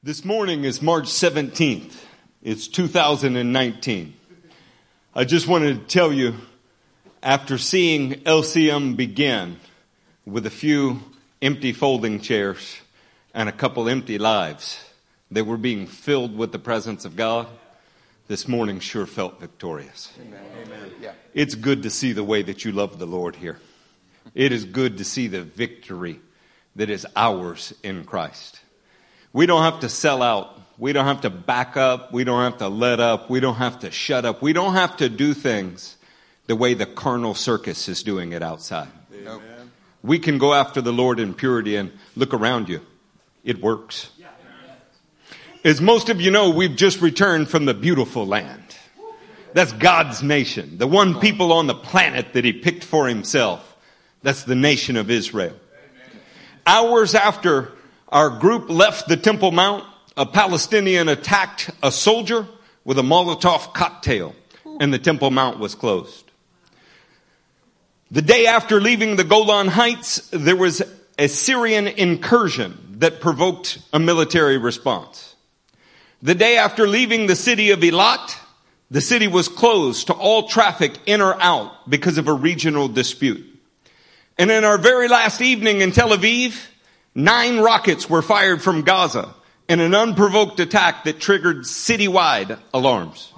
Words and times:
This 0.00 0.24
morning 0.24 0.62
is 0.62 0.80
March 0.80 1.06
17th. 1.06 1.92
It's 2.40 2.68
2019. 2.68 4.14
I 5.12 5.24
just 5.24 5.48
wanted 5.48 5.80
to 5.80 5.86
tell 5.86 6.12
you, 6.12 6.36
after 7.20 7.58
seeing 7.58 8.12
LCM 8.12 8.96
begin 8.96 9.58
with 10.24 10.46
a 10.46 10.50
few 10.50 11.00
empty 11.42 11.72
folding 11.72 12.20
chairs 12.20 12.76
and 13.34 13.48
a 13.48 13.52
couple 13.52 13.88
empty 13.88 14.18
lives 14.18 14.78
that 15.32 15.46
were 15.46 15.56
being 15.56 15.88
filled 15.88 16.38
with 16.38 16.52
the 16.52 16.60
presence 16.60 17.04
of 17.04 17.16
God, 17.16 17.48
this 18.28 18.46
morning 18.46 18.78
sure 18.78 19.04
felt 19.04 19.40
victorious. 19.40 20.12
Amen. 20.20 20.40
Amen. 20.62 20.92
Yeah. 21.02 21.12
It's 21.34 21.56
good 21.56 21.82
to 21.82 21.90
see 21.90 22.12
the 22.12 22.22
way 22.22 22.42
that 22.42 22.64
you 22.64 22.70
love 22.70 23.00
the 23.00 23.06
Lord 23.06 23.34
here. 23.34 23.58
It 24.32 24.52
is 24.52 24.64
good 24.64 24.98
to 24.98 25.04
see 25.04 25.26
the 25.26 25.42
victory 25.42 26.20
that 26.76 26.88
is 26.88 27.04
ours 27.16 27.74
in 27.82 28.04
Christ. 28.04 28.60
We 29.38 29.46
don't 29.46 29.62
have 29.62 29.78
to 29.82 29.88
sell 29.88 30.20
out. 30.20 30.60
We 30.78 30.92
don't 30.92 31.04
have 31.04 31.20
to 31.20 31.30
back 31.30 31.76
up. 31.76 32.12
We 32.12 32.24
don't 32.24 32.42
have 32.42 32.58
to 32.58 32.66
let 32.66 32.98
up. 32.98 33.30
We 33.30 33.38
don't 33.38 33.54
have 33.54 33.78
to 33.78 33.90
shut 33.92 34.24
up. 34.24 34.42
We 34.42 34.52
don't 34.52 34.74
have 34.74 34.96
to 34.96 35.08
do 35.08 35.32
things 35.32 35.96
the 36.48 36.56
way 36.56 36.74
the 36.74 36.86
carnal 36.86 37.36
circus 37.36 37.88
is 37.88 38.02
doing 38.02 38.32
it 38.32 38.42
outside. 38.42 38.88
Nope. 39.22 39.42
We 40.02 40.18
can 40.18 40.38
go 40.38 40.54
after 40.54 40.80
the 40.80 40.92
Lord 40.92 41.20
in 41.20 41.34
purity 41.34 41.76
and 41.76 41.92
look 42.16 42.34
around 42.34 42.68
you. 42.68 42.80
It 43.44 43.60
works. 43.60 44.10
As 45.64 45.80
most 45.80 46.08
of 46.08 46.20
you 46.20 46.32
know, 46.32 46.50
we've 46.50 46.74
just 46.74 47.00
returned 47.00 47.48
from 47.48 47.64
the 47.64 47.74
beautiful 47.74 48.26
land. 48.26 48.76
That's 49.52 49.70
God's 49.70 50.20
nation, 50.20 50.78
the 50.78 50.88
one 50.88 51.20
people 51.20 51.52
on 51.52 51.68
the 51.68 51.76
planet 51.76 52.32
that 52.32 52.44
He 52.44 52.52
picked 52.52 52.82
for 52.82 53.06
Himself. 53.06 53.76
That's 54.24 54.42
the 54.42 54.56
nation 54.56 54.96
of 54.96 55.12
Israel. 55.12 55.54
Hours 56.66 57.14
after 57.14 57.77
our 58.08 58.30
group 58.30 58.70
left 58.70 59.08
the 59.08 59.16
Temple 59.16 59.50
Mount, 59.50 59.84
a 60.16 60.26
Palestinian 60.26 61.08
attacked 61.08 61.70
a 61.82 61.92
soldier 61.92 62.46
with 62.84 62.98
a 62.98 63.02
Molotov 63.02 63.74
cocktail, 63.74 64.34
and 64.80 64.92
the 64.92 64.98
Temple 64.98 65.30
Mount 65.30 65.58
was 65.58 65.74
closed. 65.74 66.24
The 68.10 68.22
day 68.22 68.46
after 68.46 68.80
leaving 68.80 69.16
the 69.16 69.24
Golan 69.24 69.68
Heights, 69.68 70.28
there 70.32 70.56
was 70.56 70.82
a 71.18 71.28
Syrian 71.28 71.86
incursion 71.86 72.96
that 73.00 73.20
provoked 73.20 73.78
a 73.92 73.98
military 73.98 74.56
response. 74.56 75.36
The 76.22 76.34
day 76.34 76.56
after 76.56 76.88
leaving 76.88 77.26
the 77.26 77.36
city 77.36 77.70
of 77.70 77.80
Eilat, 77.80 78.36
the 78.90 79.02
city 79.02 79.28
was 79.28 79.48
closed 79.48 80.06
to 80.06 80.14
all 80.14 80.48
traffic 80.48 80.98
in 81.04 81.20
or 81.20 81.40
out 81.40 81.90
because 81.90 82.16
of 82.16 82.26
a 82.26 82.32
regional 82.32 82.88
dispute. 82.88 83.44
And 84.38 84.50
in 84.50 84.64
our 84.64 84.78
very 84.78 85.08
last 85.08 85.42
evening 85.42 85.82
in 85.82 85.92
Tel 85.92 86.10
Aviv, 86.10 86.58
nine 87.14 87.58
rockets 87.58 88.08
were 88.08 88.22
fired 88.22 88.62
from 88.62 88.82
Gaza 88.82 89.34
in 89.68 89.80
an 89.80 89.94
unprovoked 89.94 90.60
attack 90.60 91.04
that 91.04 91.20
triggered 91.20 91.58
citywide 91.58 92.58
alarms. 92.72 93.32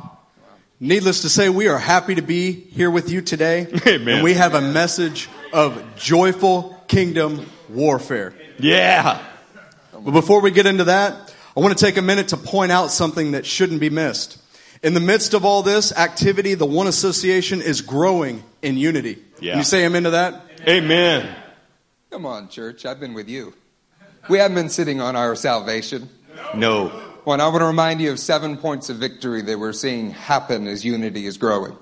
Needless 0.79 1.23
to 1.23 1.29
say, 1.29 1.51
we 1.51 1.69
are 1.69 1.79
happy 1.79 2.15
to 2.15 2.23
be 2.23 2.53
here 2.53 2.91
with 2.91 3.11
you 3.11 3.21
today. 3.21 3.67
Amen. 3.87 4.15
And 4.15 4.25
we 4.25 4.35
have 4.35 4.55
a 4.55 4.62
message 4.62 5.29
of 5.53 5.83
joyful 5.97 6.83
kingdom 6.89 7.47
warfare. 7.69 8.33
Yeah. 8.59 9.23
But 9.93 10.12
before 10.12 10.41
we 10.41 10.51
get 10.51 10.65
into 10.65 10.84
that, 10.84 11.34
I 11.55 11.61
want 11.61 11.77
to 11.77 11.84
take 11.84 11.99
a 11.99 12.03
minute 12.03 12.29
to 12.29 12.39
point 12.39 12.73
out 12.73 12.91
something 12.91 13.33
that 13.33 13.45
shouldn't 13.45 13.81
be 13.81 13.91
missed. 13.91 14.39
In 14.83 14.95
the 14.95 15.01
midst 15.01 15.34
of 15.34 15.45
all 15.45 15.62
this 15.62 15.93
activity, 15.95 16.55
the 16.55 16.65
One 16.65 16.87
Association 16.87 17.61
is 17.61 17.83
growing 17.83 18.43
in 18.62 18.79
unity. 18.79 19.19
Yeah. 19.39 19.53
Can 19.53 19.59
you 19.59 19.65
say 19.65 19.84
amen 19.84 20.05
to 20.05 20.11
that? 20.11 20.43
Amen. 20.67 21.37
Come 22.11 22.25
on, 22.25 22.49
church. 22.49 22.87
I've 22.87 22.99
been 22.99 23.12
with 23.12 23.29
you. 23.29 23.53
We 24.29 24.39
haven't 24.39 24.55
been 24.55 24.69
sitting 24.69 25.01
on 25.01 25.17
our 25.17 25.35
salvation. 25.35 26.09
No. 26.55 26.93
Well, 27.25 27.35
and 27.35 27.43
I 27.43 27.49
want 27.49 27.61
to 27.61 27.67
remind 27.67 28.01
you 28.01 28.11
of 28.11 28.19
seven 28.19 28.57
points 28.57 28.89
of 28.89 28.97
victory 28.97 29.43
that 29.43 29.59
we're 29.59 29.73
seeing 29.73 30.11
happen 30.11 30.67
as 30.67 30.85
unity 30.85 31.27
is 31.27 31.37
growing. 31.37 31.77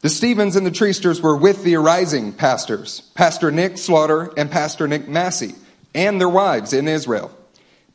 The 0.00 0.08
Stephens 0.08 0.56
and 0.56 0.66
the 0.66 0.70
Treasters 0.70 1.20
were 1.20 1.36
with 1.36 1.62
the 1.62 1.76
arising 1.76 2.32
pastors, 2.32 3.00
Pastor 3.14 3.50
Nick 3.50 3.76
Slaughter 3.76 4.32
and 4.36 4.50
Pastor 4.50 4.88
Nick 4.88 5.08
Massey, 5.08 5.54
and 5.94 6.18
their 6.18 6.28
wives 6.28 6.72
in 6.72 6.88
Israel. 6.88 7.30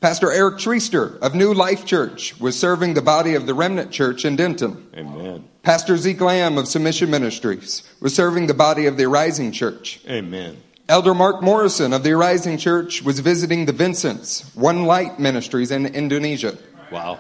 Pastor 0.02 0.32
Eric 0.32 0.58
Treaster 0.58 1.18
of 1.20 1.34
New 1.34 1.52
Life 1.52 1.84
Church 1.84 2.40
was 2.40 2.60
serving 2.60 2.94
the 2.94 3.02
body 3.02 3.34
of 3.34 3.48
the 3.48 3.56
Remnant 3.56 3.92
Church 3.92 4.24
in 4.24 4.36
Denton. 4.36 4.88
Amen. 4.96 5.46
Pastor 5.64 5.98
Zeke 5.98 6.22
Lamb 6.22 6.60
of 6.60 6.68
Submission 6.68 7.10
Ministries 7.10 7.82
was 8.00 8.14
serving 8.14 8.46
the 8.46 8.54
body 8.54 8.86
of 8.86 8.98
the 8.98 9.06
Arising 9.06 9.52
Church. 9.52 10.00
Amen. 10.08 10.58
Elder 10.88 11.16
Mark 11.16 11.42
Morrison 11.42 11.94
of 11.94 12.04
the 12.04 12.12
Arising 12.12 12.60
Church 12.60 13.02
was 13.02 13.20
visiting 13.20 13.66
the 13.66 13.72
Vincents, 13.72 14.54
One 14.56 14.86
Light 14.86 15.20
Ministries 15.20 15.72
in 15.72 15.88
Indonesia. 15.88 16.60
Wow. 16.92 17.20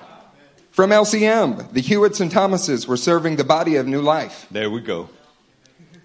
From 0.70 0.92
LCM, 0.92 1.72
the 1.72 1.81
Hewitts 1.81 2.20
and 2.20 2.31
Thomases 2.31 2.88
were 2.88 2.98
serving 2.98 3.38
the 3.38 3.44
body 3.44 3.78
of 3.78 3.88
New 3.88 4.02
Life. 4.02 4.46
There 4.52 4.70
we 4.70 4.81
go. 4.81 5.09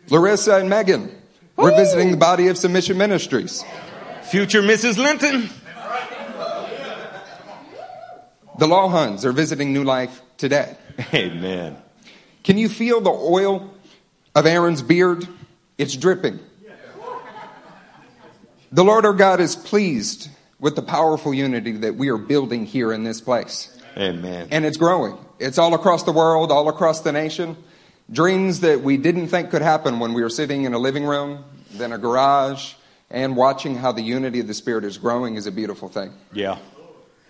Larissa 0.08 0.56
and 0.56 0.70
Megan 0.70 1.14
were 1.56 1.70
visiting 1.72 2.12
the 2.12 2.16
body 2.16 2.48
of 2.48 2.56
Submission 2.56 2.96
Ministries. 2.96 3.62
Future 4.22 4.62
Mrs. 4.62 4.96
Linton. 4.96 5.50
The 8.58 8.66
Lawhuns 8.66 9.24
are 9.24 9.32
visiting 9.32 9.74
New 9.74 9.84
Life 9.84 10.22
today. 10.38 10.76
Amen. 11.12 11.76
Can 12.42 12.56
you 12.56 12.70
feel 12.70 13.02
the 13.02 13.10
oil 13.10 13.74
of 14.34 14.46
Aaron's 14.46 14.80
beard? 14.80 15.28
It's 15.76 15.94
dripping. 15.94 16.40
The 18.72 18.84
Lord 18.84 19.04
our 19.04 19.12
God 19.12 19.40
is 19.40 19.56
pleased 19.56 20.28
with 20.60 20.76
the 20.76 20.82
powerful 20.82 21.34
unity 21.34 21.72
that 21.72 21.96
we 21.96 22.08
are 22.08 22.16
building 22.16 22.66
here 22.66 22.92
in 22.92 23.02
this 23.02 23.20
place. 23.20 23.76
Amen. 23.96 24.48
And 24.52 24.64
it's 24.64 24.76
growing. 24.76 25.18
It's 25.40 25.58
all 25.58 25.74
across 25.74 26.04
the 26.04 26.12
world, 26.12 26.52
all 26.52 26.68
across 26.68 27.00
the 27.00 27.10
nation. 27.10 27.56
Dreams 28.12 28.60
that 28.60 28.82
we 28.82 28.96
didn't 28.96 29.28
think 29.28 29.50
could 29.50 29.62
happen 29.62 29.98
when 29.98 30.12
we 30.12 30.22
were 30.22 30.30
sitting 30.30 30.64
in 30.64 30.74
a 30.74 30.78
living 30.78 31.04
room, 31.04 31.44
then 31.72 31.92
a 31.92 31.98
garage, 31.98 32.74
and 33.10 33.36
watching 33.36 33.76
how 33.76 33.90
the 33.90 34.02
unity 34.02 34.38
of 34.38 34.46
the 34.46 34.54
Spirit 34.54 34.84
is 34.84 34.98
growing 34.98 35.34
is 35.34 35.46
a 35.46 35.52
beautiful 35.52 35.88
thing. 35.88 36.12
Yeah. 36.32 36.58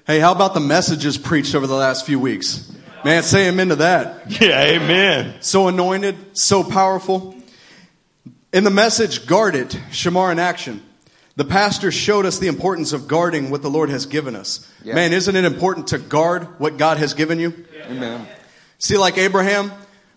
Hey, 0.06 0.20
how 0.20 0.32
about 0.32 0.52
the 0.54 0.60
messages 0.60 1.16
preached 1.16 1.54
over 1.54 1.66
the 1.66 1.74
last 1.74 2.04
few 2.04 2.18
weeks? 2.18 2.70
Man, 3.02 3.22
say 3.22 3.48
amen 3.48 3.68
to 3.70 3.76
that. 3.76 4.40
Yeah, 4.40 4.62
amen. 4.62 5.36
So 5.40 5.68
anointed, 5.68 6.36
so 6.36 6.62
powerful. 6.62 7.34
In 8.52 8.64
the 8.64 8.70
message, 8.70 9.26
Guard 9.26 9.54
It, 9.54 9.68
Shamar 9.90 10.32
in 10.32 10.38
Action, 10.38 10.82
the 11.36 11.44
pastor 11.44 11.90
showed 11.90 12.26
us 12.26 12.38
the 12.38 12.48
importance 12.48 12.92
of 12.92 13.08
guarding 13.08 13.50
what 13.50 13.62
the 13.62 13.70
Lord 13.70 13.90
has 13.90 14.06
given 14.06 14.36
us. 14.36 14.68
Yeah. 14.82 14.94
Man, 14.94 15.12
isn't 15.12 15.34
it 15.34 15.44
important 15.44 15.88
to 15.88 15.98
guard 15.98 16.58
what 16.58 16.76
God 16.76 16.98
has 16.98 17.14
given 17.14 17.38
you? 17.38 17.66
Amen. 17.86 18.26
See, 18.78 18.98
like 18.98 19.18
Abraham, 19.18 19.72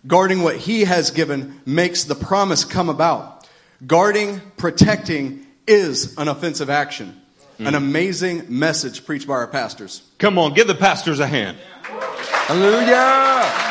guarding 0.06 0.42
what 0.42 0.56
he 0.56 0.84
has 0.84 1.10
given 1.10 1.60
makes 1.64 2.04
the 2.04 2.14
promise 2.14 2.64
come 2.64 2.88
about. 2.88 3.48
Guarding, 3.86 4.40
protecting 4.56 5.46
is 5.66 6.16
an 6.18 6.28
offensive 6.28 6.70
action. 6.70 7.20
Hmm. 7.58 7.68
An 7.68 7.74
amazing 7.74 8.46
message 8.48 9.06
preached 9.06 9.28
by 9.28 9.34
our 9.34 9.46
pastors. 9.46 10.02
Come 10.18 10.38
on, 10.38 10.54
give 10.54 10.66
the 10.66 10.74
pastors 10.74 11.20
a 11.20 11.26
hand. 11.26 11.56
Hallelujah! 11.82 13.70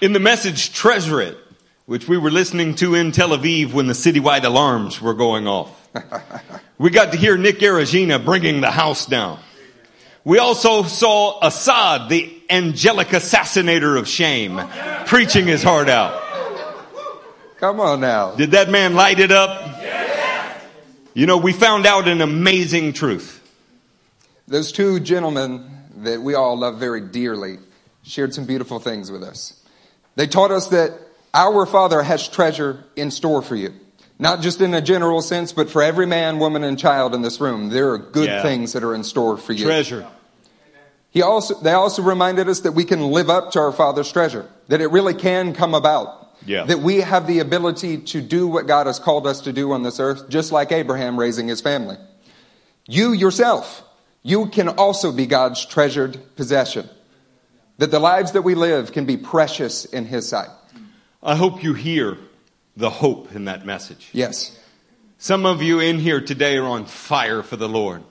In 0.00 0.12
the 0.12 0.20
message, 0.20 0.72
Treasure 0.72 1.20
It, 1.20 1.36
which 1.88 2.06
we 2.06 2.18
were 2.18 2.30
listening 2.30 2.74
to 2.74 2.94
in 2.94 3.12
Tel 3.12 3.30
Aviv 3.30 3.72
when 3.72 3.86
the 3.86 3.94
citywide 3.94 4.44
alarms 4.44 5.00
were 5.00 5.14
going 5.14 5.48
off, 5.48 5.88
we 6.78 6.90
got 6.90 7.12
to 7.12 7.18
hear 7.18 7.38
Nick 7.38 7.60
Aragina 7.60 8.22
bringing 8.22 8.60
the 8.60 8.70
house 8.70 9.06
down. 9.06 9.38
We 10.22 10.38
also 10.38 10.82
saw 10.82 11.38
Assad, 11.40 12.10
the 12.10 12.30
angelic 12.50 13.08
assassinator 13.08 13.98
of 13.98 14.06
shame, 14.06 14.60
preaching 15.06 15.46
his 15.46 15.62
heart 15.62 15.88
out. 15.88 16.22
Come 17.56 17.80
on 17.80 18.02
now. 18.02 18.34
Did 18.34 18.50
that 18.50 18.68
man 18.68 18.94
light 18.94 19.18
it 19.18 19.32
up? 19.32 19.82
You 21.14 21.24
know, 21.24 21.38
we 21.38 21.54
found 21.54 21.86
out 21.86 22.06
an 22.06 22.20
amazing 22.20 22.92
truth. 22.92 23.42
Those 24.46 24.72
two 24.72 25.00
gentlemen 25.00 25.66
that 26.02 26.20
we 26.20 26.34
all 26.34 26.58
love 26.58 26.78
very 26.78 27.00
dearly 27.00 27.56
shared 28.02 28.34
some 28.34 28.44
beautiful 28.44 28.78
things 28.78 29.10
with 29.10 29.22
us. 29.22 29.58
They 30.16 30.26
taught 30.26 30.50
us 30.50 30.68
that 30.68 31.07
our 31.34 31.66
Father 31.66 32.02
has 32.02 32.28
treasure 32.28 32.84
in 32.96 33.10
store 33.10 33.42
for 33.42 33.56
you. 33.56 33.72
Not 34.18 34.40
just 34.40 34.60
in 34.60 34.74
a 34.74 34.80
general 34.80 35.22
sense, 35.22 35.52
but 35.52 35.70
for 35.70 35.82
every 35.82 36.06
man, 36.06 36.38
woman, 36.38 36.64
and 36.64 36.78
child 36.78 37.14
in 37.14 37.22
this 37.22 37.40
room. 37.40 37.68
There 37.68 37.90
are 37.92 37.98
good 37.98 38.28
Yeah. 38.28 38.42
things 38.42 38.72
that 38.72 38.82
are 38.82 38.94
in 38.94 39.04
store 39.04 39.36
for 39.36 39.52
you. 39.52 39.64
Treasure. 39.64 40.06
He 41.10 41.22
also, 41.22 41.54
they 41.60 41.72
also 41.72 42.02
reminded 42.02 42.48
us 42.48 42.60
that 42.60 42.72
we 42.72 42.84
can 42.84 43.10
live 43.10 43.30
up 43.30 43.52
to 43.52 43.60
our 43.60 43.72
Father's 43.72 44.10
treasure, 44.10 44.46
that 44.68 44.80
it 44.80 44.88
really 44.90 45.14
can 45.14 45.54
come 45.54 45.74
about. 45.74 46.26
Yeah. 46.46 46.64
That 46.64 46.80
we 46.80 47.00
have 47.00 47.26
the 47.26 47.40
ability 47.40 47.98
to 47.98 48.20
do 48.20 48.46
what 48.46 48.66
God 48.66 48.86
has 48.86 48.98
called 48.98 49.26
us 49.26 49.40
to 49.42 49.52
do 49.52 49.72
on 49.72 49.82
this 49.82 49.98
earth, 49.98 50.28
just 50.28 50.52
like 50.52 50.70
Abraham 50.70 51.18
raising 51.18 51.48
his 51.48 51.60
family. 51.60 51.96
You 52.86 53.12
yourself, 53.12 53.82
you 54.22 54.46
can 54.46 54.68
also 54.68 55.12
be 55.12 55.26
God's 55.26 55.64
treasured 55.64 56.18
possession. 56.36 56.88
That 57.78 57.90
the 57.90 58.00
lives 58.00 58.32
that 58.32 58.42
we 58.42 58.54
live 58.54 58.92
can 58.92 59.04
be 59.04 59.16
precious 59.16 59.84
in 59.84 60.04
His 60.06 60.28
sight. 60.28 60.48
I 61.22 61.34
hope 61.34 61.64
you 61.64 61.74
hear 61.74 62.16
the 62.76 62.90
hope 62.90 63.34
in 63.34 63.46
that 63.46 63.66
message. 63.66 64.08
Yes. 64.12 64.56
Some 65.18 65.46
of 65.46 65.62
you 65.62 65.80
in 65.80 65.98
here 65.98 66.20
today 66.20 66.56
are 66.58 66.66
on 66.66 66.86
fire 66.86 67.42
for 67.42 67.56
the 67.56 67.68
Lord. 67.68 68.04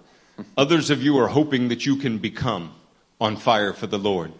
Others 0.57 0.89
of 0.89 1.01
you 1.01 1.17
are 1.17 1.29
hoping 1.29 1.69
that 1.69 1.85
you 1.85 1.95
can 1.95 2.17
become 2.17 2.73
on 3.19 3.37
fire 3.37 3.71
for 3.71 3.87
the 3.87 3.97
Lord. 3.97 4.33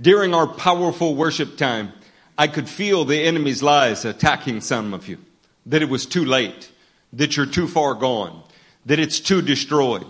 During 0.00 0.34
our 0.34 0.48
powerful 0.48 1.14
worship 1.14 1.56
time, 1.56 1.92
I 2.36 2.48
could 2.48 2.68
feel 2.68 3.04
the 3.04 3.22
enemy's 3.22 3.62
lies 3.62 4.04
attacking 4.04 4.62
some 4.62 4.92
of 4.92 5.06
you. 5.06 5.18
That 5.66 5.82
it 5.82 5.88
was 5.88 6.04
too 6.04 6.24
late. 6.24 6.70
That 7.12 7.36
you're 7.36 7.46
too 7.46 7.68
far 7.68 7.94
gone. 7.94 8.42
That 8.86 8.98
it's 8.98 9.20
too 9.20 9.40
destroyed. 9.40 10.06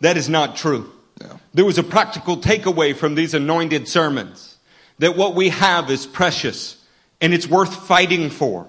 That 0.00 0.16
is 0.16 0.28
not 0.28 0.56
true. 0.56 0.92
No. 1.20 1.40
There 1.52 1.64
was 1.64 1.78
a 1.78 1.82
practical 1.82 2.36
takeaway 2.36 2.94
from 2.94 3.16
these 3.16 3.34
anointed 3.34 3.88
sermons. 3.88 4.56
That 5.00 5.16
what 5.16 5.34
we 5.34 5.48
have 5.48 5.90
is 5.90 6.06
precious 6.06 6.79
and 7.20 7.34
it's 7.34 7.46
worth 7.46 7.86
fighting 7.86 8.30
for. 8.30 8.66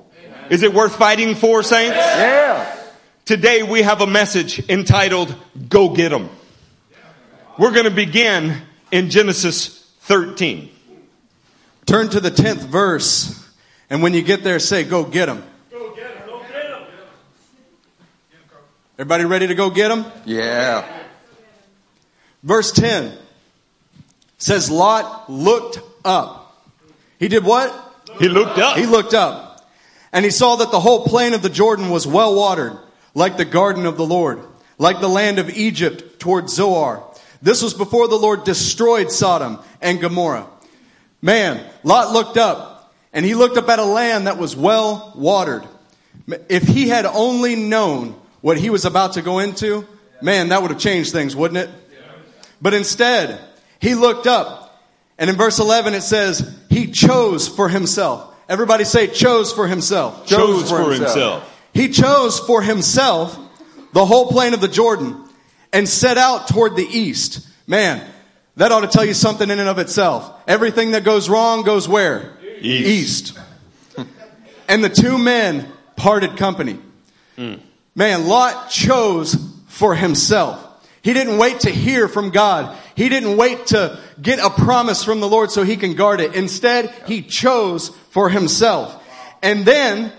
Is 0.50 0.64
it 0.64 0.74
worth 0.74 0.96
fighting 0.96 1.36
for, 1.36 1.64
saints? 1.64 1.96
Yeah. 1.96 2.76
Today 3.26 3.64
we 3.64 3.84
have 3.84 4.02
a 4.02 4.08
message 4.08 4.68
entitled 4.70 5.34
Go 5.70 5.90
Get 5.96 6.10
Them. 6.10 6.30
We're 7.58 7.72
going 7.72 7.86
to 7.86 7.92
begin 7.92 8.58
in 8.92 9.10
Genesis 9.10 9.90
13. 10.02 10.70
Turn 11.86 12.10
to 12.10 12.20
the 12.20 12.32
10th 12.32 12.66
verse, 12.66 13.50
and 13.90 14.04
when 14.04 14.14
you 14.14 14.22
get 14.22 14.44
there, 14.44 14.60
say, 14.60 14.84
Go 14.84 15.04
get 15.04 15.28
them. 15.28 15.44
Go 15.70 15.96
Get 15.96 16.14
Them. 16.16 16.32
Everybody 18.98 19.26
ready 19.26 19.48
to 19.48 19.56
go 19.56 19.70
get 19.70 19.88
them? 19.88 20.06
Yeah. 20.26 20.86
Verse 22.44 22.72
10 22.72 23.18
says, 24.38 24.70
Lot 24.70 25.32
looked 25.32 25.80
up. 26.04 26.70
He 27.20 27.28
did 27.28 27.44
what? 27.44 27.91
He 28.20 28.28
looked 28.28 28.58
up. 28.58 28.78
He 28.78 28.86
looked 28.86 29.14
up, 29.14 29.68
and 30.12 30.24
he 30.26 30.32
saw 30.32 30.58
that 30.58 30.72
the 30.72 30.80
whole 30.80 31.06
plain 31.06 31.34
of 31.34 31.42
the 31.42 31.50
Jordan 31.50 31.90
was 31.90 32.06
well 32.06 32.36
watered, 32.36 32.78
like 33.14 33.38
the 33.38 33.46
garden 33.46 33.86
of 33.86 33.98
the 33.98 34.06
Lord, 34.06 34.40
like 34.78 35.00
the 35.00 35.10
land 35.10 35.40
of 35.40 35.50
Egypt 35.50 36.20
toward 36.20 36.50
Zoar. 36.50 37.04
This 37.42 37.64
was 37.64 37.74
before 37.74 38.08
the 38.08 38.18
Lord 38.18 38.44
destroyed 38.44 39.12
Sodom 39.12 39.60
and 39.82 40.00
Gomorrah. 40.00 40.48
Man, 41.22 41.64
Lot 41.84 42.14
looked 42.14 42.38
up, 42.38 42.94
and 43.14 43.26
he 43.26 43.34
looked 43.34 43.58
up 43.58 43.70
at 43.70 43.80
a 43.80 43.84
land 43.84 44.28
that 44.28 44.38
was 44.38 44.56
well 44.56 45.14
watered. 45.16 45.64
If 46.50 46.64
he 46.64 46.88
had 46.88 47.06
only 47.06 47.56
known 47.56 48.16
what 48.42 48.58
he 48.58 48.70
was 48.70 48.86
about 48.86 49.14
to 49.14 49.22
go 49.22 49.40
into, 49.40 49.88
man, 50.22 50.50
that 50.50 50.62
would 50.62 50.72
have 50.72 50.80
changed 50.80 51.12
things, 51.12 51.36
wouldn't 51.36 51.58
it? 51.58 51.70
But 52.62 52.74
instead, 52.76 53.40
he 53.80 53.96
looked 53.96 54.28
up, 54.28 54.61
and 55.22 55.30
in 55.30 55.36
verse 55.36 55.60
11 55.60 55.94
it 55.94 56.02
says, 56.02 56.58
he 56.68 56.88
chose 56.88 57.48
for 57.48 57.70
himself. 57.70 58.36
Everybody 58.50 58.84
say, 58.84 59.08
chose 59.08 59.54
for 59.54 59.68
himself. 59.68 60.26
chose 60.26 60.70
for 60.70 60.92
himself. 60.92 61.48
He 61.74 61.90
chose 61.90 62.40
for 62.40 62.64
himself 62.64 63.38
the 63.94 64.04
whole 64.04 64.28
plain 64.28 64.56
of 64.56 64.62
the 64.62 64.68
Jordan 64.68 65.24
and 65.72 65.88
set 65.88 66.18
out 66.18 66.48
toward 66.48 66.76
the 66.76 66.86
east. 66.86 67.48
Man, 67.68 68.06
that 68.56 68.72
ought 68.72 68.82
to 68.82 68.88
tell 68.88 69.06
you 69.06 69.14
something 69.14 69.50
in 69.50 69.60
and 69.60 69.70
of 69.70 69.78
itself. 69.78 70.34
Everything 70.48 70.92
that 70.92 71.04
goes 71.04 71.30
wrong 71.30 71.62
goes 71.62 71.88
where? 71.88 72.34
East. 72.60 73.38
East. 73.38 73.40
and 74.68 74.84
the 74.84 74.90
two 74.90 75.20
men 75.20 75.72
parted 75.96 76.36
company. 76.36 76.80
Hmm. 77.36 77.56
Man, 77.94 78.28
Lot 78.28 78.72
chose 78.72 79.36
for 79.68 79.94
himself. 79.94 80.68
He 81.04 81.14
didn't 81.14 81.38
wait 81.38 81.62
to 81.62 81.72
hear 81.72 82.08
from 82.08 82.30
God. 82.30 82.78
He 82.96 83.10
didn't 83.10 83.36
wait 83.36 83.68
to 83.68 84.00
get 84.22 84.40
a 84.40 84.50
promise 84.50 85.04
from 85.04 85.20
the 85.20 85.28
Lord 85.28 85.50
so 85.50 85.64
he 85.64 85.76
can 85.76 85.96
guard 85.96 86.22
it. 86.22 86.36
Instead, 86.36 86.94
he 87.08 87.24
chose 87.24 87.90
for 88.12 88.30
himself. 88.30 89.02
And 89.42 89.66
then 89.66 90.12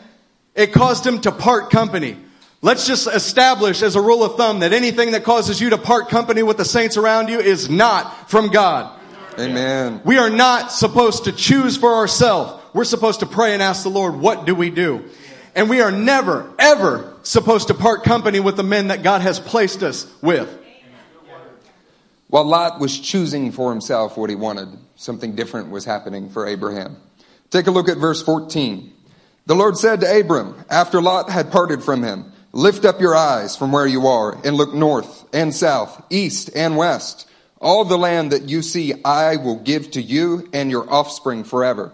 it 0.55 0.73
caused 0.73 1.07
him 1.07 1.21
to 1.21 1.31
part 1.31 1.71
company. 1.71 2.17
Let's 2.63 2.87
just 2.87 3.07
establish 3.07 3.83
as 3.83 3.97
a 3.97 4.01
rule 4.01 4.25
of 4.25 4.37
thumb 4.37 4.61
that 4.61 4.73
anything 4.73 5.13
that 5.13 5.25
causes 5.25 5.61
you 5.61 5.71
to 5.71 5.79
part 5.79 6.09
company 6.09 6.43
with 6.43 6.57
the 6.57 6.65
saints 6.65 6.97
around 6.97 7.29
you 7.29 7.39
is 7.41 7.71
not 7.71 8.31
from 8.31 8.49
God. 8.49 9.01
Amen. 9.39 10.01
We 10.05 10.19
are 10.19 10.31
not 10.31 10.73
supposed 10.73 11.25
to 11.25 11.33
choose 11.33 11.77
for 11.77 11.95
ourselves. 11.95 12.63
We're 12.75 12.85
supposed 12.85 13.21
to 13.21 13.27
pray 13.27 13.55
and 13.55 13.63
ask 13.63 13.83
the 13.83 13.89
Lord, 13.89 14.17
what 14.17 14.47
do 14.47 14.55
we 14.55 14.71
do? 14.71 15.05
And 15.55 15.71
we 15.71 15.81
are 15.81 15.91
never, 15.91 16.53
ever 16.59 17.17
supposed 17.23 17.69
to 17.69 17.75
part 17.75 18.05
company 18.05 18.41
with 18.41 18.57
the 18.57 18.63
men 18.63 18.89
that 18.89 19.03
God 19.03 19.23
has 19.23 19.39
placed 19.39 19.83
us 19.83 20.07
with. 20.23 20.59
While 22.33 22.45
Lot 22.45 22.81
was 22.81 22.99
choosing 22.99 23.53
for 23.53 23.71
himself 23.71 24.17
what 24.17 24.31
he 24.31 24.37
wanted, 24.37 24.71
something 24.97 25.35
different 25.35 25.69
was 25.69 25.85
happening 25.85 26.31
for 26.31 26.47
Abraham. 26.47 26.97
Take 27.51 27.67
a 27.67 27.71
look 27.71 27.91
at 27.91 27.99
verse 27.99 28.23
14. 28.23 28.91
The 29.45 29.55
Lord 29.55 29.77
said 29.77 30.01
to 30.01 30.19
Abram, 30.19 30.65
after 30.71 31.03
Lot 31.03 31.29
had 31.29 31.53
parted 31.53 31.85
from 31.85 32.03
him, 32.03 32.33
Lift 32.53 32.87
up 32.87 33.03
your 33.03 33.15
eyes 33.15 33.55
from 33.55 33.71
where 33.71 33.87
you 33.87 34.07
are 34.07 34.41
and 34.47 34.57
look 34.57 34.73
north 34.73 35.27
and 35.35 35.55
south, 35.55 36.03
east 36.09 36.49
and 36.57 36.79
west. 36.79 37.29
All 37.61 37.85
the 37.85 37.99
land 37.99 38.33
that 38.33 38.49
you 38.49 38.63
see, 38.63 38.95
I 39.05 39.37
will 39.37 39.57
give 39.57 39.91
to 39.91 40.01
you 40.01 40.49
and 40.55 40.71
your 40.71 40.91
offspring 40.91 41.45
forever. 41.45 41.93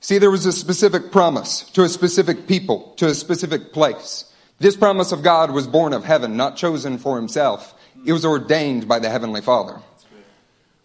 See, 0.00 0.18
there 0.18 0.32
was 0.32 0.46
a 0.46 0.52
specific 0.52 1.12
promise 1.12 1.62
to 1.70 1.84
a 1.84 1.88
specific 1.88 2.48
people, 2.48 2.92
to 2.96 3.06
a 3.06 3.14
specific 3.14 3.72
place. 3.72 4.24
This 4.58 4.74
promise 4.74 5.12
of 5.12 5.22
God 5.22 5.52
was 5.52 5.68
born 5.68 5.92
of 5.92 6.04
heaven, 6.04 6.36
not 6.36 6.56
chosen 6.56 6.98
for 6.98 7.14
himself. 7.14 7.72
It 8.06 8.12
was 8.12 8.24
ordained 8.24 8.86
by 8.86 9.00
the 9.00 9.10
Heavenly 9.10 9.40
Father. 9.40 9.80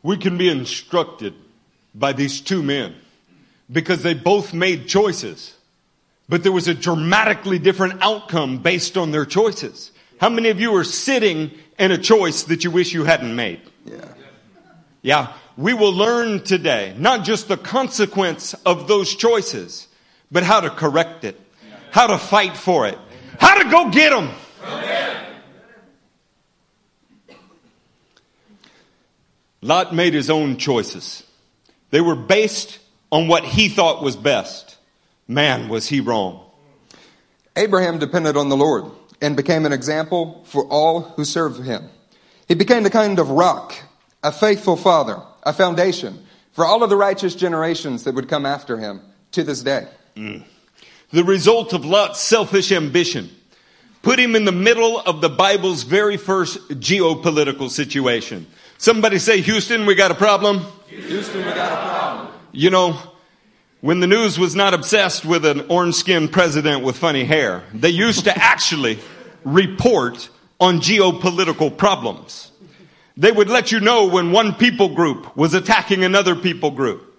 We 0.02 0.18
can 0.18 0.40
be 0.40 0.50
instructed 0.50 1.36
by 1.94 2.14
these 2.14 2.42
two 2.42 2.64
men 2.64 2.96
because 3.72 4.02
they 4.02 4.16
both 4.16 4.56
made 4.56 4.88
choices, 4.88 5.56
but 6.28 6.42
there 6.42 6.52
was 6.52 6.68
a 6.68 6.74
dramatically 6.74 7.60
different 7.60 8.02
outcome 8.02 8.58
based 8.58 8.98
on 8.98 9.12
their 9.12 9.26
choices. 9.26 9.92
How 10.20 10.30
many 10.30 10.50
of 10.50 10.60
you 10.60 10.76
are 10.76 10.84
sitting 10.84 11.52
in 11.78 11.92
a 11.92 11.98
choice 12.00 12.42
that 12.44 12.64
you 12.64 12.72
wish 12.72 12.92
you 12.92 13.04
hadn't 13.04 13.36
made? 13.36 13.62
Yeah. 13.86 14.06
Yeah, 15.04 15.34
we 15.58 15.76
will 15.76 15.94
learn 15.94 16.44
today 16.44 16.96
not 16.98 17.24
just 17.24 17.48
the 17.48 17.58
consequence 17.58 18.56
of 18.66 18.88
those 18.88 19.16
choices, 19.16 19.88
but 20.32 20.42
how 20.42 20.60
to 20.60 20.72
correct 20.72 21.24
it, 21.24 21.40
how 21.92 22.08
to 22.08 22.18
fight 22.18 22.58
for 22.58 22.88
it, 22.88 22.98
how 23.40 23.62
to 23.62 23.70
go 23.70 23.92
get 23.92 24.10
them. 24.10 24.32
Lot 29.62 29.94
made 29.94 30.14
his 30.14 30.30
own 30.30 30.58
choices. 30.58 31.24
They 31.92 32.02
were 32.02 32.16
based 32.16 32.80
on 33.12 33.28
what 33.28 33.44
he 33.44 33.70
thought 33.70 34.04
was 34.04 34.16
best. 34.16 34.78
Man, 35.28 35.70
was 35.70 35.88
he 35.88 36.00
wrong. 36.00 36.46
Abraham 37.56 38.00
depended 38.00 38.38
on 38.38 38.50
the 38.50 38.58
Lord 38.58 38.86
and 39.22 39.36
became 39.36 39.66
an 39.66 39.74
example 39.74 40.44
for 40.46 40.66
all 40.66 41.02
who 41.02 41.26
serve 41.26 41.58
him. 41.58 41.90
He 42.48 42.56
became 42.56 42.84
the 42.84 42.90
kind 42.90 43.20
of 43.20 43.30
rock, 43.30 43.76
a 44.24 44.32
faithful 44.32 44.78
father, 44.78 45.22
a 45.44 45.54
foundation 45.54 46.26
for 46.54 46.66
all 46.66 46.84
of 46.84 46.90
the 46.90 46.98
righteous 46.98 47.36
generations 47.36 48.04
that 48.04 48.16
would 48.16 48.28
come 48.28 48.46
after 48.46 48.78
him 48.78 49.02
to 49.32 49.44
this 49.44 49.62
day. 49.62 49.88
Mm. 50.16 50.44
The 51.12 51.24
result 51.24 51.74
of 51.74 51.86
Lot's 51.86 52.20
selfish 52.20 52.72
ambition 52.72 53.30
put 54.02 54.20
him 54.20 54.36
in 54.36 54.46
the 54.46 54.52
middle 54.52 55.00
of 55.00 55.22
the 55.22 55.30
Bible's 55.30 55.84
very 55.84 56.18
first 56.18 56.58
geopolitical 56.70 57.70
situation. 57.70 58.48
Somebody 58.82 59.20
say, 59.20 59.42
Houston, 59.42 59.86
we 59.86 59.94
got 59.94 60.10
a 60.10 60.16
problem. 60.16 60.66
Houston, 60.88 61.46
we 61.46 61.54
got 61.54 61.72
a 61.72 61.88
problem. 61.88 62.34
You 62.52 62.72
know, 62.72 63.00
when 63.82 64.00
the 64.00 64.08
news 64.08 64.40
was 64.40 64.56
not 64.56 64.74
obsessed 64.74 65.24
with 65.24 65.46
an 65.46 65.68
orange 65.70 65.94
skinned 65.94 66.32
president 66.32 66.84
with 66.84 66.98
funny 66.98 67.24
hair, 67.24 67.62
they 67.76 67.92
used 67.92 68.24
to 68.24 68.36
actually 68.36 68.98
report 69.44 70.32
on 70.60 70.80
geopolitical 70.80 71.78
problems. 71.78 72.52
They 73.16 73.32
would 73.32 73.50
let 73.50 73.72
you 73.72 73.82
know 73.82 74.08
when 74.08 74.32
one 74.32 74.56
people 74.56 74.96
group 74.96 75.38
was 75.38 75.54
attacking 75.54 76.04
another 76.04 76.36
people 76.36 76.72
group. 76.72 77.11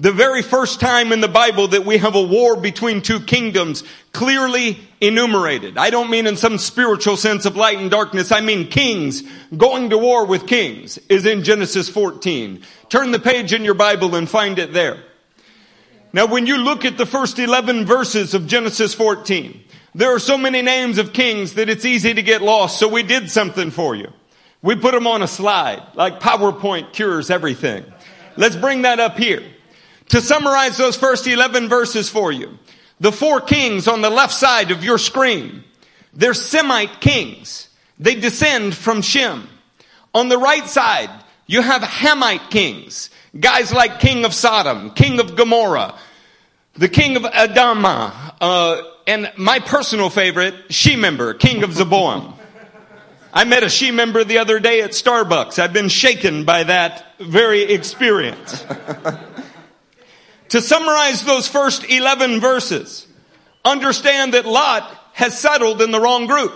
The 0.00 0.12
very 0.12 0.40
first 0.40 0.80
time 0.80 1.12
in 1.12 1.20
the 1.20 1.28
Bible 1.28 1.68
that 1.68 1.84
we 1.84 1.98
have 1.98 2.14
a 2.14 2.22
war 2.22 2.56
between 2.56 3.02
two 3.02 3.20
kingdoms 3.20 3.84
clearly 4.12 4.78
enumerated. 4.98 5.76
I 5.76 5.90
don't 5.90 6.08
mean 6.08 6.26
in 6.26 6.38
some 6.38 6.56
spiritual 6.56 7.18
sense 7.18 7.44
of 7.44 7.54
light 7.54 7.76
and 7.76 7.90
darkness. 7.90 8.32
I 8.32 8.40
mean 8.40 8.68
kings 8.68 9.22
going 9.54 9.90
to 9.90 9.98
war 9.98 10.24
with 10.24 10.46
kings 10.46 10.96
is 11.10 11.26
in 11.26 11.44
Genesis 11.44 11.90
14. 11.90 12.62
Turn 12.88 13.10
the 13.10 13.18
page 13.18 13.52
in 13.52 13.62
your 13.62 13.74
Bible 13.74 14.14
and 14.14 14.26
find 14.26 14.58
it 14.58 14.72
there. 14.72 15.02
Now 16.14 16.24
when 16.24 16.46
you 16.46 16.56
look 16.56 16.86
at 16.86 16.96
the 16.96 17.04
first 17.04 17.38
11 17.38 17.84
verses 17.84 18.32
of 18.32 18.46
Genesis 18.46 18.94
14, 18.94 19.62
there 19.94 20.14
are 20.14 20.18
so 20.18 20.38
many 20.38 20.62
names 20.62 20.96
of 20.96 21.12
kings 21.12 21.54
that 21.54 21.68
it's 21.68 21.84
easy 21.84 22.14
to 22.14 22.22
get 22.22 22.40
lost. 22.40 22.78
So 22.78 22.88
we 22.88 23.02
did 23.02 23.30
something 23.30 23.70
for 23.70 23.94
you. 23.94 24.10
We 24.62 24.76
put 24.76 24.94
them 24.94 25.06
on 25.06 25.20
a 25.20 25.28
slide, 25.28 25.82
like 25.94 26.20
PowerPoint 26.20 26.94
cures 26.94 27.28
everything. 27.28 27.84
Let's 28.38 28.56
bring 28.56 28.80
that 28.82 28.98
up 28.98 29.18
here. 29.18 29.42
To 30.10 30.20
summarize 30.20 30.76
those 30.76 30.96
first 30.96 31.26
11 31.28 31.68
verses 31.68 32.08
for 32.08 32.32
you, 32.32 32.58
the 32.98 33.12
four 33.12 33.40
kings 33.40 33.86
on 33.86 34.02
the 34.02 34.10
left 34.10 34.34
side 34.34 34.72
of 34.72 34.82
your 34.82 34.98
screen, 34.98 35.62
they're 36.12 36.34
Semite 36.34 37.00
kings. 37.00 37.68
They 38.00 38.16
descend 38.16 38.74
from 38.74 39.02
Shem. 39.02 39.48
On 40.12 40.28
the 40.28 40.38
right 40.38 40.66
side, 40.66 41.10
you 41.46 41.62
have 41.62 41.82
Hamite 41.82 42.50
kings. 42.50 43.10
Guys 43.38 43.72
like 43.72 44.00
King 44.00 44.24
of 44.24 44.34
Sodom, 44.34 44.90
King 44.90 45.20
of 45.20 45.36
Gomorrah, 45.36 45.96
the 46.74 46.88
King 46.88 47.14
of 47.16 47.22
Adama, 47.22 48.34
uh, 48.40 48.82
and 49.06 49.30
my 49.36 49.60
personal 49.60 50.10
favorite, 50.10 50.70
Shemeber, 50.70 51.38
king 51.38 51.62
of 51.62 51.70
Zeboim. 51.70 52.34
I 53.32 53.44
met 53.44 53.62
a 53.62 53.68
she 53.68 53.92
member 53.92 54.24
the 54.24 54.38
other 54.38 54.58
day 54.58 54.82
at 54.82 54.90
Starbucks. 54.90 55.60
I've 55.60 55.72
been 55.72 55.88
shaken 55.88 56.44
by 56.44 56.64
that 56.64 57.16
very 57.20 57.62
experience. 57.62 58.64
to 60.50 60.60
summarize 60.60 61.24
those 61.24 61.48
first 61.48 61.88
11 61.90 62.40
verses, 62.40 63.06
understand 63.64 64.34
that 64.34 64.46
Lot 64.46 64.96
has 65.12 65.38
settled 65.38 65.82
in 65.82 65.90
the 65.90 66.00
wrong 66.00 66.26
group. 66.26 66.52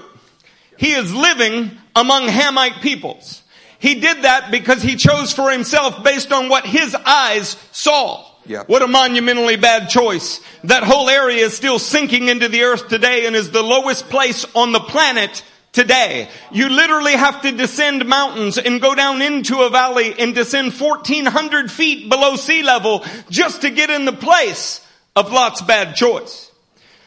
He 0.76 0.92
is 0.92 1.14
living 1.14 1.70
among 1.94 2.28
Hamite 2.28 2.80
peoples. 2.82 3.42
He 3.78 3.96
did 3.96 4.22
that 4.22 4.50
because 4.50 4.82
he 4.82 4.96
chose 4.96 5.32
for 5.32 5.50
himself 5.50 6.02
based 6.02 6.32
on 6.32 6.48
what 6.48 6.66
his 6.66 6.94
eyes 6.94 7.56
saw. 7.70 8.24
Yeah. 8.46 8.64
What 8.66 8.82
a 8.82 8.86
monumentally 8.86 9.56
bad 9.56 9.88
choice. 9.88 10.40
That 10.64 10.82
whole 10.82 11.08
area 11.08 11.44
is 11.44 11.56
still 11.56 11.78
sinking 11.78 12.28
into 12.28 12.48
the 12.48 12.62
earth 12.62 12.88
today 12.88 13.26
and 13.26 13.34
is 13.34 13.50
the 13.50 13.62
lowest 13.62 14.10
place 14.10 14.44
on 14.54 14.72
the 14.72 14.80
planet 14.80 15.42
today. 15.74 16.30
You 16.50 16.70
literally 16.70 17.12
have 17.12 17.42
to 17.42 17.52
descend 17.52 18.06
mountains 18.06 18.56
and 18.56 18.80
go 18.80 18.94
down 18.94 19.20
into 19.20 19.60
a 19.60 19.70
valley 19.70 20.14
and 20.18 20.34
descend 20.34 20.72
1400 20.72 21.70
feet 21.70 22.08
below 22.08 22.36
sea 22.36 22.62
level 22.62 23.04
just 23.28 23.62
to 23.62 23.70
get 23.70 23.90
in 23.90 24.06
the 24.06 24.12
place 24.12 24.80
of 25.14 25.30
Lot's 25.30 25.60
bad 25.60 25.94
choice. 25.94 26.50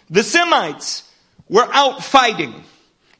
The 0.10 0.24
Semites 0.24 1.10
were 1.50 1.68
out 1.72 2.04
fighting 2.04 2.54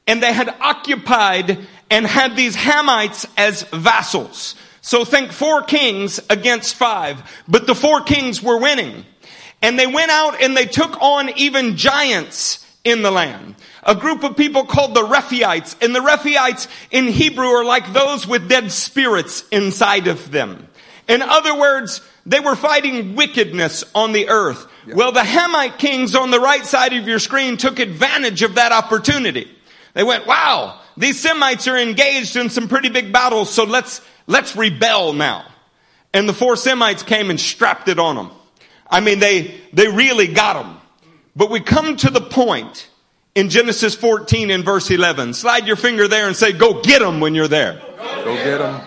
and 0.06 0.22
they 0.22 0.34
had 0.34 0.50
occupied 0.60 1.66
and 1.90 2.06
had 2.06 2.36
these 2.36 2.56
Hamites 2.56 3.26
as 3.38 3.64
vassals. 3.64 4.56
So 4.82 5.06
think 5.06 5.32
four 5.32 5.64
kings 5.64 6.20
against 6.30 6.76
five, 6.76 7.22
but 7.48 7.68
the 7.68 7.76
four 7.76 8.02
kings 8.02 8.44
were 8.44 8.58
winning. 8.58 9.06
And 9.62 9.80
they 9.80 9.88
went 9.88 10.12
out 10.12 10.42
and 10.42 10.56
they 10.56 10.66
took 10.66 11.02
on 11.02 11.30
even 11.38 11.78
giants 11.78 12.66
in 12.84 13.02
the 13.02 13.12
land. 13.12 13.56
A 13.88 13.96
group 13.96 14.24
of 14.24 14.36
people 14.36 14.66
called 14.66 14.94
the 14.94 15.02
Rephaites. 15.02 15.82
And 15.82 15.96
the 15.96 16.02
Rephaites 16.02 16.68
in 16.92 17.08
Hebrew 17.08 17.48
are 17.48 17.66
like 17.66 17.94
those 17.94 18.28
with 18.28 18.50
dead 18.50 18.72
spirits 18.72 19.48
inside 19.50 20.08
of 20.08 20.30
them. 20.30 20.68
In 21.08 21.22
other 21.22 21.58
words, 21.58 22.02
they 22.26 22.42
were 22.42 22.58
fighting 22.58 23.16
wickedness 23.16 23.86
on 23.96 24.12
the 24.12 24.28
earth. 24.28 24.68
Well, 24.94 25.14
the 25.14 25.22
Hamite 25.22 25.78
kings 25.78 26.16
on 26.16 26.32
the 26.32 26.40
right 26.40 26.66
side 26.66 26.92
of 26.94 27.08
your 27.08 27.20
screen 27.20 27.56
took 27.56 27.80
advantage 27.80 28.42
of 28.42 28.56
that 28.56 28.74
opportunity. 28.74 29.50
They 29.94 30.04
went, 30.04 30.28
wow, 30.28 30.82
these 30.98 31.20
Semites 31.20 31.68
are 31.70 31.78
engaged 31.78 32.36
in 32.36 32.50
some 32.50 32.68
pretty 32.68 32.90
big 32.90 33.14
battles, 33.14 33.50
so 33.50 33.64
let's, 33.64 34.02
let's 34.28 34.56
rebel 34.56 35.14
now. 35.14 35.46
And 36.14 36.28
the 36.28 36.34
four 36.34 36.58
Semites 36.58 37.04
came 37.04 37.30
and 37.30 37.40
strapped 37.40 37.88
it 37.88 38.00
on 38.00 38.16
them. 38.18 38.32
I 38.90 39.00
mean, 39.00 39.20
they, 39.20 39.60
they 39.72 39.88
really 39.88 40.28
got 40.28 40.62
them. 40.62 40.78
But 41.36 41.50
we 41.50 41.62
come 41.62 41.96
to 41.98 42.10
the 42.10 42.22
point 42.22 42.90
in 43.38 43.50
Genesis 43.50 43.94
14 43.94 44.50
and 44.50 44.66
verse 44.66 44.90
11. 44.90 45.36
Slide 45.36 45.68
your 45.68 45.76
finger 45.76 46.08
there 46.08 46.26
and 46.26 46.36
say, 46.36 46.54
go 46.54 46.82
get 46.82 47.02
them 47.04 47.20
when 47.20 47.36
you're 47.36 47.48
there. 47.48 47.80
Go 48.00 48.36
get 48.36 48.58
them. 48.58 48.82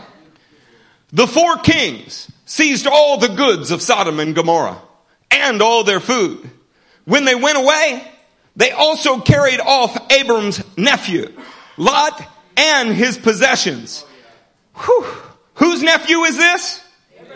The 1.12 1.28
four 1.28 1.59
kings 1.59 2.28
seized 2.47 2.88
all 2.88 3.19
the 3.19 3.28
goods 3.28 3.71
of 3.71 3.80
Sodom 3.80 4.19
and 4.19 4.35
Gomorrah 4.35 4.83
and 5.30 5.62
all 5.62 5.85
their 5.85 6.00
food. 6.00 6.50
When 7.04 7.25
they 7.25 7.37
went 7.37 7.59
away, 7.59 8.04
they 8.57 8.73
also 8.73 9.21
carried 9.21 9.61
off 9.61 10.11
Abram's 10.11 10.61
nephew, 10.76 11.33
Lot, 11.76 12.21
and 12.57 12.92
his 12.92 13.16
possessions. 13.19 14.04
Whew. 14.75 15.07
Whose 15.54 15.80
nephew 15.80 16.23
is 16.23 16.37
this? 16.37 16.83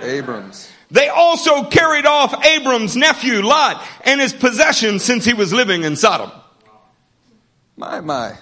Abrams. 0.00 0.68
They 0.90 1.08
also 1.10 1.62
carried 1.70 2.06
off 2.06 2.44
Abram's 2.44 2.96
nephew, 2.96 3.40
Lot, 3.42 3.86
and 4.04 4.20
his 4.20 4.32
possessions 4.32 5.04
since 5.04 5.24
he 5.24 5.32
was 5.32 5.52
living 5.52 5.84
in 5.84 5.94
Sodom. 5.94 6.32
My, 7.76 8.00
my. 8.00 8.36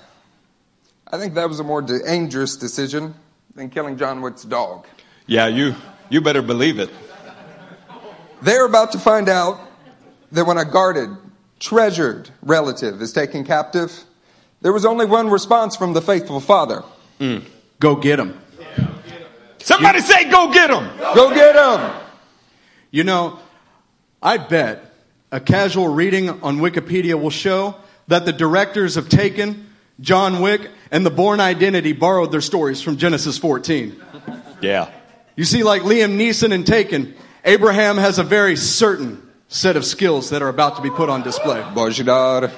I 1.07 1.19
think 1.19 1.35
that 1.35 1.49
was 1.49 1.61
a 1.61 1.65
more 1.65 1.83
dangerous 1.83 2.57
decision 2.57 3.15
than 3.55 3.71
killing 3.71 3.97
John 3.97 4.23
Wick's 4.23 4.43
dog. 4.45 4.87
Yeah, 5.27 5.47
you, 5.47 5.75
you 6.11 6.21
better 6.21 6.43
believe 6.43 6.79
it. 6.79 6.91
They're 8.43 8.67
about 8.67 8.93
to 8.93 8.99
find 8.99 9.29
out 9.29 9.61
that 10.33 10.45
when 10.47 10.59
a 10.59 10.65
guarded, 10.65 11.11
treasured 11.61 12.31
relative 12.43 13.01
is 13.01 13.13
taken 13.13 13.45
captive, 13.45 14.05
there 14.63 14.73
was 14.73 14.85
only 14.85 15.07
one 15.07 15.31
response 15.31 15.77
from 15.77 15.93
the 15.93 16.03
faithful 16.03 16.41
father 16.41 16.83
mm. 17.19 17.43
Go 17.79 17.97
get 17.97 18.21
him!" 18.21 18.39
Somebody 19.59 20.01
say, 20.01 20.29
go 20.31 20.53
get 20.53 20.71
them. 20.71 20.89
Go 21.15 21.35
get 21.35 21.57
him! 21.57 21.91
You 22.91 23.05
know, 23.05 23.39
I 24.23 24.37
bet 24.37 24.93
a 25.31 25.41
casual 25.41 25.89
reading 25.89 26.29
on 26.29 26.59
Wikipedia 26.59 27.21
will 27.21 27.31
show 27.31 27.77
that 28.13 28.27
the 28.27 28.33
directors 28.33 28.99
of 28.99 29.09
Taken, 29.09 29.67
John 29.99 30.43
Wick, 30.43 30.71
and 30.91 31.05
The 31.07 31.11
Bourne 31.11 31.41
Identity 31.41 31.95
borrowed 31.95 32.31
their 32.31 32.43
stories 32.43 32.83
from 32.83 32.99
Genesis 32.99 33.39
14. 33.39 33.99
Yeah. 34.61 34.91
You 35.35 35.45
see, 35.45 35.63
like 35.63 35.81
Liam 35.81 36.19
Neeson 36.19 36.53
and 36.53 36.67
Taken, 36.67 37.15
Abraham 37.43 37.97
has 37.97 38.19
a 38.19 38.23
very 38.23 38.57
certain 38.57 39.27
set 39.49 39.77
of 39.77 39.87
skills 39.87 40.29
that 40.29 40.43
are 40.43 40.51
about 40.51 40.77
to 40.77 40.83
be 40.83 40.91
put 40.91 41.09
on 41.09 41.23
display. 41.23 41.63
Bojdar. 41.63 42.53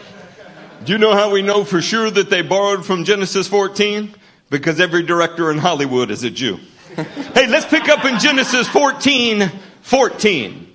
Do 0.84 0.92
you 0.92 0.98
know 0.98 1.14
how 1.14 1.30
we 1.30 1.40
know 1.40 1.62
for 1.62 1.80
sure 1.80 2.10
that 2.10 2.30
they 2.30 2.42
borrowed 2.42 2.84
from 2.84 3.04
Genesis 3.04 3.46
14? 3.46 4.12
Because 4.50 4.80
every 4.80 5.04
director 5.04 5.52
in 5.52 5.58
Hollywood 5.58 6.10
is 6.10 6.24
a 6.24 6.30
Jew. 6.30 6.58
hey, 6.96 7.46
let's 7.46 7.66
pick 7.66 7.88
up 7.88 8.04
in 8.04 8.18
Genesis 8.18 8.66
14, 8.66 9.52
14. 9.82 10.74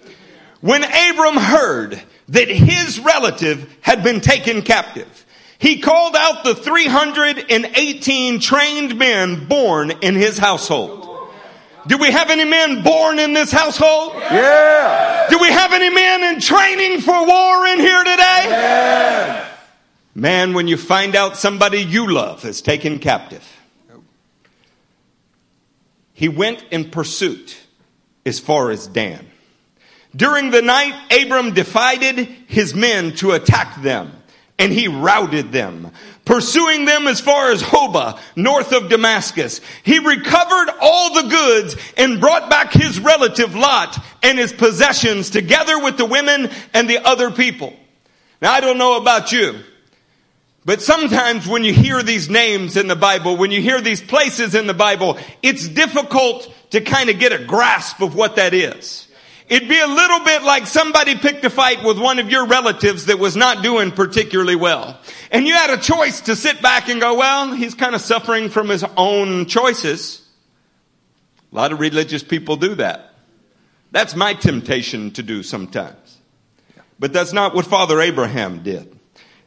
When 0.62 0.86
Abram 0.86 1.36
heard 1.36 2.02
that 2.30 2.48
his 2.48 3.00
relative 3.00 3.76
had 3.82 4.04
been 4.04 4.22
taken 4.22 4.62
captive, 4.62 5.26
he 5.58 5.80
called 5.80 6.16
out 6.16 6.44
the 6.44 6.56
318 6.56 8.40
trained 8.40 8.98
men 8.98 9.46
born 9.48 9.92
in 10.02 10.16
his 10.16 10.38
household. 10.38 11.08
Do 11.88 11.98
we 11.98 12.12
have 12.12 12.30
any 12.30 12.46
men 12.46 12.84
born 12.84 13.20
in 13.20 13.34
this 13.34 13.52
household? 13.52 14.14
Yeah! 14.16 15.28
Do 15.30 15.40
we 15.40 15.52
have 15.52 15.74
any 15.74 15.90
men 15.90 16.36
in 16.36 16.40
training 16.40 17.02
for 17.02 17.26
war 17.26 17.66
in 17.68 17.80
here 17.80 18.04
today? 18.04 19.46
Man, 20.16 20.54
when 20.54 20.68
you 20.68 20.78
find 20.78 21.16
out 21.16 21.38
somebody 21.38 21.80
you 21.80 22.12
love 22.12 22.46
is 22.46 22.62
taken 22.62 23.00
captive, 23.00 23.46
he 26.14 26.28
went 26.28 26.64
in 26.72 26.90
pursuit 26.90 27.58
as 28.26 28.40
far 28.40 28.72
as 28.72 28.88
Dan. 28.88 29.29
During 30.16 30.50
the 30.50 30.62
night, 30.62 30.94
Abram 31.12 31.54
divided 31.54 32.18
his 32.48 32.74
men 32.74 33.16
to 33.18 33.32
attack 33.32 33.82
them, 33.82 34.12
and 34.58 34.74
he 34.74 34.88
routed 34.88 35.52
them, 35.52 35.92
pursuing 36.26 36.86
them 36.86 37.08
as 37.08 37.22
far 37.22 37.52
as 37.52 37.62
Hobah, 37.62 38.20
north 38.36 38.74
of 38.74 38.90
Damascus. 38.90 39.62
He 39.84 40.00
recovered 40.00 40.70
all 40.82 41.14
the 41.14 41.30
goods 41.30 41.76
and 41.96 42.20
brought 42.20 42.50
back 42.50 42.74
his 42.74 43.00
relative 43.00 43.56
Lot 43.56 44.04
and 44.24 44.40
his 44.40 44.52
possessions 44.52 45.30
together 45.30 45.82
with 45.82 45.98
the 45.98 46.06
women 46.06 46.50
and 46.74 46.90
the 46.90 47.06
other 47.06 47.30
people. 47.30 47.74
Now, 48.42 48.52
I 48.52 48.62
don't 48.62 48.78
know 48.78 48.98
about 48.98 49.32
you, 49.32 49.60
but 50.66 50.82
sometimes 50.82 51.48
when 51.48 51.64
you 51.64 51.74
hear 51.74 52.02
these 52.02 52.30
names 52.30 52.78
in 52.78 52.88
the 52.88 52.96
Bible, 52.96 53.38
when 53.38 53.52
you 53.52 53.62
hear 53.62 53.80
these 53.80 54.02
places 54.02 54.56
in 54.56 54.66
the 54.66 54.74
Bible, 54.74 55.20
it's 55.44 55.68
difficult 55.68 56.52
to 56.72 56.82
kind 56.82 57.10
of 57.10 57.20
get 57.20 57.32
a 57.32 57.44
grasp 57.44 58.02
of 58.02 58.16
what 58.16 58.38
that 58.38 58.54
is. 58.54 59.09
It'd 59.50 59.68
be 59.68 59.80
a 59.80 59.88
little 59.88 60.20
bit 60.20 60.44
like 60.44 60.68
somebody 60.68 61.16
picked 61.16 61.44
a 61.44 61.50
fight 61.50 61.84
with 61.84 61.98
one 61.98 62.20
of 62.20 62.30
your 62.30 62.46
relatives 62.46 63.06
that 63.08 63.18
was 63.18 63.36
not 63.36 63.64
doing 63.64 63.92
particularly 63.92 64.56
well. 64.56 65.00
And 65.32 65.48
you 65.48 65.54
had 65.56 65.72
a 65.72 65.78
choice 65.78 66.22
to 66.22 66.36
sit 66.36 66.62
back 66.62 66.88
and 66.88 67.02
go, 67.02 67.16
well, 67.16 67.54
he's 67.54 67.74
kind 67.74 67.96
of 67.96 68.02
suffering 68.02 68.50
from 68.50 68.70
his 68.70 68.86
own 68.96 69.48
choices. 69.48 70.22
A 71.52 71.56
lot 71.56 71.72
of 71.72 71.80
religious 71.80 72.22
people 72.22 72.58
do 72.58 72.76
that. 72.76 73.16
That's 73.92 74.16
my 74.16 74.36
temptation 74.36 75.10
to 75.12 75.24
do 75.24 75.42
sometimes. 75.42 76.20
But 77.00 77.12
that's 77.12 77.34
not 77.34 77.56
what 77.56 77.66
Father 77.66 78.00
Abraham 78.02 78.62
did. 78.62 78.96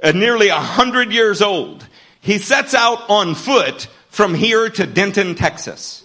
At 0.02 0.16
nearly 0.16 0.48
a 0.48 0.56
hundred 0.56 1.12
years 1.12 1.40
old, 1.40 1.86
he 2.20 2.38
sets 2.38 2.74
out 2.74 3.08
on 3.08 3.36
foot 3.36 3.86
from 4.08 4.34
here 4.34 4.68
to 4.68 4.84
Denton, 4.84 5.36
Texas 5.36 6.04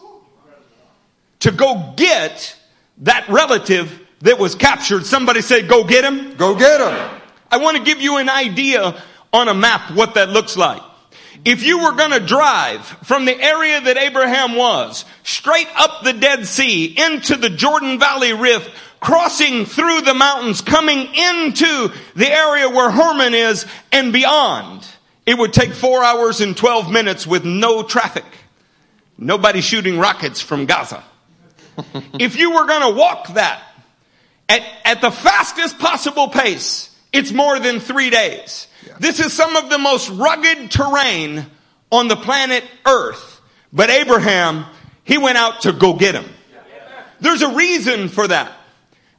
to 1.39 1.51
go 1.51 1.93
get 1.95 2.56
that 2.99 3.27
relative 3.29 4.05
that 4.21 4.39
was 4.39 4.55
captured. 4.55 5.05
Somebody 5.05 5.41
say, 5.41 5.61
go 5.61 5.83
get 5.83 6.03
him. 6.03 6.35
Go 6.35 6.57
get 6.57 6.81
him! 6.81 7.21
I 7.49 7.57
want 7.57 7.77
to 7.77 7.83
give 7.83 8.01
you 8.01 8.17
an 8.17 8.29
idea 8.29 9.01
on 9.31 9.47
a 9.47 9.53
map 9.53 9.91
what 9.91 10.15
that 10.15 10.29
looks 10.29 10.57
like. 10.57 10.81
If 11.45 11.63
you 11.63 11.79
were 11.79 11.93
going 11.93 12.11
to 12.11 12.19
drive 12.19 12.85
from 12.85 13.25
the 13.25 13.39
area 13.39 13.79
that 13.79 13.97
Abraham 13.97 14.55
was 14.55 15.05
straight 15.23 15.67
up 15.75 16.03
the 16.03 16.13
Dead 16.13 16.45
Sea 16.45 16.85
into 16.97 17.37
the 17.37 17.49
Jordan 17.49 17.99
Valley 17.99 18.33
Rift, 18.33 18.71
crossing 18.99 19.65
through 19.65 20.01
the 20.01 20.13
mountains, 20.13 20.61
coming 20.61 20.99
into 20.99 21.91
the 22.15 22.29
area 22.29 22.69
where 22.69 22.89
Hermon 22.89 23.33
is 23.33 23.65
and 23.91 24.11
beyond, 24.11 24.87
it 25.25 25.37
would 25.37 25.53
take 25.53 25.73
four 25.73 26.03
hours 26.03 26.41
and 26.41 26.57
12 26.57 26.91
minutes 26.91 27.27
with 27.27 27.45
no 27.45 27.83
traffic. 27.83 28.25
Nobody 29.17 29.61
shooting 29.61 29.99
rockets 29.99 30.41
from 30.41 30.65
Gaza. 30.65 31.03
If 32.13 32.37
you 32.37 32.51
were 32.51 32.65
going 32.65 32.93
to 32.93 32.97
walk 32.97 33.27
that 33.33 33.61
at, 34.49 34.61
at 34.85 35.01
the 35.01 35.11
fastest 35.11 35.79
possible 35.79 36.29
pace, 36.29 36.95
it's 37.13 37.31
more 37.31 37.59
than 37.59 37.79
three 37.79 38.09
days. 38.09 38.67
This 38.99 39.19
is 39.19 39.33
some 39.33 39.55
of 39.55 39.69
the 39.69 39.77
most 39.77 40.09
rugged 40.09 40.71
terrain 40.71 41.45
on 41.91 42.07
the 42.07 42.15
planet 42.15 42.63
Earth. 42.85 43.41
But 43.71 43.89
Abraham, 43.89 44.65
he 45.03 45.17
went 45.17 45.37
out 45.37 45.61
to 45.61 45.73
go 45.73 45.93
get 45.93 46.15
him. 46.15 46.25
There's 47.19 47.41
a 47.41 47.53
reason 47.53 48.09
for 48.09 48.27
that. 48.27 48.51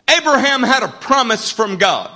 Abraham 0.08 0.62
had 0.62 0.82
a 0.82 0.88
promise 0.88 1.50
from 1.50 1.76
God. 1.76 2.10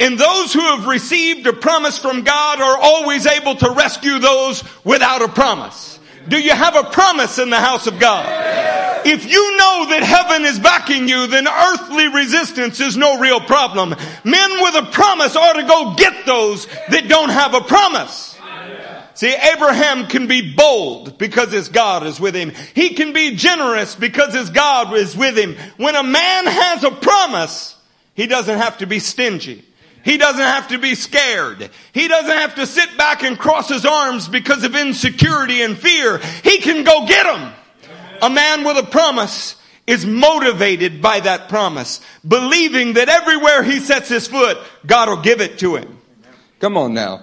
And 0.00 0.18
those 0.18 0.52
who 0.52 0.60
have 0.60 0.86
received 0.86 1.46
a 1.46 1.52
promise 1.52 1.98
from 1.98 2.22
God 2.22 2.60
are 2.60 2.78
always 2.80 3.26
able 3.26 3.56
to 3.56 3.70
rescue 3.70 4.18
those 4.18 4.62
without 4.84 5.22
a 5.22 5.28
promise. 5.28 5.98
Do 6.28 6.40
you 6.40 6.52
have 6.52 6.76
a 6.76 6.84
promise 6.84 7.38
in 7.38 7.50
the 7.50 7.56
house 7.56 7.86
of 7.86 7.98
God? 7.98 8.26
If 9.04 9.30
you 9.30 9.56
know 9.56 9.86
that 9.90 10.02
heaven 10.02 10.44
is 10.44 10.58
backing 10.58 11.08
you, 11.08 11.26
then 11.26 11.46
earthly 11.46 12.08
resistance 12.08 12.80
is 12.80 12.96
no 12.96 13.18
real 13.18 13.40
problem. 13.40 13.94
Men 14.24 14.50
with 14.62 14.74
a 14.74 14.88
promise 14.92 15.36
ought 15.36 15.54
to 15.54 15.64
go 15.64 15.94
get 15.96 16.26
those 16.26 16.66
that 16.90 17.08
don't 17.08 17.30
have 17.30 17.54
a 17.54 17.60
promise. 17.60 18.38
See, 19.14 19.34
Abraham 19.34 20.06
can 20.06 20.28
be 20.28 20.54
bold 20.54 21.18
because 21.18 21.50
his 21.50 21.68
God 21.68 22.06
is 22.06 22.20
with 22.20 22.36
him. 22.36 22.52
He 22.74 22.90
can 22.90 23.12
be 23.12 23.34
generous 23.34 23.96
because 23.96 24.32
his 24.32 24.50
God 24.50 24.94
is 24.94 25.16
with 25.16 25.36
him. 25.36 25.56
When 25.76 25.96
a 25.96 26.04
man 26.04 26.46
has 26.46 26.84
a 26.84 26.92
promise, 26.92 27.74
he 28.14 28.28
doesn't 28.28 28.58
have 28.58 28.78
to 28.78 28.86
be 28.86 29.00
stingy. 29.00 29.64
He 30.04 30.18
doesn't 30.18 30.40
have 30.40 30.68
to 30.68 30.78
be 30.78 30.94
scared. 30.94 31.68
He 31.92 32.06
doesn't 32.06 32.30
have 32.30 32.54
to 32.54 32.66
sit 32.66 32.96
back 32.96 33.24
and 33.24 33.36
cross 33.36 33.68
his 33.68 33.84
arms 33.84 34.28
because 34.28 34.62
of 34.62 34.76
insecurity 34.76 35.62
and 35.62 35.76
fear. 35.76 36.18
He 36.44 36.58
can 36.58 36.84
go 36.84 37.04
get 37.04 37.24
them. 37.24 37.52
A 38.22 38.30
man 38.30 38.64
with 38.64 38.76
a 38.78 38.82
promise 38.82 39.56
is 39.86 40.04
motivated 40.04 41.00
by 41.00 41.20
that 41.20 41.48
promise, 41.48 42.00
believing 42.26 42.94
that 42.94 43.08
everywhere 43.08 43.62
he 43.62 43.80
sets 43.80 44.08
his 44.08 44.26
foot, 44.26 44.58
God 44.86 45.08
will 45.08 45.22
give 45.22 45.40
it 45.40 45.58
to 45.60 45.76
him. 45.76 45.98
Come 46.60 46.76
on 46.76 46.92
now. 46.94 47.22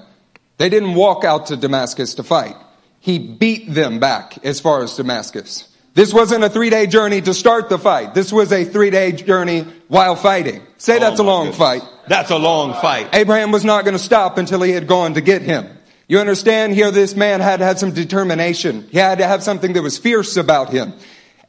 They 0.57 0.69
didn't 0.69 0.95
walk 0.95 1.23
out 1.23 1.47
to 1.47 1.57
Damascus 1.57 2.15
to 2.15 2.23
fight. 2.23 2.55
He 2.99 3.19
beat 3.19 3.71
them 3.71 3.99
back 3.99 4.43
as 4.43 4.59
far 4.59 4.81
as 4.83 4.95
Damascus. 4.95 5.67
This 5.93 6.13
wasn't 6.13 6.43
a 6.43 6.49
three 6.49 6.69
day 6.69 6.87
journey 6.87 7.21
to 7.21 7.33
start 7.33 7.69
the 7.69 7.77
fight. 7.77 8.13
This 8.13 8.33
was 8.33 8.51
a 8.51 8.63
three 8.65 8.89
day 8.89 9.11
journey 9.11 9.61
while 9.87 10.15
fighting. 10.15 10.61
Say 10.77 10.97
oh 10.97 10.99
that's 10.99 11.19
Oh, 11.19 11.23
a 11.23 11.25
long 11.25 11.45
goodness. 11.51 11.57
fight. 11.57 11.81
That's 12.07 12.31
a 12.31 12.37
long 12.37 12.73
fight. 12.73 13.09
Abraham 13.13 13.51
was 13.51 13.63
not 13.63 13.85
going 13.85 13.93
to 13.95 14.03
stop 14.03 14.37
until 14.37 14.61
he 14.61 14.71
had 14.71 14.87
gone 14.87 15.13
to 15.13 15.21
get 15.21 15.41
him. 15.41 15.67
You 16.07 16.19
understand 16.19 16.73
here 16.73 16.91
this 16.91 17.15
man 17.15 17.39
had 17.39 17.61
had 17.61 17.79
some 17.79 17.91
determination. 17.91 18.87
He 18.91 18.97
had 18.97 19.17
to 19.17 19.27
have 19.27 19.41
something 19.41 19.73
that 19.73 19.81
was 19.81 19.97
fierce 19.97 20.37
about 20.37 20.69
him. 20.69 20.93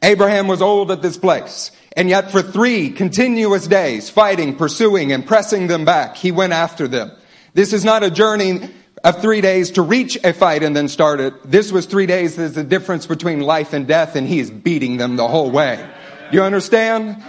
Abraham 0.01 0.47
was 0.47 0.61
old 0.61 0.91
at 0.91 1.01
this 1.01 1.17
place. 1.17 1.71
And 1.95 2.09
yet 2.09 2.31
for 2.31 2.41
three 2.41 2.89
continuous 2.89 3.67
days, 3.67 4.09
fighting, 4.09 4.55
pursuing, 4.55 5.11
and 5.11 5.25
pressing 5.25 5.67
them 5.67 5.85
back, 5.85 6.15
he 6.15 6.31
went 6.31 6.53
after 6.53 6.87
them. 6.87 7.11
This 7.53 7.73
is 7.73 7.83
not 7.83 8.03
a 8.03 8.11
journey 8.11 8.69
of 9.03 9.21
three 9.21 9.41
days 9.41 9.71
to 9.71 9.81
reach 9.81 10.17
a 10.23 10.33
fight 10.33 10.63
and 10.63 10.75
then 10.75 10.87
start 10.87 11.19
it. 11.19 11.33
This 11.49 11.71
was 11.71 11.85
three 11.85 12.05
days. 12.05 12.35
There's 12.35 12.53
the 12.53 12.63
difference 12.63 13.07
between 13.07 13.41
life 13.41 13.73
and 13.73 13.87
death, 13.87 14.15
and 14.15 14.27
he 14.27 14.39
is 14.39 14.51
beating 14.51 14.97
them 14.97 15.15
the 15.15 15.27
whole 15.27 15.49
way. 15.49 15.87
You 16.31 16.43
understand? 16.43 17.23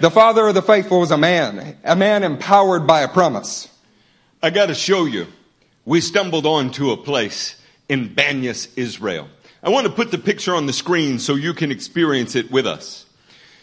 The 0.00 0.10
father 0.10 0.46
of 0.46 0.54
the 0.54 0.62
faithful 0.62 1.00
was 1.00 1.10
a 1.10 1.18
man, 1.18 1.76
a 1.84 1.96
man 1.96 2.22
empowered 2.22 2.86
by 2.86 3.00
a 3.00 3.08
promise. 3.08 3.68
I 4.42 4.50
got 4.50 4.66
to 4.66 4.74
show 4.74 5.06
you. 5.06 5.26
We 5.86 6.00
stumbled 6.00 6.46
onto 6.46 6.90
a 6.90 6.96
place 6.96 7.54
in 7.88 8.08
Banyas, 8.08 8.76
Israel. 8.76 9.28
I 9.62 9.70
want 9.70 9.86
to 9.86 9.92
put 9.92 10.10
the 10.10 10.18
picture 10.18 10.52
on 10.56 10.66
the 10.66 10.72
screen 10.72 11.20
so 11.20 11.36
you 11.36 11.54
can 11.54 11.70
experience 11.70 12.34
it 12.34 12.50
with 12.50 12.66
us. 12.66 13.06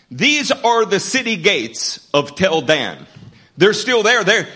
These 0.09 0.49
are 0.49 0.85
the 0.85 1.01
city 1.01 1.35
gates 1.35 2.09
of 2.13 2.37
Tel 2.37 2.61
Dan. 2.61 3.07
They're 3.57 3.73
still 3.73 4.03
there. 4.03 4.23
They're, 4.23 4.47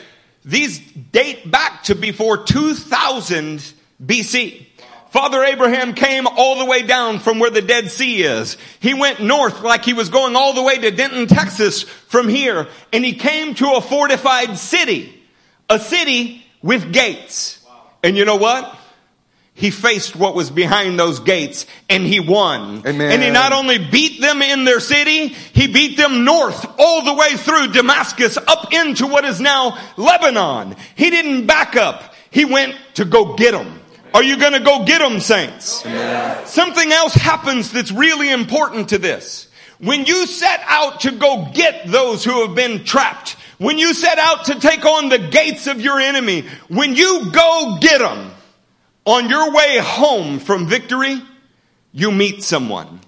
these 0.45 0.79
date 0.79 1.51
back 1.51 1.83
to 1.83 1.95
before 1.95 2.45
2000 2.45 3.73
BC. 4.01 4.65
Father 5.09 5.43
Abraham 5.43 5.93
came 5.93 6.25
all 6.25 6.59
the 6.59 6.65
way 6.65 6.83
down 6.83 7.19
from 7.19 7.39
where 7.39 7.49
the 7.49 7.61
Dead 7.61 7.91
Sea 7.91 8.23
is. 8.23 8.55
He 8.79 8.93
went 8.93 9.21
north 9.21 9.61
like 9.61 9.83
he 9.83 9.93
was 9.93 10.07
going 10.07 10.37
all 10.37 10.53
the 10.53 10.63
way 10.63 10.77
to 10.77 10.91
Denton, 10.91 11.27
Texas 11.27 11.83
from 11.83 12.29
here, 12.29 12.67
and 12.93 13.03
he 13.03 13.13
came 13.13 13.55
to 13.55 13.73
a 13.73 13.81
fortified 13.81 14.57
city. 14.57 15.13
A 15.69 15.79
city 15.79 16.45
with 16.61 16.93
gates. 16.93 17.56
And 18.03 18.17
you 18.17 18.25
know 18.25 18.35
what? 18.35 18.77
He 19.53 19.71
faced 19.71 20.15
what 20.15 20.35
was 20.35 20.51
behind 20.51 20.99
those 20.99 21.19
gates 21.19 21.65
and 21.89 22.05
he 22.05 22.19
won. 22.19 22.83
Amen. 22.85 23.11
And 23.11 23.23
he 23.23 23.31
not 23.31 23.53
only 23.53 23.79
beat 23.79 24.21
them 24.21 24.43
in 24.43 24.65
their 24.65 24.79
city, 24.79 25.29
he 25.29 25.65
beat 25.65 25.97
them 25.97 26.23
north 26.23 26.63
all 26.77 27.03
the 27.03 27.15
way 27.15 27.35
through 27.37 27.73
Damascus 27.73 28.37
up 28.37 28.71
into 28.71 29.07
what 29.07 29.25
is 29.25 29.41
now 29.41 29.79
Lebanon. 29.97 30.75
He 30.95 31.09
didn't 31.09 31.47
back 31.47 31.75
up. 31.75 32.13
He 32.29 32.45
went 32.45 32.75
to 32.95 33.05
go 33.05 33.35
get 33.35 33.53
them. 33.53 33.81
Are 34.13 34.23
you 34.23 34.37
going 34.37 34.53
to 34.53 34.59
go 34.59 34.85
get 34.85 34.99
them, 34.99 35.19
saints? 35.19 35.83
Something 36.45 36.91
else 36.91 37.15
happens 37.15 37.71
that's 37.71 37.91
really 37.91 38.31
important 38.31 38.89
to 38.89 38.99
this. 38.99 39.47
When 39.79 40.05
you 40.05 40.27
set 40.27 40.59
out 40.65 41.01
to 41.01 41.11
go 41.11 41.49
get 41.53 41.87
those 41.87 42.23
who 42.23 42.45
have 42.45 42.55
been 42.55 42.83
trapped, 42.83 43.36
when 43.57 43.77
you 43.77 43.93
set 43.93 44.19
out 44.19 44.45
to 44.45 44.59
take 44.59 44.85
on 44.85 45.09
the 45.09 45.19
gates 45.19 45.67
of 45.67 45.81
your 45.81 45.99
enemy, 45.99 46.45
when 46.67 46.95
you 46.95 47.31
go 47.31 47.77
get 47.81 47.99
them, 47.99 48.31
on 49.07 49.29
your 49.29 49.53
way 49.53 49.77
home 49.79 50.37
from 50.37 50.67
victory, 50.67 51.21
you 51.93 52.11
meet 52.11 52.43
someone. 52.43 52.99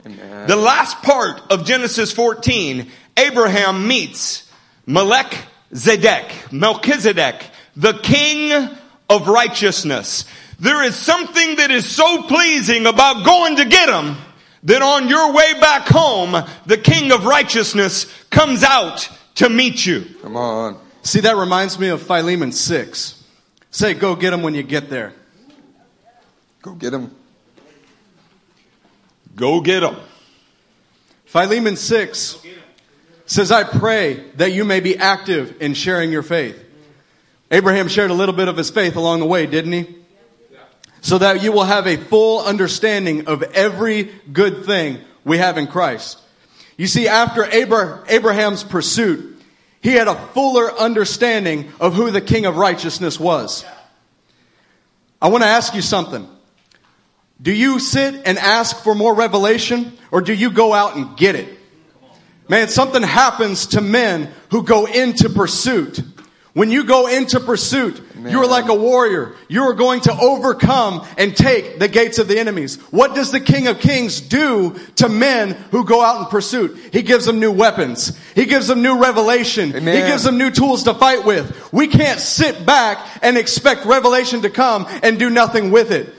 The 0.47 0.55
last 0.55 1.03
part 1.03 1.41
of 1.51 1.65
Genesis 1.65 2.13
14, 2.13 2.89
Abraham 3.17 3.85
meets 3.85 4.49
Melech 4.85 5.35
Zedek, 5.73 6.53
Melchizedek, 6.53 7.43
the 7.75 7.93
king 7.93 8.69
of 9.09 9.27
righteousness. 9.27 10.23
There 10.57 10.83
is 10.83 10.95
something 10.95 11.57
that 11.57 11.69
is 11.69 11.85
so 11.85 12.23
pleasing 12.23 12.85
about 12.85 13.25
going 13.25 13.57
to 13.57 13.65
get 13.65 13.89
him 13.89 14.15
that 14.63 14.81
on 14.81 15.09
your 15.09 15.33
way 15.33 15.59
back 15.59 15.87
home, 15.87 16.31
the 16.65 16.77
king 16.77 17.11
of 17.11 17.25
righteousness 17.25 18.05
comes 18.29 18.63
out 18.63 19.09
to 19.39 19.47
meet 19.47 19.85
you. 19.85 20.05
Come 20.21 20.35
on. 20.35 20.77
See, 21.01 21.21
that 21.21 21.37
reminds 21.37 21.79
me 21.79 21.87
of 21.87 22.01
Philemon 22.01 22.51
6. 22.51 23.23
Say, 23.71 23.93
go 23.93 24.13
get 24.15 24.31
them 24.31 24.41
when 24.41 24.53
you 24.53 24.63
get 24.63 24.89
there. 24.89 25.13
Go 26.61 26.73
get 26.73 26.93
him. 26.93 27.15
Go 29.37 29.61
get 29.61 29.83
him. 29.83 29.95
Philemon 31.23 31.77
6 31.77 32.45
says, 33.27 33.49
I 33.49 33.63
pray 33.63 34.15
that 34.35 34.51
you 34.51 34.65
may 34.65 34.81
be 34.81 34.97
active 34.97 35.61
in 35.61 35.73
sharing 35.73 36.11
your 36.11 36.23
faith. 36.23 36.61
Abraham 37.49 37.87
shared 37.87 38.11
a 38.11 38.13
little 38.13 38.35
bit 38.35 38.49
of 38.49 38.57
his 38.57 38.69
faith 38.69 38.97
along 38.97 39.21
the 39.21 39.25
way, 39.25 39.45
didn't 39.45 39.71
he? 39.71 39.95
So 40.99 41.17
that 41.17 41.41
you 41.41 41.53
will 41.53 41.63
have 41.63 41.87
a 41.87 41.95
full 41.95 42.43
understanding 42.43 43.27
of 43.27 43.43
every 43.43 44.11
good 44.33 44.65
thing 44.65 44.99
we 45.23 45.37
have 45.37 45.57
in 45.57 45.67
Christ. 45.67 46.19
You 46.75 46.87
see, 46.87 47.07
after 47.09 47.43
Abra- 47.43 48.03
Abraham's 48.07 48.63
pursuit, 48.63 49.28
he 49.81 49.91
had 49.93 50.07
a 50.07 50.15
fuller 50.15 50.71
understanding 50.77 51.71
of 51.79 51.93
who 51.93 52.11
the 52.11 52.21
King 52.21 52.45
of 52.45 52.57
righteousness 52.57 53.19
was. 53.19 53.65
I 55.21 55.29
want 55.29 55.43
to 55.43 55.49
ask 55.49 55.73
you 55.73 55.81
something. 55.81 56.27
Do 57.41 57.53
you 57.53 57.79
sit 57.79 58.21
and 58.25 58.37
ask 58.37 58.83
for 58.83 58.93
more 58.93 59.13
revelation 59.13 59.93
or 60.11 60.21
do 60.21 60.33
you 60.33 60.51
go 60.51 60.73
out 60.73 60.95
and 60.97 61.15
get 61.15 61.35
it? 61.35 61.57
Man, 62.49 62.67
something 62.67 63.03
happens 63.03 63.67
to 63.67 63.81
men 63.81 64.31
who 64.49 64.63
go 64.63 64.85
into 64.85 65.29
pursuit. 65.29 66.01
When 66.53 66.71
you 66.71 66.83
go 66.83 67.07
into 67.07 67.39
pursuit, 67.39 68.01
you're 68.19 68.47
like 68.47 68.69
a 68.69 68.73
warrior. 68.73 69.35
You 69.47 69.63
are 69.63 69.73
going 69.73 70.01
to 70.01 70.11
overcome 70.13 71.05
and 71.17 71.35
take 71.35 71.77
the 71.77 71.87
gates 71.87 72.17
of 72.17 72.27
the 72.27 72.39
enemies. 72.39 72.77
What 72.91 73.13
does 73.13 73.31
the 73.31 73.39
King 73.39 73.67
of 73.67 73.79
Kings 73.79 74.19
do 74.19 74.75
to 74.95 75.09
men 75.09 75.51
who 75.71 75.85
go 75.85 76.01
out 76.01 76.21
in 76.21 76.25
pursuit? 76.25 76.77
He 76.91 77.03
gives 77.03 77.25
them 77.25 77.39
new 77.39 77.51
weapons. 77.51 78.17
He 78.33 78.45
gives 78.45 78.67
them 78.67 78.81
new 78.81 78.99
revelation. 78.99 79.75
Amen. 79.75 79.95
He 79.95 80.01
gives 80.09 80.23
them 80.23 80.39
new 80.39 80.49
tools 80.49 80.83
to 80.83 80.95
fight 80.95 81.23
with. 81.23 81.71
We 81.71 81.87
can't 81.87 82.19
sit 82.19 82.65
back 82.65 83.05
and 83.21 83.37
expect 83.37 83.85
revelation 83.85 84.41
to 84.41 84.49
come 84.49 84.87
and 85.03 85.19
do 85.19 85.29
nothing 85.29 85.69
with 85.69 85.91
it. 85.91 86.15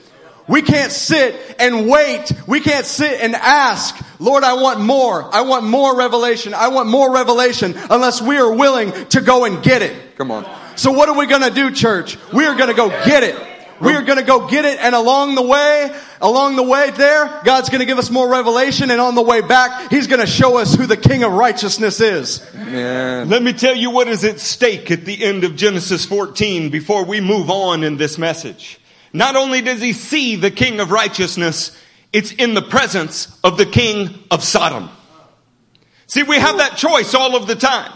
We 0.51 0.61
can't 0.61 0.91
sit 0.91 1.55
and 1.59 1.87
wait. 1.87 2.29
We 2.45 2.59
can't 2.59 2.85
sit 2.85 3.21
and 3.21 3.35
ask, 3.35 3.95
Lord, 4.19 4.43
I 4.43 4.55
want 4.55 4.81
more. 4.81 5.33
I 5.33 5.41
want 5.41 5.63
more 5.63 5.97
revelation. 5.97 6.53
I 6.53 6.67
want 6.67 6.89
more 6.89 7.13
revelation 7.13 7.73
unless 7.89 8.21
we 8.21 8.35
are 8.37 8.53
willing 8.53 8.91
to 9.07 9.21
go 9.21 9.45
and 9.45 9.63
get 9.63 9.81
it. 9.81 10.17
Come 10.17 10.29
on. 10.29 10.45
So 10.75 10.91
what 10.91 11.07
are 11.07 11.17
we 11.17 11.25
going 11.25 11.41
to 11.43 11.51
do, 11.51 11.71
church? 11.71 12.17
We 12.33 12.45
are 12.45 12.55
going 12.55 12.67
to 12.67 12.75
go 12.75 12.89
get 12.89 13.23
it. 13.23 13.35
We 13.79 13.93
are 13.93 14.01
going 14.01 14.17
to 14.17 14.25
go 14.25 14.49
get 14.49 14.65
it. 14.65 14.77
And 14.79 14.93
along 14.93 15.35
the 15.35 15.41
way, 15.41 15.89
along 16.19 16.57
the 16.57 16.63
way 16.63 16.91
there, 16.91 17.41
God's 17.45 17.69
going 17.69 17.79
to 17.79 17.85
give 17.85 17.97
us 17.97 18.11
more 18.11 18.29
revelation. 18.29 18.91
And 18.91 18.99
on 18.99 19.15
the 19.15 19.21
way 19.21 19.39
back, 19.39 19.89
He's 19.89 20.07
going 20.07 20.19
to 20.19 20.27
show 20.27 20.57
us 20.57 20.75
who 20.75 20.85
the 20.85 20.97
King 20.97 21.23
of 21.23 21.31
righteousness 21.31 22.01
is. 22.01 22.45
Man. 22.53 23.29
Let 23.29 23.41
me 23.41 23.53
tell 23.53 23.75
you 23.75 23.89
what 23.89 24.09
is 24.09 24.25
at 24.25 24.41
stake 24.41 24.91
at 24.91 25.05
the 25.05 25.23
end 25.23 25.45
of 25.45 25.55
Genesis 25.55 26.03
14 26.03 26.71
before 26.71 27.05
we 27.05 27.21
move 27.21 27.49
on 27.49 27.85
in 27.85 27.95
this 27.95 28.17
message. 28.17 28.80
Not 29.13 29.35
only 29.35 29.61
does 29.61 29.81
he 29.81 29.93
see 29.93 30.35
the 30.35 30.51
king 30.51 30.79
of 30.79 30.91
righteousness, 30.91 31.77
it's 32.13 32.31
in 32.31 32.53
the 32.53 32.61
presence 32.61 33.37
of 33.43 33.57
the 33.57 33.65
king 33.65 34.23
of 34.29 34.43
Sodom. 34.43 34.89
See, 36.07 36.23
we 36.23 36.37
have 36.37 36.57
that 36.57 36.77
choice 36.77 37.13
all 37.13 37.35
of 37.35 37.47
the 37.47 37.55
time. 37.55 37.91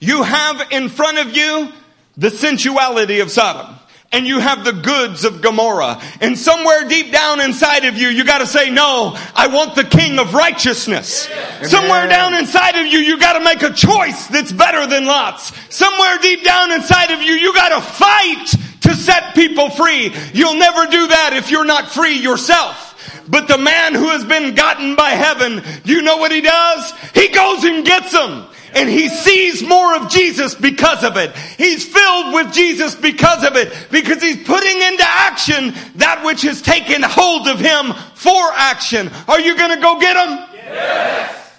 You 0.00 0.22
have 0.22 0.70
in 0.70 0.88
front 0.88 1.18
of 1.18 1.36
you 1.36 1.72
the 2.16 2.30
sensuality 2.30 3.20
of 3.20 3.30
Sodom 3.30 3.78
and 4.10 4.26
you 4.26 4.38
have 4.40 4.64
the 4.64 4.72
goods 4.72 5.24
of 5.24 5.42
Gomorrah. 5.42 6.00
And 6.20 6.38
somewhere 6.38 6.88
deep 6.88 7.12
down 7.12 7.40
inside 7.40 7.84
of 7.84 7.96
you, 7.98 8.08
you 8.08 8.24
gotta 8.24 8.46
say, 8.46 8.70
no, 8.70 9.14
I 9.34 9.48
want 9.48 9.74
the 9.74 9.84
king 9.84 10.18
of 10.18 10.34
righteousness. 10.34 11.28
Somewhere 11.62 12.08
down 12.08 12.34
inside 12.34 12.76
of 12.76 12.86
you, 12.86 13.00
you 13.00 13.18
gotta 13.18 13.44
make 13.44 13.62
a 13.62 13.72
choice 13.72 14.26
that's 14.28 14.52
better 14.52 14.86
than 14.86 15.04
Lot's. 15.04 15.52
Somewhere 15.74 16.18
deep 16.18 16.42
down 16.42 16.72
inside 16.72 17.10
of 17.10 17.20
you, 17.20 17.32
you 17.32 17.52
gotta 17.52 17.82
fight 17.82 18.54
to 18.82 18.94
set 18.94 19.34
people 19.34 19.70
free. 19.70 20.14
You'll 20.32 20.58
never 20.58 20.86
do 20.86 21.08
that 21.08 21.30
if 21.34 21.50
you're 21.50 21.64
not 21.64 21.90
free 21.90 22.16
yourself. 22.16 22.84
But 23.28 23.48
the 23.48 23.58
man 23.58 23.94
who 23.94 24.08
has 24.08 24.24
been 24.24 24.54
gotten 24.54 24.96
by 24.96 25.10
heaven, 25.10 25.62
you 25.84 26.02
know 26.02 26.16
what 26.16 26.32
he 26.32 26.40
does? 26.40 26.92
He 27.14 27.28
goes 27.28 27.64
and 27.64 27.84
gets 27.84 28.12
them. 28.12 28.46
And 28.74 28.88
he 28.88 29.08
sees 29.08 29.66
more 29.66 29.96
of 29.96 30.10
Jesus 30.10 30.54
because 30.54 31.02
of 31.02 31.16
it. 31.16 31.34
He's 31.56 31.86
filled 31.86 32.34
with 32.34 32.52
Jesus 32.52 32.94
because 32.94 33.44
of 33.44 33.56
it. 33.56 33.72
Because 33.90 34.22
he's 34.22 34.46
putting 34.46 34.82
into 34.82 35.04
action 35.04 35.74
that 35.96 36.22
which 36.24 36.42
has 36.42 36.60
taken 36.60 37.02
hold 37.02 37.48
of 37.48 37.58
him 37.58 37.94
for 38.14 38.52
action. 38.52 39.10
Are 39.26 39.40
you 39.40 39.56
going 39.56 39.74
to 39.74 39.80
go 39.80 39.98
get 39.98 40.16
him? 40.16 40.38
Yes. 40.54 41.52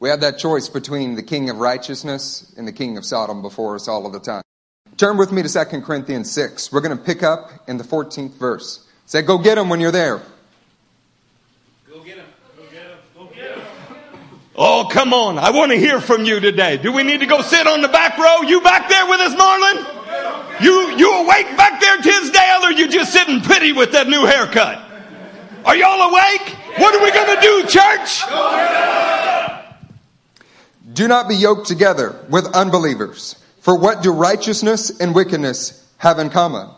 We 0.00 0.10
have 0.10 0.20
that 0.20 0.38
choice 0.38 0.68
between 0.68 1.16
the 1.16 1.22
king 1.22 1.50
of 1.50 1.58
righteousness 1.58 2.52
and 2.56 2.68
the 2.68 2.72
king 2.72 2.98
of 2.98 3.04
Sodom 3.04 3.42
before 3.42 3.74
us 3.74 3.88
all 3.88 4.06
of 4.06 4.12
the 4.12 4.20
time. 4.20 4.42
Turn 4.98 5.16
with 5.16 5.30
me 5.30 5.44
to 5.44 5.48
2 5.48 5.82
Corinthians 5.82 6.28
6. 6.32 6.72
We're 6.72 6.80
going 6.80 6.98
to 6.98 7.02
pick 7.02 7.22
up 7.22 7.52
in 7.68 7.78
the 7.78 7.84
14th 7.84 8.32
verse. 8.32 8.84
Say, 9.06 9.22
go 9.22 9.38
get 9.38 9.54
them 9.54 9.68
when 9.68 9.78
you're 9.78 9.92
there. 9.92 10.20
Go 11.88 12.02
get 12.02 12.16
them. 12.16 12.26
Go 12.56 12.64
get 12.64 12.88
them. 12.88 12.98
Go 13.16 13.26
get 13.32 13.56
them. 13.56 13.64
Oh, 14.56 14.88
come 14.90 15.14
on. 15.14 15.38
I 15.38 15.50
want 15.52 15.70
to 15.70 15.78
hear 15.78 16.00
from 16.00 16.24
you 16.24 16.40
today. 16.40 16.78
Do 16.78 16.90
we 16.90 17.04
need 17.04 17.20
to 17.20 17.26
go 17.26 17.42
sit 17.42 17.68
on 17.68 17.80
the 17.80 17.86
back 17.86 18.18
row? 18.18 18.42
You 18.42 18.60
back 18.60 18.88
there 18.88 19.06
with 19.06 19.20
us, 19.20 19.34
Marlon? 19.36 20.60
You, 20.60 20.96
you 20.96 21.14
awake 21.14 21.56
back 21.56 21.80
there, 21.80 21.98
Tisdale, 21.98 22.64
or 22.64 22.72
you 22.72 22.88
just 22.88 23.12
sitting 23.12 23.40
pretty 23.40 23.70
with 23.70 23.92
that 23.92 24.08
new 24.08 24.26
haircut? 24.26 24.82
Are 25.64 25.76
y'all 25.76 26.10
awake? 26.10 26.56
What 26.78 26.92
are 26.96 27.04
we 27.04 27.12
going 27.12 27.36
to 27.36 27.40
do, 27.40 27.62
church? 27.68 28.24
Do 30.92 31.06
not 31.06 31.28
be 31.28 31.36
yoked 31.36 31.68
together 31.68 32.26
with 32.28 32.46
unbelievers. 32.52 33.36
For 33.60 33.76
what 33.76 34.02
do 34.02 34.12
righteousness 34.12 34.98
and 35.00 35.14
wickedness 35.14 35.86
have 35.98 36.18
in 36.18 36.30
common? 36.30 36.68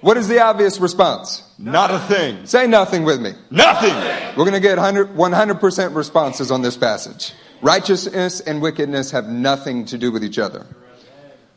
What 0.00 0.16
is 0.16 0.28
the 0.28 0.40
obvious 0.40 0.80
response? 0.80 1.42
Not 1.58 1.90
a 1.90 1.98
thing. 1.98 2.44
Say 2.44 2.66
nothing 2.66 3.04
with 3.04 3.22
me. 3.22 3.32
Nothing. 3.50 3.94
We're 4.36 4.44
going 4.44 4.52
to 4.52 4.60
get 4.60 4.76
100, 4.76 5.16
100% 5.16 5.94
responses 5.94 6.50
on 6.50 6.60
this 6.60 6.76
passage. 6.76 7.32
Righteousness 7.62 8.40
and 8.40 8.60
wickedness 8.60 9.12
have 9.12 9.28
nothing 9.28 9.86
to 9.86 9.96
do 9.96 10.12
with 10.12 10.22
each 10.22 10.38
other. 10.38 10.66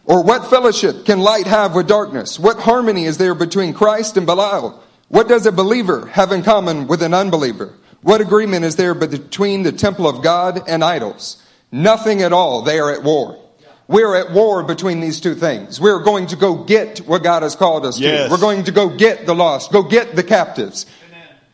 Or 0.05 0.23
what 0.23 0.49
fellowship 0.49 1.03
can 1.03 1.19
light 1.19 1.47
have 1.47 1.75
with 1.75 1.89
darkness? 1.89 2.39
What 2.39 2.59
harmony 2.59 3.03
is 3.03 3.17
there 3.17 3.35
between 3.35 3.73
Christ 3.73 4.15
and 4.15 4.25
Belial? 4.25 4.81
What 5.09 5.27
does 5.27 5.45
a 5.45 5.51
believer 5.51 6.05
have 6.07 6.31
in 6.31 6.43
common 6.43 6.87
with 6.87 7.03
an 7.03 7.13
unbeliever? 7.13 7.73
What 8.01 8.21
agreement 8.21 8.63
is 8.63 8.77
there 8.77 8.93
between 8.93 9.63
the 9.63 9.73
temple 9.73 10.07
of 10.07 10.23
God 10.23 10.61
and 10.69 10.83
idols? 10.83 11.43
Nothing 11.73 12.21
at 12.21 12.31
all. 12.31 12.61
They 12.61 12.79
are 12.79 12.93
at 12.93 13.03
war. 13.03 13.37
We're 13.87 14.15
at 14.15 14.31
war 14.31 14.63
between 14.63 14.99
these 14.99 15.21
two 15.21 15.33
things. 15.35 15.79
We're 15.79 16.03
going 16.03 16.27
to 16.27 16.35
go 16.35 16.63
get 16.63 16.99
what 16.99 17.23
God 17.23 17.43
has 17.43 17.55
called 17.55 17.85
us 17.85 17.99
Yes. 17.99 18.25
to. 18.27 18.31
We're 18.31 18.39
going 18.39 18.65
to 18.65 18.71
go 18.71 18.89
get 18.89 19.25
the 19.25 19.33
lost, 19.35 19.71
go 19.71 19.83
get 19.83 20.15
the 20.15 20.23
captives. 20.23 20.85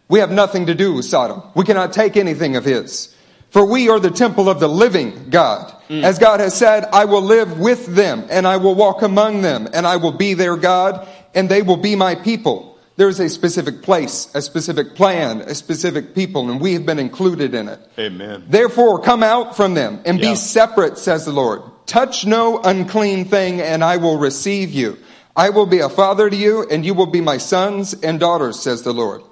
We 0.10 0.20
have 0.20 0.32
nothing 0.32 0.66
to 0.68 0.76
do 0.76 0.94
with 0.94 1.06
Sodom. 1.06 1.44
We 1.56 1.64
cannot 1.64 1.94
take 1.94 2.18
anything 2.18 2.56
of 2.56 2.66
his. 2.66 3.16
For 3.52 3.64
we 3.66 3.90
are 3.90 4.00
the 4.00 4.10
temple 4.12 4.50
of 4.50 4.60
the 4.60 4.68
living 4.68 5.30
God. 5.30 5.72
Mm. 5.90 6.04
As 6.04 6.18
God 6.18 6.40
has 6.40 6.56
said, 6.56 6.86
I 6.92 7.06
will 7.06 7.22
live 7.22 7.60
with 7.60 7.86
them 7.86 8.26
and 8.32 8.48
I 8.48 8.58
will 8.58 8.74
walk 8.74 9.04
among 9.04 9.44
them 9.44 9.68
and 9.72 9.86
I 9.86 9.98
will 9.98 10.12
be 10.12 10.34
their 10.34 10.58
God 10.58 11.08
and 11.36 11.48
they 11.50 11.62
will 11.62 11.78
be 11.78 11.96
my 11.96 12.16
people. 12.16 12.80
There 12.96 13.10
is 13.10 13.20
a 13.20 13.30
specific 13.30 13.82
place, 13.84 14.28
a 14.36 14.42
specific 14.42 14.96
plan, 14.96 15.42
a 15.42 15.56
specific 15.56 16.14
people, 16.14 16.50
and 16.52 16.60
we 16.62 16.74
have 16.74 16.86
been 16.86 17.00
included 17.00 17.54
in 17.56 17.68
it. 17.68 17.80
Amen. 17.98 18.44
Therefore, 18.48 19.00
come 19.02 19.24
out 19.24 19.56
from 19.56 19.74
them 19.76 20.00
and 20.06 20.20
Yeah. 20.20 20.32
be 20.32 20.36
separate, 20.36 20.98
says 21.00 21.26
the 21.26 21.32
Lord. 21.32 21.62
Touch 21.86 22.26
no 22.26 22.62
unclean 22.62 23.26
thing, 23.26 23.62
and 23.62 23.84
I 23.84 23.98
will 23.98 24.18
receive 24.18 24.72
you. 24.72 24.98
I 25.36 25.50
will 25.50 25.66
be 25.66 25.80
a 25.80 25.90
father 25.90 26.30
to 26.30 26.36
you, 26.36 26.68
and 26.70 26.86
you 26.86 26.94
will 26.94 27.08
be 27.08 27.22
my 27.22 27.38
sons 27.38 27.94
and 27.94 28.20
daughters, 28.20 28.60
says 28.60 28.84
the 28.84 28.94
Lord. 28.94 29.24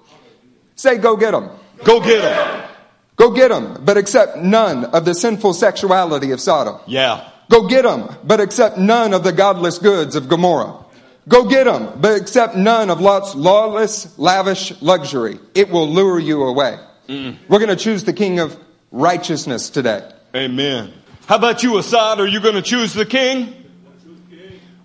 Say, 0.75 0.97
go 0.97 1.15
get 1.15 1.31
them. 1.31 1.49
Go 1.83 1.99
get 1.99 2.21
them. 2.21 2.69
Go 3.15 3.31
get 3.31 3.49
them, 3.49 3.83
but 3.85 3.97
accept 3.97 4.37
none 4.37 4.85
of 4.85 5.05
the 5.05 5.13
sinful 5.13 5.53
sexuality 5.53 6.31
of 6.31 6.41
Sodom. 6.41 6.79
Yeah. 6.87 7.29
Go 7.49 7.67
get 7.67 7.83
them, 7.83 8.15
but 8.23 8.39
accept 8.39 8.77
none 8.77 9.13
of 9.13 9.23
the 9.23 9.31
godless 9.31 9.77
goods 9.77 10.15
of 10.15 10.27
Gomorrah. 10.27 10.85
Go 11.27 11.47
get 11.47 11.65
them, 11.65 11.99
but 12.01 12.19
accept 12.19 12.55
none 12.55 12.89
of 12.89 12.99
Lot's 12.99 13.35
lawless, 13.35 14.17
lavish 14.17 14.73
luxury. 14.81 15.37
It 15.53 15.69
will 15.69 15.87
lure 15.87 16.17
you 16.17 16.43
away. 16.43 16.79
Mm. 17.07 17.37
We're 17.47 17.59
going 17.59 17.69
to 17.69 17.75
choose 17.75 18.05
the 18.05 18.13
king 18.13 18.39
of 18.39 18.57
righteousness 18.91 19.69
today. 19.69 20.09
Amen. 20.35 20.93
How 21.31 21.37
about 21.37 21.63
you, 21.63 21.77
Assad? 21.77 22.19
Are 22.19 22.27
you 22.27 22.41
going 22.41 22.55
to 22.55 22.61
choose 22.61 22.93
the 22.93 23.05
king? 23.05 23.55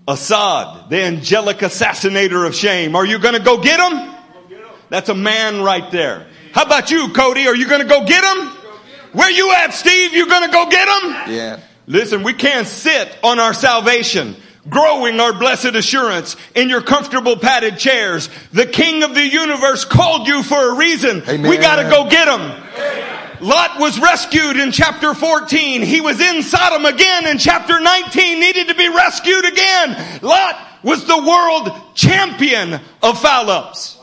Assad, 0.07 0.89
the 0.91 1.03
angelic 1.03 1.57
assassinator 1.57 2.47
of 2.47 2.55
shame. 2.55 2.95
Are 2.95 3.05
you 3.05 3.19
going 3.19 3.35
to 3.35 3.41
go 3.41 3.61
get 3.61 3.81
him? 3.81 4.15
That's 4.89 5.09
a 5.09 5.15
man 5.17 5.63
right 5.63 5.91
there. 5.91 6.29
How 6.53 6.63
about 6.63 6.93
you, 6.93 7.09
Cody? 7.09 7.49
Are 7.49 7.57
you 7.57 7.67
going 7.67 7.81
to 7.81 7.89
go 7.89 8.07
get 8.07 8.23
him? 8.23 8.47
Where 9.11 9.29
you 9.29 9.55
at, 9.55 9.75
Steve? 9.75 10.13
You 10.13 10.29
going 10.29 10.45
to 10.45 10.53
go 10.53 10.71
get 10.71 10.87
him? 10.87 11.35
Yeah. 11.35 11.61
Listen, 11.89 12.23
we 12.23 12.33
can't 12.33 12.69
sit 12.69 13.19
on 13.25 13.41
our 13.41 13.53
salvation, 13.53 14.37
growing 14.69 15.19
our 15.19 15.33
blessed 15.33 15.75
assurance 15.75 16.37
in 16.55 16.69
your 16.69 16.81
comfortable 16.81 17.37
padded 17.37 17.77
chairs. 17.77 18.31
The 18.53 18.67
King 18.67 19.03
of 19.03 19.17
the 19.17 19.27
universe 19.27 19.85
called 19.85 20.29
you 20.29 20.45
for 20.45 20.75
a 20.75 20.79
reason. 20.79 21.25
Amen. 21.29 21.51
We 21.51 21.57
gotta 21.57 21.91
go 21.91 22.09
get 22.09 22.29
him. 22.29 22.66
Lot 23.41 23.79
was 23.79 24.01
rescued 24.01 24.57
in 24.57 24.73
chapter 24.73 25.15
14. 25.15 25.83
He 25.83 26.01
was 26.01 26.21
in 26.21 26.43
Sodom 26.43 26.85
again 26.85 27.27
in 27.27 27.39
chapter 27.39 27.81
19, 27.81 28.41
needed 28.41 28.69
to 28.69 28.75
be 28.75 28.89
rescued 28.89 29.45
again. 29.45 30.21
Lot 30.23 30.57
was 30.83 31.05
the 31.05 31.19
world 31.19 31.95
champion 31.95 32.81
of 33.03 33.21
foul 33.21 33.51
ups. 33.51 33.99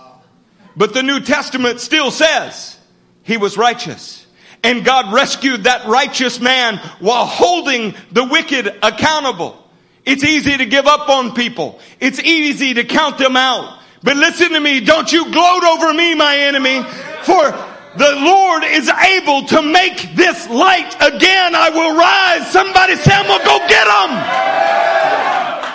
But 0.75 0.93
the 0.93 1.03
New 1.03 1.19
Testament 1.19 1.79
still 1.79 2.11
says 2.11 2.77
he 3.23 3.37
was 3.37 3.57
righteous. 3.57 4.25
And 4.63 4.85
God 4.85 5.13
rescued 5.13 5.65
that 5.65 5.87
righteous 5.87 6.39
man 6.39 6.77
while 6.99 7.25
holding 7.25 7.95
the 8.11 8.23
wicked 8.23 8.67
accountable. 8.81 9.61
It's 10.05 10.23
easy 10.23 10.57
to 10.57 10.65
give 10.65 10.87
up 10.87 11.09
on 11.09 11.33
people. 11.33 11.79
It's 11.99 12.19
easy 12.19 12.73
to 12.75 12.83
count 12.83 13.17
them 13.17 13.35
out. 13.35 13.79
But 14.03 14.17
listen 14.17 14.49
to 14.51 14.59
me. 14.59 14.81
Don't 14.81 15.11
you 15.11 15.31
gloat 15.31 15.63
over 15.63 15.93
me, 15.93 16.15
my 16.15 16.37
enemy. 16.37 16.83
For 17.23 17.72
the 17.97 18.11
Lord 18.15 18.63
is 18.65 18.89
able 18.89 19.43
to 19.47 19.61
make 19.61 20.15
this 20.15 20.49
light 20.49 20.95
again. 20.95 21.55
I 21.55 21.69
will 21.69 21.95
rise. 21.97 22.51
Somebody 22.51 22.95
say, 22.95 23.11
I'm 23.13 23.27
going 23.27 23.39
to 23.39 23.45
go 23.45 23.59
get 23.67 23.85
them. 23.85 25.73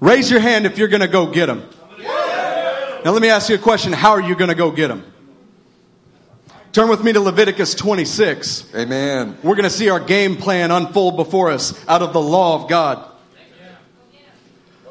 Raise 0.00 0.30
your 0.30 0.40
hand 0.40 0.64
if 0.66 0.78
you're 0.78 0.88
going 0.88 1.00
to 1.00 1.08
go 1.08 1.26
get 1.26 1.46
them. 1.46 1.68
Now, 3.04 3.12
let 3.12 3.22
me 3.22 3.28
ask 3.30 3.48
you 3.48 3.54
a 3.56 3.58
question. 3.58 3.92
How 3.92 4.10
are 4.10 4.20
you 4.22 4.34
going 4.36 4.48
to 4.48 4.54
go 4.54 4.70
get 4.70 4.88
them? 4.88 5.04
Turn 6.72 6.88
with 6.88 7.02
me 7.02 7.12
to 7.12 7.20
Leviticus 7.20 7.74
26. 7.74 8.74
Amen. 8.74 9.36
We're 9.42 9.54
going 9.56 9.64
to 9.64 9.70
see 9.70 9.88
our 9.88 9.98
game 10.00 10.36
plan 10.36 10.70
unfold 10.70 11.16
before 11.16 11.50
us 11.50 11.74
out 11.88 12.02
of 12.02 12.12
the 12.12 12.20
law 12.20 12.62
of 12.62 12.68
God. 12.68 13.04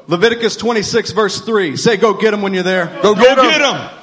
Leviticus 0.08 0.56
26, 0.56 1.12
verse 1.12 1.40
3. 1.40 1.76
Say, 1.76 1.96
go 1.98 2.14
get 2.14 2.30
them 2.32 2.40
when 2.42 2.54
you're 2.54 2.62
there. 2.62 2.86
Go 3.02 3.14
Go 3.14 3.22
get 3.22 3.38
'em. 3.38 3.44
get 3.44 3.60
him. 3.60 3.97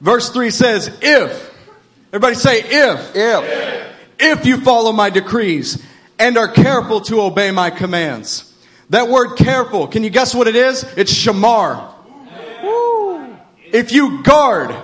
Verse 0.00 0.30
3 0.30 0.50
says, 0.50 0.96
if. 1.02 1.54
Everybody 2.08 2.34
say, 2.36 2.60
if. 2.60 3.16
If. 3.16 3.96
If 4.20 4.46
you 4.46 4.60
follow 4.60 4.92
my 4.92 5.10
decrees 5.10 5.82
and 6.18 6.36
are 6.36 6.48
careful 6.48 7.00
to 7.02 7.20
obey 7.20 7.50
my 7.50 7.70
commands. 7.70 8.44
That 8.90 9.08
word 9.08 9.36
careful, 9.36 9.86
can 9.86 10.02
you 10.02 10.10
guess 10.10 10.34
what 10.34 10.48
it 10.48 10.56
is? 10.56 10.82
It's 10.96 11.12
shamar. 11.12 11.92
If 13.70 13.92
you 13.92 14.22
guard 14.22 14.74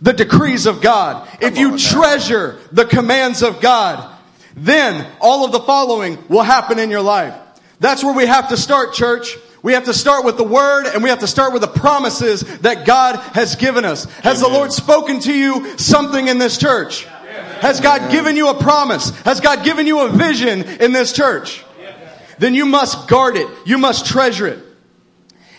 the 0.00 0.12
decrees 0.12 0.66
of 0.66 0.82
God, 0.82 1.28
if 1.40 1.56
you 1.56 1.78
treasure 1.78 2.58
the 2.72 2.84
commands 2.84 3.42
of 3.42 3.60
God, 3.60 4.12
then 4.56 5.06
all 5.20 5.44
of 5.44 5.52
the 5.52 5.60
following 5.60 6.18
will 6.28 6.42
happen 6.42 6.78
in 6.78 6.90
your 6.90 7.00
life. 7.00 7.34
That's 7.80 8.02
where 8.02 8.14
we 8.14 8.26
have 8.26 8.48
to 8.48 8.56
start, 8.56 8.92
church. 8.92 9.36
We 9.64 9.72
have 9.72 9.84
to 9.84 9.94
start 9.94 10.26
with 10.26 10.36
the 10.36 10.44
word 10.44 10.84
and 10.92 11.02
we 11.02 11.08
have 11.08 11.20
to 11.20 11.26
start 11.26 11.54
with 11.54 11.62
the 11.62 11.68
promises 11.68 12.42
that 12.58 12.84
God 12.84 13.16
has 13.34 13.56
given 13.56 13.86
us. 13.86 14.04
Has 14.16 14.42
the 14.42 14.48
Lord 14.48 14.74
spoken 14.74 15.20
to 15.20 15.32
you 15.32 15.78
something 15.78 16.28
in 16.28 16.36
this 16.36 16.58
church? 16.58 17.04
Has 17.60 17.80
God 17.80 18.12
given 18.12 18.36
you 18.36 18.50
a 18.50 18.62
promise? 18.62 19.18
Has 19.20 19.40
God 19.40 19.64
given 19.64 19.86
you 19.86 20.02
a 20.02 20.10
vision 20.10 20.64
in 20.64 20.92
this 20.92 21.14
church? 21.14 21.64
Then 22.38 22.54
you 22.54 22.66
must 22.66 23.08
guard 23.08 23.36
it. 23.36 23.48
You 23.64 23.78
must 23.78 24.04
treasure 24.04 24.48
it. 24.48 24.58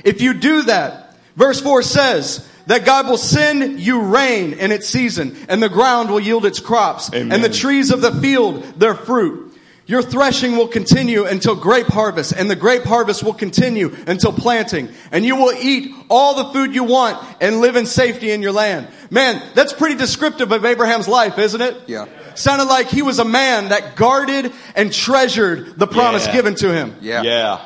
If 0.04 0.22
you 0.22 0.36
do 0.36 0.62
that, 0.64 1.18
verse 1.36 1.60
4 1.60 1.82
says 1.82 2.48
that 2.68 2.86
God 2.86 3.08
will 3.08 3.18
send 3.18 3.80
you 3.80 4.04
rain 4.04 4.54
in 4.54 4.72
its 4.72 4.88
season 4.88 5.36
and 5.50 5.64
the 5.64 5.70
ground 5.70 6.12
will 6.12 6.20
yield 6.20 6.46
its 6.46 6.60
crops 6.60 7.12
Amen. 7.12 7.32
and 7.32 7.44
the 7.44 7.50
trees 7.50 7.90
of 7.90 8.02
the 8.02 8.12
field 8.12 8.80
their 8.80 8.94
fruit. 8.94 9.45
Your 9.88 10.02
threshing 10.02 10.58
will 10.58 10.68
continue 10.68 11.26
until 11.26 11.56
grape 11.56 11.86
harvest, 11.86 12.34
and 12.36 12.50
the 12.50 12.56
grape 12.56 12.84
harvest 12.84 13.22
will 13.22 13.36
continue 13.36 13.96
until 14.08 14.34
planting. 14.34 14.90
And 15.12 15.24
you 15.24 15.36
will 15.36 15.54
eat 15.54 15.94
all 16.10 16.34
the 16.36 16.46
food 16.54 16.74
you 16.74 16.84
want 16.84 17.24
and 17.40 17.60
live 17.62 17.76
in 17.76 17.86
safety 17.86 18.32
in 18.32 18.42
your 18.42 18.52
land. 18.52 18.88
Man, 19.12 19.44
that's 19.54 19.74
pretty 19.74 19.94
descriptive 19.96 20.52
of 20.52 20.66
Abraham's 20.66 21.08
life, 21.08 21.38
isn't 21.38 21.62
it? 21.62 21.78
Yeah. 21.86 22.08
Sounded 22.34 22.66
like 22.66 22.88
he 22.88 23.04
was 23.04 23.20
a 23.20 23.26
man 23.26 23.70
that 23.70 23.96
guarded 23.96 24.52
and 24.76 24.92
treasured 24.92 25.78
the 25.78 25.86
promise 25.86 26.26
Yeah. 26.26 26.34
given 26.34 26.56
to 26.56 26.74
him. 26.74 26.96
Yeah. 27.00 27.22
Yeah. 27.22 27.60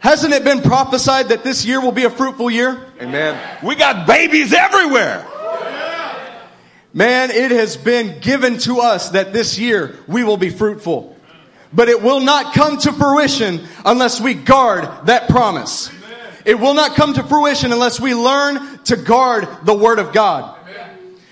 Hasn't 0.00 0.34
it 0.34 0.44
been 0.44 0.60
prophesied 0.60 1.30
that 1.30 1.44
this 1.44 1.64
year 1.64 1.80
will 1.80 1.92
be 1.92 2.04
a 2.04 2.10
fruitful 2.10 2.50
year? 2.50 2.78
Amen. 3.00 3.38
We 3.62 3.74
got 3.76 4.06
babies 4.06 4.52
everywhere. 4.52 5.24
Man, 6.92 7.30
it 7.30 7.52
has 7.52 7.78
been 7.78 8.18
given 8.20 8.58
to 8.58 8.80
us 8.80 9.10
that 9.10 9.32
this 9.32 9.58
year 9.58 9.94
we 10.06 10.24
will 10.24 10.36
be 10.36 10.50
fruitful. 10.50 11.11
But 11.72 11.88
it 11.88 12.02
will 12.02 12.20
not 12.20 12.54
come 12.54 12.78
to 12.78 12.92
fruition 12.92 13.66
unless 13.84 14.20
we 14.20 14.34
guard 14.34 15.06
that 15.06 15.28
promise. 15.28 15.90
It 16.44 16.58
will 16.58 16.74
not 16.74 16.96
come 16.96 17.14
to 17.14 17.22
fruition 17.22 17.72
unless 17.72 18.00
we 18.00 18.14
learn 18.14 18.80
to 18.84 18.96
guard 18.96 19.48
the 19.64 19.74
Word 19.74 19.98
of 19.98 20.12
God. 20.12 20.58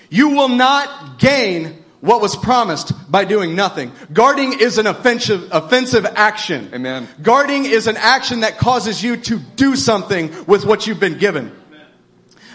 You 0.09 0.31
will 0.31 0.49
not 0.49 1.19
gain 1.19 1.85
what 2.01 2.21
was 2.21 2.35
promised 2.35 2.93
by 3.11 3.25
doing 3.25 3.55
nothing. 3.55 3.93
Guarding 4.13 4.59
is 4.59 4.79
an 4.79 4.87
offensive, 4.87 5.49
offensive 5.53 6.07
action. 6.07 6.71
Amen. 6.73 7.07
Guarding 7.23 7.67
is 7.67 7.87
an 7.87 7.97
action 7.97 8.41
that 8.41 8.59
causes 8.59 9.03
you 9.03 9.17
to 9.19 9.39
do 9.39 9.77
something 9.77 10.47
with 10.47 10.65
what 10.65 10.87
you've 10.87 11.01
been 11.01 11.19
given. 11.19 11.55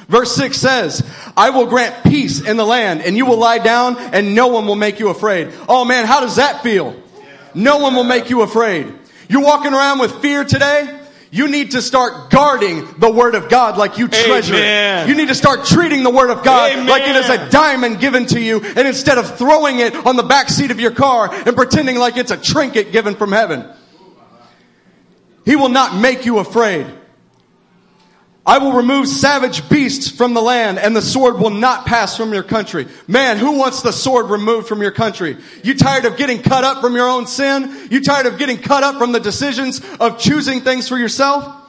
Verse 0.08 0.36
6 0.36 0.58
says, 0.58 1.08
I 1.36 1.50
will 1.52 1.65
grant 1.65 2.04
peace 2.04 2.41
in 2.41 2.58
the 2.58 2.65
land 2.65 3.02
and 3.02 3.17
you 3.17 3.26
will 3.26 3.38
lie 3.38 3.58
down 3.58 3.98
and 3.98 4.36
no 4.36 4.48
one 4.48 4.67
will 4.67 4.76
make 4.76 5.00
you 5.00 5.10
afraid. 5.10 5.52
Oh 5.67 5.86
man, 5.86 6.06
how 6.06 6.19
does 6.19 6.36
that 6.36 6.62
feel? 6.62 7.02
No 7.56 7.78
one 7.78 7.96
will 7.96 8.04
make 8.04 8.30
you 8.30 8.41
afraid. 8.41 8.94
You're 9.30 9.44
walking 9.44 9.74
around 9.74 10.00
with 10.00 10.22
fear 10.22 10.44
today? 10.44 11.02
You 11.32 11.50
need 11.50 11.72
to 11.72 11.82
start 11.82 12.30
guarding 12.30 12.88
the 12.98 13.12
Word 13.12 13.36
of 13.36 13.50
God 13.50 13.78
like 13.78 13.98
you 13.98 14.08
treasure 14.08 14.54
Amen. 14.54 15.06
it. 15.06 15.10
You 15.10 15.15
need 15.15 15.28
to 15.28 15.36
start 15.36 15.65
treating 15.65 16.04
the 16.04 16.10
Word 16.10 16.30
of 16.30 16.44
God 16.46 16.72
Amen. 16.72 16.88
like 16.88 17.04
it 17.04 17.15
is 17.15 17.30
a 17.30 17.50
diamond 17.50 18.00
given 18.00 18.26
to 18.28 18.39
you 18.39 18.62
and 18.62 18.88
instead 18.88 19.18
of 19.18 19.38
throwing 19.38 19.80
it 19.80 19.94
on 20.06 20.15
the 20.15 20.24
back 20.24 20.48
seat 20.50 20.72
of 20.72 20.80
your 20.80 20.91
car 20.91 21.34
and 21.34 21.56
pretending 21.56 21.98
like 21.98 22.15
it's 22.15 22.32
a 22.32 22.38
trinket 22.38 22.91
given 22.91 23.15
from 23.15 23.32
heaven. 23.32 23.70
He 25.44 25.56
will 25.56 25.70
not 25.70 26.00
make 26.00 26.26
you 26.26 26.39
afraid. 26.39 26.88
I 28.48 28.60
will 28.60 28.74
remove 28.74 29.08
savage 29.08 29.68
beasts 29.70 30.10
from 30.10 30.36
the 30.36 30.42
land 30.42 30.78
and 30.78 30.96
the 30.96 31.02
sword 31.02 31.40
will 31.40 31.50
not 31.50 31.88
pass 31.88 32.16
from 32.16 32.32
your 32.32 32.44
country. 32.44 32.88
Man, 33.08 33.38
who 33.38 33.58
wants 33.58 33.82
the 33.82 33.92
sword 33.92 34.30
removed 34.30 34.68
from 34.68 34.84
your 34.84 34.92
country? 34.92 35.38
You 35.64 35.76
tired 35.76 36.06
of 36.06 36.16
getting 36.16 36.44
cut 36.44 36.64
up 36.64 36.80
from 36.80 36.96
your 36.96 37.08
own 37.08 37.26
sin? 37.26 37.88
You 37.90 38.02
tired 38.02 38.28
of 38.28 38.38
getting 38.38 38.58
cut 38.58 38.84
up 38.84 38.98
from 38.98 39.14
the 39.14 39.20
decisions 39.20 39.82
of 40.00 40.20
choosing 40.20 40.62
things 40.62 40.88
for 40.88 40.98
yourself? 40.98 41.64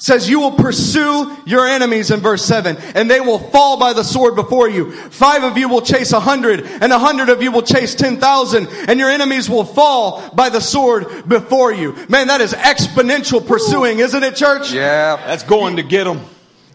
Says 0.00 0.28
you 0.28 0.40
will 0.40 0.52
pursue 0.52 1.36
your 1.44 1.66
enemies 1.66 2.10
in 2.10 2.20
verse 2.20 2.42
7 2.44 2.76
and 2.94 3.08
they 3.10 3.20
will 3.20 3.38
fall 3.38 3.78
by 3.78 3.92
the 3.92 4.02
sword 4.02 4.34
before 4.34 4.68
you 4.68 4.90
five 5.10 5.44
of 5.44 5.56
you 5.58 5.68
will 5.68 5.82
chase 5.82 6.12
a 6.12 6.18
hundred 6.20 6.62
and 6.64 6.90
a 6.92 6.98
hundred 6.98 7.28
of 7.28 7.42
you 7.42 7.52
will 7.52 7.62
chase 7.62 7.94
ten 7.94 8.16
thousand 8.18 8.66
and 8.88 8.98
your 8.98 9.10
enemies 9.10 9.48
will 9.48 9.64
fall 9.64 10.34
by 10.34 10.48
the 10.48 10.60
sword 10.60 11.28
before 11.28 11.70
you 11.70 11.94
man 12.08 12.26
that 12.28 12.40
is 12.40 12.54
exponential 12.54 13.46
pursuing 13.46 13.98
isn't 14.00 14.22
it 14.24 14.34
church 14.34 14.72
Yeah. 14.72 15.16
That's 15.26 15.42
going 15.44 15.76
to 15.76 15.82
get 15.82 16.04
them. 16.04 16.20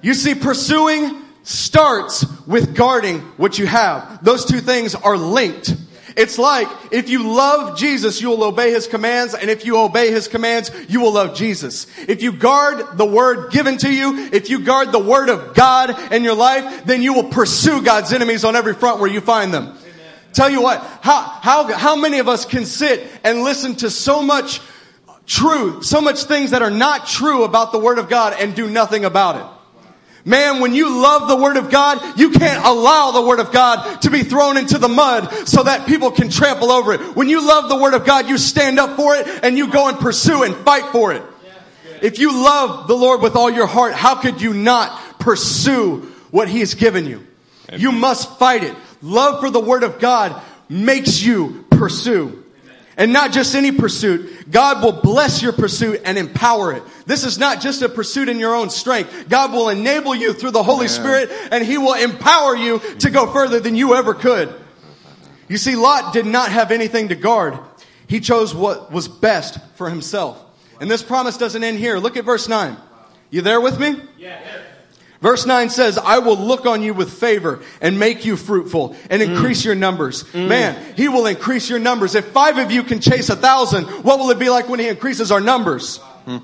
you 0.01 0.13
see, 0.13 0.35
pursuing 0.35 1.23
starts 1.43 2.25
with 2.47 2.75
guarding 2.75 3.19
what 3.37 3.57
you 3.59 3.65
have. 3.67 4.23
Those 4.23 4.45
two 4.45 4.59
things 4.59 4.95
are 4.95 5.17
linked. 5.17 5.75
It's 6.15 6.37
like 6.37 6.67
if 6.91 7.09
you 7.09 7.27
love 7.27 7.77
Jesus, 7.77 8.21
you 8.21 8.29
will 8.29 8.43
obey 8.45 8.71
his 8.71 8.87
commands, 8.87 9.33
and 9.33 9.49
if 9.49 9.65
you 9.65 9.77
obey 9.77 10.11
his 10.11 10.27
commands, 10.29 10.71
you 10.87 11.01
will 11.01 11.13
love 11.13 11.35
Jesus. 11.35 11.87
If 12.07 12.23
you 12.23 12.31
guard 12.31 12.97
the 12.97 13.05
word 13.05 13.51
given 13.51 13.77
to 13.79 13.93
you, 13.93 14.29
if 14.31 14.49
you 14.49 14.61
guard 14.61 14.91
the 14.93 14.99
word 14.99 15.29
of 15.29 15.53
God 15.53 16.13
in 16.13 16.23
your 16.23 16.35
life, 16.35 16.85
then 16.85 17.01
you 17.01 17.13
will 17.13 17.29
pursue 17.29 17.81
God's 17.81 18.13
enemies 18.13 18.45
on 18.45 18.55
every 18.55 18.73
front 18.73 19.01
where 19.01 19.09
you 19.09 19.19
find 19.19 19.53
them. 19.53 19.77
Tell 20.31 20.49
you 20.49 20.61
what, 20.61 20.79
how, 21.01 21.21
how, 21.21 21.73
how 21.73 21.95
many 21.95 22.19
of 22.19 22.27
us 22.27 22.45
can 22.45 22.65
sit 22.65 23.07
and 23.23 23.43
listen 23.43 23.75
to 23.75 23.89
so 23.89 24.21
much 24.21 24.61
truth, 25.25 25.85
so 25.85 26.01
much 26.01 26.23
things 26.23 26.51
that 26.51 26.61
are 26.61 26.71
not 26.71 27.07
true 27.07 27.43
about 27.43 27.71
the 27.71 27.79
Word 27.79 27.99
of 27.99 28.09
God 28.09 28.35
and 28.39 28.55
do 28.55 28.69
nothing 28.69 29.05
about 29.05 29.37
it? 29.37 29.54
Man, 30.27 30.59
when 30.59 30.73
you 30.73 30.89
love 30.89 31.27
the 31.27 31.35
Word 31.35 31.55
of 31.55 31.69
God, 31.69 32.19
you 32.19 32.31
can't 32.31 32.65
allow 32.65 33.11
the 33.11 33.21
Word 33.21 33.39
of 33.39 33.51
God 33.51 34.01
to 34.01 34.09
be 34.09 34.23
thrown 34.23 34.57
into 34.57 34.79
the 34.79 34.87
mud 34.87 35.47
so 35.47 35.61
that 35.61 35.87
people 35.87 36.09
can 36.09 36.29
trample 36.29 36.71
over 36.71 36.93
it. 36.93 37.15
When 37.15 37.29
you 37.29 37.47
love 37.47 37.69
the 37.69 37.75
Word 37.75 37.93
of 37.93 38.05
God, 38.05 38.27
you 38.27 38.39
stand 38.39 38.79
up 38.79 38.95
for 38.95 39.15
it 39.15 39.27
and 39.43 39.55
you 39.55 39.71
go 39.71 39.87
and 39.87 39.99
pursue 39.99 40.41
and 40.41 40.55
fight 40.55 40.91
for 40.91 41.13
it. 41.13 41.21
If 42.01 42.17
you 42.17 42.33
love 42.33 42.87
the 42.87 42.95
Lord 42.95 43.21
with 43.21 43.35
all 43.35 43.51
your 43.51 43.67
heart, 43.67 43.93
how 43.93 44.15
could 44.15 44.41
you 44.41 44.53
not 44.53 45.19
pursue 45.19 46.11
what 46.31 46.49
He 46.49 46.59
has 46.59 46.73
given 46.73 47.05
you? 47.05 47.25
You 47.71 47.91
must 47.91 48.39
fight 48.39 48.63
it. 48.63 48.75
Love 49.03 49.41
for 49.41 49.51
the 49.51 49.59
Word 49.59 49.83
of 49.83 49.99
God 49.99 50.41
makes 50.69 51.21
you 51.21 51.65
pursue. 51.69 52.44
And 52.97 53.11
not 53.11 53.33
just 53.33 53.55
any 53.55 53.71
pursuit. 53.71 54.49
God 54.49 54.81
will 54.81 55.01
bless 55.01 55.41
your 55.41 55.51
pursuit 55.51 56.01
and 56.05 56.17
empower 56.17 56.73
it. 56.73 56.83
This 57.05 57.25
is 57.25 57.37
not 57.37 57.59
just 57.59 57.81
a 57.81 57.89
pursuit 57.89 58.29
in 58.29 58.39
your 58.39 58.55
own 58.55 58.69
strength. 58.69 59.27
God 59.27 59.51
will 59.51 59.69
enable 59.69 60.15
you 60.15 60.33
through 60.33 60.51
the 60.51 60.63
Holy 60.63 60.87
Spirit 60.87 61.29
and 61.51 61.65
He 61.65 61.77
will 61.77 61.93
empower 61.93 62.55
you 62.55 62.79
to 62.99 63.09
go 63.09 63.27
further 63.27 63.59
than 63.59 63.75
you 63.75 63.95
ever 63.95 64.13
could. 64.13 64.53
You 65.47 65.57
see, 65.57 65.75
Lot 65.75 66.13
did 66.13 66.25
not 66.25 66.51
have 66.51 66.71
anything 66.71 67.09
to 67.09 67.15
guard. 67.15 67.59
He 68.07 68.19
chose 68.19 68.53
what 68.53 68.91
was 68.91 69.07
best 69.07 69.59
for 69.75 69.89
himself. 69.89 70.41
And 70.79 70.89
this 70.89 71.03
promise 71.03 71.37
doesn't 71.37 71.63
end 71.63 71.79
here. 71.79 71.97
Look 71.97 72.17
at 72.17 72.25
verse 72.25 72.47
9. 72.47 72.77
You 73.29 73.41
there 73.41 73.61
with 73.61 73.79
me? 73.79 74.01
Verse 75.25 75.47
9 75.47 75.71
says, 75.71 75.97
I 75.97 76.19
will 76.19 76.37
look 76.37 76.67
on 76.67 76.83
you 76.83 76.93
with 76.93 77.11
favor 77.11 77.63
and 77.81 77.97
make 77.97 78.25
you 78.25 78.37
fruitful 78.37 78.95
and 79.09 79.23
mm. 79.23 79.27
increase 79.27 79.65
your 79.65 79.73
numbers. 79.73 80.23
Mm. 80.25 80.47
Man, 80.47 80.93
he 80.95 81.07
will 81.07 81.25
increase 81.25 81.67
your 81.67 81.79
numbers. 81.79 82.13
If 82.13 82.27
five 82.27 82.59
of 82.59 82.69
you 82.69 82.83
can 82.83 83.01
chase 83.01 83.29
a 83.29 83.35
thousand, 83.35 83.85
what 84.03 84.19
will 84.19 84.29
it 84.29 84.37
be 84.37 84.51
like 84.51 84.69
when 84.69 84.79
he 84.79 84.87
increases 84.87 85.31
our 85.31 85.41
numbers? 85.41 85.97
Hmm. 85.97 86.37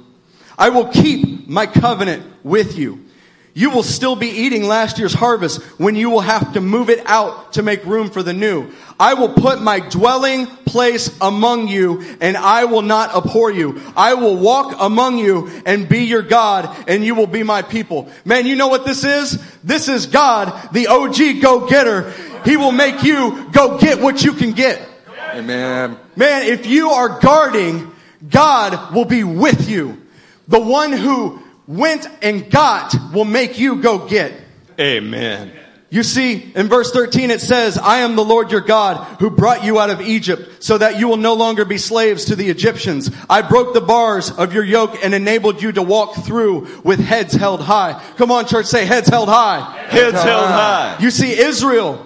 I 0.57 0.69
will 0.69 0.87
keep 0.87 1.47
my 1.47 1.67
covenant 1.67 2.25
with 2.43 2.75
you. 2.75 3.05
You 3.53 3.69
will 3.69 3.83
still 3.83 4.15
be 4.15 4.29
eating 4.29 4.63
last 4.63 4.97
year's 4.97 5.13
harvest 5.13 5.61
when 5.77 5.95
you 5.95 6.09
will 6.09 6.21
have 6.21 6.53
to 6.53 6.61
move 6.61 6.89
it 6.89 7.01
out 7.05 7.53
to 7.53 7.63
make 7.63 7.83
room 7.85 8.09
for 8.09 8.23
the 8.23 8.33
new. 8.33 8.71
I 8.97 9.13
will 9.15 9.33
put 9.33 9.61
my 9.61 9.81
dwelling 9.81 10.47
place 10.47 11.15
among 11.19 11.67
you 11.67 12.01
and 12.21 12.37
I 12.37 12.65
will 12.65 12.81
not 12.81 13.13
abhor 13.13 13.51
you. 13.51 13.81
I 13.95 14.13
will 14.13 14.37
walk 14.37 14.77
among 14.79 15.17
you 15.17 15.49
and 15.65 15.89
be 15.89 16.05
your 16.05 16.21
God 16.21 16.85
and 16.87 17.03
you 17.03 17.13
will 17.13 17.27
be 17.27 17.43
my 17.43 17.61
people. 17.61 18.09
Man, 18.23 18.45
you 18.45 18.55
know 18.55 18.69
what 18.69 18.85
this 18.85 19.03
is? 19.03 19.37
This 19.63 19.89
is 19.89 20.05
God, 20.05 20.71
the 20.71 20.87
OG 20.87 21.41
go-getter. 21.41 22.11
He 22.45 22.55
will 22.55 22.71
make 22.71 23.03
you 23.03 23.49
go 23.51 23.77
get 23.77 24.01
what 24.01 24.23
you 24.23 24.31
can 24.33 24.53
get. 24.53 24.87
Amen. 25.33 25.97
Man, 26.15 26.47
if 26.47 26.65
you 26.65 26.89
are 26.91 27.19
guarding, 27.19 27.91
God 28.29 28.93
will 28.93 29.05
be 29.05 29.23
with 29.23 29.69
you. 29.69 30.01
The 30.47 30.59
one 30.59 30.91
who 30.91 31.41
went 31.71 32.07
and 32.21 32.49
got 32.49 32.95
will 33.13 33.25
make 33.25 33.57
you 33.57 33.81
go 33.81 34.07
get. 34.07 34.33
Amen. 34.79 35.53
You 35.89 36.03
see, 36.03 36.53
in 36.55 36.67
verse 36.67 36.91
13 36.91 37.31
it 37.31 37.41
says, 37.41 37.77
I 37.77 37.99
am 37.99 38.15
the 38.15 38.23
Lord 38.23 38.49
your 38.49 38.61
God 38.61 39.19
who 39.19 39.29
brought 39.29 39.65
you 39.65 39.77
out 39.77 39.89
of 39.89 39.99
Egypt 39.99 40.63
so 40.63 40.77
that 40.77 40.99
you 40.99 41.09
will 41.09 41.17
no 41.17 41.33
longer 41.33 41.65
be 41.65 41.77
slaves 41.77 42.25
to 42.25 42.35
the 42.37 42.49
Egyptians. 42.49 43.11
I 43.29 43.41
broke 43.41 43.73
the 43.73 43.81
bars 43.81 44.31
of 44.31 44.53
your 44.53 44.63
yoke 44.63 45.03
and 45.03 45.13
enabled 45.13 45.61
you 45.61 45.73
to 45.73 45.81
walk 45.81 46.15
through 46.23 46.81
with 46.85 46.99
heads 46.99 47.33
held 47.33 47.59
high. 47.61 48.01
Come 48.15 48.31
on 48.31 48.47
church, 48.47 48.67
say 48.67 48.85
heads 48.85 49.09
held 49.09 49.27
high. 49.27 49.59
Heads 49.89 50.23
held 50.23 50.47
high. 50.47 50.97
You 51.01 51.11
see, 51.11 51.37
Israel, 51.37 52.05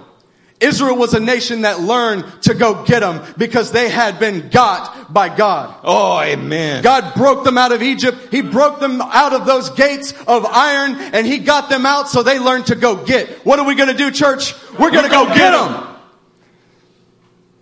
Israel 0.61 0.95
was 0.95 1.13
a 1.13 1.19
nation 1.19 1.61
that 1.61 1.81
learned 1.81 2.25
to 2.43 2.53
go 2.53 2.85
get 2.85 3.01
them 3.01 3.21
because 3.37 3.73
they 3.73 3.89
had 3.89 4.19
been 4.19 4.49
got 4.49 5.13
by 5.13 5.35
God. 5.35 5.81
Oh, 5.83 6.19
amen. 6.21 6.81
God 6.81 7.13
broke 7.15 7.43
them 7.43 7.57
out 7.57 7.73
of 7.73 7.83
Egypt. 7.83 8.29
He 8.31 8.41
broke 8.41 8.79
them 8.79 9.01
out 9.01 9.33
of 9.33 9.45
those 9.45 9.69
gates 9.71 10.13
of 10.27 10.45
iron 10.45 10.95
and 11.13 11.27
he 11.27 11.39
got 11.39 11.69
them 11.69 11.85
out 11.85 12.07
so 12.07 12.23
they 12.23 12.39
learned 12.39 12.67
to 12.67 12.75
go 12.75 13.03
get. 13.03 13.45
What 13.45 13.59
are 13.59 13.65
we 13.65 13.75
going 13.75 13.89
to 13.89 13.97
do, 13.97 14.11
church? 14.11 14.53
We're 14.79 14.91
going 14.91 15.03
to 15.03 15.09
go 15.09 15.25
get 15.27 15.51
them. 15.51 15.97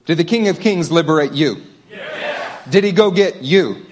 Did 0.06 0.18
the 0.20 0.24
King 0.24 0.48
of 0.50 0.60
Kings 0.60 0.92
liberate 0.92 1.34
you? 1.34 1.64
Did 2.70 2.84
he 2.84 2.92
go 2.92 3.10
get 3.10 3.42
you? 3.42 3.86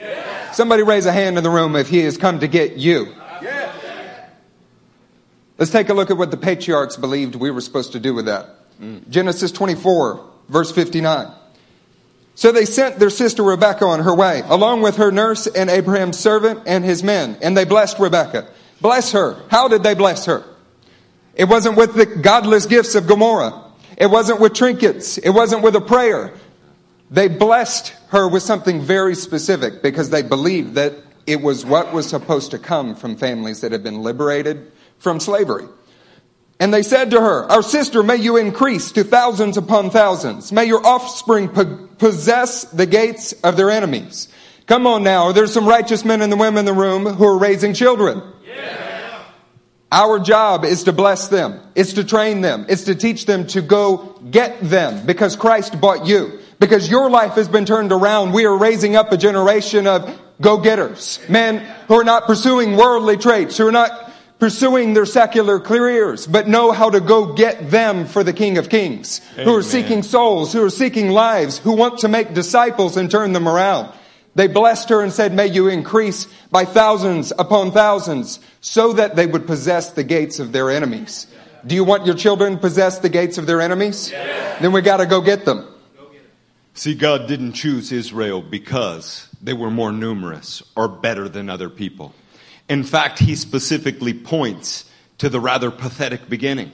Somebody 0.53 0.83
raise 0.83 1.07
a 1.07 1.11
hand 1.11 1.37
in 1.37 1.43
the 1.43 1.49
room 1.49 1.75
if 1.75 1.89
he 1.89 1.99
has 1.99 2.17
come 2.17 2.39
to 2.39 2.47
get 2.47 2.77
you. 2.77 3.15
Let's 5.57 5.71
take 5.71 5.89
a 5.89 5.93
look 5.93 6.11
at 6.11 6.17
what 6.17 6.31
the 6.31 6.37
patriarchs 6.37 6.97
believed 6.97 7.35
we 7.35 7.51
were 7.51 7.61
supposed 7.61 7.93
to 7.93 7.99
do 7.99 8.13
with 8.13 8.25
that. 8.25 8.60
Genesis 9.09 9.51
24, 9.51 10.25
verse 10.49 10.71
59. 10.71 11.31
So 12.35 12.51
they 12.51 12.65
sent 12.65 12.97
their 12.97 13.09
sister 13.09 13.43
Rebekah 13.43 13.85
on 13.85 13.99
her 14.01 14.15
way, 14.15 14.41
along 14.45 14.81
with 14.81 14.97
her 14.97 15.11
nurse 15.11 15.47
and 15.47 15.69
Abraham's 15.69 16.17
servant 16.17 16.61
and 16.65 16.83
his 16.83 17.03
men, 17.03 17.37
and 17.41 17.55
they 17.55 17.65
blessed 17.65 17.99
Rebekah. 17.99 18.47
Bless 18.79 19.11
her. 19.11 19.43
How 19.49 19.67
did 19.67 19.83
they 19.83 19.93
bless 19.93 20.25
her? 20.25 20.43
It 21.35 21.45
wasn't 21.45 21.77
with 21.77 21.93
the 21.93 22.05
godless 22.05 22.65
gifts 22.65 22.95
of 22.95 23.07
Gomorrah. 23.07 23.63
It 23.97 24.07
wasn't 24.07 24.39
with 24.39 24.53
trinkets. 24.53 25.17
It 25.17 25.29
wasn't 25.29 25.61
with 25.61 25.75
a 25.75 25.81
prayer. 25.81 26.33
They 27.11 27.27
blessed 27.27 27.93
her 28.09 28.27
with 28.27 28.41
something 28.41 28.81
very 28.81 29.15
specific 29.15 29.81
because 29.81 30.09
they 30.09 30.23
believed 30.23 30.75
that 30.75 30.93
it 31.27 31.41
was 31.41 31.65
what 31.65 31.93
was 31.93 32.09
supposed 32.09 32.51
to 32.51 32.57
come 32.57 32.95
from 32.95 33.15
families 33.15 33.61
that 33.61 33.71
had 33.71 33.83
been 33.83 34.01
liberated 34.01 34.71
from 34.97 35.19
slavery. 35.19 35.67
And 36.61 36.71
they 36.71 36.83
said 36.83 37.09
to 37.09 37.19
her, 37.19 37.51
Our 37.51 37.63
sister, 37.63 38.03
may 38.03 38.17
you 38.17 38.37
increase 38.37 38.91
to 38.91 39.03
thousands 39.03 39.57
upon 39.57 39.89
thousands. 39.89 40.51
May 40.51 40.65
your 40.65 40.85
offspring 40.85 41.49
po- 41.49 41.87
possess 41.97 42.65
the 42.65 42.85
gates 42.85 43.33
of 43.43 43.57
their 43.57 43.71
enemies. 43.71 44.27
Come 44.67 44.85
on 44.85 45.01
now, 45.01 45.31
there's 45.31 45.51
some 45.51 45.67
righteous 45.67 46.05
men 46.05 46.21
and 46.21 46.31
the 46.31 46.37
women 46.37 46.59
in 46.59 46.65
the 46.65 46.73
room 46.79 47.07
who 47.07 47.25
are 47.25 47.39
raising 47.39 47.73
children. 47.73 48.21
Yeah. 48.45 49.23
Our 49.91 50.19
job 50.19 50.63
is 50.63 50.83
to 50.83 50.93
bless 50.93 51.29
them. 51.29 51.59
It's 51.73 51.93
to 51.93 52.03
train 52.03 52.41
them. 52.41 52.67
It's 52.69 52.83
to 52.83 52.93
teach 52.93 53.25
them 53.25 53.47
to 53.47 53.63
go 53.63 54.19
get 54.29 54.61
them 54.61 55.07
because 55.07 55.35
Christ 55.35 55.81
bought 55.81 56.05
you. 56.05 56.41
Because 56.59 56.91
your 56.91 57.09
life 57.09 57.33
has 57.33 57.47
been 57.47 57.65
turned 57.65 57.91
around. 57.91 58.33
We 58.33 58.45
are 58.45 58.55
raising 58.55 58.95
up 58.95 59.11
a 59.11 59.17
generation 59.17 59.87
of 59.87 60.15
go-getters. 60.39 61.19
Men 61.27 61.57
who 61.87 61.95
are 61.95 62.03
not 62.03 62.27
pursuing 62.27 62.77
worldly 62.77 63.17
traits, 63.17 63.57
who 63.57 63.67
are 63.67 63.71
not 63.71 64.10
pursuing 64.41 64.95
their 64.95 65.05
secular 65.05 65.59
careers, 65.59 66.25
but 66.25 66.47
know 66.47 66.71
how 66.71 66.89
to 66.89 66.99
go 66.99 67.31
get 67.31 67.69
them 67.69 68.07
for 68.07 68.23
the 68.23 68.33
King 68.33 68.57
of 68.57 68.69
Kings, 68.69 69.21
Amen. 69.33 69.45
who 69.45 69.55
are 69.55 69.61
seeking 69.61 70.01
souls, 70.01 70.51
who 70.51 70.65
are 70.65 70.71
seeking 70.71 71.11
lives, 71.11 71.59
who 71.59 71.73
want 71.73 71.99
to 71.99 72.07
make 72.07 72.33
disciples 72.33 72.97
and 72.97 73.11
turn 73.11 73.33
them 73.33 73.47
around. 73.47 73.93
They 74.33 74.47
blessed 74.47 74.89
her 74.89 75.03
and 75.03 75.13
said, 75.13 75.31
May 75.31 75.45
you 75.45 75.67
increase 75.67 76.25
by 76.49 76.65
thousands 76.65 77.31
upon 77.37 77.71
thousands, 77.71 78.39
so 78.61 78.93
that 78.93 79.15
they 79.15 79.27
would 79.27 79.45
possess 79.45 79.91
the 79.91 80.03
gates 80.03 80.39
of 80.39 80.53
their 80.53 80.71
enemies. 80.71 81.27
Do 81.63 81.75
you 81.75 81.83
want 81.83 82.07
your 82.07 82.15
children 82.15 82.53
to 82.55 82.59
possess 82.59 82.97
the 82.97 83.09
gates 83.09 83.37
of 83.37 83.45
their 83.45 83.61
enemies? 83.61 84.09
Yeah. 84.09 84.57
Then 84.59 84.71
we 84.71 84.81
got 84.81 84.97
to 84.97 85.05
go 85.05 85.21
get 85.21 85.45
them. 85.45 85.67
See, 86.73 86.95
God 86.95 87.27
didn't 87.27 87.53
choose 87.53 87.91
Israel 87.91 88.41
because 88.41 89.27
they 89.39 89.53
were 89.53 89.69
more 89.69 89.91
numerous 89.91 90.63
or 90.75 90.87
better 90.87 91.29
than 91.29 91.47
other 91.47 91.69
people. 91.69 92.15
In 92.71 92.85
fact, 92.85 93.19
he 93.19 93.35
specifically 93.35 94.13
points 94.13 94.89
to 95.17 95.27
the 95.27 95.41
rather 95.41 95.71
pathetic 95.71 96.29
beginning. 96.29 96.71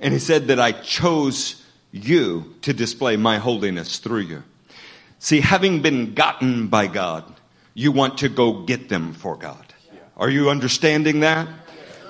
And 0.00 0.12
he 0.12 0.18
said 0.18 0.48
that 0.48 0.58
I 0.58 0.72
chose 0.72 1.64
you 1.92 2.56
to 2.62 2.72
display 2.72 3.14
my 3.14 3.38
holiness 3.38 4.00
through 4.00 4.22
you. 4.22 4.42
See, 5.20 5.38
having 5.38 5.80
been 5.80 6.14
gotten 6.14 6.66
by 6.66 6.88
God, 6.88 7.22
you 7.72 7.92
want 7.92 8.18
to 8.18 8.28
go 8.28 8.64
get 8.64 8.88
them 8.88 9.12
for 9.12 9.36
God. 9.36 9.64
Are 10.16 10.28
you 10.28 10.50
understanding 10.50 11.20
that? 11.20 11.46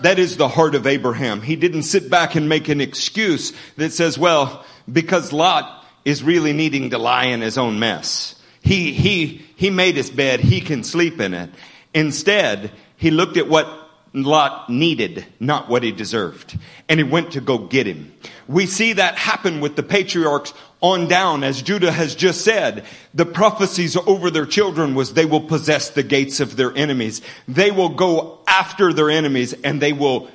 That 0.01 0.18
is 0.18 0.38
the 0.38 0.48
heart 0.48 0.75
of 0.75 0.87
Abraham. 0.87 1.42
He 1.42 1.55
didn't 1.55 1.83
sit 1.83 2.09
back 2.09 2.35
and 2.35 2.48
make 2.48 2.70
an 2.70 2.81
excuse 2.81 3.53
that 3.77 3.92
says, 3.92 4.16
well, 4.16 4.64
because 4.90 5.35
Lot 5.35 5.85
is 6.07 6.22
really 6.22 6.55
needing 6.55 6.88
to 6.88 6.98
lie 6.98 7.27
in 7.27 7.42
his 7.42 7.59
own 7.59 7.79
mess. 7.79 8.37
He, 8.62 8.94
he, 8.94 9.44
he 9.57 9.68
made 9.68 9.96
his 9.96 10.09
bed. 10.09 10.40
He 10.40 10.62
can 10.62 10.83
sleep 10.83 11.20
in 11.20 11.35
it. 11.35 11.51
Instead, 11.92 12.72
he 13.02 13.10
looked 13.10 13.36
at 13.36 13.48
what 13.48 13.66
Lot 14.14 14.70
needed, 14.70 15.26
not 15.40 15.68
what 15.68 15.82
he 15.82 15.90
deserved. 15.90 16.56
And 16.88 17.00
he 17.00 17.04
went 17.04 17.32
to 17.32 17.40
go 17.40 17.58
get 17.58 17.84
him. 17.84 18.14
We 18.46 18.66
see 18.66 18.92
that 18.92 19.16
happen 19.16 19.60
with 19.60 19.74
the 19.74 19.82
patriarchs 19.82 20.54
on 20.80 21.08
down, 21.08 21.42
as 21.42 21.62
Judah 21.62 21.90
has 21.90 22.14
just 22.14 22.42
said. 22.42 22.84
The 23.12 23.26
prophecies 23.26 23.96
over 23.96 24.30
their 24.30 24.46
children 24.46 24.94
was 24.94 25.14
they 25.14 25.24
will 25.24 25.40
possess 25.40 25.90
the 25.90 26.04
gates 26.04 26.38
of 26.38 26.54
their 26.54 26.72
enemies. 26.76 27.22
They 27.48 27.72
will 27.72 27.88
go 27.88 28.38
after 28.46 28.92
their 28.92 29.10
enemies 29.10 29.52
and 29.52 29.82
they 29.82 29.92
will 29.92 30.30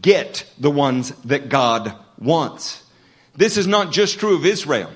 get 0.00 0.48
the 0.60 0.70
ones 0.70 1.10
that 1.24 1.48
God 1.48 1.92
wants. 2.20 2.84
This 3.34 3.56
is 3.56 3.66
not 3.66 3.90
just 3.90 4.20
true 4.20 4.36
of 4.36 4.46
Israel. 4.46 4.92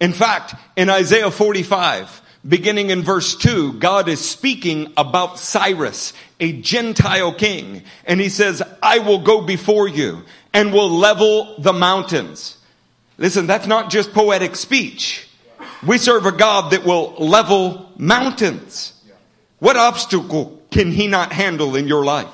In 0.00 0.14
fact, 0.14 0.54
in 0.76 0.88
Isaiah 0.88 1.30
45, 1.30 2.22
beginning 2.46 2.90
in 2.90 3.02
verse 3.02 3.36
2, 3.36 3.74
God 3.74 4.08
is 4.08 4.20
speaking 4.20 4.92
about 4.96 5.38
Cyrus, 5.38 6.12
a 6.38 6.52
Gentile 6.60 7.32
king. 7.32 7.82
And 8.04 8.20
he 8.20 8.28
says, 8.28 8.62
I 8.82 8.98
will 8.98 9.20
go 9.20 9.42
before 9.42 9.88
you 9.88 10.24
and 10.52 10.72
will 10.72 10.90
level 10.90 11.56
the 11.58 11.72
mountains. 11.72 12.56
Listen, 13.18 13.46
that's 13.46 13.66
not 13.66 13.90
just 13.90 14.12
poetic 14.12 14.56
speech. 14.56 15.28
We 15.86 15.98
serve 15.98 16.26
a 16.26 16.32
God 16.32 16.72
that 16.72 16.84
will 16.84 17.14
level 17.14 17.92
mountains. 17.96 18.94
What 19.58 19.76
obstacle 19.76 20.62
can 20.70 20.92
he 20.92 21.06
not 21.06 21.32
handle 21.32 21.76
in 21.76 21.86
your 21.86 22.04
life? 22.04 22.28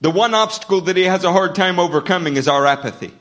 The 0.00 0.10
one 0.10 0.34
obstacle 0.34 0.82
that 0.82 0.96
he 0.96 1.04
has 1.04 1.24
a 1.24 1.32
hard 1.32 1.54
time 1.54 1.78
overcoming 1.78 2.36
is 2.36 2.46
our 2.46 2.66
apathy 2.66 3.12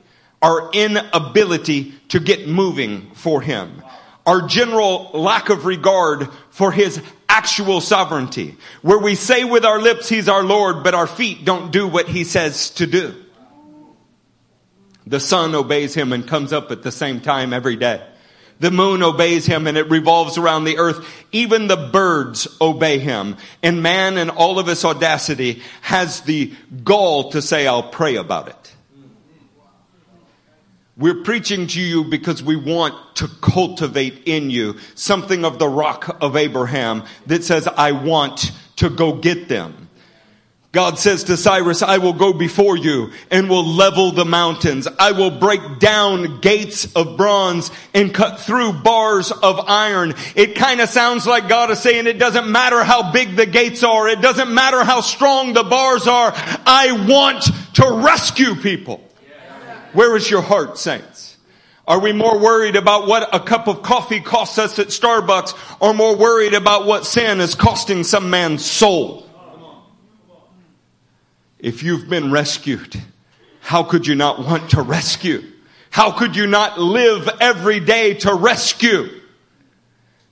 our 0.44 0.70
inability 0.74 1.94
to 2.10 2.20
get 2.20 2.48
moving 2.48 3.10
for 3.14 3.42
him, 3.42 3.82
our 4.26 4.48
general 4.48 5.12
lack 5.14 5.50
of 5.50 5.66
regard 5.66 6.30
for 6.50 6.72
his 6.72 7.02
actual 7.28 7.82
sovereignty, 7.82 8.56
where 8.82 9.00
we 9.00 9.16
say 9.16 9.44
with 9.44 9.66
our 9.66 9.80
lips 9.80 10.08
he's 10.08 10.30
our 10.30 10.44
Lord, 10.44 10.84
but 10.84 10.94
our 10.94 11.08
feet 11.08 11.46
don't 11.46 11.72
do 11.72 11.88
what 11.88 12.08
he 12.08 12.24
says 12.24 12.70
to 12.72 12.88
do. 12.88 13.16
The 15.06 15.20
sun 15.20 15.54
obeys 15.54 15.94
him 15.94 16.14
and 16.14 16.28
comes 16.28 16.54
up 16.54 16.72
at 16.72 16.84
the 16.84 16.92
same 16.92 17.20
time 17.20 17.54
every 17.54 17.76
day. 17.76 18.02
The 18.60 18.72
moon 18.72 19.04
obeys 19.04 19.46
him 19.46 19.68
and 19.68 19.78
it 19.78 19.90
revolves 19.90 20.38
around 20.38 20.64
the 20.64 20.78
earth. 20.78 21.06
Even 21.34 21.68
the 21.68 21.76
birds 21.76 22.48
obey 22.62 23.00
him. 23.00 23.36
And 23.62 23.84
man 23.84 24.18
in 24.18 24.30
all 24.30 24.60
of 24.60 24.68
his 24.68 24.86
audacity 24.86 25.62
has 25.82 26.22
the 26.22 26.54
gall 26.84 27.32
to 27.32 27.42
say, 27.42 27.68
I'll 27.68 27.84
pray 27.84 28.16
about 28.16 28.48
it. 28.48 28.63
We're 30.96 31.24
preaching 31.24 31.66
to 31.68 31.82
you 31.82 32.04
because 32.04 32.44
we 32.44 32.56
want 32.56 33.16
to 33.16 33.28
cultivate 33.42 34.24
in 34.26 34.52
you 34.52 34.78
something 34.94 35.44
of 35.44 35.58
the 35.58 35.68
rock 35.68 36.18
of 36.22 36.36
Abraham 36.36 37.04
that 37.26 37.44
says, 37.44 37.68
I 37.68 37.94
want 37.94 38.52
to 38.76 38.92
go 38.92 39.14
get 39.14 39.48
them. 39.48 39.90
God 40.72 40.98
says 40.98 41.26
to 41.26 41.38
Cyrus, 41.38 41.84
I 41.84 42.00
will 42.00 42.14
go 42.14 42.34
before 42.34 42.76
you 42.76 43.12
and 43.30 43.48
will 43.48 43.66
level 43.66 44.12
the 44.12 44.26
mountains. 44.26 44.88
I 44.88 45.12
will 45.12 45.30
break 45.30 45.80
down 45.80 46.42
gates 46.42 46.92
of 46.96 47.16
bronze 47.16 47.72
and 47.94 48.14
cut 48.14 48.40
through 48.40 48.74
bars 48.74 49.32
of 49.32 49.60
iron. 49.68 50.16
It 50.36 50.56
kind 50.56 50.82
of 50.82 50.90
sounds 50.90 51.28
like 51.28 51.48
God 51.48 51.70
is 51.70 51.80
saying 51.80 52.08
it 52.08 52.18
doesn't 52.18 52.52
matter 52.52 52.84
how 52.84 53.12
big 53.12 53.36
the 53.36 53.46
gates 53.46 53.84
are. 53.84 54.08
It 54.08 54.22
doesn't 54.22 54.52
matter 54.52 54.84
how 54.84 55.02
strong 55.02 55.54
the 55.54 55.64
bars 55.64 56.08
are. 56.08 56.32
I 56.36 57.08
want 57.08 57.44
to 57.76 58.02
rescue 58.04 58.56
people. 58.56 59.08
Where 59.94 60.16
is 60.16 60.30
your 60.30 60.42
heart, 60.42 60.78
saints? 60.78 61.38
Are 61.88 62.00
we 62.00 62.14
more 62.14 62.40
worried 62.40 62.76
about 62.76 63.08
what 63.08 63.34
a 63.36 63.40
cup 63.40 63.68
of 63.68 63.82
coffee 63.82 64.22
costs 64.22 64.58
us 64.58 64.80
at 64.80 64.88
Starbucks 64.88 65.54
or 65.82 65.94
more 65.94 66.16
worried 66.16 66.54
about 66.54 66.86
what 66.86 67.06
sin 67.06 67.42
is 67.42 67.56
costing 67.56 68.04
some 68.04 68.30
man's 68.30 68.66
soul? 68.66 69.28
If 71.60 71.84
you've 71.84 72.10
been 72.10 72.32
rescued, 72.32 73.02
how 73.62 73.84
could 73.84 74.08
you 74.08 74.16
not 74.16 74.40
want 74.40 74.72
to 74.72 74.82
rescue? 74.82 75.44
How 75.90 76.12
could 76.12 76.36
you 76.36 76.48
not 76.48 76.80
live 76.80 77.30
every 77.40 77.80
day 77.80 78.16
to 78.16 78.34
rescue? 78.34 79.10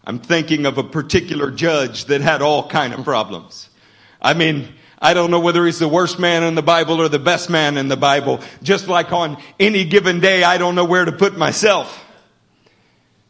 I'm 0.03 0.19
thinking 0.19 0.65
of 0.65 0.77
a 0.77 0.83
particular 0.83 1.51
judge 1.51 2.05
that 2.05 2.21
had 2.21 2.41
all 2.41 2.67
kind 2.67 2.93
of 2.93 3.03
problems. 3.03 3.69
I 4.21 4.33
mean, 4.33 4.73
I 5.01 5.15
don't 5.15 5.31
know 5.31 5.39
whether 5.39 5.65
he's 5.65 5.79
the 5.79 5.87
worst 5.87 6.19
man 6.19 6.43
in 6.43 6.53
the 6.53 6.61
Bible 6.61 7.01
or 7.01 7.09
the 7.09 7.17
best 7.17 7.49
man 7.49 7.77
in 7.77 7.87
the 7.87 7.97
Bible. 7.97 8.39
Just 8.61 8.87
like 8.87 9.11
on 9.11 9.41
any 9.59 9.83
given 9.83 10.19
day, 10.19 10.43
I 10.43 10.59
don't 10.59 10.75
know 10.75 10.85
where 10.85 11.03
to 11.03 11.11
put 11.11 11.35
myself. 11.35 12.05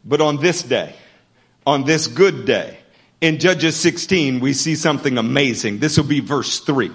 But 0.04 0.20
on 0.20 0.36
this 0.36 0.62
day, 0.62 0.94
on 1.66 1.84
this 1.84 2.08
good 2.08 2.44
day, 2.44 2.76
in 3.22 3.38
Judges 3.38 3.76
16, 3.76 4.40
we 4.40 4.52
see 4.52 4.74
something 4.74 5.16
amazing. 5.16 5.78
This 5.78 5.96
will 5.96 6.04
be 6.04 6.20
verse 6.20 6.60
3. 6.60 6.90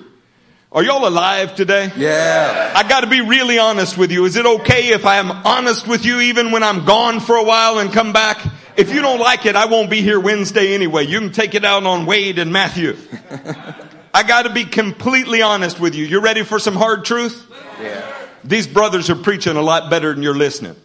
Are 0.71 0.83
y'all 0.83 1.07
alive 1.07 1.55
today? 1.55 1.91
Yeah. 1.95 2.73
I 2.75 2.87
gotta 2.87 3.07
be 3.07 3.21
really 3.21 3.57
honest 3.57 3.97
with 3.97 4.11
you. 4.11 4.25
Is 4.25 4.35
it 4.35 4.45
okay 4.45 4.89
if 4.89 5.05
I 5.05 5.15
am 5.15 5.31
honest 5.31 5.87
with 5.87 6.05
you 6.05 6.19
even 6.19 6.51
when 6.51 6.61
I'm 6.61 6.85
gone 6.85 7.19
for 7.21 7.35
a 7.35 7.43
while 7.43 7.79
and 7.79 7.91
come 7.91 8.13
back? 8.13 8.45
If 8.75 8.93
you 8.93 9.01
don't 9.01 9.19
like 9.19 9.45
it, 9.47 9.55
I 9.55 9.65
won't 9.65 9.89
be 9.89 10.01
here 10.01 10.19
Wednesday 10.19 10.75
anyway. 10.75 11.05
You 11.07 11.19
can 11.19 11.31
take 11.31 11.55
it 11.55 11.65
out 11.65 11.83
on 11.85 12.05
Wade 12.05 12.37
and 12.37 12.53
Matthew. 12.53 12.95
I 14.17 14.23
got 14.23 14.45
to 14.45 14.49
be 14.49 14.65
completely 14.65 15.43
honest 15.43 15.79
with 15.79 15.93
you. 15.93 16.03
You 16.03 16.21
ready 16.21 16.41
for 16.41 16.57
some 16.57 16.73
hard 16.73 17.05
truth? 17.05 17.45
Yeah. 17.79 18.15
These 18.43 18.65
brothers 18.65 19.11
are 19.11 19.15
preaching 19.15 19.55
a 19.57 19.61
lot 19.61 19.91
better 19.91 20.11
than 20.11 20.23
you're 20.23 20.33
listening. 20.33 20.75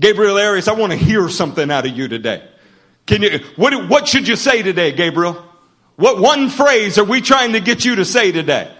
Gabriel 0.00 0.36
Arias, 0.36 0.66
I 0.66 0.72
want 0.72 0.90
to 0.90 0.98
hear 0.98 1.28
something 1.28 1.70
out 1.70 1.86
of 1.86 1.96
you 1.96 2.08
today. 2.08 2.42
Can 3.06 3.22
you, 3.22 3.38
what, 3.54 3.88
what 3.88 4.08
should 4.08 4.26
you 4.26 4.34
say 4.34 4.60
today, 4.60 4.90
Gabriel? 4.90 5.40
What 5.94 6.20
one 6.20 6.48
phrase 6.48 6.98
are 6.98 7.04
we 7.04 7.20
trying 7.20 7.52
to 7.52 7.60
get 7.60 7.84
you 7.84 7.94
to 7.94 8.04
say 8.04 8.32
today? 8.32 8.76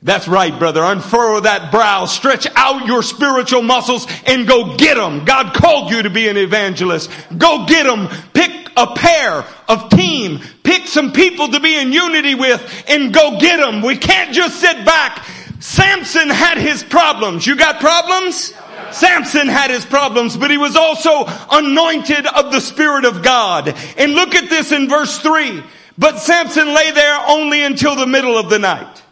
That's 0.00 0.28
right, 0.28 0.56
brother. 0.56 0.84
Unfurrow 0.84 1.40
that 1.40 1.72
brow, 1.72 2.04
stretch 2.04 2.46
out 2.54 2.86
your 2.86 3.02
spiritual 3.02 3.62
muscles 3.62 4.06
and 4.24 4.46
go 4.46 4.76
get 4.76 4.94
them. 4.94 5.24
God 5.24 5.52
called 5.52 5.90
you 5.90 6.04
to 6.04 6.10
be 6.10 6.28
an 6.28 6.36
evangelist. 6.36 7.10
Go 7.36 7.66
get 7.66 7.86
them. 7.86 8.08
Pick 8.32 8.59
a 8.80 8.94
pair 8.94 9.44
of 9.68 9.90
team. 9.90 10.40
Pick 10.62 10.86
some 10.86 11.12
people 11.12 11.48
to 11.48 11.60
be 11.60 11.78
in 11.78 11.92
unity 11.92 12.34
with 12.34 12.84
and 12.88 13.12
go 13.12 13.38
get 13.38 13.58
them. 13.58 13.82
We 13.82 13.96
can't 13.96 14.34
just 14.34 14.60
sit 14.60 14.84
back. 14.84 15.26
Samson 15.60 16.30
had 16.30 16.56
his 16.56 16.82
problems. 16.82 17.46
You 17.46 17.56
got 17.56 17.80
problems? 17.80 18.54
Samson 18.92 19.46
had 19.46 19.70
his 19.70 19.84
problems, 19.84 20.36
but 20.36 20.50
he 20.50 20.56
was 20.56 20.74
also 20.74 21.26
anointed 21.50 22.26
of 22.26 22.50
the 22.50 22.60
Spirit 22.60 23.04
of 23.04 23.22
God. 23.22 23.74
And 23.96 24.14
look 24.14 24.34
at 24.34 24.48
this 24.48 24.72
in 24.72 24.88
verse 24.88 25.18
3. 25.18 25.62
But 25.98 26.18
Samson 26.18 26.74
lay 26.74 26.90
there 26.92 27.18
only 27.28 27.62
until 27.62 27.94
the 27.94 28.06
middle 28.06 28.38
of 28.38 28.48
the 28.48 28.58
night. 28.58 29.02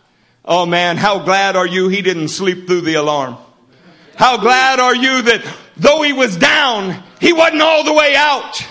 Oh 0.44 0.64
man, 0.64 0.96
how 0.96 1.18
glad 1.18 1.56
are 1.56 1.66
you 1.66 1.88
he 1.88 2.00
didn't 2.00 2.28
sleep 2.28 2.66
through 2.66 2.80
the 2.80 2.94
alarm? 2.94 3.36
How 4.16 4.38
glad 4.38 4.80
are 4.80 4.96
you 4.96 5.22
that 5.22 5.44
though 5.76 6.00
he 6.02 6.14
was 6.14 6.36
down, 6.36 7.02
he 7.20 7.34
wasn't 7.34 7.60
all 7.60 7.84
the 7.84 7.92
way 7.92 8.16
out? 8.16 8.66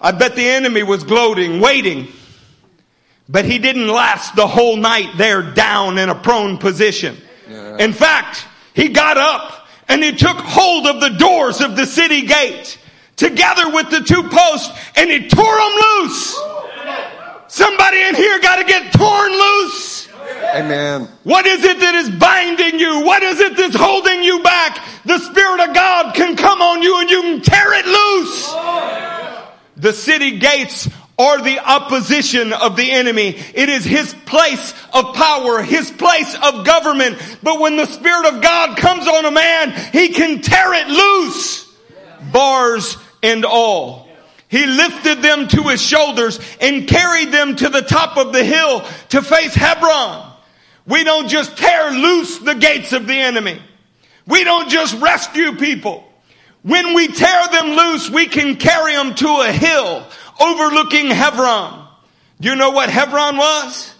I 0.00 0.12
bet 0.12 0.36
the 0.36 0.48
enemy 0.48 0.82
was 0.82 1.04
gloating, 1.04 1.60
waiting. 1.60 2.08
But 3.28 3.44
he 3.44 3.58
didn't 3.58 3.88
last 3.88 4.36
the 4.36 4.46
whole 4.46 4.76
night 4.76 5.16
there 5.16 5.42
down 5.42 5.98
in 5.98 6.08
a 6.08 6.14
prone 6.14 6.56
position. 6.58 7.16
Yeah. 7.48 7.76
In 7.78 7.92
fact, 7.92 8.46
he 8.74 8.88
got 8.88 9.18
up 9.18 9.66
and 9.88 10.02
he 10.02 10.12
took 10.12 10.36
hold 10.36 10.86
of 10.86 11.00
the 11.00 11.10
doors 11.18 11.60
of 11.60 11.76
the 11.76 11.84
city 11.84 12.22
gate 12.22 12.78
together 13.16 13.70
with 13.70 13.90
the 13.90 14.00
two 14.00 14.22
posts 14.22 14.70
and 14.96 15.10
he 15.10 15.28
tore 15.28 15.56
them 15.56 15.72
loose. 15.82 16.40
Somebody 17.48 18.00
in 18.00 18.14
here 18.14 18.40
got 18.40 18.56
to 18.56 18.64
get 18.64 18.92
torn 18.92 19.32
loose. 19.32 20.08
Amen. 20.54 21.08
What 21.24 21.46
is 21.46 21.64
it 21.64 21.80
that 21.80 21.94
is 21.94 22.10
binding 22.10 22.78
you? 22.78 23.04
What 23.04 23.22
is 23.22 23.40
it 23.40 23.56
that's 23.56 23.74
holding 23.74 24.22
you 24.22 24.42
back? 24.42 24.78
The 25.04 25.18
Spirit 25.18 25.68
of 25.68 25.74
God 25.74 26.14
can 26.14 26.36
come 26.36 26.62
on 26.62 26.82
you 26.82 27.00
and 27.00 27.10
you 27.10 27.22
can 27.22 27.40
tear 27.42 27.74
it 27.74 27.86
loose. 27.86 29.17
The 29.78 29.92
city 29.92 30.38
gates 30.38 30.88
are 31.18 31.42
the 31.42 31.58
opposition 31.58 32.52
of 32.52 32.76
the 32.76 32.90
enemy. 32.90 33.28
It 33.54 33.68
is 33.68 33.84
his 33.84 34.14
place 34.26 34.72
of 34.92 35.14
power, 35.14 35.62
his 35.62 35.90
place 35.90 36.34
of 36.34 36.64
government. 36.64 37.18
But 37.42 37.60
when 37.60 37.76
the 37.76 37.86
Spirit 37.86 38.34
of 38.34 38.42
God 38.42 38.76
comes 38.76 39.06
on 39.06 39.24
a 39.24 39.30
man, 39.30 39.72
he 39.92 40.10
can 40.10 40.42
tear 40.42 40.74
it 40.74 40.88
loose. 40.88 41.66
Bars 42.32 42.96
and 43.22 43.44
all. 43.44 44.08
He 44.48 44.64
lifted 44.64 45.22
them 45.22 45.48
to 45.48 45.62
his 45.64 45.82
shoulders 45.82 46.40
and 46.60 46.88
carried 46.88 47.32
them 47.32 47.56
to 47.56 47.68
the 47.68 47.82
top 47.82 48.16
of 48.16 48.32
the 48.32 48.44
hill 48.44 48.84
to 49.10 49.22
face 49.22 49.54
Hebron. 49.54 50.32
We 50.86 51.04
don't 51.04 51.28
just 51.28 51.56
tear 51.58 51.90
loose 51.90 52.38
the 52.38 52.54
gates 52.54 52.92
of 52.92 53.06
the 53.06 53.14
enemy. 53.18 53.60
We 54.26 54.44
don't 54.44 54.70
just 54.70 54.98
rescue 55.00 55.56
people. 55.56 56.07
When 56.62 56.94
we 56.94 57.08
tear 57.08 57.48
them 57.48 57.70
loose, 57.70 58.10
we 58.10 58.26
can 58.26 58.56
carry 58.56 58.92
them 58.94 59.14
to 59.14 59.28
a 59.28 59.52
hill 59.52 60.06
overlooking 60.40 61.06
Hebron. 61.06 61.86
Do 62.40 62.48
you 62.48 62.56
know 62.56 62.70
what 62.70 62.90
Hebron 62.90 63.36
was? 63.36 63.94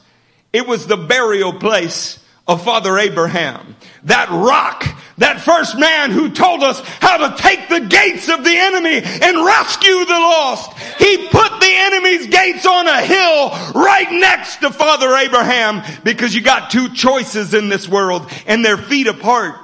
It 0.53 0.67
was 0.67 0.87
the 0.87 0.97
burial 0.97 1.53
place 1.53 2.19
of 2.47 2.65
Father 2.65 2.97
Abraham. 2.99 3.77
That 4.05 4.31
rock, 4.31 4.87
that 5.19 5.41
first 5.41 5.79
man 5.79 6.11
who 6.11 6.31
told 6.31 6.63
us 6.63 6.81
how 7.01 7.29
to 7.29 7.43
take 7.43 7.69
the 7.69 7.81
gates 7.81 8.29
of 8.29 8.43
the 8.43 8.57
enemy 8.57 9.03
and 9.03 9.45
rescue 9.45 10.05
the 10.05 10.13
lost. 10.13 10.73
He 10.99 11.29
put 11.29 11.61
the 11.61 11.71
enemy's 11.71 12.27
gates 12.29 12.65
on 12.65 12.89
a 12.89 13.03
hill 13.03 13.51
right 13.81 14.11
next 14.11 14.57
to 14.59 14.71
Father 14.71 15.15
Abraham 15.15 15.83
because 16.05 16.35
you 16.35 16.41
got 16.41 16.71
two 16.71 16.89
choices 16.95 17.53
in 17.53 17.69
this 17.69 17.87
world 17.87 18.31
and 18.47 18.65
they're 18.65 18.79
feet 18.79 19.09
apart, 19.09 19.57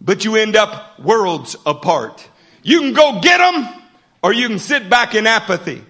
but 0.00 0.24
you 0.24 0.36
end 0.36 0.56
up 0.56 0.98
worlds 1.00 1.54
apart. 1.66 2.26
You 2.62 2.80
can 2.80 2.92
go 2.92 3.20
get 3.20 3.38
them 3.38 3.68
or 4.22 4.32
you 4.32 4.48
can 4.48 4.58
sit 4.58 4.88
back 4.88 5.14
in 5.14 5.26
apathy. 5.26 5.84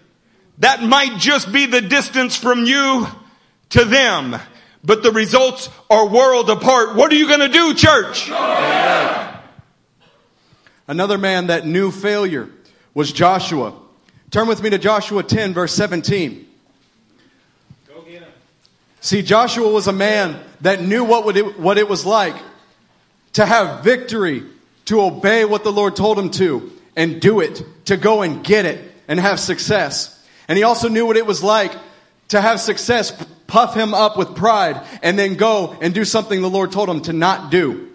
That 0.58 0.82
might 0.82 1.18
just 1.18 1.52
be 1.52 1.66
the 1.66 1.80
distance 1.80 2.36
from 2.36 2.64
you 2.64 3.06
to 3.70 3.84
them, 3.84 4.36
but 4.84 5.02
the 5.02 5.10
results 5.10 5.68
are 5.90 6.06
world 6.06 6.50
apart. 6.50 6.94
What 6.94 7.10
are 7.10 7.14
you 7.14 7.26
going 7.26 7.40
to 7.40 7.48
do, 7.48 7.74
church? 7.74 8.30
Another 10.86 11.18
man 11.18 11.46
that 11.48 11.66
knew 11.66 11.90
failure 11.90 12.48
was 12.94 13.12
Joshua. 13.12 13.74
Turn 14.30 14.46
with 14.48 14.62
me 14.62 14.70
to 14.70 14.78
Joshua 14.78 15.22
10, 15.22 15.54
verse 15.54 15.74
17. 15.74 16.48
See, 19.00 19.22
Joshua 19.22 19.68
was 19.68 19.88
a 19.88 19.92
man 19.92 20.38
that 20.60 20.80
knew 20.80 21.02
what, 21.02 21.36
it, 21.36 21.58
what 21.58 21.76
it 21.76 21.88
was 21.88 22.06
like 22.06 22.36
to 23.32 23.44
have 23.44 23.82
victory 23.82 24.44
to 24.86 25.00
obey 25.00 25.44
what 25.44 25.64
the 25.64 25.72
Lord 25.72 25.96
told 25.96 26.18
him 26.18 26.30
to 26.32 26.72
and 26.96 27.20
do 27.20 27.40
it, 27.40 27.62
to 27.86 27.96
go 27.96 28.22
and 28.22 28.44
get 28.44 28.64
it 28.66 28.92
and 29.08 29.18
have 29.18 29.40
success. 29.40 30.18
And 30.48 30.58
he 30.58 30.64
also 30.64 30.88
knew 30.88 31.06
what 31.06 31.16
it 31.16 31.26
was 31.26 31.42
like 31.42 31.72
to 32.28 32.40
have 32.40 32.60
success 32.60 33.12
puff 33.46 33.74
him 33.74 33.92
up 33.92 34.16
with 34.16 34.34
pride 34.34 34.80
and 35.02 35.18
then 35.18 35.34
go 35.34 35.76
and 35.80 35.92
do 35.92 36.04
something 36.04 36.40
the 36.40 36.48
Lord 36.48 36.72
told 36.72 36.88
him 36.88 37.02
to 37.02 37.12
not 37.12 37.50
do. 37.50 37.90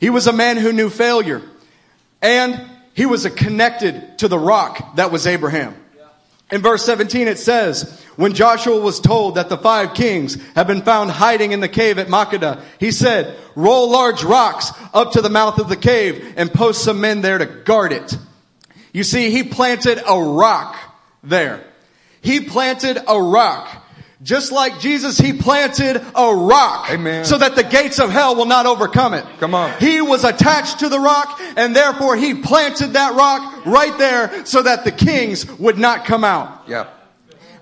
He 0.00 0.10
was 0.10 0.26
a 0.26 0.32
man 0.32 0.58
who 0.58 0.72
knew 0.72 0.90
failure 0.90 1.42
and 2.20 2.60
he 2.94 3.06
was 3.06 3.26
connected 3.26 4.18
to 4.18 4.28
the 4.28 4.38
rock 4.38 4.96
that 4.96 5.10
was 5.10 5.26
Abraham. 5.26 5.74
In 6.50 6.62
verse 6.62 6.84
17 6.84 7.28
it 7.28 7.38
says, 7.38 8.02
when 8.16 8.32
Joshua 8.32 8.80
was 8.80 9.00
told 9.00 9.34
that 9.34 9.48
the 9.48 9.58
five 9.58 9.94
kings 9.94 10.38
had 10.54 10.66
been 10.66 10.82
found 10.82 11.10
hiding 11.10 11.52
in 11.52 11.60
the 11.60 11.68
cave 11.68 11.98
at 11.98 12.08
Makkedah, 12.08 12.62
he 12.80 12.90
said, 12.90 13.36
roll 13.54 13.90
large 13.90 14.24
rocks 14.24 14.72
up 14.94 15.12
to 15.12 15.20
the 15.20 15.28
mouth 15.28 15.58
of 15.58 15.68
the 15.68 15.76
cave 15.76 16.34
and 16.36 16.52
post 16.52 16.82
some 16.82 17.00
men 17.00 17.20
there 17.20 17.38
to 17.38 17.46
guard 17.46 17.92
it. 17.92 18.16
You 18.92 19.04
see, 19.04 19.30
he 19.30 19.42
planted 19.42 20.02
a 20.06 20.20
rock 20.20 20.76
there. 21.22 21.62
He 22.22 22.40
planted 22.40 22.98
a 23.06 23.20
rock. 23.20 23.84
Just 24.22 24.50
like 24.50 24.80
Jesus, 24.80 25.16
he 25.16 25.32
planted 25.32 25.96
a 26.14 26.34
rock. 26.34 26.90
Amen. 26.90 27.24
So 27.24 27.38
that 27.38 27.54
the 27.54 27.62
gates 27.62 28.00
of 28.00 28.10
hell 28.10 28.34
will 28.34 28.46
not 28.46 28.66
overcome 28.66 29.14
it. 29.14 29.24
Come 29.38 29.54
on. 29.54 29.78
He 29.78 30.00
was 30.00 30.24
attached 30.24 30.80
to 30.80 30.88
the 30.88 30.98
rock 30.98 31.40
and 31.56 31.74
therefore 31.74 32.16
he 32.16 32.34
planted 32.34 32.94
that 32.94 33.14
rock 33.14 33.64
right 33.64 33.96
there 33.96 34.44
so 34.44 34.62
that 34.62 34.84
the 34.84 34.90
kings 34.90 35.48
would 35.58 35.78
not 35.78 36.04
come 36.04 36.24
out. 36.24 36.64
Yeah. 36.66 36.88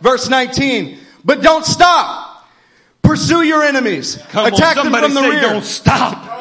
Verse 0.01 0.31
19. 0.31 0.99
But 1.25 1.43
don't 1.43 1.65
stop. 1.65 2.47
Pursue 3.03 3.43
your 3.43 3.63
enemies. 3.63 4.17
Come 4.31 4.47
Attack 4.47 4.79
on, 4.79 4.91
them 4.91 5.03
from 5.03 5.15
the 5.15 5.23
rear. 5.23 5.43
Don't 5.43 5.65
stop. 5.65 6.33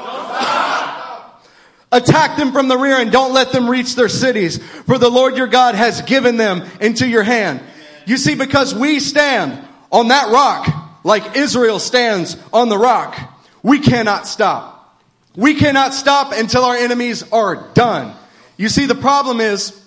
Attack 1.91 2.37
them 2.37 2.53
from 2.53 2.69
the 2.69 2.77
rear 2.77 2.97
and 2.99 3.11
don't 3.11 3.33
let 3.33 3.51
them 3.51 3.69
reach 3.69 3.95
their 3.95 4.09
cities. 4.09 4.63
For 4.83 4.97
the 4.97 5.09
Lord 5.09 5.35
your 5.35 5.47
God 5.47 5.75
has 5.75 6.01
given 6.01 6.37
them 6.37 6.63
into 6.79 7.07
your 7.07 7.23
hand. 7.23 7.61
You 8.05 8.17
see, 8.17 8.35
because 8.35 8.73
we 8.73 8.99
stand 8.99 9.65
on 9.95 10.09
that 10.09 10.29
rock, 10.29 10.67
like 11.05 11.37
Israel 11.37 11.79
stands 11.79 12.35
on 12.51 12.67
the 12.67 12.77
rock, 12.77 13.17
we 13.63 13.79
cannot 13.79 14.27
stop. 14.27 15.01
We 15.37 15.55
cannot 15.55 15.93
stop 15.93 16.33
until 16.33 16.65
our 16.65 16.75
enemies 16.75 17.23
are 17.31 17.69
done. 17.73 18.13
You 18.57 18.67
see, 18.67 18.87
the 18.87 18.95
problem 18.95 19.39
is, 19.39 19.81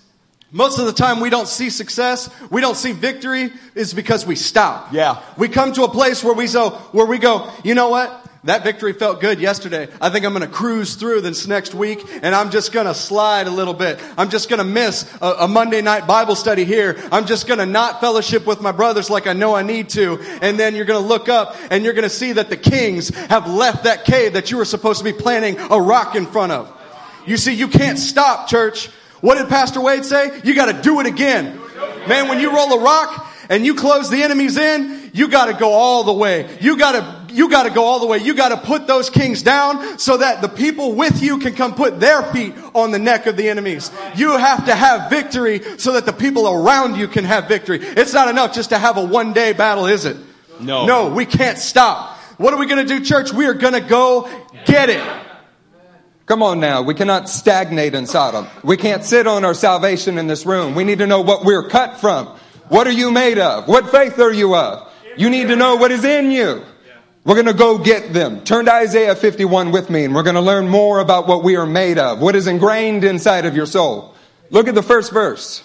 most 0.51 0.79
of 0.79 0.87
the 0.87 0.95
time 0.95 1.21
we 1.21 1.29
don't 1.29 1.47
see 1.47 1.69
success, 1.69 2.31
we 2.51 2.63
don't 2.63 2.77
see 2.77 2.93
victory, 2.93 3.53
is 3.75 3.93
because 3.93 4.25
we 4.25 4.35
stop. 4.35 4.95
Yeah. 4.95 5.23
We 5.37 5.49
come 5.49 5.75
to 5.75 5.85
a 5.85 5.91
place 5.91 6.25
where 6.25 6.35
we 6.35 6.47
so 6.47 6.71
where 6.93 7.05
we 7.05 7.19
go, 7.19 7.51
you 7.63 7.75
know 7.75 7.91
what? 7.91 8.28
That 8.49 8.65
victory 8.65 8.95
felt 8.95 9.21
good 9.21 9.41
yesterday. 9.41 9.89
I 10.01 10.09
think 10.09 10.25
I'm 10.25 10.33
going 10.33 10.41
to 10.41 10.49
cruise 10.51 10.95
through 10.95 11.21
this 11.21 11.47
next 11.47 11.75
week 11.75 12.03
and 12.23 12.35
I'm 12.35 12.51
just 12.51 12.73
going 12.73 12.87
to 12.87 12.95
slide 12.95 13.47
a 13.47 13.51
little 13.51 13.75
bit. 13.75 14.01
I'm 14.17 14.31
just 14.31 14.49
going 14.49 14.57
to 14.57 14.65
miss 14.65 15.07
a, 15.21 15.27
a, 15.41 15.49
Monday 15.49 15.83
night 15.83 16.07
Bible 16.07 16.35
study 16.35 16.65
here. 16.65 16.97
I'm 17.13 17.27
just 17.27 17.47
going 17.47 17.59
to 17.59 17.67
not 17.67 18.01
fellowship 18.01 18.47
with 18.47 18.63
my 18.63 18.73
brothers 18.73 19.11
like 19.11 19.27
I 19.27 19.35
know 19.35 19.55
I 19.55 19.61
need 19.61 19.91
to. 19.91 20.19
And 20.41 20.59
then 20.59 20.75
you're 20.75 20.87
going 20.87 21.03
to 21.03 21.07
look 21.07 21.29
up 21.29 21.57
and 21.71 21.85
you're 21.85 21.93
going 21.93 22.05
to 22.05 22.09
see 22.09 22.33
that 22.33 22.49
the 22.49 22.57
kings 22.57 23.11
have 23.11 23.47
left 23.47 23.85
that 23.85 24.07
cave 24.07 24.33
that 24.33 24.51
you 24.51 24.57
were 24.57 24.65
supposed 24.65 25.01
to 25.01 25.05
be 25.05 25.13
planting 25.13 25.59
a 25.71 25.79
rock 25.79 26.15
in 26.15 26.25
front 26.25 26.53
of. 26.53 26.75
You 27.27 27.37
see, 27.37 27.53
you 27.53 27.69
can't 27.69 27.99
stop, 27.99 28.49
church. 28.49 28.87
What 29.21 29.37
did 29.37 29.51
Pastor 29.51 29.83
Wade 29.83 30.07
say? 30.07 30.41
You 30.43 30.55
got 30.55 30.75
to 30.75 30.81
do 30.81 31.01
it 31.01 31.07
again. 31.07 31.61
Man, 32.09 32.29
when 32.29 32.41
you 32.41 32.57
roll 32.57 32.73
a 32.73 32.83
rock 32.83 33.31
and 33.51 33.67
you 33.67 33.75
close 33.75 34.09
the 34.09 34.23
enemies 34.23 34.57
in, 34.57 35.11
you 35.13 35.29
got 35.29 35.53
to 35.53 35.53
go 35.53 35.71
all 35.71 36.05
the 36.05 36.15
way. 36.15 36.57
You 36.63 36.79
got 36.79 36.93
to 36.93 37.18
you 37.31 37.49
got 37.49 37.65
to 37.65 37.71
go 37.71 37.85
all 37.85 38.01
the 38.01 38.07
way. 38.07 38.19
You 38.19 38.35
got 38.35 38.51
to 38.51 38.57
put 38.57 38.87
those 38.87 39.11
kings 39.11 39.43
down 39.43 39.99
so 39.99 40.17
that 40.17 40.43
the 40.43 40.49
people 40.49 40.95
with 40.95 41.23
you 41.23 41.39
can 41.39 41.55
come 41.55 41.75
put 41.75 42.01
their 42.01 42.23
feet 42.23 42.55
on 42.75 42.91
the 42.91 42.99
neck 42.99 43.27
of 43.27 43.37
the 43.37 43.49
enemies. 43.49 43.91
You 44.15 44.37
have 44.37 44.67
to 44.67 44.75
have 44.75 45.11
victory 45.11 45.61
so 45.79 45.93
that 45.93 46.07
the 46.07 46.13
people 46.13 46.49
around 46.49 46.97
you 46.97 47.09
can 47.09 47.25
have 47.25 47.49
victory. 47.49 47.79
It's 47.81 48.13
not 48.13 48.29
enough 48.29 48.55
just 48.55 48.71
to 48.71 48.79
have 48.79 48.97
a 48.97 49.05
one 49.05 49.33
day 49.33 49.53
battle, 49.53 49.87
is 49.87 50.05
it? 50.05 50.17
No. 50.61 50.87
No, 50.87 51.09
we 51.09 51.27
can't 51.27 51.59
stop. 51.59 52.17
What 52.37 52.55
are 52.55 52.59
we 52.59 52.67
going 52.67 52.87
to 52.87 52.99
do, 52.99 53.05
church? 53.05 53.33
We 53.33 53.47
are 53.47 53.55
going 53.55 53.75
to 53.75 53.81
go 53.81 54.29
get 54.65 54.91
it. 54.91 55.05
Come 56.27 56.43
on 56.43 56.61
now. 56.61 56.83
We 56.83 56.95
cannot 56.95 57.29
stagnate 57.29 57.95
in 57.95 58.07
Sodom. 58.07 58.47
We 58.63 58.77
can't 58.77 59.03
sit 59.03 59.27
on 59.27 59.47
our 59.47 59.55
salvation 59.55 60.19
in 60.19 60.27
this 60.27 60.45
room. 60.45 60.75
We 60.75 60.85
need 60.85 60.99
to 60.99 61.07
know 61.07 61.23
what 61.23 61.45
we're 61.45 61.69
cut 61.69 62.01
from. 62.01 62.27
What 62.69 62.87
are 62.87 62.93
you 62.93 63.11
made 63.11 63.39
of? 63.39 63.67
What 63.67 63.91
faith 63.91 64.19
are 64.19 64.33
you 64.33 64.55
of? 64.55 64.93
You 65.17 65.31
need 65.31 65.49
to 65.49 65.57
know 65.57 65.77
what 65.77 65.91
is 65.91 66.05
in 66.05 66.31
you. 66.31 66.63
We're 67.29 67.35
going 67.35 67.45
to 67.45 67.53
go 67.53 67.77
get 67.77 68.15
them. 68.15 68.43
Turn 68.43 68.65
to 68.65 68.73
Isaiah 68.73 69.15
51 69.15 69.71
with 69.71 69.91
me 69.91 70.05
and 70.05 70.15
we're 70.15 70.23
going 70.23 70.37
to 70.37 70.41
learn 70.41 70.67
more 70.67 70.99
about 70.99 71.29
what 71.29 71.45
we 71.45 71.57
are 71.57 71.67
made 71.67 71.99
of, 71.99 72.23
what 72.23 72.35
is 72.35 72.47
ingrained 72.47 73.05
inside 73.05 73.45
of 73.45 73.55
your 73.55 73.67
soul. 73.67 74.15
Look 74.49 74.67
at 74.67 74.75
the 74.75 74.83
first 74.83 75.13
verse. 75.13 75.63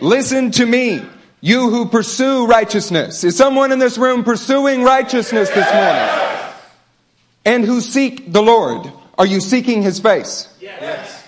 Listen 0.00 0.50
to 0.50 0.66
me, 0.66 1.00
you 1.40 1.70
who 1.70 1.86
pursue 1.86 2.44
righteousness. 2.46 3.24
Is 3.24 3.38
someone 3.38 3.72
in 3.72 3.78
this 3.78 3.96
room 3.96 4.22
pursuing 4.22 4.82
righteousness 4.82 5.48
this 5.48 5.72
morning? 5.72 6.54
And 7.46 7.64
who 7.64 7.80
seek 7.80 8.30
the 8.30 8.42
Lord. 8.42 8.92
Are 9.16 9.24
you 9.24 9.40
seeking 9.40 9.80
his 9.80 9.98
face? 9.98 10.54
Yes. 10.60 11.26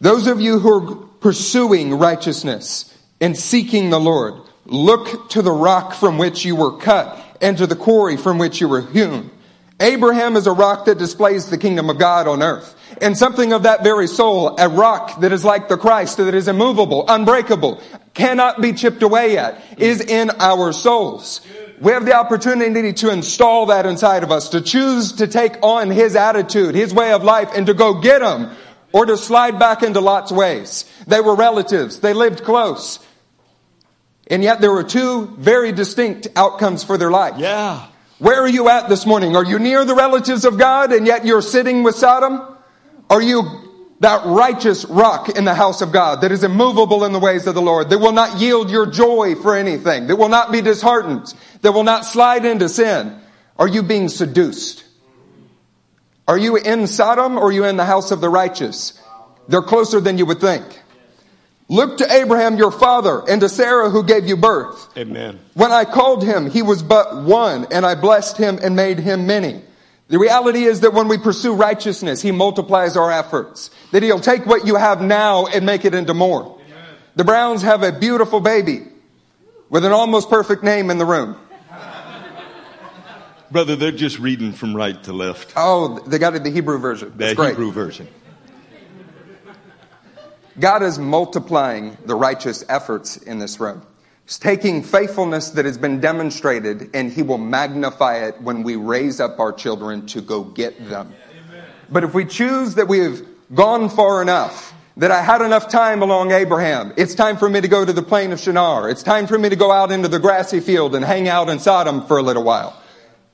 Those 0.00 0.28
of 0.28 0.40
you 0.40 0.60
who 0.60 0.72
are 0.72 0.96
pursuing 1.18 1.98
righteousness 1.98 2.96
and 3.20 3.36
seeking 3.36 3.90
the 3.90 3.98
Lord, 3.98 4.34
look 4.66 5.30
to 5.30 5.42
the 5.42 5.50
rock 5.50 5.94
from 5.94 6.16
which 6.16 6.44
you 6.44 6.54
were 6.54 6.76
cut 6.76 7.23
and 7.44 7.58
to 7.58 7.66
the 7.66 7.76
quarry 7.76 8.16
from 8.16 8.38
which 8.38 8.58
you 8.62 8.66
were 8.66 8.80
hewn. 8.80 9.30
Abraham 9.78 10.34
is 10.34 10.46
a 10.46 10.52
rock 10.52 10.86
that 10.86 10.96
displays 10.96 11.50
the 11.50 11.58
kingdom 11.58 11.90
of 11.90 11.98
God 11.98 12.26
on 12.26 12.42
earth. 12.42 12.74
And 13.02 13.18
something 13.18 13.52
of 13.52 13.64
that 13.64 13.84
very 13.84 14.06
soul, 14.06 14.56
a 14.58 14.66
rock 14.66 15.20
that 15.20 15.30
is 15.30 15.44
like 15.44 15.68
the 15.68 15.76
Christ, 15.76 16.16
that 16.16 16.34
is 16.34 16.48
immovable, 16.48 17.04
unbreakable, 17.06 17.82
cannot 18.14 18.62
be 18.62 18.72
chipped 18.72 19.02
away 19.02 19.36
at, 19.36 19.62
is 19.76 20.00
in 20.00 20.30
our 20.38 20.72
souls. 20.72 21.42
We 21.82 21.92
have 21.92 22.06
the 22.06 22.14
opportunity 22.14 22.94
to 22.94 23.10
install 23.10 23.66
that 23.66 23.84
inside 23.84 24.22
of 24.22 24.32
us, 24.32 24.48
to 24.50 24.62
choose 24.62 25.12
to 25.14 25.26
take 25.26 25.56
on 25.60 25.90
His 25.90 26.16
attitude, 26.16 26.74
His 26.74 26.94
way 26.94 27.12
of 27.12 27.24
life, 27.24 27.50
and 27.54 27.66
to 27.66 27.74
go 27.74 28.00
get 28.00 28.22
Him, 28.22 28.56
or 28.92 29.04
to 29.04 29.18
slide 29.18 29.58
back 29.58 29.82
into 29.82 30.00
Lot's 30.00 30.32
ways. 30.32 30.86
They 31.06 31.20
were 31.20 31.34
relatives. 31.34 32.00
They 32.00 32.14
lived 32.14 32.42
close. 32.42 33.00
And 34.28 34.42
yet 34.42 34.60
there 34.60 34.72
were 34.72 34.84
two 34.84 35.26
very 35.38 35.72
distinct 35.72 36.28
outcomes 36.34 36.82
for 36.82 36.96
their 36.96 37.10
life. 37.10 37.34
Yeah. 37.38 37.86
Where 38.18 38.40
are 38.40 38.48
you 38.48 38.68
at 38.68 38.88
this 38.88 39.04
morning? 39.04 39.36
Are 39.36 39.44
you 39.44 39.58
near 39.58 39.84
the 39.84 39.94
relatives 39.94 40.44
of 40.44 40.58
God 40.58 40.92
and 40.92 41.06
yet 41.06 41.26
you're 41.26 41.42
sitting 41.42 41.82
with 41.82 41.94
Sodom? 41.94 42.56
Are 43.10 43.20
you 43.20 43.42
that 44.00 44.24
righteous 44.26 44.84
rock 44.86 45.30
in 45.30 45.44
the 45.44 45.54
house 45.54 45.80
of 45.80 45.92
God 45.92 46.20
that 46.22 46.32
is 46.32 46.44
immovable 46.44 47.04
in 47.04 47.12
the 47.12 47.18
ways 47.18 47.46
of 47.46 47.54
the 47.54 47.62
Lord, 47.62 47.90
that 47.90 47.98
will 47.98 48.12
not 48.12 48.38
yield 48.38 48.70
your 48.70 48.86
joy 48.86 49.34
for 49.34 49.56
anything, 49.56 50.08
that 50.08 50.16
will 50.16 50.28
not 50.28 50.52
be 50.52 50.60
disheartened, 50.60 51.32
that 51.62 51.72
will 51.72 51.84
not 51.84 52.04
slide 52.04 52.44
into 52.44 52.68
sin? 52.68 53.18
Are 53.58 53.68
you 53.68 53.82
being 53.82 54.08
seduced? 54.08 54.84
Are 56.26 56.38
you 56.38 56.56
in 56.56 56.86
Sodom 56.86 57.36
or 57.36 57.48
are 57.48 57.52
you 57.52 57.64
in 57.64 57.76
the 57.76 57.84
house 57.84 58.10
of 58.10 58.20
the 58.20 58.28
righteous? 58.28 59.00
They're 59.48 59.62
closer 59.62 60.00
than 60.00 60.18
you 60.18 60.26
would 60.26 60.40
think. 60.40 60.64
Look 61.68 61.98
to 61.98 62.12
Abraham 62.12 62.56
your 62.58 62.70
father 62.70 63.22
and 63.28 63.40
to 63.40 63.48
Sarah 63.48 63.88
who 63.88 64.04
gave 64.04 64.26
you 64.26 64.36
birth. 64.36 64.96
Amen. 64.98 65.40
When 65.54 65.72
I 65.72 65.84
called 65.84 66.22
him, 66.22 66.50
he 66.50 66.62
was 66.62 66.82
but 66.82 67.22
one, 67.22 67.66
and 67.70 67.86
I 67.86 67.94
blessed 67.94 68.36
him 68.36 68.58
and 68.62 68.76
made 68.76 68.98
him 68.98 69.26
many. 69.26 69.62
The 70.08 70.18
reality 70.18 70.64
is 70.64 70.80
that 70.80 70.92
when 70.92 71.08
we 71.08 71.16
pursue 71.16 71.54
righteousness, 71.54 72.20
he 72.20 72.30
multiplies 72.30 72.96
our 72.96 73.10
efforts. 73.10 73.70
That 73.92 74.02
he'll 74.02 74.20
take 74.20 74.44
what 74.44 74.66
you 74.66 74.76
have 74.76 75.00
now 75.00 75.46
and 75.46 75.64
make 75.64 75.86
it 75.86 75.94
into 75.94 76.12
more. 76.12 76.60
The 77.16 77.24
Browns 77.24 77.62
have 77.62 77.82
a 77.82 77.92
beautiful 77.92 78.40
baby 78.40 78.82
with 79.70 79.84
an 79.84 79.92
almost 79.92 80.28
perfect 80.28 80.62
name 80.62 80.90
in 80.90 80.98
the 80.98 81.06
room. 81.06 81.38
Brother, 83.50 83.76
they're 83.76 83.92
just 83.92 84.18
reading 84.18 84.52
from 84.52 84.74
right 84.74 85.00
to 85.04 85.12
left. 85.12 85.52
Oh, 85.56 86.00
they 86.00 86.18
got 86.18 86.34
it 86.34 86.42
the 86.42 86.50
Hebrew 86.50 86.78
version. 86.78 87.10
The 87.10 87.16
That's 87.16 87.34
great. 87.34 87.50
Hebrew 87.50 87.70
version. 87.70 88.08
God 90.58 90.82
is 90.82 90.98
multiplying 90.98 91.96
the 92.04 92.14
righteous 92.14 92.64
efforts 92.68 93.16
in 93.16 93.38
this 93.38 93.58
room. 93.58 93.82
He's 94.24 94.38
taking 94.38 94.82
faithfulness 94.82 95.50
that 95.50 95.64
has 95.64 95.76
been 95.76 96.00
demonstrated 96.00 96.90
and 96.94 97.12
he 97.12 97.22
will 97.22 97.38
magnify 97.38 98.26
it 98.26 98.40
when 98.40 98.62
we 98.62 98.76
raise 98.76 99.20
up 99.20 99.38
our 99.38 99.52
children 99.52 100.06
to 100.08 100.20
go 100.20 100.44
get 100.44 100.88
them. 100.88 101.12
But 101.90 102.04
if 102.04 102.14
we 102.14 102.24
choose 102.24 102.76
that 102.76 102.88
we 102.88 103.00
have 103.00 103.20
gone 103.54 103.88
far 103.88 104.22
enough, 104.22 104.72
that 104.96 105.10
I 105.10 105.22
had 105.22 105.42
enough 105.42 105.68
time 105.68 106.02
along 106.02 106.30
Abraham, 106.30 106.94
it's 106.96 107.14
time 107.14 107.36
for 107.36 107.50
me 107.50 107.60
to 107.60 107.68
go 107.68 107.84
to 107.84 107.92
the 107.92 108.02
plain 108.02 108.32
of 108.32 108.40
Shinar. 108.40 108.88
It's 108.88 109.02
time 109.02 109.26
for 109.26 109.38
me 109.38 109.48
to 109.48 109.56
go 109.56 109.72
out 109.72 109.90
into 109.90 110.08
the 110.08 110.20
grassy 110.20 110.60
field 110.60 110.94
and 110.94 111.04
hang 111.04 111.28
out 111.28 111.48
in 111.48 111.58
Sodom 111.58 112.06
for 112.06 112.16
a 112.16 112.22
little 112.22 112.44
while. 112.44 112.80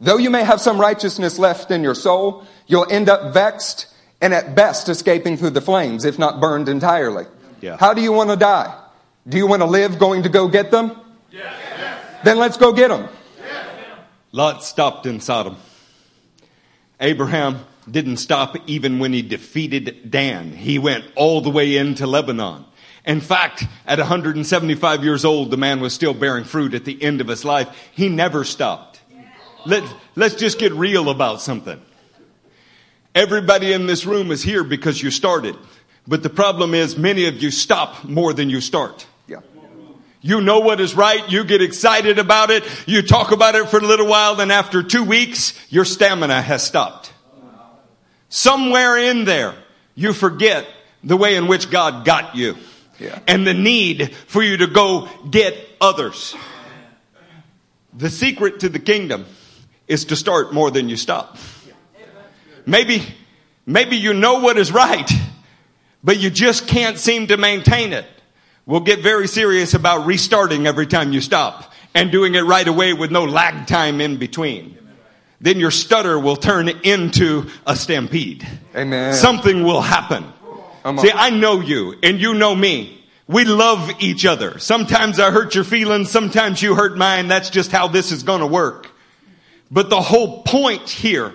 Though 0.00 0.16
you 0.16 0.30
may 0.30 0.42
have 0.42 0.60
some 0.60 0.80
righteousness 0.80 1.38
left 1.38 1.70
in 1.70 1.82
your 1.82 1.94
soul, 1.94 2.46
you'll 2.66 2.90
end 2.90 3.10
up 3.10 3.34
vexed 3.34 3.86
and 4.20 4.34
at 4.34 4.54
best 4.54 4.88
escaping 4.88 5.36
through 5.36 5.50
the 5.50 5.60
flames, 5.60 6.04
if 6.04 6.18
not 6.18 6.40
burned 6.40 6.68
entirely. 6.68 7.24
Yeah. 7.60 7.76
How 7.78 7.94
do 7.94 8.02
you 8.02 8.12
want 8.12 8.30
to 8.30 8.36
die? 8.36 8.76
Do 9.28 9.36
you 9.36 9.46
want 9.46 9.62
to 9.62 9.66
live 9.66 9.98
going 9.98 10.22
to 10.22 10.28
go 10.28 10.48
get 10.48 10.70
them? 10.70 10.96
Then 12.24 12.38
let's 12.38 12.56
go 12.56 12.72
get 12.72 12.88
them. 12.88 13.08
Lot 14.32 14.62
stopped 14.62 15.06
in 15.06 15.20
Sodom. 15.20 15.56
Abraham 17.00 17.64
didn't 17.90 18.18
stop 18.18 18.56
even 18.68 18.98
when 18.98 19.12
he 19.12 19.22
defeated 19.22 20.10
Dan. 20.10 20.52
He 20.52 20.78
went 20.78 21.04
all 21.16 21.40
the 21.40 21.50
way 21.50 21.76
into 21.76 22.06
Lebanon. 22.06 22.66
In 23.06 23.20
fact, 23.20 23.64
at 23.86 23.98
175 23.98 25.02
years 25.02 25.24
old, 25.24 25.50
the 25.50 25.56
man 25.56 25.80
was 25.80 25.94
still 25.94 26.14
bearing 26.14 26.44
fruit 26.44 26.74
at 26.74 26.84
the 26.84 27.02
end 27.02 27.20
of 27.20 27.28
his 27.28 27.44
life. 27.44 27.68
He 27.92 28.08
never 28.08 28.44
stopped. 28.44 29.00
Let, 29.66 29.82
let's 30.14 30.34
just 30.34 30.58
get 30.58 30.72
real 30.72 31.08
about 31.08 31.40
something. 31.40 31.80
Everybody 33.14 33.72
in 33.72 33.86
this 33.86 34.06
room 34.06 34.30
is 34.30 34.42
here 34.42 34.62
because 34.62 35.02
you 35.02 35.10
started. 35.10 35.56
But 36.06 36.22
the 36.22 36.30
problem 36.30 36.74
is 36.74 36.96
many 36.96 37.26
of 37.26 37.42
you 37.42 37.50
stop 37.50 38.04
more 38.04 38.32
than 38.32 38.50
you 38.50 38.60
start. 38.60 39.06
Yeah. 39.26 39.40
You 40.20 40.40
know 40.40 40.60
what 40.60 40.80
is 40.80 40.94
right. 40.94 41.28
You 41.30 41.44
get 41.44 41.60
excited 41.62 42.18
about 42.18 42.50
it. 42.50 42.64
You 42.86 43.02
talk 43.02 43.32
about 43.32 43.54
it 43.54 43.68
for 43.68 43.78
a 43.78 43.82
little 43.86 44.06
while. 44.06 44.36
Then 44.36 44.50
after 44.50 44.82
two 44.82 45.02
weeks, 45.04 45.54
your 45.70 45.84
stamina 45.84 46.40
has 46.40 46.62
stopped. 46.64 47.12
Somewhere 48.28 48.96
in 48.96 49.24
there, 49.24 49.54
you 49.94 50.12
forget 50.12 50.66
the 51.02 51.16
way 51.16 51.34
in 51.36 51.48
which 51.48 51.70
God 51.70 52.04
got 52.04 52.36
you 52.36 52.56
Yeah. 52.98 53.18
and 53.26 53.46
the 53.46 53.54
need 53.54 54.14
for 54.28 54.42
you 54.42 54.58
to 54.58 54.66
go 54.66 55.08
get 55.30 55.56
others. 55.80 56.36
The 57.92 58.08
secret 58.10 58.60
to 58.60 58.68
the 58.68 58.78
kingdom 58.78 59.26
is 59.88 60.04
to 60.06 60.16
start 60.16 60.52
more 60.54 60.70
than 60.70 60.88
you 60.88 60.96
stop. 60.96 61.36
Maybe, 62.70 63.02
maybe 63.66 63.96
you 63.96 64.14
know 64.14 64.38
what 64.38 64.56
is 64.56 64.70
right, 64.70 65.10
but 66.04 66.20
you 66.20 66.30
just 66.30 66.68
can't 66.68 66.98
seem 66.98 67.26
to 67.26 67.36
maintain 67.36 67.92
it. 67.92 68.06
We'll 68.64 68.78
get 68.78 69.00
very 69.00 69.26
serious 69.26 69.74
about 69.74 70.06
restarting 70.06 70.68
every 70.68 70.86
time 70.86 71.12
you 71.12 71.20
stop 71.20 71.72
and 71.96 72.12
doing 72.12 72.36
it 72.36 72.42
right 72.42 72.68
away 72.68 72.92
with 72.92 73.10
no 73.10 73.24
lag 73.24 73.66
time 73.66 74.00
in 74.00 74.18
between. 74.18 74.78
Then 75.40 75.58
your 75.58 75.72
stutter 75.72 76.16
will 76.16 76.36
turn 76.36 76.68
into 76.68 77.50
a 77.66 77.74
stampede. 77.74 78.46
Amen. 78.76 79.14
Something 79.14 79.64
will 79.64 79.80
happen. 79.80 80.24
See, 80.98 81.10
I 81.12 81.30
know 81.30 81.60
you 81.60 81.96
and 82.04 82.20
you 82.20 82.34
know 82.34 82.54
me. 82.54 83.04
We 83.26 83.46
love 83.46 83.90
each 83.98 84.24
other. 84.24 84.60
Sometimes 84.60 85.18
I 85.18 85.32
hurt 85.32 85.56
your 85.56 85.64
feelings. 85.64 86.08
Sometimes 86.08 86.62
you 86.62 86.76
hurt 86.76 86.96
mine. 86.96 87.26
That's 87.26 87.50
just 87.50 87.72
how 87.72 87.88
this 87.88 88.12
is 88.12 88.22
going 88.22 88.40
to 88.40 88.46
work. 88.46 88.92
But 89.72 89.90
the 89.90 90.00
whole 90.00 90.44
point 90.44 90.88
here 90.88 91.34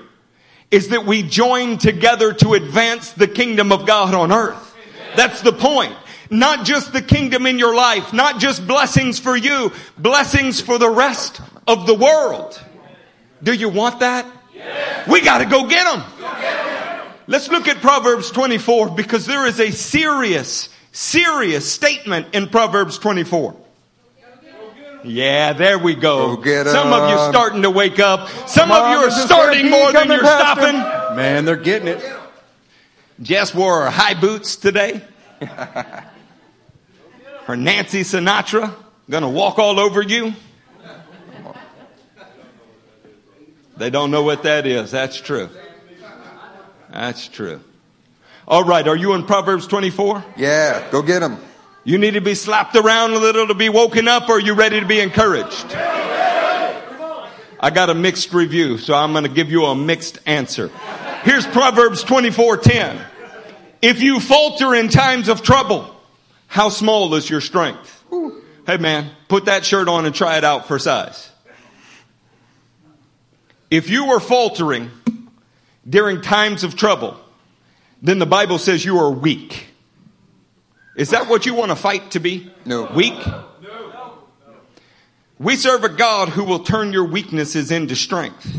is 0.72 0.90
that 0.90 1.06
we 1.06 1.24
join 1.24 1.78
together 1.78 2.34
to 2.34 2.54
advance 2.54 3.12
the 3.12 3.28
kingdom 3.28 3.72
of 3.72 3.86
God 3.86 4.14
on 4.14 4.32
earth. 4.32 4.76
That's 5.16 5.42
the 5.42 5.54
point. 5.54 5.96
Not 6.30 6.66
just 6.66 6.92
the 6.92 7.02
kingdom 7.02 7.46
in 7.46 7.60
your 7.60 7.76
life, 7.76 8.12
not 8.12 8.40
just 8.40 8.68
blessings 8.68 9.20
for 9.20 9.38
you, 9.38 9.72
blessings 9.98 10.60
for 10.60 10.78
the 10.78 10.90
rest 10.90 11.40
of 11.68 11.86
the 11.86 11.94
world. 11.94 12.60
Do 13.44 13.54
you 13.54 13.70
want 13.70 14.00
that? 14.00 14.26
We 15.08 15.22
got 15.22 15.40
to 15.40 15.46
go 15.46 15.68
get 15.68 15.84
them. 15.84 16.04
Let's 17.28 17.50
look 17.50 17.68
at 17.68 17.78
Proverbs 17.78 18.32
24 18.32 18.92
because 18.92 19.26
there 19.26 19.46
is 19.48 19.60
a 19.60 19.72
serious, 19.72 20.70
serious 20.92 21.72
statement 21.72 22.34
in 22.34 22.48
Proverbs 22.48 22.98
24. 22.98 23.56
Yeah, 25.06 25.54
there 25.54 25.78
we 25.78 25.96
go. 25.96 26.36
Go 26.36 26.42
get 26.42 26.68
Some 26.68 26.92
of 26.92 27.10
you 27.10 27.18
'em. 27.20 27.32
starting 27.32 27.62
to 27.62 27.70
wake 27.70 28.00
up. 28.00 28.28
Some 28.48 28.70
Come 28.70 28.82
of 28.84 28.92
you 28.92 28.98
are 29.08 29.12
starting 29.12 29.70
more 29.70 29.92
than 29.94 30.08
you're 30.10 30.22
Pastor. 30.22 30.62
stopping. 30.62 31.16
Man, 31.16 31.46
they're 31.46 31.56
getting 31.56 31.88
it. 31.88 32.04
Jess 33.22 33.54
wore 33.54 33.84
her 33.84 33.90
high 33.92 34.14
boots 34.14 34.56
today. 34.56 35.02
Her 37.46 37.56
Nancy 37.56 38.02
Sinatra 38.02 38.74
gonna 39.10 39.30
walk 39.30 39.60
all 39.60 39.80
over 39.80 40.02
you. 40.02 40.34
They 43.78 43.90
don't 43.90 44.10
know 44.10 44.24
what 44.24 44.44
that 44.44 44.66
is. 44.66 44.90
That's 44.92 45.20
true. 45.22 45.50
That's 46.92 47.28
true. 47.28 47.60
All 48.48 48.64
right, 48.64 48.88
are 48.88 48.96
you 48.96 49.14
in 49.14 49.24
Proverbs 49.26 49.68
24? 49.68 50.24
Yeah, 50.38 50.82
go 50.92 51.02
get 51.02 51.20
them. 51.20 51.38
You 51.88 52.00
need 52.00 52.16
to 52.16 52.22
be 52.22 52.34
slapped 52.34 52.76
around 52.76 53.14
a 53.14 53.20
little 53.20 53.46
to 53.48 53.54
be 53.54 53.70
woken 53.70 54.08
up, 54.08 54.28
or 54.28 54.38
are 54.38 54.40
you 54.40 54.56
ready 54.56 54.80
to 54.80 54.88
be 54.88 55.00
encouraged? 55.00 55.68
I 57.60 57.72
got 57.74 57.92
a 57.92 57.94
mixed 57.94 58.34
review, 58.34 58.80
so 58.80 58.96
I'm 58.96 59.12
going 59.12 59.24
to 59.24 59.30
give 59.30 59.52
you 59.52 59.66
a 59.66 59.76
mixed 59.76 60.18
answer. 60.26 60.70
Here's 61.24 61.46
Proverbs 61.46 62.04
24:10. 62.04 63.00
If 63.84 64.02
you 64.02 64.20
falter 64.20 64.74
in 64.74 64.90
times 64.90 65.30
of 65.30 65.44
trouble, 65.44 65.96
how 66.48 66.70
small 66.70 67.14
is 67.14 67.30
your 67.30 67.40
strength? 67.40 68.04
Hey 68.66 68.78
man, 68.78 69.12
put 69.28 69.46
that 69.46 69.64
shirt 69.64 69.88
on 69.88 70.08
and 70.08 70.16
try 70.16 70.38
it 70.40 70.44
out 70.44 70.68
for 70.68 70.80
size. 70.80 71.30
If 73.70 73.92
you 73.92 74.06
are 74.06 74.20
faltering 74.20 74.90
during 75.88 76.22
times 76.22 76.64
of 76.64 76.76
trouble, 76.76 77.20
then 78.02 78.18
the 78.18 78.26
Bible 78.26 78.58
says 78.58 78.84
you 78.84 78.98
are 78.98 79.12
weak. 79.12 79.65
Is 80.96 81.10
that 81.10 81.28
what 81.28 81.46
you 81.46 81.54
want 81.54 81.72
to 81.72 81.76
fight 81.76 82.12
to 82.12 82.20
be? 82.20 82.52
No. 82.66 82.86
Weak? 82.94 83.14
No. 83.26 83.44
We 85.38 85.58
serve 85.58 85.84
a 85.84 85.90
God 85.90 86.30
who 86.30 86.46
will 86.46 86.64
turn 86.64 86.94
your 86.94 87.04
weaknesses 87.04 87.70
into 87.70 87.96
strength, 87.96 88.50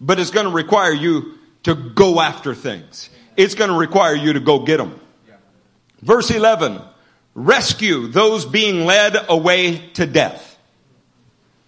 but 0.00 0.20
it's 0.20 0.30
going 0.30 0.44
to 0.44 0.52
require 0.52 0.92
you 0.92 1.38
to 1.62 1.74
go 1.74 2.20
after 2.20 2.54
things. 2.54 3.08
It's 3.36 3.54
going 3.54 3.70
to 3.70 3.76
require 3.76 4.14
you 4.14 4.34
to 4.34 4.40
go 4.40 4.60
get 4.60 4.76
them. 4.76 5.00
Verse 6.02 6.30
11, 6.30 6.80
rescue 7.34 8.06
those 8.08 8.44
being 8.44 8.84
led 8.84 9.16
away 9.28 9.78
to 9.94 10.06
death. 10.06 10.58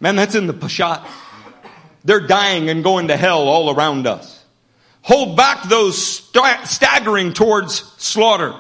Man, 0.01 0.17
that's 0.17 0.35
in 0.35 0.47
the 0.47 0.55
Peshat. 0.55 1.07
They're 2.05 2.27
dying 2.27 2.69
and 2.69 2.85
going 2.85 3.09
to 3.09 3.17
hell 3.17 3.49
all 3.49 3.75
around 3.75 4.07
us. 4.07 4.45
Hold 5.03 5.37
back 5.37 5.69
those 5.69 5.97
st- 5.97 6.67
staggering 6.67 7.33
towards 7.33 7.81
slaughter. 7.97 8.55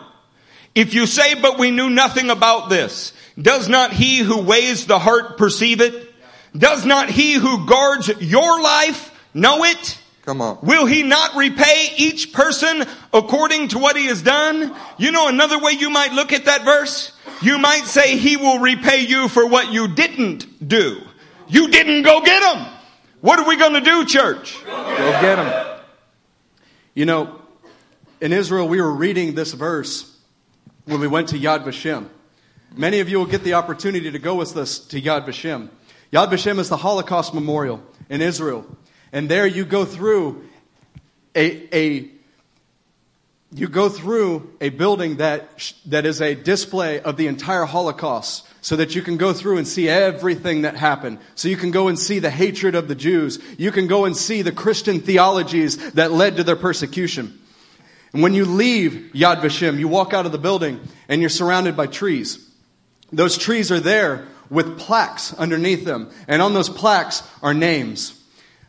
If 0.74 0.94
you 0.94 1.06
say, 1.06 1.34
but 1.34 1.58
we 1.58 1.70
knew 1.70 1.90
nothing 1.90 2.30
about 2.30 2.68
this, 2.68 3.12
does 3.40 3.68
not 3.68 3.92
he 3.92 4.18
who 4.18 4.42
weighs 4.42 4.86
the 4.86 4.98
heart 4.98 5.38
perceive 5.38 5.80
it? 5.80 6.12
Does 6.56 6.84
not 6.84 7.10
he 7.10 7.34
who 7.34 7.66
guards 7.66 8.08
your 8.20 8.60
life 8.60 9.12
know 9.34 9.64
it? 9.64 9.98
Come 10.22 10.42
on. 10.42 10.58
Will 10.62 10.84
he 10.84 11.04
not 11.04 11.36
repay 11.36 11.88
each 11.96 12.32
person 12.32 12.84
according 13.14 13.68
to 13.68 13.78
what 13.78 13.96
he 13.96 14.06
has 14.06 14.22
done? 14.22 14.74
You 14.98 15.10
know 15.10 15.28
another 15.28 15.58
way 15.58 15.72
you 15.72 15.88
might 15.88 16.12
look 16.12 16.32
at 16.32 16.44
that 16.44 16.64
verse? 16.64 17.12
You 17.40 17.58
might 17.58 17.84
say 17.84 18.16
he 18.16 18.36
will 18.36 18.58
repay 18.58 19.06
you 19.06 19.28
for 19.28 19.46
what 19.46 19.72
you 19.72 19.88
didn't 19.88 20.68
do. 20.68 21.00
You 21.48 21.68
didn't 21.68 22.02
go 22.02 22.20
get 22.20 22.42
him. 22.42 22.66
What 23.20 23.38
are 23.38 23.48
we 23.48 23.56
going 23.56 23.72
to 23.72 23.80
do, 23.80 24.04
church? 24.04 24.62
Go 24.64 25.20
get 25.20 25.36
them. 25.36 25.80
You 26.94 27.06
know, 27.06 27.40
in 28.20 28.32
Israel, 28.32 28.68
we 28.68 28.82
were 28.82 28.92
reading 28.92 29.34
this 29.34 29.52
verse 29.54 30.17
when 30.88 31.00
we 31.00 31.06
went 31.06 31.28
to 31.28 31.38
Yad 31.38 31.64
Vashem. 31.64 32.08
Many 32.74 33.00
of 33.00 33.10
you 33.10 33.18
will 33.18 33.26
get 33.26 33.44
the 33.44 33.54
opportunity 33.54 34.10
to 34.10 34.18
go 34.18 34.34
with 34.34 34.56
us 34.56 34.78
to 34.78 35.00
Yad 35.00 35.26
Vashem. 35.26 35.68
Yad 36.10 36.30
Vashem 36.30 36.58
is 36.58 36.70
the 36.70 36.78
Holocaust 36.78 37.34
Memorial 37.34 37.82
in 38.08 38.22
Israel. 38.22 38.64
And 39.12 39.28
there 39.28 39.46
you 39.46 39.66
go 39.66 39.84
through 39.84 40.48
a, 41.34 41.76
a 41.76 42.10
you 43.52 43.68
go 43.68 43.88
through 43.88 44.54
a 44.60 44.70
building 44.70 45.16
that, 45.16 45.72
that 45.86 46.04
is 46.04 46.20
a 46.20 46.34
display 46.34 47.00
of 47.00 47.16
the 47.16 47.26
entire 47.26 47.64
Holocaust 47.64 48.46
so 48.60 48.76
that 48.76 48.94
you 48.94 49.02
can 49.02 49.16
go 49.16 49.32
through 49.32 49.58
and 49.58 49.68
see 49.68 49.88
everything 49.88 50.62
that 50.62 50.76
happened. 50.76 51.18
So 51.34 51.48
you 51.48 51.56
can 51.56 51.70
go 51.70 51.88
and 51.88 51.98
see 51.98 52.18
the 52.18 52.30
hatred 52.30 52.74
of 52.74 52.88
the 52.88 52.94
Jews. 52.94 53.38
You 53.56 53.72
can 53.72 53.86
go 53.86 54.04
and 54.04 54.16
see 54.16 54.42
the 54.42 54.52
Christian 54.52 55.00
theologies 55.00 55.92
that 55.92 56.12
led 56.12 56.36
to 56.36 56.44
their 56.44 56.56
persecution. 56.56 57.37
And 58.12 58.22
when 58.22 58.34
you 58.34 58.44
leave 58.44 59.10
Yad 59.14 59.40
Vashem, 59.40 59.78
you 59.78 59.88
walk 59.88 60.14
out 60.14 60.26
of 60.26 60.32
the 60.32 60.38
building 60.38 60.80
and 61.08 61.20
you're 61.20 61.30
surrounded 61.30 61.76
by 61.76 61.86
trees. 61.86 62.48
Those 63.12 63.36
trees 63.36 63.70
are 63.70 63.80
there 63.80 64.26
with 64.50 64.78
plaques 64.78 65.34
underneath 65.34 65.84
them. 65.84 66.10
And 66.26 66.40
on 66.40 66.54
those 66.54 66.68
plaques 66.68 67.22
are 67.42 67.54
names. 67.54 68.18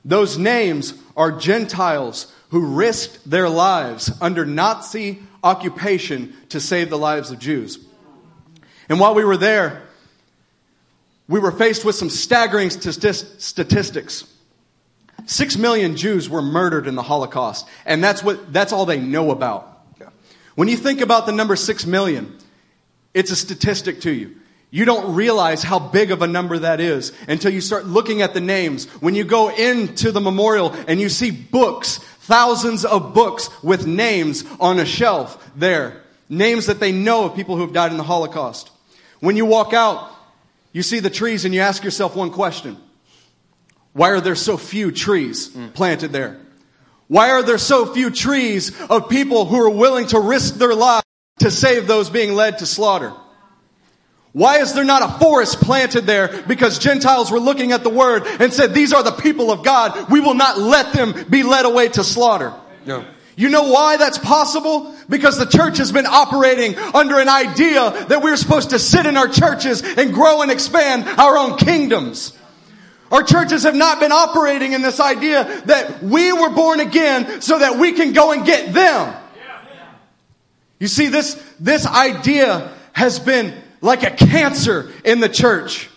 Those 0.03 0.37
names 0.37 0.93
are 1.15 1.31
Gentiles 1.31 2.33
who 2.49 2.65
risked 2.65 3.29
their 3.29 3.49
lives 3.49 4.11
under 4.21 4.45
Nazi 4.45 5.19
occupation 5.43 6.33
to 6.49 6.59
save 6.59 6.89
the 6.89 6.97
lives 6.97 7.31
of 7.31 7.39
Jews. 7.39 7.79
And 8.89 8.99
while 8.99 9.13
we 9.13 9.23
were 9.23 9.37
there, 9.37 9.83
we 11.27 11.39
were 11.39 11.51
faced 11.51 11.85
with 11.85 11.95
some 11.95 12.09
staggering 12.09 12.71
statistics. 12.71 14.23
Six 15.25 15.57
million 15.57 15.95
Jews 15.95 16.29
were 16.29 16.41
murdered 16.41 16.87
in 16.87 16.95
the 16.95 17.03
Holocaust, 17.03 17.67
and 17.85 18.03
that's, 18.03 18.23
what, 18.23 18.51
that's 18.51 18.73
all 18.73 18.85
they 18.85 18.99
know 18.99 19.31
about. 19.31 19.69
When 20.55 20.67
you 20.67 20.75
think 20.75 20.99
about 20.99 21.25
the 21.25 21.31
number 21.31 21.55
six 21.55 21.85
million, 21.85 22.37
it's 23.13 23.31
a 23.31 23.35
statistic 23.37 24.01
to 24.01 24.11
you. 24.11 24.35
You 24.71 24.83
don't 24.83 25.15
realize 25.15 25.63
how 25.63 25.79
big 25.79 26.11
of 26.11 26.21
a 26.21 26.27
number 26.27 26.59
that 26.59 26.81
is 26.81 27.13
until 27.29 27.53
you 27.53 27.61
start 27.61 27.85
looking 27.85 28.21
at 28.21 28.33
the 28.33 28.41
names. 28.41 28.85
When 28.99 29.15
you 29.15 29.23
go 29.23 29.49
into 29.49 30.11
the 30.11 30.19
memorial 30.19 30.73
and 30.87 30.99
you 30.99 31.07
see 31.07 31.31
books, 31.31 31.97
thousands 31.97 32.83
of 32.83 33.13
books 33.13 33.49
with 33.63 33.87
names 33.87 34.43
on 34.59 34.79
a 34.79 34.85
shelf 34.85 35.49
there, 35.55 36.03
names 36.27 36.65
that 36.65 36.81
they 36.81 36.91
know 36.91 37.23
of 37.23 37.35
people 37.35 37.55
who 37.55 37.61
have 37.61 37.71
died 37.71 37.91
in 37.91 37.97
the 37.97 38.03
Holocaust. 38.03 38.69
When 39.21 39.37
you 39.37 39.45
walk 39.45 39.73
out, 39.73 40.11
you 40.73 40.83
see 40.83 40.99
the 40.99 41.09
trees 41.09 41.45
and 41.45 41.53
you 41.53 41.61
ask 41.61 41.85
yourself 41.85 42.17
one 42.17 42.31
question. 42.31 42.75
Why 43.93 44.09
are 44.11 44.21
there 44.21 44.35
so 44.35 44.57
few 44.57 44.91
trees 44.91 45.49
mm. 45.49 45.73
planted 45.73 46.11
there? 46.11 46.39
Why 47.07 47.31
are 47.31 47.41
there 47.41 47.57
so 47.57 47.91
few 47.91 48.11
trees 48.11 48.79
of 48.83 49.09
people 49.09 49.45
who 49.45 49.59
are 49.59 49.69
willing 49.69 50.07
to 50.07 50.19
risk 50.19 50.55
their 50.55 50.75
lives 50.75 51.05
to 51.39 51.49
save 51.49 51.87
those 51.87 52.09
being 52.09 52.33
led 52.33 52.59
to 52.59 52.65
slaughter? 52.65 53.13
Why 54.31 54.59
is 54.59 54.73
there 54.73 54.83
not 54.83 55.01
a 55.01 55.19
forest 55.19 55.59
planted 55.59 56.05
there? 56.05 56.43
Because 56.47 56.77
Gentiles 56.77 57.31
were 57.31 57.39
looking 57.39 57.71
at 57.71 57.83
the 57.83 57.89
word 57.89 58.27
and 58.27 58.53
said, 58.53 58.75
these 58.75 58.93
are 58.93 59.01
the 59.01 59.11
people 59.11 59.51
of 59.51 59.63
God. 59.63 60.11
We 60.11 60.19
will 60.19 60.35
not 60.35 60.59
let 60.59 60.93
them 60.93 61.25
be 61.29 61.41
led 61.41 61.65
away 61.65 61.87
to 61.89 62.03
slaughter. 62.03 62.53
No. 62.85 63.05
You 63.35 63.49
know 63.49 63.71
why 63.71 63.97
that's 63.97 64.17
possible? 64.17 64.95
Because 65.07 65.39
the 65.39 65.45
church 65.45 65.77
has 65.77 65.91
been 65.91 66.05
operating 66.05 66.77
under 66.77 67.19
an 67.19 67.29
idea 67.29 68.05
that 68.09 68.21
we're 68.21 68.35
supposed 68.35 68.69
to 68.71 68.79
sit 68.79 69.07
in 69.07 69.17
our 69.17 69.29
churches 69.29 69.81
and 69.81 70.13
grow 70.13 70.43
and 70.43 70.51
expand 70.51 71.07
our 71.07 71.37
own 71.37 71.57
kingdoms. 71.57 72.37
Our 73.11 73.23
churches 73.23 73.63
have 73.63 73.75
not 73.75 73.99
been 73.99 74.11
operating 74.11 74.73
in 74.73 74.81
this 74.81 74.99
idea 74.99 75.61
that 75.65 76.03
we 76.03 76.31
were 76.31 76.49
born 76.49 76.79
again 76.79 77.41
so 77.41 77.57
that 77.57 77.77
we 77.77 77.93
can 77.93 78.13
go 78.13 78.31
and 78.31 78.45
get 78.45 78.73
them. 78.73 79.15
You 80.79 80.87
see, 80.87 81.07
this, 81.07 81.35
this 81.59 81.85
idea 81.85 82.71
has 82.93 83.19
been 83.19 83.53
like 83.81 84.03
a 84.03 84.11
cancer 84.11 84.91
in 85.03 85.19
the 85.19 85.29
church. 85.29 85.89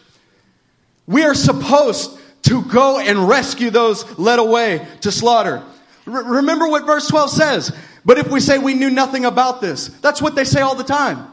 We 1.07 1.23
are 1.25 1.35
supposed 1.35 2.19
to 2.43 2.63
go 2.65 2.99
and 2.99 3.29
rescue 3.29 3.71
those 3.71 4.19
led 4.19 4.39
away 4.39 4.87
to 5.03 5.13
slaughter. 5.13 5.63
R- 6.07 6.25
remember 6.25 6.67
what 6.69 6.87
verse 6.87 7.07
12 7.09 7.31
says. 7.31 7.77
But 8.05 8.19
if 8.19 8.29
we 8.29 8.41
say 8.41 8.59
we 8.59 8.75
knew 8.75 8.91
nothing 8.91 9.25
about 9.25 9.61
this, 9.61 9.89
that's 9.89 10.21
what 10.21 10.35
they 10.35 10.45
say 10.45 10.61
all 10.61 10.75
the 10.75 10.85
time. 10.85 11.29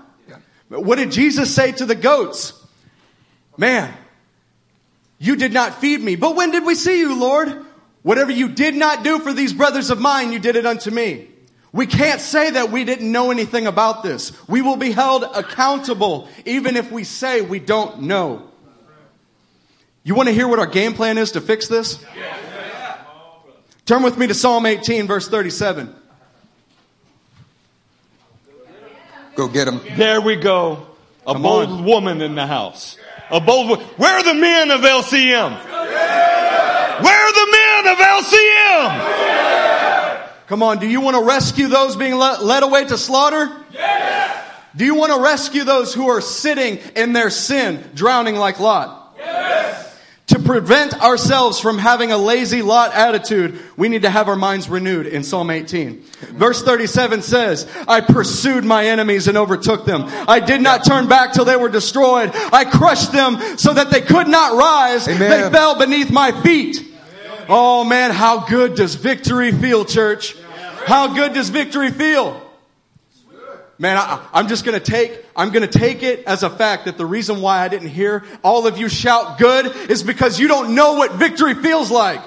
But 0.69 0.83
What 0.83 0.97
did 0.97 1.11
Jesus 1.11 1.53
say 1.53 1.71
to 1.71 1.85
the 1.85 1.95
goats? 1.95 2.53
Man, 3.57 3.91
you 5.19 5.35
did 5.35 5.53
not 5.53 5.79
feed 5.79 6.01
me. 6.01 6.15
But 6.15 6.35
when 6.35 6.51
did 6.51 6.65
we 6.65 6.75
see 6.75 6.99
you, 6.99 7.19
Lord? 7.19 7.65
Whatever 8.01 8.31
you 8.31 8.49
did 8.49 8.75
not 8.75 9.03
do 9.03 9.19
for 9.19 9.33
these 9.33 9.53
brothers 9.53 9.89
of 9.89 9.99
mine, 9.99 10.31
you 10.31 10.39
did 10.39 10.55
it 10.55 10.65
unto 10.65 10.89
me. 10.89 11.27
We 11.71 11.85
can't 11.85 12.19
say 12.21 12.51
that 12.51 12.71
we 12.71 12.83
didn't 12.85 13.11
know 13.11 13.29
anything 13.29 13.67
about 13.67 14.01
this. 14.01 14.31
We 14.47 14.61
will 14.61 14.77
be 14.77 14.91
held 14.91 15.23
accountable 15.23 16.27
even 16.45 16.75
if 16.75 16.91
we 16.91 17.03
say 17.03 17.41
we 17.41 17.59
don't 17.59 18.03
know. 18.03 18.49
You 20.03 20.15
want 20.15 20.29
to 20.29 20.33
hear 20.33 20.47
what 20.47 20.57
our 20.57 20.65
game 20.65 20.93
plan 20.93 21.17
is 21.17 21.33
to 21.33 21.41
fix 21.41 21.67
this? 21.67 22.03
Turn 23.85 24.01
with 24.01 24.17
me 24.17 24.27
to 24.27 24.33
Psalm 24.33 24.65
18, 24.65 25.05
verse 25.05 25.27
37. 25.27 25.93
Go 29.35 29.47
get 29.47 29.67
him. 29.67 29.81
There 29.95 30.21
we 30.21 30.35
go. 30.35 30.87
A 31.27 31.33
Come 31.33 31.41
bold 31.43 31.69
on. 31.69 31.85
woman 31.85 32.21
in 32.21 32.35
the 32.35 32.47
house. 32.47 32.97
A 33.31 33.39
bold 33.39 33.69
wo- 33.69 33.75
Where 33.97 34.17
are 34.17 34.23
the 34.23 34.33
men 34.33 34.71
of 34.71 34.81
LCM? 34.81 35.51
Where 37.01 37.25
are 37.25 37.33
the 37.33 37.47
men 37.51 37.87
of 37.93 37.97
LCM? 37.99 38.91
Come 40.47 40.63
on, 40.63 40.79
do 40.79 40.87
you 40.87 40.99
want 41.01 41.15
to 41.15 41.23
rescue 41.23 41.67
those 41.67 41.95
being 41.95 42.15
led 42.15 42.63
away 42.63 42.85
to 42.85 42.97
slaughter? 42.97 43.51
Do 44.75 44.85
you 44.85 44.95
want 44.95 45.11
to 45.13 45.19
rescue 45.21 45.63
those 45.63 45.93
who 45.93 46.09
are 46.09 46.21
sitting 46.21 46.79
in 46.95 47.13
their 47.13 47.29
sin, 47.29 47.83
drowning 47.93 48.35
like 48.35 48.59
Lot? 48.59 49.15
To 50.29 50.37
prevent 50.37 50.93
ourselves 51.01 51.59
from 51.59 51.79
having 51.79 52.11
a 52.11 52.17
lazy 52.17 52.61
Lot 52.61 52.93
attitude, 52.93 53.59
we 53.77 53.89
need 53.89 54.03
to 54.03 54.11
have 54.11 54.27
our 54.27 54.35
minds 54.35 54.69
renewed 54.69 55.07
in 55.07 55.23
Psalm 55.23 55.49
18. 55.49 56.03
Verse 56.33 56.61
37 56.61 57.23
says, 57.23 57.67
I 57.87 58.01
pursued 58.01 58.63
my 58.63 58.85
enemies 58.85 59.27
and 59.27 59.39
overtook 59.39 59.85
them. 59.85 60.03
I 60.05 60.39
did 60.39 60.61
not 60.61 60.85
turn 60.85 61.07
back 61.07 61.33
till 61.33 61.45
they 61.45 61.55
were 61.55 61.69
destroyed. 61.69 62.29
I 62.33 62.65
crushed 62.65 63.11
them 63.11 63.57
so 63.57 63.73
that 63.73 63.89
they 63.89 64.01
could 64.01 64.27
not 64.27 64.55
rise. 64.55 65.07
Amen. 65.07 65.29
They 65.31 65.49
fell 65.49 65.79
beneath 65.79 66.11
my 66.11 66.31
feet. 66.43 66.85
Oh 67.47 67.83
man, 67.83 68.11
how 68.11 68.45
good 68.45 68.75
does 68.75 68.93
victory 68.93 69.51
feel, 69.51 69.83
church? 69.83 70.35
How 70.85 71.15
good 71.15 71.33
does 71.33 71.49
victory 71.49 71.89
feel? 71.89 72.48
Man, 73.81 73.95
I, 73.95 74.21
I'm 74.33 74.49
just 74.49 74.65
gonna 74.65 74.81
take, 74.81 75.23
I'm 75.37 75.51
gonna 75.51 75.65
take 75.65 76.03
it 76.03 76.25
as 76.25 76.43
a 76.43 76.49
fact 76.49 76.83
that 76.85 76.97
the 76.97 77.05
reason 77.05 77.39
why 77.41 77.59
I 77.63 77.69
didn't 77.69 77.87
hear 77.87 78.25
all 78.43 78.67
of 78.67 78.77
you 78.77 78.89
shout 78.89 79.39
good 79.39 79.67
is 79.89 80.03
because 80.03 80.37
you 80.37 80.49
don't 80.49 80.75
know 80.75 80.95
what 80.95 81.13
victory 81.13 81.53
feels 81.53 81.89
like. 81.89 82.19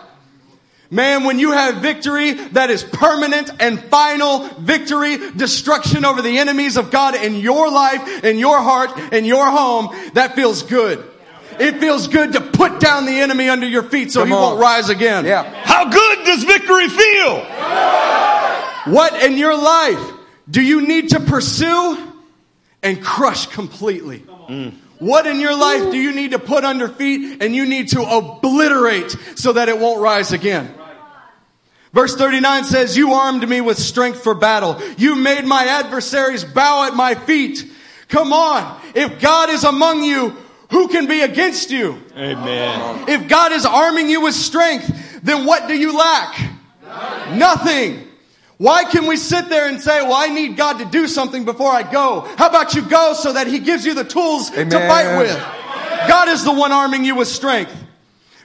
Man, 0.90 1.24
when 1.24 1.38
you 1.38 1.52
have 1.52 1.76
victory 1.76 2.32
that 2.32 2.70
is 2.70 2.82
permanent 2.82 3.50
and 3.60 3.78
final 3.84 4.40
victory, 4.60 5.30
destruction 5.32 6.04
over 6.06 6.22
the 6.22 6.38
enemies 6.38 6.78
of 6.78 6.90
God 6.90 7.14
in 7.16 7.36
your 7.36 7.70
life, 7.70 8.24
in 8.24 8.38
your 8.38 8.58
heart, 8.58 9.12
in 9.12 9.26
your 9.26 9.46
home, 9.50 9.88
that 10.14 10.34
feels 10.34 10.62
good. 10.62 11.04
It 11.60 11.80
feels 11.80 12.08
good 12.08 12.32
to 12.32 12.40
put 12.40 12.80
down 12.80 13.04
the 13.04 13.12
enemy 13.20 13.50
under 13.50 13.66
your 13.66 13.82
feet 13.82 14.10
so 14.10 14.20
Come 14.20 14.28
he 14.28 14.34
on. 14.34 14.40
won't 14.40 14.60
rise 14.60 14.88
again. 14.88 15.26
Yeah. 15.26 15.42
How 15.64 15.88
good 15.90 16.24
does 16.24 16.44
victory 16.44 16.88
feel? 16.88 17.40
What 18.92 19.22
in 19.22 19.36
your 19.36 19.56
life 19.56 20.12
do 20.50 20.62
you 20.62 20.86
need 20.86 21.10
to 21.10 21.20
pursue 21.20 22.12
and 22.82 23.02
crush 23.02 23.46
completely? 23.46 24.18
What 24.98 25.26
in 25.26 25.40
your 25.40 25.56
life 25.56 25.90
do 25.90 25.96
you 25.96 26.14
need 26.14 26.30
to 26.30 26.38
put 26.38 26.64
under 26.64 26.88
feet 26.88 27.42
and 27.42 27.54
you 27.54 27.66
need 27.66 27.88
to 27.88 28.02
obliterate 28.02 29.10
so 29.34 29.52
that 29.52 29.68
it 29.68 29.78
won't 29.78 30.00
rise 30.00 30.32
again? 30.32 30.72
Verse 31.92 32.14
39 32.16 32.64
says, 32.64 32.96
You 32.96 33.12
armed 33.12 33.46
me 33.48 33.60
with 33.60 33.78
strength 33.78 34.22
for 34.22 34.34
battle. 34.34 34.80
You 34.96 35.14
made 35.14 35.44
my 35.44 35.64
adversaries 35.64 36.44
bow 36.44 36.86
at 36.86 36.94
my 36.94 37.14
feet. 37.14 37.70
Come 38.08 38.32
on. 38.32 38.80
If 38.94 39.20
God 39.20 39.50
is 39.50 39.64
among 39.64 40.02
you, 40.02 40.36
who 40.70 40.88
can 40.88 41.06
be 41.06 41.20
against 41.20 41.70
you? 41.70 42.00
Amen. 42.16 43.04
If 43.08 43.28
God 43.28 43.52
is 43.52 43.66
arming 43.66 44.08
you 44.08 44.22
with 44.22 44.34
strength, 44.34 45.20
then 45.22 45.44
what 45.44 45.68
do 45.68 45.76
you 45.76 45.96
lack? 45.96 46.40
Nothing. 46.82 47.38
Nothing. 47.38 48.08
Why 48.62 48.84
can 48.84 49.08
we 49.08 49.16
sit 49.16 49.48
there 49.48 49.68
and 49.68 49.80
say, 49.80 50.02
well, 50.02 50.14
I 50.14 50.28
need 50.28 50.56
God 50.56 50.78
to 50.78 50.84
do 50.84 51.08
something 51.08 51.44
before 51.44 51.72
I 51.72 51.82
go? 51.82 52.20
How 52.38 52.48
about 52.48 52.76
you 52.76 52.82
go 52.82 53.12
so 53.12 53.32
that 53.32 53.48
He 53.48 53.58
gives 53.58 53.84
you 53.84 53.92
the 53.92 54.04
tools 54.04 54.52
Amen. 54.52 54.70
to 54.70 54.78
fight 54.86 55.18
with? 55.18 55.36
God 56.06 56.28
is 56.28 56.44
the 56.44 56.52
one 56.52 56.70
arming 56.70 57.04
you 57.04 57.16
with 57.16 57.26
strength. 57.26 57.74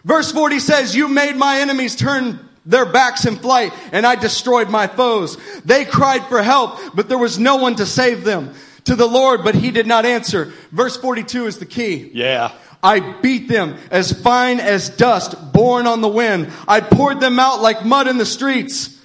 Verse 0.03 0.32
40 0.32 0.57
says, 0.57 0.95
You 0.95 1.07
made 1.07 1.36
my 1.36 1.59
enemies 1.59 1.95
turn 1.95 2.39
their 2.65 2.88
backs 2.88 3.28
in 3.28 3.36
flight, 3.36 3.72
and 3.91 4.07
I 4.07 4.15
destroyed 4.15 4.72
my 4.72 4.88
foes. 4.88 5.38
They 5.63 5.86
cried 5.86 6.26
for 6.26 6.41
help, 6.41 6.80
but 6.95 7.09
there 7.09 7.20
was 7.20 7.38
no 7.38 7.57
one 7.57 7.76
to 7.76 7.86
save 7.86 8.24
them. 8.24 8.55
To 8.86 8.95
the 8.95 9.05
Lord, 9.05 9.43
but 9.43 9.53
he 9.53 9.70
did 9.70 9.86
not 9.86 10.03
answer. 10.03 10.51
Verse 10.72 10.97
42 10.97 11.45
is 11.45 11.59
the 11.59 11.68
key. 11.68 12.09
Yeah. 12.11 12.53
I 12.82 13.22
beat 13.22 13.49
them 13.49 13.78
as 13.91 14.20
fine 14.20 14.59
as 14.61 14.89
dust 14.89 15.53
borne 15.53 15.86
on 15.86 16.01
the 16.01 16.07
wind. 16.07 16.51
I 16.68 16.82
poured 16.82 17.20
them 17.20 17.39
out 17.39 17.61
like 17.61 17.86
mud 17.86 18.07
in 18.07 18.18
the 18.18 18.26
streets. 18.26 18.97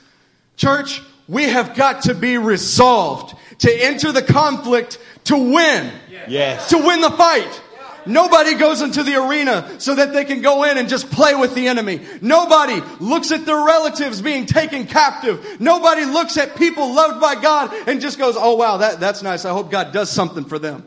Church, 0.56 1.02
we 1.28 1.44
have 1.44 1.74
got 1.74 2.02
to 2.02 2.14
be 2.14 2.38
resolved 2.38 3.36
to 3.60 3.72
enter 3.72 4.12
the 4.12 4.22
conflict 4.22 4.98
to 5.24 5.36
win. 5.36 5.92
Yes. 6.28 6.70
To 6.70 6.78
win 6.78 7.00
the 7.00 7.10
fight. 7.10 7.60
Nobody 8.04 8.54
goes 8.54 8.82
into 8.82 9.02
the 9.02 9.14
arena 9.24 9.76
so 9.78 9.94
that 9.94 10.12
they 10.12 10.24
can 10.24 10.42
go 10.42 10.64
in 10.64 10.76
and 10.76 10.88
just 10.88 11.10
play 11.10 11.34
with 11.34 11.54
the 11.54 11.68
enemy. 11.68 12.00
Nobody 12.20 12.80
looks 12.98 13.30
at 13.30 13.46
their 13.46 13.64
relatives 13.64 14.20
being 14.20 14.46
taken 14.46 14.86
captive. 14.86 15.60
Nobody 15.60 16.04
looks 16.04 16.36
at 16.36 16.56
people 16.56 16.92
loved 16.92 17.20
by 17.20 17.40
God 17.40 17.72
and 17.86 18.00
just 18.00 18.18
goes, 18.18 18.34
oh 18.36 18.56
wow, 18.56 18.78
that, 18.78 18.98
that's 18.98 19.22
nice. 19.22 19.44
I 19.44 19.50
hope 19.50 19.70
God 19.70 19.92
does 19.92 20.10
something 20.10 20.44
for 20.44 20.58
them. 20.58 20.84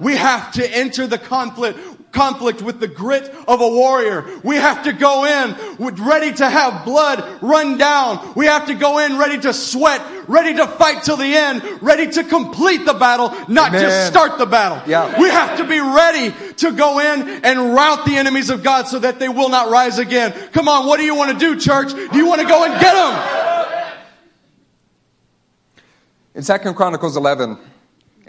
We 0.00 0.16
have 0.16 0.52
to 0.52 0.76
enter 0.76 1.06
the 1.06 1.18
conflict 1.18 1.78
conflict 2.12 2.62
with 2.62 2.80
the 2.80 2.88
grit 2.88 3.32
of 3.46 3.60
a 3.60 3.68
warrior. 3.68 4.40
We 4.42 4.56
have 4.56 4.84
to 4.84 4.92
go 4.92 5.24
in 5.24 5.94
ready 5.96 6.32
to 6.34 6.48
have 6.48 6.84
blood 6.84 7.42
run 7.42 7.78
down. 7.78 8.32
We 8.34 8.46
have 8.46 8.66
to 8.66 8.74
go 8.74 8.98
in 8.98 9.18
ready 9.18 9.38
to 9.40 9.52
sweat, 9.52 10.00
ready 10.26 10.54
to 10.56 10.66
fight 10.66 11.02
till 11.02 11.16
the 11.16 11.34
end, 11.34 11.62
ready 11.82 12.10
to 12.12 12.24
complete 12.24 12.84
the 12.84 12.94
battle, 12.94 13.30
not 13.48 13.68
Amen. 13.68 13.82
just 13.82 14.06
start 14.08 14.38
the 14.38 14.46
battle. 14.46 14.82
Yeah. 14.88 15.20
We 15.20 15.28
have 15.28 15.58
to 15.58 15.64
be 15.64 15.80
ready 15.80 16.34
to 16.56 16.72
go 16.72 16.98
in 16.98 17.44
and 17.44 17.74
rout 17.74 18.04
the 18.04 18.16
enemies 18.16 18.50
of 18.50 18.62
God 18.62 18.86
so 18.88 18.98
that 18.98 19.18
they 19.18 19.28
will 19.28 19.48
not 19.48 19.70
rise 19.70 19.98
again. 19.98 20.32
Come 20.52 20.68
on, 20.68 20.86
what 20.86 20.98
do 20.98 21.04
you 21.04 21.14
want 21.14 21.32
to 21.32 21.38
do, 21.38 21.58
church? 21.58 21.92
Do 21.92 22.16
you 22.16 22.26
want 22.26 22.40
to 22.40 22.46
go 22.46 22.64
and 22.64 22.80
get 22.80 22.94
them? 22.94 23.44
In 26.34 26.44
2 26.44 26.74
Chronicles 26.74 27.16
11, 27.16 27.58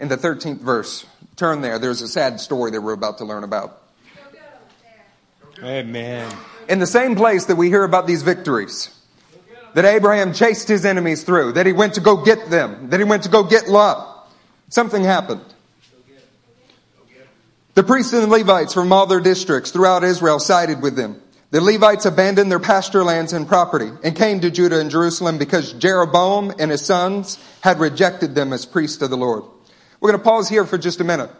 in 0.00 0.08
the 0.08 0.16
13th 0.16 0.58
verse, 0.58 1.06
turn 1.36 1.60
there. 1.60 1.78
There's 1.78 2.02
a 2.02 2.08
sad 2.08 2.40
story 2.40 2.70
that 2.72 2.80
we're 2.80 2.94
about 2.94 3.18
to 3.18 3.24
learn 3.24 3.44
about. 3.44 3.82
Amen. 5.62 6.34
In 6.68 6.78
the 6.78 6.86
same 6.86 7.16
place 7.16 7.44
that 7.46 7.56
we 7.56 7.68
hear 7.68 7.84
about 7.84 8.06
these 8.06 8.22
victories, 8.22 8.96
that 9.74 9.84
Abraham 9.84 10.32
chased 10.32 10.68
his 10.68 10.84
enemies 10.84 11.22
through, 11.22 11.52
that 11.52 11.66
he 11.66 11.72
went 11.72 11.94
to 11.94 12.00
go 12.00 12.24
get 12.24 12.50
them, 12.50 12.88
that 12.90 12.98
he 12.98 13.04
went 13.04 13.24
to 13.24 13.28
go 13.28 13.42
get 13.42 13.68
Lot, 13.68 14.28
something 14.70 15.04
happened. 15.04 15.44
The 17.74 17.84
priests 17.84 18.12
and 18.12 18.22
the 18.22 18.26
Levites 18.26 18.74
from 18.74 18.92
all 18.92 19.06
their 19.06 19.20
districts 19.20 19.70
throughout 19.70 20.02
Israel 20.02 20.38
sided 20.38 20.82
with 20.82 20.96
them. 20.96 21.20
The 21.50 21.60
Levites 21.60 22.04
abandoned 22.04 22.50
their 22.50 22.60
pasture 22.60 23.04
lands 23.04 23.32
and 23.32 23.46
property 23.46 23.90
and 24.02 24.16
came 24.16 24.40
to 24.40 24.50
Judah 24.50 24.80
and 24.80 24.90
Jerusalem 24.90 25.38
because 25.38 25.72
Jeroboam 25.74 26.52
and 26.58 26.70
his 26.70 26.84
sons 26.84 27.38
had 27.60 27.80
rejected 27.80 28.34
them 28.34 28.52
as 28.52 28.66
priests 28.66 29.02
of 29.02 29.10
the 29.10 29.16
Lord. 29.16 29.44
We're 30.00 30.10
going 30.10 30.20
to 30.20 30.24
pause 30.24 30.48
here 30.48 30.64
for 30.64 30.78
just 30.78 31.00
a 31.00 31.04
minute. 31.04 31.30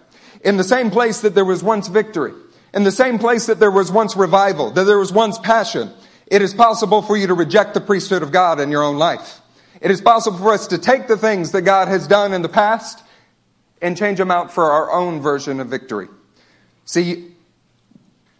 In 0.42 0.56
the 0.56 0.64
same 0.64 0.90
place 0.90 1.22
that 1.22 1.34
there 1.34 1.44
was 1.44 1.62
once 1.62 1.88
victory, 1.88 2.32
in 2.72 2.84
the 2.84 2.92
same 2.92 3.18
place 3.18 3.46
that 3.46 3.58
there 3.58 3.70
was 3.70 3.90
once 3.90 4.16
revival, 4.16 4.70
that 4.70 4.84
there 4.84 4.98
was 4.98 5.12
once 5.12 5.38
passion, 5.38 5.90
it 6.26 6.42
is 6.42 6.54
possible 6.54 7.02
for 7.02 7.16
you 7.16 7.26
to 7.26 7.34
reject 7.34 7.74
the 7.74 7.80
priesthood 7.80 8.22
of 8.22 8.32
God 8.32 8.60
in 8.60 8.70
your 8.70 8.82
own 8.82 8.96
life. 8.96 9.40
It 9.80 9.90
is 9.90 10.00
possible 10.00 10.38
for 10.38 10.52
us 10.52 10.68
to 10.68 10.78
take 10.78 11.08
the 11.08 11.16
things 11.16 11.52
that 11.52 11.62
God 11.62 11.88
has 11.88 12.06
done 12.06 12.32
in 12.32 12.42
the 12.42 12.48
past 12.48 13.02
and 13.82 13.96
change 13.96 14.18
them 14.18 14.30
out 14.30 14.52
for 14.52 14.64
our 14.64 14.92
own 14.92 15.20
version 15.20 15.58
of 15.58 15.68
victory. 15.68 16.08
See, 16.84 17.32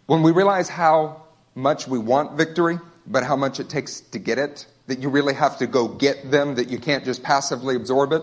when 0.05 0.23
we 0.23 0.31
realize 0.31 0.69
how 0.69 1.23
much 1.55 1.87
we 1.87 1.97
want 1.97 2.37
victory, 2.37 2.79
but 3.07 3.23
how 3.23 3.35
much 3.35 3.59
it 3.59 3.69
takes 3.69 4.01
to 4.01 4.19
get 4.19 4.37
it, 4.37 4.67
that 4.87 4.99
you 4.99 5.09
really 5.09 5.33
have 5.33 5.57
to 5.57 5.67
go 5.67 5.87
get 5.87 6.29
them, 6.29 6.55
that 6.55 6.69
you 6.69 6.77
can't 6.77 7.03
just 7.03 7.23
passively 7.23 7.75
absorb 7.75 8.13
it, 8.13 8.21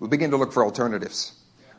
we 0.00 0.08
begin 0.08 0.30
to 0.30 0.36
look 0.36 0.52
for 0.52 0.64
alternatives. 0.64 1.33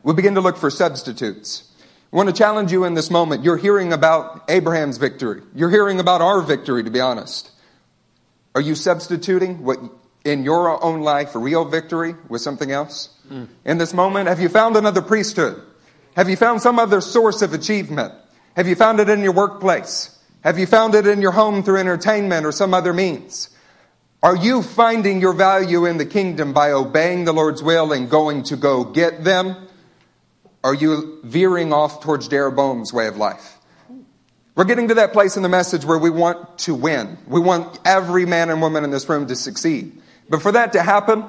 We 0.06 0.14
begin 0.14 0.36
to 0.36 0.40
look 0.40 0.56
for 0.56 0.70
substitutes. 0.70 1.68
I 2.12 2.16
want 2.16 2.28
to 2.28 2.32
challenge 2.32 2.70
you 2.70 2.84
in 2.84 2.94
this 2.94 3.10
moment. 3.10 3.42
You're 3.42 3.56
hearing 3.56 3.92
about 3.92 4.44
Abraham's 4.48 4.98
victory. 4.98 5.42
You're 5.52 5.68
hearing 5.68 5.98
about 5.98 6.22
our 6.22 6.40
victory, 6.42 6.84
to 6.84 6.90
be 6.90 7.00
honest. 7.00 7.50
Are 8.54 8.60
you 8.60 8.76
substituting 8.76 9.64
what 9.64 9.80
in 10.24 10.44
your 10.44 10.80
own 10.80 11.00
life 11.00 11.34
a 11.34 11.40
real 11.40 11.64
victory 11.64 12.14
with 12.28 12.40
something 12.40 12.70
else? 12.70 13.08
Mm. 13.28 13.48
In 13.64 13.78
this 13.78 13.92
moment, 13.92 14.28
have 14.28 14.38
you 14.38 14.48
found 14.48 14.76
another 14.76 15.02
priesthood? 15.02 15.60
Have 16.14 16.30
you 16.30 16.36
found 16.36 16.62
some 16.62 16.78
other 16.78 17.00
source 17.00 17.42
of 17.42 17.52
achievement? 17.52 18.14
Have 18.54 18.68
you 18.68 18.76
found 18.76 19.00
it 19.00 19.08
in 19.08 19.24
your 19.24 19.32
workplace? 19.32 20.16
Have 20.44 20.56
you 20.56 20.66
found 20.66 20.94
it 20.94 21.08
in 21.08 21.20
your 21.20 21.32
home 21.32 21.64
through 21.64 21.78
entertainment 21.78 22.46
or 22.46 22.52
some 22.52 22.74
other 22.74 22.92
means? 22.92 23.50
Are 24.22 24.36
you 24.36 24.62
finding 24.62 25.20
your 25.20 25.32
value 25.32 25.84
in 25.84 25.98
the 25.98 26.06
kingdom 26.06 26.52
by 26.52 26.70
obeying 26.70 27.24
the 27.24 27.32
Lord's 27.32 27.60
will 27.60 27.92
and 27.92 28.08
going 28.08 28.44
to 28.44 28.56
go 28.56 28.84
get 28.84 29.24
them? 29.24 29.65
Are 30.66 30.74
you 30.74 31.20
veering 31.22 31.72
off 31.72 32.00
towards 32.00 32.26
Jeroboam's 32.26 32.92
way 32.92 33.06
of 33.06 33.16
life? 33.16 33.58
We're 34.56 34.64
getting 34.64 34.88
to 34.88 34.94
that 34.94 35.12
place 35.12 35.36
in 35.36 35.44
the 35.44 35.48
message 35.48 35.84
where 35.84 35.96
we 35.96 36.10
want 36.10 36.58
to 36.58 36.74
win. 36.74 37.18
We 37.28 37.38
want 37.38 37.78
every 37.84 38.26
man 38.26 38.50
and 38.50 38.60
woman 38.60 38.82
in 38.82 38.90
this 38.90 39.08
room 39.08 39.28
to 39.28 39.36
succeed. 39.36 40.02
But 40.28 40.42
for 40.42 40.50
that 40.50 40.72
to 40.72 40.82
happen, 40.82 41.24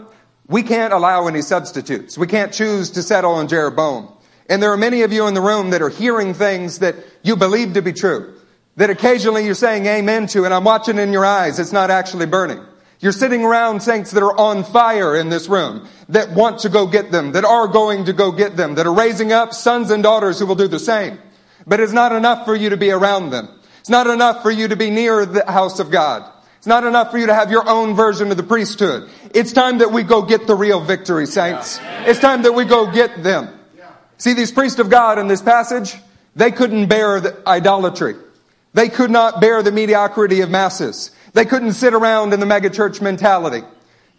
we 0.48 0.64
can't 0.64 0.92
allow 0.92 1.28
any 1.28 1.44
substitutes. 1.44 2.18
We 2.18 2.26
can't 2.26 2.52
choose 2.52 2.90
to 2.92 3.04
settle 3.04 3.34
on 3.34 3.48
Jeroboam. 3.48 4.12
And 4.50 4.60
there 4.60 4.72
are 4.72 4.78
many 4.78 5.04
of 5.04 5.14
you 5.14 5.28
in 5.28 5.36
the 5.36 5.42
room 5.42 5.70
that 5.70 5.84
are 5.84 5.90
hearing 5.90 6.34
things 6.34 6.80
that 6.80 6.96
you 7.22 7.36
believe 7.36 7.74
to 7.74 7.84
be 7.84 7.94
true, 7.94 8.34
that 8.78 8.90
occasionally 8.90 9.46
you're 9.46 9.54
saying 9.54 9.86
amen 9.86 10.26
to, 10.30 10.46
and 10.46 10.54
I'm 10.54 10.64
watching 10.64 10.98
in 10.98 11.14
your 11.14 11.26
eyes. 11.26 11.60
It's 11.60 11.72
not 11.72 11.92
actually 11.92 12.26
burning. 12.26 12.66
You're 13.00 13.12
sitting 13.12 13.44
around 13.44 13.84
saints 13.84 14.10
that 14.12 14.24
are 14.24 14.36
on 14.36 14.64
fire 14.64 15.16
in 15.16 15.30
this 15.30 15.48
room, 15.48 15.88
that 16.10 16.32
want 16.32 16.60
to 16.60 16.70
go 16.70 16.88
get 16.88 17.12
them, 17.12 17.34
that 17.34 17.46
are 17.46 17.68
going 17.68 18.06
to 18.06 18.14
go 18.14 18.32
get 18.32 18.56
them, 18.56 18.76
that 18.76 18.88
are 18.88 18.94
raising 18.94 19.32
up 19.32 19.54
sons 19.54 19.92
and 19.92 20.04
daughters 20.04 20.40
who 20.40 20.46
will 20.46 20.56
do 20.56 20.68
the 20.68 20.80
same. 20.80 21.20
But 21.66 21.80
it's 21.80 21.94
not 21.94 22.12
enough 22.14 22.46
for 22.46 22.56
you 22.56 22.70
to 22.70 22.78
be 22.78 22.92
around 22.92 23.32
them. 23.32 23.50
It's 23.80 23.90
not 23.90 24.08
enough 24.08 24.42
for 24.42 24.52
you 24.52 24.70
to 24.70 24.76
be 24.76 24.90
near 24.90 25.26
the 25.26 25.50
house 25.50 25.80
of 25.80 25.92
God. 25.92 26.32
It's 26.58 26.68
not 26.68 26.84
enough 26.84 27.12
for 27.12 27.18
you 27.18 27.28
to 27.28 27.34
have 27.34 27.52
your 27.52 27.68
own 27.70 27.96
version 27.96 28.32
of 28.32 28.38
the 28.38 28.44
priesthood. 28.44 29.10
It's 29.34 29.54
time 29.54 29.78
that 29.80 29.92
we 29.92 30.04
go 30.04 30.22
get 30.22 30.48
the 30.48 30.56
real 30.56 30.82
victory, 30.82 31.26
saints. 31.26 31.80
It's 32.06 32.20
time 32.20 32.42
that 32.44 32.54
we 32.54 32.66
go 32.66 32.92
get 32.92 33.24
them. 33.24 33.50
See, 34.18 34.34
these 34.34 34.52
priests 34.52 34.80
of 34.80 34.90
God 34.90 35.20
in 35.20 35.28
this 35.28 35.42
passage, 35.42 35.96
they 36.36 36.52
couldn't 36.52 36.88
bear 36.88 37.20
the 37.20 37.38
idolatry. 37.48 38.16
They 38.74 38.90
could 38.90 39.12
not 39.12 39.40
bear 39.40 39.62
the 39.62 39.72
mediocrity 39.72 40.42
of 40.42 40.50
masses. 40.50 41.12
They 41.34 41.46
couldn't 41.46 41.74
sit 41.74 41.94
around 41.94 42.34
in 42.34 42.40
the 42.40 42.46
megachurch 42.46 43.02
mentality. 43.02 43.64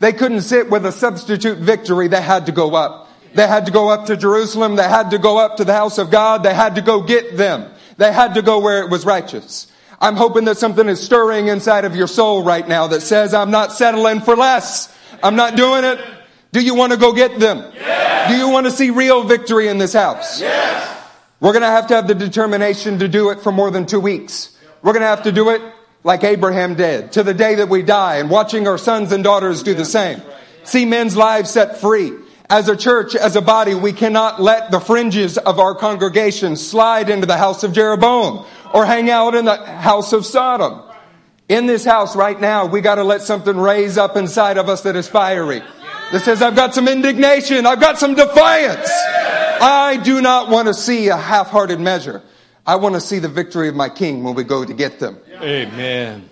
They 0.01 0.12
couldn't 0.12 0.42
sit 0.42 0.70
with 0.70 0.86
a 0.86 0.92
substitute 0.92 1.59
victory. 1.59 2.09
They 2.09 2.22
had 2.22 2.46
to 2.46 2.53
go 2.53 2.74
up. 2.74 3.11
They 3.34 3.46
had 3.46 3.66
to 3.66 3.72
go 3.72 3.88
up 3.88 4.07
to 4.07 4.16
Jerusalem. 4.16 4.76
They 4.76 4.88
had 4.88 5.11
to 5.11 5.18
go 5.18 5.38
up 5.38 5.57
to 5.57 5.64
the 5.64 5.74
house 5.74 5.99
of 5.99 6.11
God. 6.11 6.42
They 6.42 6.55
had 6.55 6.76
to 6.76 6.82
go 6.82 7.03
get 7.03 7.36
them. 7.36 7.70
They 7.96 8.12
had 8.12 8.34
to 8.34 8.42
go 8.42 8.61
where 8.61 8.82
it 8.82 8.90
was 8.90 9.05
righteous. 9.05 9.66
I'm 10.01 10.14
hoping 10.14 10.44
that 10.44 10.57
something 10.57 10.88
is 10.88 11.01
stirring 11.01 11.49
inside 11.49 11.84
of 11.84 11.96
your 11.96 12.07
soul 12.07 12.44
right 12.44 12.66
now 12.66 12.86
that 12.88 13.01
says, 13.01 13.34
I'm 13.34 13.51
not 13.51 13.72
settling 13.72 14.20
for 14.20 14.36
less. 14.36 14.94
I'm 15.22 15.34
not 15.34 15.57
doing 15.57 15.84
it. 15.84 15.99
Do 16.53 16.62
you 16.62 16.74
want 16.74 16.92
to 16.92 16.99
go 16.99 17.12
get 17.12 17.38
them? 17.38 17.59
Yes. 17.74 18.30
Do 18.30 18.38
you 18.38 18.49
want 18.49 18.66
to 18.66 18.72
see 18.72 18.90
real 18.90 19.24
victory 19.24 19.68
in 19.68 19.78
this 19.78 19.92
house? 19.92 20.40
Yes. 20.40 20.96
We're 21.40 21.53
going 21.53 21.62
to 21.62 21.68
have 21.68 21.88
to 21.88 21.96
have 21.96 22.07
the 22.07 22.14
determination 22.14 23.01
to 23.01 23.09
do 23.09 23.30
it 23.30 23.40
for 23.40 23.53
more 23.53 23.70
than 23.70 23.86
two 23.86 24.01
weeks. 24.01 24.57
We're 24.82 24.92
going 24.92 25.03
to 25.03 25.09
have 25.09 25.24
to 25.24 25.32
do 25.32 25.51
it 25.51 25.61
like 26.09 26.25
Abraham 26.25 26.75
did, 26.75 27.13
to 27.13 27.23
the 27.23 27.35
day 27.35 27.57
that 27.57 27.69
we 27.69 27.83
die, 27.83 28.17
and 28.17 28.31
watching 28.31 28.67
our 28.67 28.79
sons 28.79 29.13
and 29.13 29.23
daughters 29.23 29.63
do 29.63 29.75
the 29.75 29.85
same. 29.85 30.23
See 30.65 30.87
men's 30.87 31.15
lives 31.15 31.51
set 31.51 31.83
free. 31.83 32.15
As 32.49 32.67
a 32.71 32.77
church, 32.79 33.15
as 33.15 33.37
a 33.37 33.43
body, 33.43 33.75
we 33.75 33.93
cannot 33.93 34.41
let 34.41 34.71
the 34.71 34.81
fringes 34.81 35.37
of 35.37 35.59
our 35.59 35.75
congregation 35.75 36.57
slide 36.57 37.11
into 37.11 37.27
the 37.27 37.37
house 37.37 37.63
of 37.63 37.75
Jeroboam 37.75 38.47
or 38.73 38.87
hang 38.87 39.11
out 39.11 39.35
in 39.35 39.45
the 39.45 39.57
house 39.57 40.15
of 40.15 40.25
Sodom. 40.25 40.81
In 41.47 41.67
this 41.67 41.85
house 41.85 42.17
right 42.17 42.41
now, 42.41 42.65
we 42.65 42.81
got 42.81 42.95
to 42.95 43.05
let 43.05 43.21
something 43.21 43.59
raise 43.59 43.99
up 43.99 44.17
inside 44.17 44.57
of 44.57 44.71
us 44.71 44.81
that 44.85 44.97
is 44.97 45.07
fiery. 45.07 45.61
That 46.13 46.23
says, 46.23 46.41
I've 46.41 46.57
got 46.57 46.75
some 46.75 46.89
indignation. 46.89 47.67
I've 47.67 47.81
got 47.81 47.99
some 47.99 48.15
defiance. 48.15 48.91
I 49.61 50.01
do 50.03 50.23
not 50.23 50.49
want 50.49 50.69
to 50.69 50.75
see 50.75 51.09
a 51.09 51.19
half-hearted 51.19 51.79
measure. 51.79 52.23
I 52.69 52.77
want 52.77 52.97
to 52.97 53.01
see 53.01 53.19
the 53.19 53.29
victory 53.29 53.71
of 53.71 53.75
my 53.75 53.89
king 53.89 54.23
when 54.23 54.35
we 54.35 54.45
go 54.45 54.62
to 54.62 54.75
get 54.75 55.01
them. 55.01 55.19
Amen. 55.41 56.29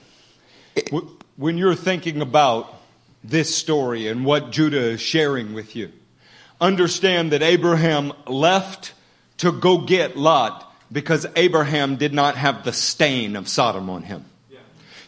when 1.37 1.57
you're 1.57 1.75
thinking 1.75 2.21
about 2.21 2.75
this 3.25 3.57
story 3.57 4.09
and 4.09 4.23
what 4.23 4.51
Judah 4.51 4.91
is 4.91 5.01
sharing 5.01 5.55
with 5.55 5.75
you, 5.75 5.91
understand 6.61 7.33
that 7.33 7.43
Abraham 7.43 8.13
left 8.27 8.93
to 9.39 9.51
go 9.51 9.79
get 9.79 10.19
Lot 10.19 10.71
because 10.93 11.25
Abraham 11.37 11.97
did 11.97 12.13
not 12.13 12.37
have 12.37 12.65
the 12.65 12.73
stain 12.75 13.35
of 13.35 13.49
Sodom 13.49 13.89
on 13.89 14.03
him. 14.03 14.27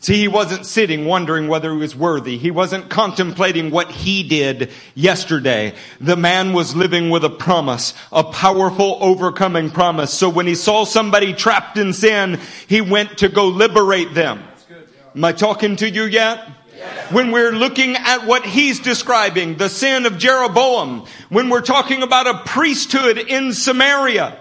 See, 0.00 0.16
he 0.16 0.28
wasn't 0.28 0.64
sitting 0.64 1.06
wondering 1.06 1.48
whether 1.48 1.72
he 1.72 1.78
was 1.78 1.96
worthy. 1.96 2.38
He 2.38 2.50
wasn't 2.50 2.88
contemplating 2.88 3.70
what 3.70 3.90
he 3.90 4.22
did 4.22 4.70
yesterday. 4.94 5.74
The 6.00 6.16
man 6.16 6.52
was 6.52 6.76
living 6.76 7.10
with 7.10 7.24
a 7.24 7.30
promise, 7.30 7.94
a 8.12 8.22
powerful 8.22 8.98
overcoming 9.00 9.70
promise. 9.70 10.12
So 10.12 10.28
when 10.28 10.46
he 10.46 10.54
saw 10.54 10.84
somebody 10.84 11.32
trapped 11.32 11.78
in 11.78 11.92
sin, 11.92 12.38
he 12.68 12.80
went 12.80 13.18
to 13.18 13.28
go 13.28 13.48
liberate 13.48 14.14
them. 14.14 14.44
Am 15.16 15.24
I 15.24 15.32
talking 15.32 15.74
to 15.76 15.90
you 15.90 16.04
yet? 16.04 16.48
When 17.10 17.32
we're 17.32 17.52
looking 17.52 17.96
at 17.96 18.24
what 18.24 18.44
he's 18.44 18.78
describing, 18.78 19.56
the 19.56 19.68
sin 19.68 20.06
of 20.06 20.16
Jeroboam, 20.16 21.06
when 21.28 21.48
we're 21.48 21.60
talking 21.60 22.02
about 22.02 22.28
a 22.28 22.38
priesthood 22.44 23.18
in 23.18 23.52
Samaria, 23.52 24.38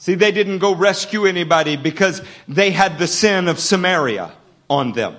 See, 0.00 0.14
they 0.14 0.32
didn't 0.32 0.60
go 0.60 0.74
rescue 0.74 1.26
anybody 1.26 1.76
because 1.76 2.22
they 2.48 2.70
had 2.70 2.98
the 2.98 3.06
sin 3.06 3.48
of 3.48 3.60
Samaria 3.60 4.32
on 4.70 4.92
them. 4.92 5.14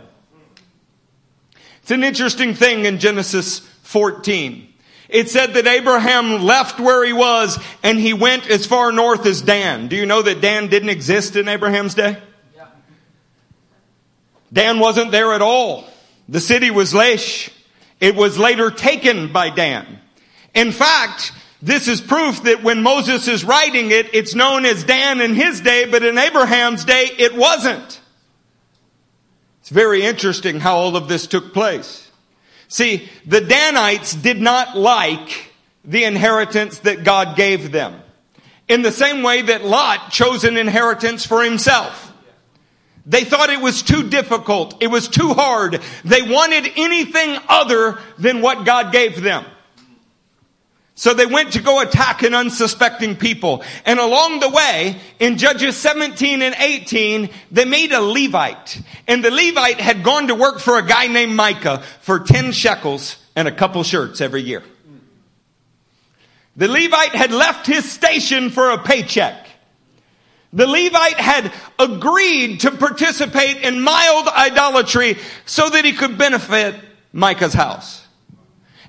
It's 1.84 1.92
an 1.92 2.04
interesting 2.04 2.56
thing 2.56 2.86
in 2.86 2.98
Genesis 2.98 3.60
14. 3.84 4.74
It 5.08 5.30
said 5.30 5.54
that 5.54 5.68
Abraham 5.68 6.42
left 6.42 6.80
where 6.80 7.06
he 7.06 7.14
was 7.14 7.64
and 7.84 8.00
he 8.00 8.14
went 8.14 8.50
as 8.50 8.66
far 8.66 8.92
north 8.92 9.28
as 9.28 9.44
Dan. 9.44 9.88
Do 9.88 9.96
you 9.96 10.08
know 10.08 10.24
that 10.24 10.42
Dan 10.42 10.68
didn't 10.68 10.90
exist 10.90 11.36
in 11.36 11.48
Abraham's 11.48 11.94
day? 11.94 12.18
Dan 14.52 14.80
wasn't 14.80 15.12
there 15.12 15.34
at 15.34 15.44
all. 15.44 15.86
The 16.28 16.40
city 16.40 16.72
was 16.72 16.92
Laish. 16.92 17.54
It 18.00 18.16
was 18.16 18.40
later 18.40 18.72
taken 18.72 19.32
by 19.32 19.52
Dan. 19.52 20.00
In 20.56 20.72
fact, 20.72 21.34
this 21.62 21.88
is 21.88 22.02
proof 22.02 22.44
that 22.44 22.64
when 22.64 22.82
Moses 22.82 23.28
is 23.28 23.44
writing 23.44 23.92
it, 23.92 24.14
it's 24.14 24.34
known 24.34 24.66
as 24.66 24.84
Dan 24.84 25.22
in 25.22 25.36
his 25.36 25.62
day, 25.62 25.86
but 25.86 26.04
in 26.04 26.18
Abraham's 26.18 26.84
day, 26.86 27.10
it 27.18 27.36
wasn't. 27.36 28.02
It's 29.60 29.70
very 29.70 30.04
interesting 30.04 30.60
how 30.60 30.78
all 30.78 30.96
of 30.96 31.08
this 31.08 31.28
took 31.28 31.54
place. 31.54 32.10
See, 32.68 33.08
the 33.28 33.42
Danites 33.42 34.16
did 34.16 34.42
not 34.42 34.76
like 34.76 35.52
the 35.86 36.04
inheritance 36.04 36.80
that 36.80 37.04
God 37.04 37.36
gave 37.36 37.72
them. 37.72 38.02
In 38.68 38.82
the 38.82 38.92
same 38.92 39.22
way 39.22 39.44
that 39.44 39.64
Lot 39.64 40.12
chose 40.12 40.44
an 40.44 40.58
inheritance 40.58 41.26
for 41.26 41.44
himself. 41.44 42.14
They 43.06 43.24
thought 43.24 43.50
it 43.50 43.62
was 43.62 43.84
too 43.84 44.10
difficult. 44.10 44.82
It 44.82 44.88
was 44.88 45.08
too 45.08 45.34
hard. 45.34 45.82
They 46.06 46.22
wanted 46.22 46.72
anything 46.76 47.38
other 47.48 48.00
than 48.18 48.42
what 48.42 48.66
God 48.66 48.92
gave 48.92 49.22
them. 49.22 49.46
So 51.02 51.16
they 51.16 51.26
went 51.26 51.54
to 51.54 51.64
go 51.64 51.82
attack 51.82 52.22
an 52.22 52.36
unsuspecting 52.36 53.16
people. 53.16 53.64
And 53.88 54.00
along 54.00 54.40
the 54.40 54.50
way, 54.50 54.98
in 55.18 55.40
Judges 55.40 55.76
17 55.78 56.44
and 56.44 56.54
18, 56.54 57.28
they 57.50 57.66
made 57.66 57.92
a 57.92 58.00
Levite. 58.00 58.80
And 59.08 59.26
the 59.26 59.32
Levite 59.32 59.82
had 59.82 60.04
gone 60.04 60.28
to 60.28 60.36
work 60.36 60.60
for 60.60 60.78
a 60.78 60.86
guy 60.86 61.08
named 61.08 61.36
Micah 61.36 61.82
for 62.02 62.20
10 62.20 62.52
shekels 62.52 63.18
and 63.36 63.48
a 63.48 63.52
couple 63.52 63.82
shirts 63.82 64.22
every 64.22 64.44
year. 64.44 64.62
The 66.56 66.68
Levite 66.68 67.16
had 67.16 67.32
left 67.32 67.66
his 67.66 67.92
station 67.92 68.52
for 68.52 68.70
a 68.70 68.78
paycheck. 68.78 69.48
The 70.54 70.68
Levite 70.68 71.20
had 71.20 71.52
agreed 71.80 72.60
to 72.60 72.70
participate 72.70 73.58
in 73.64 73.82
mild 73.82 74.28
idolatry 74.28 75.18
so 75.48 75.68
that 75.68 75.84
he 75.84 75.94
could 75.94 76.20
benefit 76.20 76.76
Micah's 77.12 77.56
house. 77.56 78.08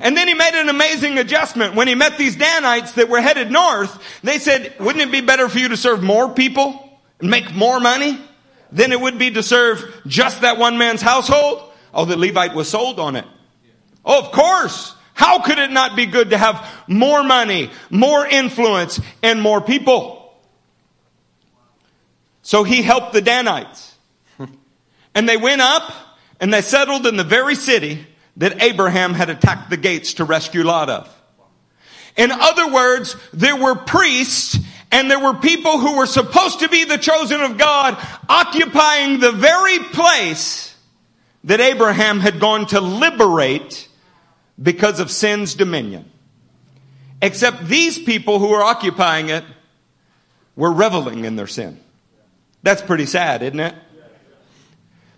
And 0.03 0.17
then 0.17 0.27
he 0.27 0.35
made 0.35 0.55
an 0.55 0.69
amazing 0.69 1.17
adjustment. 1.19 1.77
When 1.77 1.87
he 1.87 1.95
met 1.95 2.19
these 2.19 2.35
Danites 2.35 2.93
that 2.95 3.09
were 3.09 3.21
headed 3.21 3.53
north, 3.53 4.03
they 4.25 4.39
said, 4.41 4.75
wouldn't 4.81 5.01
it 5.01 5.13
be 5.13 5.21
better 5.21 5.49
for 5.49 5.61
you 5.61 5.69
to 5.69 5.77
serve 5.77 6.03
more 6.03 6.35
people 6.35 6.99
and 7.21 7.31
make 7.31 7.55
more 7.55 7.79
money 7.79 8.21
than 8.73 8.91
it 8.91 9.01
would 9.01 9.17
be 9.17 9.31
to 9.31 9.45
serve 9.45 10.03
just 10.05 10.41
that 10.41 10.59
one 10.59 10.77
man's 10.77 11.03
household? 11.03 11.73
Oh, 11.95 12.05
the 12.05 12.17
Levite 12.17 12.53
was 12.53 12.69
sold 12.69 12.99
on 12.99 13.15
it. 13.15 13.25
Oh, 14.05 14.19
of 14.19 14.33
course. 14.33 14.93
How 15.15 15.41
could 15.41 15.59
it 15.59 15.71
not 15.71 15.95
be 15.95 16.07
good 16.07 16.31
to 16.31 16.39
have 16.39 16.69
more 16.89 17.23
money, 17.23 17.71
more 17.89 18.27
influence, 18.27 19.01
and 19.23 19.41
more 19.41 19.61
people? 19.61 20.35
So 22.43 22.65
he 22.65 22.83
helped 22.83 23.13
the 23.13 23.21
Danites. 23.21 23.95
and 25.15 25.29
they 25.29 25.37
went 25.37 25.61
up 25.61 25.93
and 26.41 26.53
they 26.53 26.61
settled 26.61 27.07
in 27.07 27.17
the 27.17 27.23
very 27.23 27.55
city 27.55 28.05
that 28.37 28.63
Abraham 28.63 29.15
had 29.15 29.31
attacked 29.31 29.71
the 29.71 29.77
gates 29.77 30.15
to 30.15 30.25
rescue 30.25 30.65
Lot 30.65 30.89
of. 30.89 31.19
In 32.17 32.31
other 32.31 32.71
words, 32.71 33.17
there 33.33 33.57
were 33.57 33.75
priests 33.75 34.59
and 34.91 35.11
there 35.11 35.19
were 35.19 35.35
people 35.35 35.79
who 35.79 35.97
were 35.97 36.07
supposed 36.07 36.61
to 36.61 36.69
be 36.69 36.85
the 36.85 36.99
chosen 36.99 37.41
of 37.41 37.57
God 37.57 37.97
occupying 38.29 39.21
the 39.21 39.33
very 39.33 39.79
place 39.79 40.77
that 41.45 41.61
Abraham 41.61 42.21
had 42.21 42.39
gone 42.39 42.67
to 42.67 42.81
liberate 42.81 43.89
because 44.63 45.01
of 45.01 45.11
sin's 45.11 45.55
dominion. 45.55 46.11
Except 47.23 47.67
these 47.67 47.99
people 47.99 48.39
who 48.39 48.49
were 48.49 48.63
occupying 48.63 49.31
it 49.31 49.45
were 50.57 50.73
reveling 50.73 51.25
in 51.25 51.37
their 51.37 51.47
sin. 51.47 51.81
That's 52.63 52.83
pretty 52.83 53.07
sad, 53.07 53.43
isn't 53.43 53.61
it? 53.61 53.75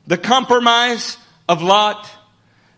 The 0.07 0.19
compromise 0.19 1.19
of 1.49 1.63
Lot 1.63 2.09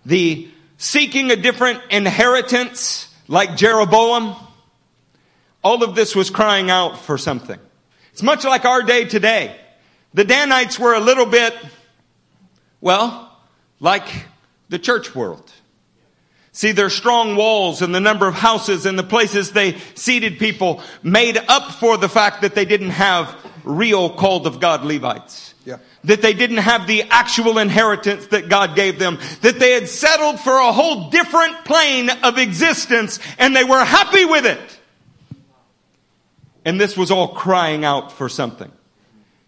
the 0.07 0.49
seeking 0.79 1.31
a 1.31 1.37
different 1.37 1.83
inheritance 1.91 3.13
like 3.29 3.57
Jeroboam, 3.57 4.37
all 5.63 5.83
of 5.83 5.95
this 5.95 6.15
was 6.15 6.31
crying 6.31 6.71
out 6.71 6.99
for 6.99 7.19
something. 7.19 7.59
It's 8.13 8.23
much 8.23 8.45
like 8.45 8.65
our 8.65 8.83
day 8.83 9.05
today. 9.05 9.55
The 10.15 10.25
Danites 10.25 10.79
were 10.79 10.95
a 10.95 11.01
little 11.01 11.27
bit, 11.27 11.55
well, 12.81 13.37
like 13.81 14.09
the 14.69 14.79
church 14.79 15.15
world. 15.15 15.53
See, 16.53 16.73
their 16.73 16.89
strong 16.89 17.37
walls 17.37 17.83
and 17.83 17.95
the 17.95 18.01
number 18.01 18.27
of 18.27 18.35
houses 18.35 18.87
and 18.87 18.99
the 18.99 19.03
places 19.03 19.53
they 19.53 19.77
seated 19.95 20.39
people 20.39 20.81
made 21.03 21.37
up 21.37 21.73
for 21.73 21.99
the 21.99 22.09
fact 22.09 22.41
that 22.43 22.55
they 22.55 22.65
didn't 22.65 22.91
have 22.91 23.37
real 23.65 24.09
called 24.09 24.47
of 24.47 24.61
God 24.61 24.83
Levites. 24.85 25.53
Yeah. 25.67 25.79
That 26.05 26.23
they 26.23 26.33
didn't 26.33 26.59
have 26.59 26.87
the 26.87 27.03
actual 27.11 27.59
inheritance 27.59 28.29
that 28.29 28.49
God 28.49 28.77
gave 28.77 29.01
them. 29.01 29.19
That 29.43 29.59
they 29.59 29.73
had 29.73 29.89
settled 29.89 30.39
for 30.39 30.57
a 30.57 30.71
whole 30.73 31.11
different 31.11 31.65
plane 31.65 32.09
of 32.09 32.39
existence 32.39 33.19
and 33.37 33.55
they 33.55 33.65
were 33.65 33.85
happy 33.85 34.25
with 34.25 34.47
it. 34.47 34.79
And 36.65 36.81
this 36.81 36.97
was 36.97 37.11
all 37.11 37.35
crying 37.35 37.85
out 37.85 38.13
for 38.13 38.29
something. 38.29 38.71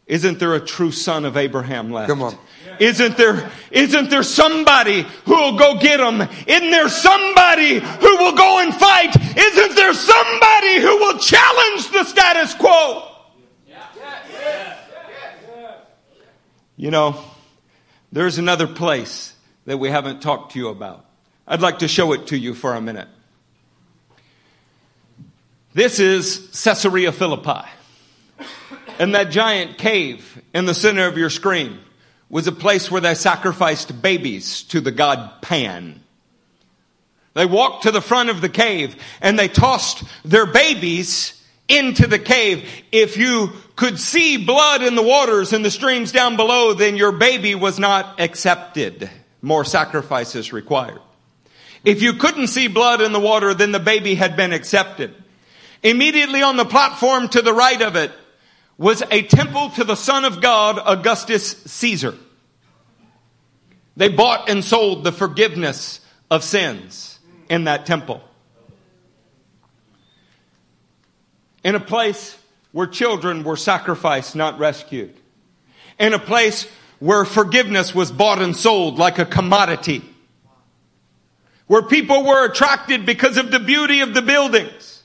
Isn't 0.06 0.40
there 0.40 0.54
a 0.54 0.60
true 0.60 0.90
son 0.90 1.24
of 1.24 1.36
Abraham 1.36 1.92
left? 1.92 2.08
Come 2.08 2.22
on. 2.22 2.36
Isn't 2.80 3.16
there, 3.16 3.50
isn't 3.70 4.10
there 4.10 4.22
somebody 4.22 5.06
who 5.24 5.34
will 5.36 5.58
go 5.58 5.78
get 5.78 5.98
them? 5.98 6.20
Isn't 6.20 6.70
there 6.70 6.88
somebody 6.88 7.78
who 7.78 8.16
will 8.16 8.34
go 8.34 8.60
and 8.60 8.74
fight? 8.74 9.14
Isn't 9.14 9.76
there 9.76 9.94
somebody 9.94 10.80
who 10.80 10.96
will 10.98 11.18
challenge 11.18 11.90
the 11.90 12.04
status 12.04 12.54
quo? 12.54 13.17
You 16.80 16.92
know, 16.92 17.20
there's 18.12 18.38
another 18.38 18.68
place 18.68 19.34
that 19.64 19.78
we 19.78 19.90
haven't 19.90 20.22
talked 20.22 20.52
to 20.52 20.60
you 20.60 20.68
about. 20.68 21.04
I'd 21.44 21.60
like 21.60 21.80
to 21.80 21.88
show 21.88 22.12
it 22.12 22.28
to 22.28 22.38
you 22.38 22.54
for 22.54 22.72
a 22.72 22.80
minute. 22.80 23.08
This 25.74 25.98
is 25.98 26.62
Caesarea 26.62 27.10
Philippi. 27.10 27.68
And 29.00 29.12
that 29.16 29.32
giant 29.32 29.76
cave 29.76 30.40
in 30.54 30.66
the 30.66 30.74
center 30.74 31.08
of 31.08 31.18
your 31.18 31.30
screen 31.30 31.80
was 32.30 32.46
a 32.46 32.52
place 32.52 32.88
where 32.92 33.00
they 33.00 33.16
sacrificed 33.16 34.00
babies 34.00 34.62
to 34.64 34.80
the 34.80 34.92
god 34.92 35.42
Pan. 35.42 36.00
They 37.34 37.46
walked 37.46 37.82
to 37.82 37.90
the 37.90 38.00
front 38.00 38.30
of 38.30 38.40
the 38.40 38.48
cave 38.48 38.94
and 39.20 39.36
they 39.36 39.48
tossed 39.48 40.04
their 40.24 40.46
babies 40.46 41.37
into 41.68 42.06
the 42.06 42.18
cave. 42.18 42.68
If 42.90 43.16
you 43.16 43.52
could 43.76 44.00
see 44.00 44.44
blood 44.44 44.82
in 44.82 44.94
the 44.94 45.02
waters 45.02 45.52
and 45.52 45.64
the 45.64 45.70
streams 45.70 46.10
down 46.10 46.36
below, 46.36 46.74
then 46.74 46.96
your 46.96 47.12
baby 47.12 47.54
was 47.54 47.78
not 47.78 48.20
accepted. 48.20 49.10
More 49.42 49.64
sacrifices 49.64 50.52
required. 50.52 51.00
If 51.84 52.02
you 52.02 52.14
couldn't 52.14 52.48
see 52.48 52.68
blood 52.68 53.00
in 53.00 53.12
the 53.12 53.20
water, 53.20 53.54
then 53.54 53.72
the 53.72 53.78
baby 53.78 54.14
had 54.14 54.36
been 54.36 54.52
accepted. 54.52 55.14
Immediately 55.82 56.42
on 56.42 56.56
the 56.56 56.64
platform 56.64 57.28
to 57.28 57.42
the 57.42 57.52
right 57.52 57.80
of 57.80 57.94
it 57.94 58.10
was 58.76 59.02
a 59.10 59.22
temple 59.22 59.70
to 59.70 59.84
the 59.84 59.94
Son 59.94 60.24
of 60.24 60.40
God, 60.40 60.80
Augustus 60.84 61.62
Caesar. 61.64 62.14
They 63.96 64.08
bought 64.08 64.48
and 64.48 64.64
sold 64.64 65.04
the 65.04 65.12
forgiveness 65.12 66.00
of 66.30 66.44
sins 66.44 67.18
in 67.48 67.64
that 67.64 67.86
temple. 67.86 68.22
In 71.68 71.74
a 71.74 71.80
place 71.80 72.34
where 72.72 72.86
children 72.86 73.44
were 73.44 73.54
sacrificed, 73.54 74.34
not 74.34 74.58
rescued, 74.58 75.14
in 75.98 76.14
a 76.14 76.18
place 76.18 76.66
where 76.98 77.26
forgiveness 77.26 77.94
was 77.94 78.10
bought 78.10 78.40
and 78.40 78.56
sold 78.56 78.98
like 78.98 79.18
a 79.18 79.26
commodity. 79.26 80.02
Where 81.66 81.82
people 81.82 82.24
were 82.24 82.46
attracted 82.46 83.04
because 83.04 83.36
of 83.36 83.50
the 83.50 83.60
beauty 83.60 84.00
of 84.00 84.14
the 84.14 84.22
buildings, 84.22 85.02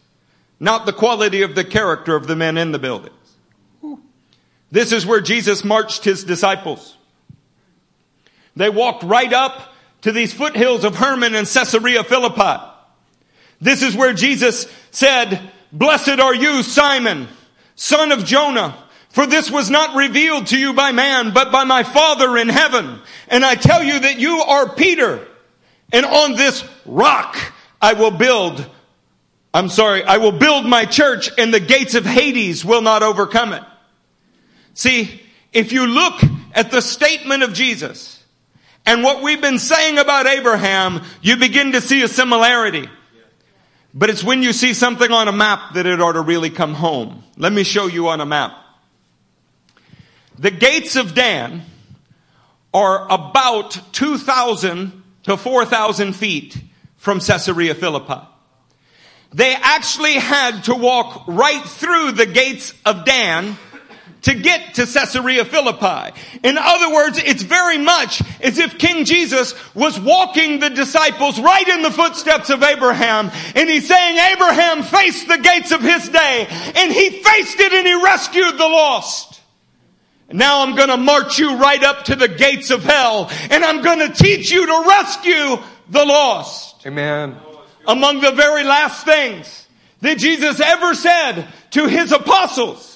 not 0.58 0.86
the 0.86 0.94
quality 0.94 1.42
of 1.42 1.54
the 1.54 1.66
character 1.66 2.16
of 2.16 2.28
the 2.28 2.36
men 2.38 2.58
in 2.58 2.72
the 2.72 2.80
buildings. 2.80 3.36
This 4.72 4.94
is 4.94 5.06
where 5.06 5.20
Jesus 5.20 5.66
marched 5.66 6.06
his 6.06 6.24
disciples. 6.24 6.96
They 8.56 8.70
walked 8.70 9.04
right 9.04 9.34
up 9.34 9.74
to 10.04 10.14
these 10.14 10.32
foothills 10.32 10.86
of 10.86 10.96
Hermon 10.96 11.36
and 11.36 11.46
Caesarea 11.46 12.06
Philippi. 12.06 12.64
This 13.60 13.84
is 13.84 13.98
where 13.98 14.14
Jesus 14.14 14.74
said, 14.92 15.52
Blessed 15.74 16.20
are 16.20 16.36
you, 16.36 16.62
Simon, 16.62 17.28
son 17.74 18.12
of 18.12 18.26
Jonah, 18.26 18.78
for 19.10 19.26
this 19.26 19.50
was 19.50 19.72
not 19.72 19.96
revealed 19.96 20.48
to 20.48 20.58
you 20.58 20.74
by 20.74 20.92
man, 20.92 21.34
but 21.34 21.52
by 21.52 21.64
my 21.64 21.82
Father 21.82 22.38
in 22.38 22.48
heaven. 22.48 23.00
And 23.28 23.44
I 23.44 23.56
tell 23.56 23.82
you 23.82 24.00
that 24.00 24.20
you 24.20 24.38
are 24.38 24.70
Peter, 24.76 25.28
and 25.92 26.06
on 26.06 26.36
this 26.36 26.64
rock 26.86 27.36
I 27.82 27.94
will 27.94 28.12
build, 28.12 28.64
I'm 29.52 29.68
sorry, 29.68 30.04
I 30.04 30.18
will 30.18 30.32
build 30.32 30.68
my 30.68 30.86
church, 30.86 31.32
and 31.40 31.52
the 31.52 31.60
gates 31.60 31.96
of 31.96 32.06
Hades 32.06 32.64
will 32.64 32.84
not 32.84 33.02
overcome 33.02 33.54
it. 33.54 33.64
See, 34.76 35.22
if 35.52 35.72
you 35.72 35.88
look 35.88 36.22
at 36.54 36.70
the 36.70 36.82
statement 36.82 37.42
of 37.42 37.54
Jesus 37.54 38.24
and 38.86 39.02
what 39.02 39.24
we've 39.24 39.42
been 39.42 39.60
saying 39.60 39.98
about 39.98 40.28
Abraham, 40.28 41.02
you 41.24 41.38
begin 41.38 41.72
to 41.72 41.82
see 41.82 42.04
a 42.04 42.08
similarity. 42.08 42.88
But 43.94 44.10
it's 44.10 44.24
when 44.24 44.42
you 44.42 44.54
see 44.54 44.74
something 44.74 45.12
on 45.12 45.28
a 45.28 45.32
map 45.32 45.76
that 45.76 45.86
it 45.86 46.02
ought 46.02 46.14
to 46.14 46.22
really 46.22 46.50
come 46.50 46.74
home. 46.74 47.24
Let 47.38 47.54
me 47.54 47.64
show 47.64 47.88
you 47.88 48.08
on 48.08 48.22
a 48.22 48.26
map. 48.26 48.58
The 50.40 50.50
gates 50.50 50.96
of 50.96 51.14
Dan 51.14 51.62
are 52.74 53.06
about 53.06 53.80
2,000 53.92 55.04
to 55.24 55.38
4,000 55.38 56.14
feet 56.14 56.60
from 56.98 57.20
Caesarea 57.20 57.76
Philippi. 57.76 58.28
They 59.32 59.54
actually 59.54 60.14
had 60.14 60.64
to 60.66 60.76
walk 60.76 61.26
right 61.28 61.64
through 61.64 62.14
the 62.14 62.26
gates 62.26 62.74
of 62.86 63.06
Dan 63.06 63.58
to 64.24 64.34
get 64.34 64.76
to 64.76 64.86
Caesarea 64.86 65.46
Philippi. 65.46 66.20
In 66.44 66.58
other 66.58 66.94
words, 66.94 67.20
it's 67.20 67.44
very 67.44 67.78
much 67.78 68.22
as 68.42 68.58
if 68.58 68.78
King 68.78 69.06
Jesus 69.06 69.54
was 69.76 70.00
walking 70.00 70.60
the 70.60 70.70
disciples 70.70 71.40
right 71.40 71.68
in 71.68 71.82
the 71.82 71.92
footsteps 71.92 72.50
of 72.50 72.64
Abraham. 72.64 73.32
And 73.56 73.70
he's 73.70 73.88
saying, 73.88 74.18
Abraham 74.18 74.84
faced 74.84 75.28
the 75.28 75.38
gates 75.38 75.72
of 75.72 75.82
his 75.82 76.10
day 76.10 76.48
and 76.76 76.92
he 76.92 77.10
faced 77.22 77.60
it 77.60 77.74
and 77.74 77.86
he 77.86 78.04
rescued 78.04 78.58
the 78.58 78.68
lost. 78.68 79.42
Now 80.32 80.64
I'm 80.64 80.76
going 80.76 80.90
to 80.90 80.98
march 80.98 81.38
you 81.38 81.58
right 81.58 81.84
up 81.84 82.06
to 82.06 82.16
the 82.16 82.30
gates 82.30 82.72
of 82.72 82.84
hell 82.84 83.30
and 83.52 83.64
I'm 83.64 83.82
going 83.84 84.00
to 84.00 84.10
teach 84.10 84.52
you 84.52 84.66
to 84.66 84.86
rescue 84.88 85.58
the 85.90 86.06
lost. 86.06 86.88
Amen. 86.88 87.36
Among 87.86 88.22
the 88.22 88.32
very 88.32 88.64
last 88.64 89.06
things 89.06 89.68
that 90.00 90.18
Jesus 90.18 90.62
ever 90.62 90.96
said 90.96 91.48
to 91.72 91.88
his 91.88 92.14
apostles 92.14 92.93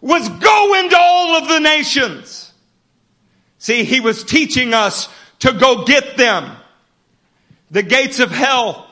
was 0.00 0.28
go 0.28 0.74
into 0.80 0.96
all 0.98 1.36
of 1.36 1.48
the 1.48 1.58
nations. 1.58 2.52
See, 3.58 3.84
he 3.84 4.00
was 4.00 4.24
teaching 4.24 4.74
us 4.74 5.08
to 5.40 5.52
go 5.52 5.84
get 5.84 6.16
them. 6.16 6.56
The 7.70 7.82
gates 7.82 8.20
of 8.20 8.30
hell 8.30 8.88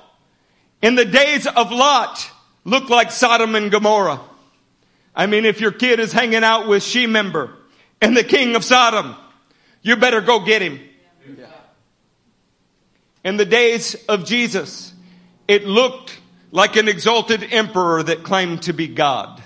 in 0.83 0.97
the 0.97 1.05
days 1.05 1.47
of 1.47 1.71
Lot 1.71 2.31
looked 2.65 2.91
like 2.91 3.11
Sodom 3.11 3.55
and 3.55 3.71
Gomorrah. 3.71 4.21
I 5.15 5.27
mean, 5.27 5.45
if 5.45 5.61
your 5.61 5.71
kid 5.71 6.01
is 6.01 6.13
hanging 6.13 6.43
out 6.43 6.67
with 6.67 6.83
Shemeber 6.83 7.55
and 8.01 8.17
the 8.17 8.25
king 8.25 8.57
of 8.57 8.65
Sodom, 8.65 9.15
you 9.83 9.97
better 9.97 10.21
go 10.21 10.45
get 10.45 10.61
him. 10.61 10.81
In 13.23 13.37
the 13.37 13.45
days 13.45 13.95
of 14.09 14.27
Jesus, 14.27 14.93
it 15.47 15.65
looked 15.65 16.19
like 16.51 16.77
an 16.77 16.89
exalted 16.89 17.53
emperor 17.53 18.03
that 18.03 18.23
claimed 18.23 18.63
to 18.63 18.73
be 18.73 18.89
God. 18.89 19.43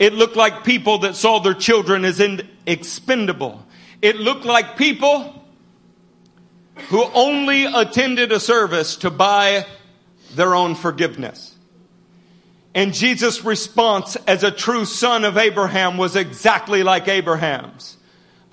It 0.00 0.14
looked 0.14 0.34
like 0.34 0.64
people 0.64 0.98
that 1.00 1.14
saw 1.14 1.38
their 1.40 1.54
children 1.54 2.06
as 2.06 2.20
expendable. 2.66 3.64
It 4.00 4.16
looked 4.16 4.46
like 4.46 4.78
people 4.78 5.44
who 6.88 7.04
only 7.12 7.66
attended 7.66 8.32
a 8.32 8.40
service 8.40 8.96
to 8.96 9.10
buy 9.10 9.66
their 10.34 10.54
own 10.54 10.74
forgiveness. 10.74 11.54
And 12.74 12.94
Jesus' 12.94 13.44
response 13.44 14.16
as 14.26 14.42
a 14.42 14.50
true 14.50 14.86
son 14.86 15.24
of 15.24 15.36
Abraham 15.36 15.98
was 15.98 16.16
exactly 16.16 16.82
like 16.82 17.06
Abraham's. 17.06 17.98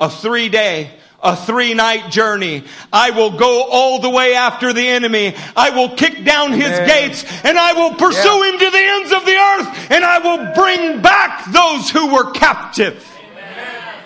A 0.02 0.10
three 0.10 0.50
day, 0.50 0.92
a 1.22 1.36
three 1.36 1.74
night 1.74 2.12
journey. 2.12 2.64
I 2.94 3.12
will 3.12 3.38
go 3.38 3.64
all 3.70 4.00
the 4.00 4.10
way 4.10 4.36
after 4.36 4.74
the 4.74 4.88
enemy. 4.88 5.36
I 5.56 5.72
will 5.72 5.96
kick 5.96 6.24
down 6.24 6.54
his 6.54 6.68
Amen. 6.68 6.88
gates 6.88 7.26
and 7.44 7.58
I 7.58 7.74
will 7.74 7.96
pursue 7.96 8.28
yeah. 8.28 8.52
him 8.52 8.60
to 8.60 8.70
the 8.70 8.78
ends 8.78 9.12
of 9.12 9.26
the 9.26 9.36
earth 9.36 9.92
and 9.92 10.04
I 10.04 10.20
will 10.20 10.54
bring 10.54 11.02
back 11.02 11.52
those 11.52 11.90
who 11.90 12.14
were 12.14 12.32
captive. 12.32 13.06
Amen. 13.32 14.04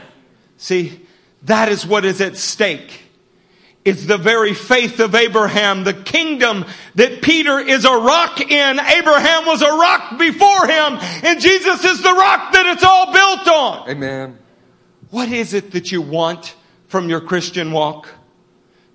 See, 0.57 1.01
that 1.43 1.70
is 1.70 1.86
what 1.86 2.05
is 2.05 2.22
at 2.22 2.38
stake. 2.38 2.99
It's 3.84 4.05
the 4.05 4.18
very 4.18 4.53
faith 4.53 4.99
of 4.99 5.16
Abraham, 5.16 5.84
the 5.84 5.93
kingdom 5.93 6.66
that 6.95 7.24
Peter 7.24 7.59
is 7.59 7.84
a 7.84 7.97
rock 7.97 8.39
in. 8.39 8.80
Abraham 8.80 9.47
was 9.47 9.64
a 9.64 9.72
rock 9.72 10.20
before 10.20 10.68
him, 10.68 10.99
and 11.24 11.41
Jesus 11.41 11.84
is 11.84 12.03
the 12.03 12.14
rock 12.14 12.53
that 12.53 12.68
it's 12.68 12.84
all 12.84 13.12
built 13.12 13.47
on. 13.47 13.89
Amen. 13.89 14.38
What 15.09 15.30
is 15.30 15.55
it 15.55 15.72
that 15.72 15.91
you 15.91 16.03
want 16.03 16.53
from 16.91 17.07
your 17.07 17.21
Christian 17.21 17.71
walk? 17.71 18.09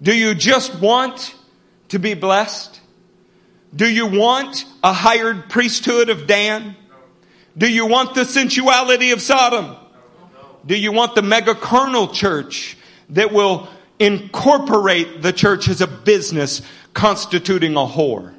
Do 0.03 0.15
you 0.15 0.35
just 0.35 0.79
want 0.81 1.35
to 1.89 1.99
be 1.99 2.13
blessed? 2.13 2.79
Do 3.75 3.89
you 3.89 4.07
want 4.07 4.67
a 4.85 4.93
hired 4.93 5.49
priesthood 5.49 6.11
of 6.11 6.27
Dan? 6.27 6.77
Do 7.57 7.67
you 7.67 7.87
want 7.87 8.15
the 8.15 8.27
sensuality 8.27 9.13
of 9.13 9.23
Sodom? 9.23 9.77
Do 10.67 10.79
you 10.79 10.93
want 10.93 11.15
the 11.15 11.23
mega 11.23 11.55
carnal 11.55 12.09
church 12.09 12.77
that 13.09 13.33
will 13.33 13.67
incorporate 13.99 15.23
the 15.23 15.33
church 15.33 15.67
as 15.67 15.81
a 15.81 15.87
business 15.87 16.61
constituting 16.93 17.77
a 17.77 17.87
whore? 17.87 18.35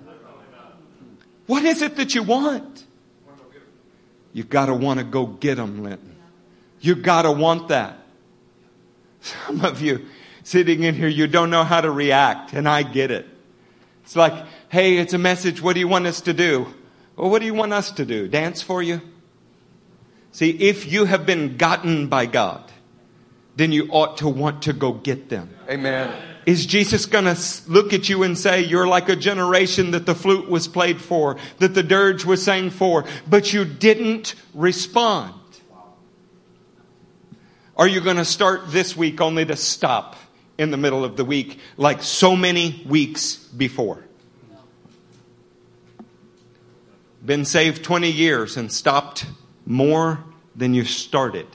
What 1.47 1.65
is 1.65 1.81
it 1.81 1.95
that 1.95 2.13
you 2.13 2.21
want? 2.21 2.85
You've 4.33 4.49
gotta 4.49 4.75
want 4.75 4.99
to 4.99 5.03
go 5.03 5.25
get 5.25 5.55
them, 5.55 5.81
Linton. 5.81 6.15
You've 6.79 7.01
gotta 7.01 7.31
want 7.31 7.69
that. 7.69 7.97
Some 9.45 9.65
of 9.65 9.81
you 9.81 10.05
sitting 10.43 10.83
in 10.83 10.95
here, 10.95 11.07
you 11.07 11.27
don't 11.27 11.49
know 11.49 11.63
how 11.63 11.81
to 11.81 11.91
react, 11.91 12.53
and 12.53 12.67
I 12.67 12.83
get 12.83 13.11
it. 13.11 13.25
It's 14.03 14.15
like, 14.15 14.45
hey, 14.69 14.97
it's 14.97 15.13
a 15.13 15.17
message. 15.17 15.61
What 15.61 15.73
do 15.73 15.79
you 15.79 15.87
want 15.87 16.07
us 16.07 16.21
to 16.21 16.33
do? 16.33 16.67
Well, 17.17 17.29
what 17.29 17.39
do 17.39 17.45
you 17.45 17.53
want 17.53 17.73
us 17.73 17.91
to 17.91 18.05
do? 18.05 18.27
Dance 18.27 18.61
for 18.61 18.81
you? 18.81 19.01
See, 20.31 20.51
if 20.51 20.89
you 20.89 21.05
have 21.05 21.25
been 21.25 21.57
gotten 21.57 22.07
by 22.07 22.27
God, 22.27 22.71
then 23.55 23.71
you 23.71 23.89
ought 23.89 24.17
to 24.17 24.29
want 24.29 24.61
to 24.63 24.73
go 24.73 24.93
get 24.93 25.29
them. 25.29 25.49
Amen. 25.69 26.13
Is 26.45 26.65
Jesus 26.65 27.05
going 27.05 27.25
to 27.25 27.37
look 27.67 27.91
at 27.91 28.07
you 28.07 28.23
and 28.23 28.37
say, 28.37 28.61
You're 28.61 28.87
like 28.87 29.09
a 29.09 29.15
generation 29.17 29.91
that 29.91 30.05
the 30.05 30.15
flute 30.15 30.47
was 30.47 30.67
played 30.67 31.01
for, 31.01 31.35
that 31.57 31.73
the 31.73 31.83
dirge 31.83 32.23
was 32.23 32.41
sang 32.41 32.69
for, 32.69 33.03
but 33.27 33.51
you 33.51 33.65
didn't 33.65 34.35
respond? 34.53 35.33
Are 37.77 37.87
you 37.87 38.01
going 38.01 38.17
to 38.17 38.25
start 38.25 38.71
this 38.71 38.97
week 38.97 39.21
only 39.21 39.45
to 39.45 39.55
stop 39.55 40.15
in 40.57 40.71
the 40.71 40.77
middle 40.77 41.05
of 41.05 41.15
the 41.15 41.23
week 41.23 41.59
like 41.77 42.01
so 42.01 42.35
many 42.35 42.83
weeks 42.87 43.35
before? 43.35 44.03
Been 47.23 47.45
saved 47.45 47.83
20 47.83 48.09
years 48.09 48.57
and 48.57 48.71
stopped 48.71 49.27
more 49.63 50.23
than 50.55 50.73
you 50.73 50.85
started. 50.85 51.45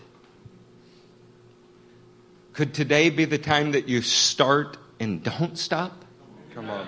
Could 2.52 2.72
today 2.72 3.10
be 3.10 3.24
the 3.24 3.38
time 3.38 3.72
that 3.72 3.88
you 3.88 4.00
start 4.00 4.76
and 5.00 5.24
don't 5.24 5.58
stop? 5.58 6.04
Come 6.54 6.70
on. 6.70 6.86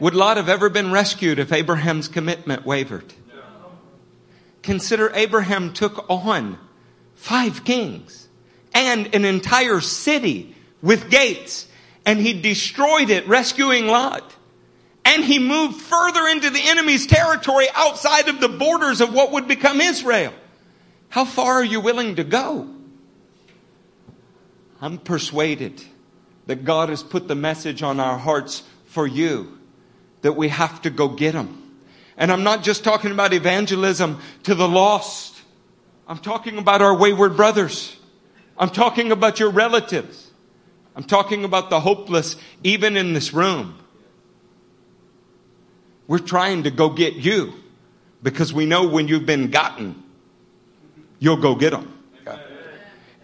Would 0.00 0.14
Lot 0.14 0.38
have 0.38 0.48
ever 0.48 0.68
been 0.68 0.90
rescued 0.90 1.38
if 1.38 1.52
Abraham's 1.52 2.08
commitment 2.08 2.66
wavered? 2.66 3.14
Consider 4.62 5.12
Abraham 5.14 5.72
took 5.72 6.04
on 6.10 6.58
five 7.14 7.64
kings 7.64 8.25
and 8.76 9.14
an 9.14 9.24
entire 9.24 9.80
city 9.80 10.54
with 10.82 11.10
gates. 11.10 11.66
And 12.04 12.20
he 12.20 12.40
destroyed 12.40 13.10
it, 13.10 13.26
rescuing 13.26 13.86
Lot. 13.86 14.36
And 15.04 15.24
he 15.24 15.38
moved 15.38 15.80
further 15.80 16.26
into 16.26 16.50
the 16.50 16.60
enemy's 16.62 17.06
territory 17.06 17.66
outside 17.74 18.28
of 18.28 18.40
the 18.40 18.48
borders 18.48 19.00
of 19.00 19.14
what 19.14 19.32
would 19.32 19.48
become 19.48 19.80
Israel. 19.80 20.34
How 21.08 21.24
far 21.24 21.54
are 21.54 21.64
you 21.64 21.80
willing 21.80 22.16
to 22.16 22.24
go? 22.24 22.68
I'm 24.80 24.98
persuaded 24.98 25.82
that 26.46 26.64
God 26.64 26.90
has 26.90 27.02
put 27.02 27.28
the 27.28 27.34
message 27.34 27.82
on 27.82 27.98
our 27.98 28.18
hearts 28.18 28.62
for 28.84 29.06
you 29.06 29.58
that 30.20 30.32
we 30.32 30.48
have 30.48 30.82
to 30.82 30.90
go 30.90 31.08
get 31.08 31.32
them. 31.32 31.80
And 32.18 32.30
I'm 32.30 32.42
not 32.42 32.62
just 32.62 32.84
talking 32.84 33.10
about 33.10 33.32
evangelism 33.32 34.20
to 34.42 34.54
the 34.54 34.68
lost. 34.68 35.40
I'm 36.06 36.18
talking 36.18 36.58
about 36.58 36.82
our 36.82 36.94
wayward 36.94 37.36
brothers. 37.36 37.96
I'm 38.58 38.70
talking 38.70 39.12
about 39.12 39.38
your 39.38 39.50
relatives. 39.50 40.30
I'm 40.94 41.04
talking 41.04 41.44
about 41.44 41.68
the 41.68 41.80
hopeless, 41.80 42.36
even 42.62 42.96
in 42.96 43.12
this 43.12 43.34
room. 43.34 43.78
We're 46.06 46.18
trying 46.18 46.62
to 46.62 46.70
go 46.70 46.88
get 46.88 47.14
you 47.14 47.52
because 48.22 48.52
we 48.52 48.64
know 48.64 48.86
when 48.86 49.08
you've 49.08 49.26
been 49.26 49.50
gotten, 49.50 50.02
you'll 51.18 51.36
go 51.36 51.54
get 51.54 51.70
them. 51.70 51.92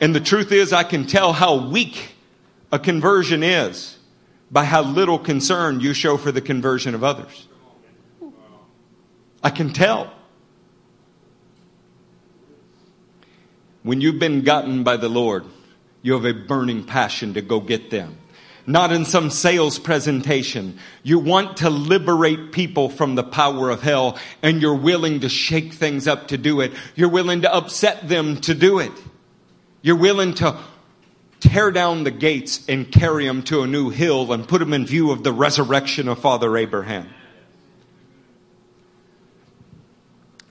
And 0.01 0.15
the 0.15 0.21
truth 0.21 0.51
is, 0.51 0.73
I 0.73 0.83
can 0.83 1.07
tell 1.07 1.33
how 1.33 1.69
weak 1.69 2.17
a 2.73 2.79
conversion 2.79 3.43
is 3.43 3.99
by 4.51 4.65
how 4.65 4.83
little 4.83 5.19
concern 5.19 5.81
you 5.81 5.95
show 5.95 6.17
for 6.17 6.33
the 6.33 6.41
conversion 6.41 6.95
of 6.95 7.05
others. 7.05 7.47
I 9.43 9.51
can 9.51 9.73
tell. 9.73 10.13
When 13.83 14.01
you've 14.01 14.19
been 14.19 14.43
gotten 14.43 14.85
by 14.85 14.97
the 14.97 15.09
Lord, 15.09 15.45
you 16.03 16.13
have 16.15 16.25
a 16.25 16.33
burning 16.33 16.85
passion 16.85 17.35
to 17.35 17.43
go 17.43 17.61
get 17.61 17.91
them. 17.91 18.17
Not 18.65 18.93
in 18.93 19.05
some 19.05 19.31
sales 19.31 19.81
presentation. 19.81 20.79
You 21.03 21.19
want 21.19 21.59
to 21.59 21.71
liberate 21.71 22.53
people 22.53 22.89
from 22.89 23.17
the 23.17 23.25
power 23.25 23.71
of 23.71 23.83
hell 23.83 24.19
and 24.41 24.63
you're 24.63 24.77
willing 24.77 25.21
to 25.21 25.29
shake 25.29 25.73
things 25.73 26.07
up 26.07 26.29
to 26.29 26.39
do 26.39 26.61
it. 26.61 26.73
You're 26.95 27.09
willing 27.09 27.43
to 27.43 27.53
upset 27.53 28.09
them 28.09 28.41
to 28.43 28.55
do 28.55 28.79
it. 28.79 28.93
You're 29.83 29.97
willing 29.97 30.35
to 30.35 30.57
tear 31.41 31.73
down 31.73 32.05
the 32.05 32.13
gates 32.13 32.65
and 32.69 32.91
carry 32.91 33.27
them 33.27 33.43
to 33.43 33.63
a 33.63 33.67
new 33.67 33.91
hill 33.91 34.33
and 34.33 34.47
put 34.47 34.61
them 34.61 34.73
in 34.73 34.87
view 34.87 35.11
of 35.11 35.25
the 35.25 35.33
resurrection 35.33 36.07
of 36.07 36.21
Father 36.21 36.57
Abraham. 36.57 37.09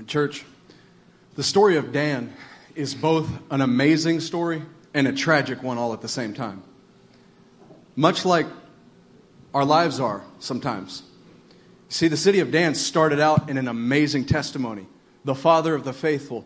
Church, 0.05 0.43
the 1.35 1.43
story 1.43 1.77
of 1.77 1.93
Dan 1.93 2.33
is 2.75 2.95
both 2.95 3.29
an 3.49 3.61
amazing 3.61 4.19
story 4.19 4.61
and 4.93 5.07
a 5.07 5.13
tragic 5.13 5.63
one 5.63 5.77
all 5.77 5.93
at 5.93 6.01
the 6.01 6.07
same 6.07 6.33
time. 6.33 6.63
Much 7.95 8.25
like 8.25 8.47
our 9.53 9.65
lives 9.65 9.99
are 9.99 10.23
sometimes. 10.39 11.03
See, 11.89 12.07
the 12.07 12.17
city 12.17 12.39
of 12.39 12.51
Dan 12.51 12.73
started 12.75 13.19
out 13.19 13.49
in 13.49 13.57
an 13.57 13.67
amazing 13.67 14.25
testimony. 14.25 14.87
The 15.25 15.35
father 15.35 15.75
of 15.75 15.83
the 15.83 15.93
faithful, 15.93 16.45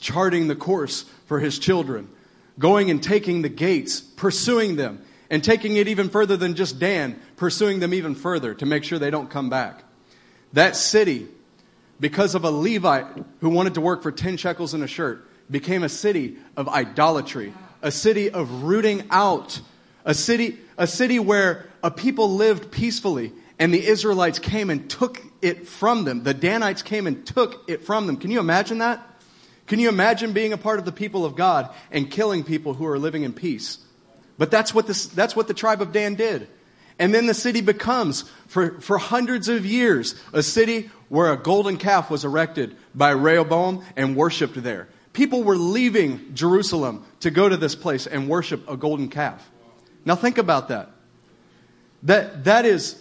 charting 0.00 0.46
the 0.48 0.54
course 0.54 1.04
for 1.26 1.40
his 1.40 1.58
children, 1.58 2.08
going 2.58 2.90
and 2.90 3.02
taking 3.02 3.42
the 3.42 3.48
gates, 3.48 4.00
pursuing 4.00 4.76
them, 4.76 5.02
and 5.30 5.42
taking 5.42 5.76
it 5.76 5.88
even 5.88 6.10
further 6.10 6.36
than 6.36 6.54
just 6.54 6.78
Dan, 6.78 7.20
pursuing 7.36 7.80
them 7.80 7.94
even 7.94 8.14
further 8.14 8.54
to 8.54 8.66
make 8.66 8.84
sure 8.84 8.98
they 8.98 9.10
don't 9.10 9.30
come 9.30 9.48
back. 9.48 9.82
That 10.52 10.76
city, 10.76 11.26
because 11.98 12.34
of 12.34 12.44
a 12.44 12.50
Levite 12.50 13.06
who 13.40 13.48
wanted 13.48 13.74
to 13.74 13.80
work 13.80 14.02
for 14.02 14.12
10 14.12 14.36
shekels 14.36 14.74
in 14.74 14.82
a 14.82 14.86
shirt, 14.86 15.26
became 15.50 15.82
a 15.82 15.88
city 15.88 16.36
of 16.56 16.68
idolatry, 16.68 17.52
a 17.82 17.90
city 17.90 18.30
of 18.30 18.62
rooting 18.62 19.04
out, 19.10 19.60
a 20.04 20.14
city, 20.14 20.58
a 20.78 20.86
city 20.86 21.18
where 21.18 21.66
a 21.82 21.90
people 21.90 22.34
lived 22.34 22.70
peacefully 22.70 23.32
and 23.58 23.72
the 23.72 23.86
Israelites 23.86 24.38
came 24.38 24.70
and 24.70 24.88
took 24.90 25.22
it 25.40 25.68
from 25.68 26.04
them. 26.04 26.22
The 26.22 26.34
Danites 26.34 26.82
came 26.82 27.06
and 27.06 27.24
took 27.26 27.68
it 27.68 27.84
from 27.84 28.06
them. 28.06 28.16
Can 28.16 28.30
you 28.30 28.40
imagine 28.40 28.78
that? 28.78 29.00
Can 29.66 29.78
you 29.78 29.88
imagine 29.88 30.32
being 30.32 30.52
a 30.52 30.58
part 30.58 30.78
of 30.78 30.84
the 30.84 30.92
people 30.92 31.24
of 31.24 31.36
God 31.36 31.70
and 31.90 32.10
killing 32.10 32.44
people 32.44 32.74
who 32.74 32.86
are 32.86 32.98
living 32.98 33.22
in 33.22 33.32
peace? 33.32 33.78
But 34.36 34.50
that's 34.50 34.74
what, 34.74 34.86
this, 34.86 35.06
that's 35.06 35.36
what 35.36 35.48
the 35.48 35.54
tribe 35.54 35.80
of 35.80 35.92
Dan 35.92 36.16
did. 36.16 36.48
And 36.98 37.14
then 37.14 37.26
the 37.26 37.34
city 37.34 37.60
becomes, 37.60 38.22
for, 38.46 38.80
for 38.80 38.98
hundreds 38.98 39.48
of 39.48 39.64
years, 39.64 40.14
a 40.32 40.42
city 40.42 40.90
where 41.08 41.32
a 41.32 41.36
golden 41.36 41.76
calf 41.76 42.10
was 42.10 42.24
erected 42.24 42.76
by 42.94 43.10
Rehoboam 43.10 43.84
and 43.96 44.16
worshiped 44.16 44.62
there. 44.62 44.88
People 45.14 45.44
were 45.44 45.56
leaving 45.56 46.34
Jerusalem 46.34 47.06
to 47.20 47.30
go 47.30 47.48
to 47.48 47.56
this 47.56 47.74
place 47.74 48.06
and 48.06 48.28
worship 48.28 48.68
a 48.68 48.76
golden 48.76 49.08
calf. 49.08 49.48
Now 50.04 50.16
think 50.16 50.36
about 50.36 50.68
that. 50.68 50.90
That, 52.02 52.44
that 52.44 52.66
is, 52.66 53.00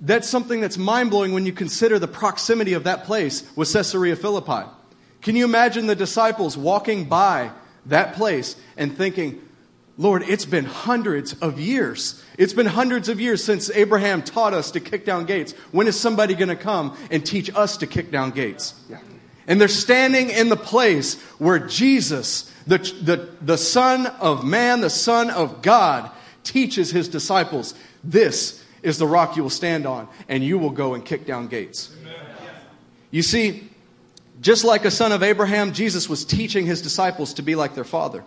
that's 0.00 0.28
something 0.28 0.60
that's 0.60 0.76
mind 0.76 1.10
blowing 1.10 1.32
when 1.32 1.46
you 1.46 1.52
consider 1.52 1.98
the 1.98 2.08
proximity 2.08 2.74
of 2.74 2.84
that 2.84 3.04
place 3.04 3.48
with 3.56 3.72
Caesarea 3.72 4.16
Philippi. 4.16 4.68
Can 5.22 5.36
you 5.36 5.44
imagine 5.44 5.86
the 5.86 5.94
disciples 5.94 6.58
walking 6.58 7.04
by 7.04 7.52
that 7.86 8.14
place 8.14 8.56
and 8.76 8.94
thinking, 8.96 9.40
Lord, 9.96 10.24
it's 10.26 10.44
been 10.44 10.64
hundreds 10.64 11.34
of 11.34 11.60
years. 11.60 12.20
It's 12.36 12.52
been 12.52 12.66
hundreds 12.66 13.08
of 13.08 13.20
years 13.20 13.44
since 13.44 13.70
Abraham 13.70 14.22
taught 14.22 14.54
us 14.54 14.72
to 14.72 14.80
kick 14.80 15.06
down 15.06 15.26
gates. 15.26 15.52
When 15.70 15.86
is 15.86 15.98
somebody 15.98 16.34
going 16.34 16.48
to 16.48 16.56
come 16.56 16.96
and 17.12 17.24
teach 17.24 17.54
us 17.54 17.76
to 17.76 17.86
kick 17.86 18.10
down 18.10 18.32
gates? 18.32 18.74
Yeah. 18.90 18.98
And 19.46 19.60
they're 19.60 19.68
standing 19.68 20.30
in 20.30 20.48
the 20.48 20.56
place 20.56 21.20
where 21.38 21.58
Jesus, 21.58 22.52
the, 22.66 22.78
the, 22.78 23.28
the 23.40 23.58
Son 23.58 24.06
of 24.06 24.44
Man, 24.44 24.80
the 24.80 24.90
Son 24.90 25.30
of 25.30 25.62
God, 25.62 26.10
teaches 26.44 26.90
his 26.90 27.08
disciples, 27.08 27.74
This 28.04 28.64
is 28.82 28.98
the 28.98 29.06
rock 29.06 29.36
you 29.36 29.42
will 29.42 29.50
stand 29.50 29.86
on, 29.86 30.08
and 30.28 30.44
you 30.44 30.58
will 30.58 30.70
go 30.70 30.94
and 30.94 31.04
kick 31.04 31.26
down 31.26 31.48
gates. 31.48 31.94
You 33.10 33.22
see, 33.22 33.68
just 34.40 34.64
like 34.64 34.84
a 34.84 34.90
son 34.90 35.12
of 35.12 35.22
Abraham, 35.22 35.72
Jesus 35.72 36.08
was 36.08 36.24
teaching 36.24 36.66
his 36.66 36.82
disciples 36.82 37.34
to 37.34 37.42
be 37.42 37.54
like 37.54 37.74
their 37.74 37.84
father. 37.84 38.24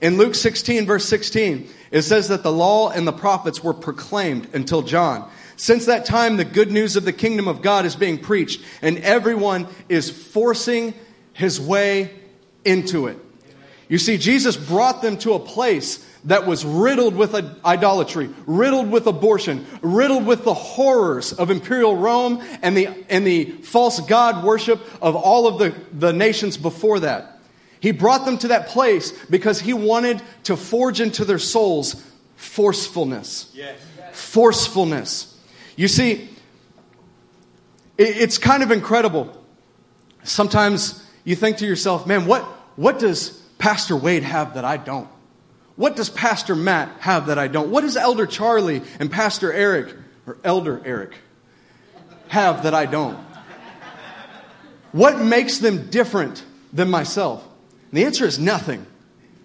In 0.00 0.16
Luke 0.16 0.34
16, 0.34 0.86
verse 0.86 1.04
16, 1.04 1.68
it 1.92 2.02
says 2.02 2.28
that 2.28 2.42
the 2.42 2.50
law 2.50 2.90
and 2.90 3.06
the 3.06 3.12
prophets 3.12 3.62
were 3.62 3.74
proclaimed 3.74 4.48
until 4.52 4.82
John. 4.82 5.30
Since 5.56 5.86
that 5.86 6.04
time, 6.04 6.36
the 6.36 6.44
good 6.44 6.70
news 6.70 6.96
of 6.96 7.04
the 7.04 7.12
kingdom 7.12 7.48
of 7.48 7.62
God 7.62 7.84
is 7.84 7.96
being 7.96 8.18
preached, 8.18 8.62
and 8.80 8.98
everyone 8.98 9.66
is 9.88 10.10
forcing 10.10 10.94
his 11.32 11.60
way 11.60 12.10
into 12.64 13.06
it. 13.06 13.18
You 13.88 13.98
see, 13.98 14.16
Jesus 14.16 14.56
brought 14.56 15.02
them 15.02 15.18
to 15.18 15.34
a 15.34 15.38
place 15.38 16.06
that 16.24 16.46
was 16.46 16.64
riddled 16.64 17.14
with 17.16 17.34
idolatry, 17.64 18.30
riddled 18.46 18.90
with 18.90 19.06
abortion, 19.06 19.66
riddled 19.82 20.24
with 20.24 20.44
the 20.44 20.54
horrors 20.54 21.32
of 21.32 21.50
imperial 21.50 21.96
Rome 21.96 22.42
and 22.62 22.76
the, 22.76 22.88
and 23.10 23.26
the 23.26 23.44
false 23.44 24.00
god 24.00 24.44
worship 24.44 24.80
of 25.02 25.16
all 25.16 25.46
of 25.46 25.58
the, 25.58 25.74
the 25.92 26.12
nations 26.12 26.56
before 26.56 27.00
that. 27.00 27.40
He 27.80 27.90
brought 27.90 28.24
them 28.24 28.38
to 28.38 28.48
that 28.48 28.68
place 28.68 29.10
because 29.26 29.60
he 29.60 29.74
wanted 29.74 30.22
to 30.44 30.56
forge 30.56 31.00
into 31.00 31.24
their 31.24 31.40
souls 31.40 32.00
forcefulness. 32.36 33.50
Yes. 33.54 33.78
Forcefulness. 34.12 35.31
You 35.76 35.88
see, 35.88 36.28
it's 37.98 38.38
kind 38.38 38.62
of 38.62 38.70
incredible. 38.70 39.36
Sometimes 40.22 41.06
you 41.24 41.36
think 41.36 41.58
to 41.58 41.66
yourself, 41.66 42.06
man, 42.06 42.26
what, 42.26 42.42
what 42.76 42.98
does 42.98 43.30
Pastor 43.58 43.96
Wade 43.96 44.22
have 44.22 44.54
that 44.54 44.64
I 44.64 44.76
don't? 44.76 45.08
What 45.76 45.96
does 45.96 46.10
Pastor 46.10 46.54
Matt 46.54 47.00
have 47.00 47.26
that 47.26 47.38
I 47.38 47.48
don't? 47.48 47.70
What 47.70 47.82
does 47.82 47.96
Elder 47.96 48.26
Charlie 48.26 48.82
and 49.00 49.10
Pastor 49.10 49.52
Eric, 49.52 49.94
or 50.26 50.36
Elder 50.44 50.80
Eric, 50.84 51.14
have 52.28 52.64
that 52.64 52.74
I 52.74 52.86
don't? 52.86 53.18
What 54.92 55.18
makes 55.18 55.58
them 55.58 55.88
different 55.90 56.44
than 56.72 56.90
myself? 56.90 57.42
And 57.90 57.98
the 57.98 58.04
answer 58.04 58.26
is 58.26 58.38
nothing. 58.38 58.86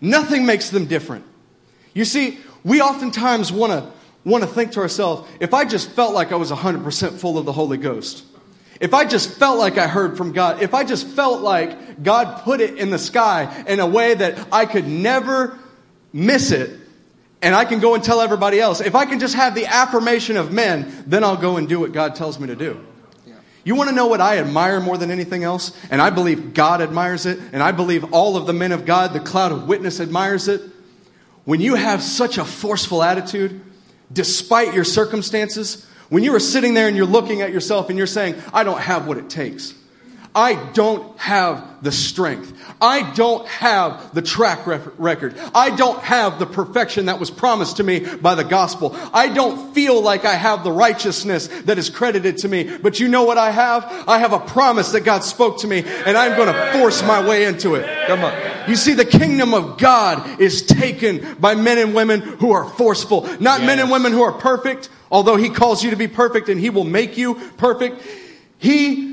Nothing 0.01 0.45
makes 0.45 0.69
them 0.69 0.85
different. 0.85 1.25
You 1.93 2.05
see, 2.05 2.39
we 2.63 2.81
oftentimes 2.81 3.51
want 3.51 3.71
to 3.71 3.96
want 4.25 4.43
to 4.43 4.49
think 4.49 4.73
to 4.73 4.79
ourselves, 4.79 5.29
if 5.39 5.53
I 5.53 5.65
just 5.65 5.89
felt 5.91 6.13
like 6.13 6.31
I 6.31 6.35
was 6.35 6.51
100% 6.51 7.13
full 7.13 7.37
of 7.37 7.45
the 7.45 7.53
Holy 7.53 7.77
Ghost, 7.77 8.23
if 8.79 8.93
I 8.93 9.05
just 9.05 9.31
felt 9.31 9.57
like 9.57 9.77
I 9.77 9.87
heard 9.87 10.17
from 10.17 10.33
God, 10.33 10.61
if 10.61 10.73
I 10.73 10.83
just 10.83 11.07
felt 11.07 11.41
like 11.41 12.03
God 12.03 12.43
put 12.43 12.61
it 12.61 12.77
in 12.77 12.89
the 12.89 12.99
sky 12.99 13.63
in 13.67 13.79
a 13.79 13.87
way 13.87 14.13
that 14.13 14.47
I 14.51 14.65
could 14.65 14.87
never 14.87 15.57
miss 16.13 16.51
it, 16.51 16.79
and 17.41 17.55
I 17.55 17.65
can 17.65 17.79
go 17.79 17.93
and 17.93 18.03
tell 18.03 18.21
everybody 18.21 18.59
else, 18.59 18.81
if 18.81 18.95
I 18.95 19.05
can 19.05 19.19
just 19.19 19.35
have 19.35 19.55
the 19.55 19.65
affirmation 19.67 20.37
of 20.37 20.51
men, 20.51 21.03
then 21.05 21.23
I'll 21.23 21.37
go 21.37 21.57
and 21.57 21.69
do 21.69 21.79
what 21.79 21.91
God 21.91 22.15
tells 22.15 22.39
me 22.39 22.47
to 22.47 22.55
do. 22.55 22.83
You 23.63 23.75
want 23.75 23.89
to 23.89 23.95
know 23.95 24.07
what 24.07 24.21
I 24.21 24.37
admire 24.37 24.79
more 24.79 24.97
than 24.97 25.11
anything 25.11 25.43
else? 25.43 25.77
And 25.91 26.01
I 26.01 26.09
believe 26.09 26.53
God 26.53 26.81
admires 26.81 27.25
it, 27.25 27.37
and 27.51 27.61
I 27.61 27.73
believe 27.73 28.13
all 28.13 28.37
of 28.37 28.47
the 28.47 28.53
men 28.53 28.71
of 28.71 28.85
God, 28.85 29.11
the 29.11 29.19
cloud 29.19 29.51
of 29.51 29.67
witness 29.67 29.99
admires 29.99 30.47
it. 30.47 30.61
When 31.43 31.59
you 31.59 31.75
have 31.75 32.01
such 32.01 32.37
a 32.37 32.45
forceful 32.45 33.03
attitude, 33.03 33.61
despite 34.11 34.73
your 34.73 34.83
circumstances, 34.83 35.85
when 36.09 36.23
you 36.23 36.33
are 36.35 36.39
sitting 36.39 36.73
there 36.73 36.87
and 36.87 36.95
you're 36.95 37.05
looking 37.05 37.41
at 37.41 37.51
yourself 37.51 37.89
and 37.89 37.97
you're 37.97 38.07
saying, 38.07 38.35
I 38.53 38.63
don't 38.63 38.79
have 38.79 39.07
what 39.07 39.17
it 39.17 39.29
takes. 39.29 39.73
I 40.37 40.53
don't 40.73 41.17
have 41.17 41.81
the 41.81 41.91
strength. 41.91 42.53
I 42.79 43.11
don't 43.15 43.47
have 43.47 44.13
the 44.13 44.21
track 44.21 44.67
record. 44.67 45.35
I 45.55 45.75
don't 45.75 45.99
have 46.03 46.37
the 46.37 46.45
perfection 46.45 47.07
that 47.07 47.19
was 47.19 47.31
promised 47.31 47.77
to 47.77 47.83
me 47.83 48.01
by 48.17 48.35
the 48.35 48.43
gospel. 48.43 48.95
I 49.13 49.29
don't 49.29 49.73
feel 49.73 49.99
like 49.99 50.25
I 50.25 50.35
have 50.35 50.63
the 50.63 50.71
righteousness 50.71 51.47
that 51.65 51.79
is 51.79 51.89
credited 51.89 52.37
to 52.39 52.47
me. 52.47 52.77
But 52.77 52.99
you 52.99 53.07
know 53.07 53.23
what 53.23 53.39
I 53.39 53.49
have? 53.49 53.83
I 54.07 54.19
have 54.19 54.31
a 54.31 54.39
promise 54.39 54.91
that 54.91 55.01
God 55.01 55.23
spoke 55.23 55.61
to 55.61 55.67
me 55.67 55.79
and 56.05 56.15
I'm 56.15 56.37
going 56.37 56.53
to 56.53 56.71
force 56.73 57.01
my 57.01 57.27
way 57.27 57.45
into 57.45 57.73
it. 57.73 57.87
Come 58.05 58.23
on. 58.23 58.69
You 58.69 58.75
see, 58.75 58.93
the 58.93 59.05
kingdom 59.05 59.55
of 59.55 59.79
God 59.79 60.39
is 60.39 60.61
taken 60.61 61.35
by 61.39 61.55
men 61.55 61.79
and 61.79 61.95
women 61.95 62.21
who 62.21 62.51
are 62.51 62.69
forceful, 62.69 63.23
not 63.39 63.61
yes. 63.61 63.61
men 63.61 63.79
and 63.79 63.89
women 63.89 64.11
who 64.11 64.21
are 64.21 64.33
perfect, 64.33 64.89
although 65.09 65.35
he 65.35 65.49
calls 65.49 65.83
you 65.83 65.89
to 65.89 65.95
be 65.95 66.07
perfect 66.07 66.47
and 66.47 66.61
he 66.61 66.69
will 66.69 66.83
make 66.83 67.17
you 67.17 67.35
perfect. 67.57 68.03
He 68.59 69.06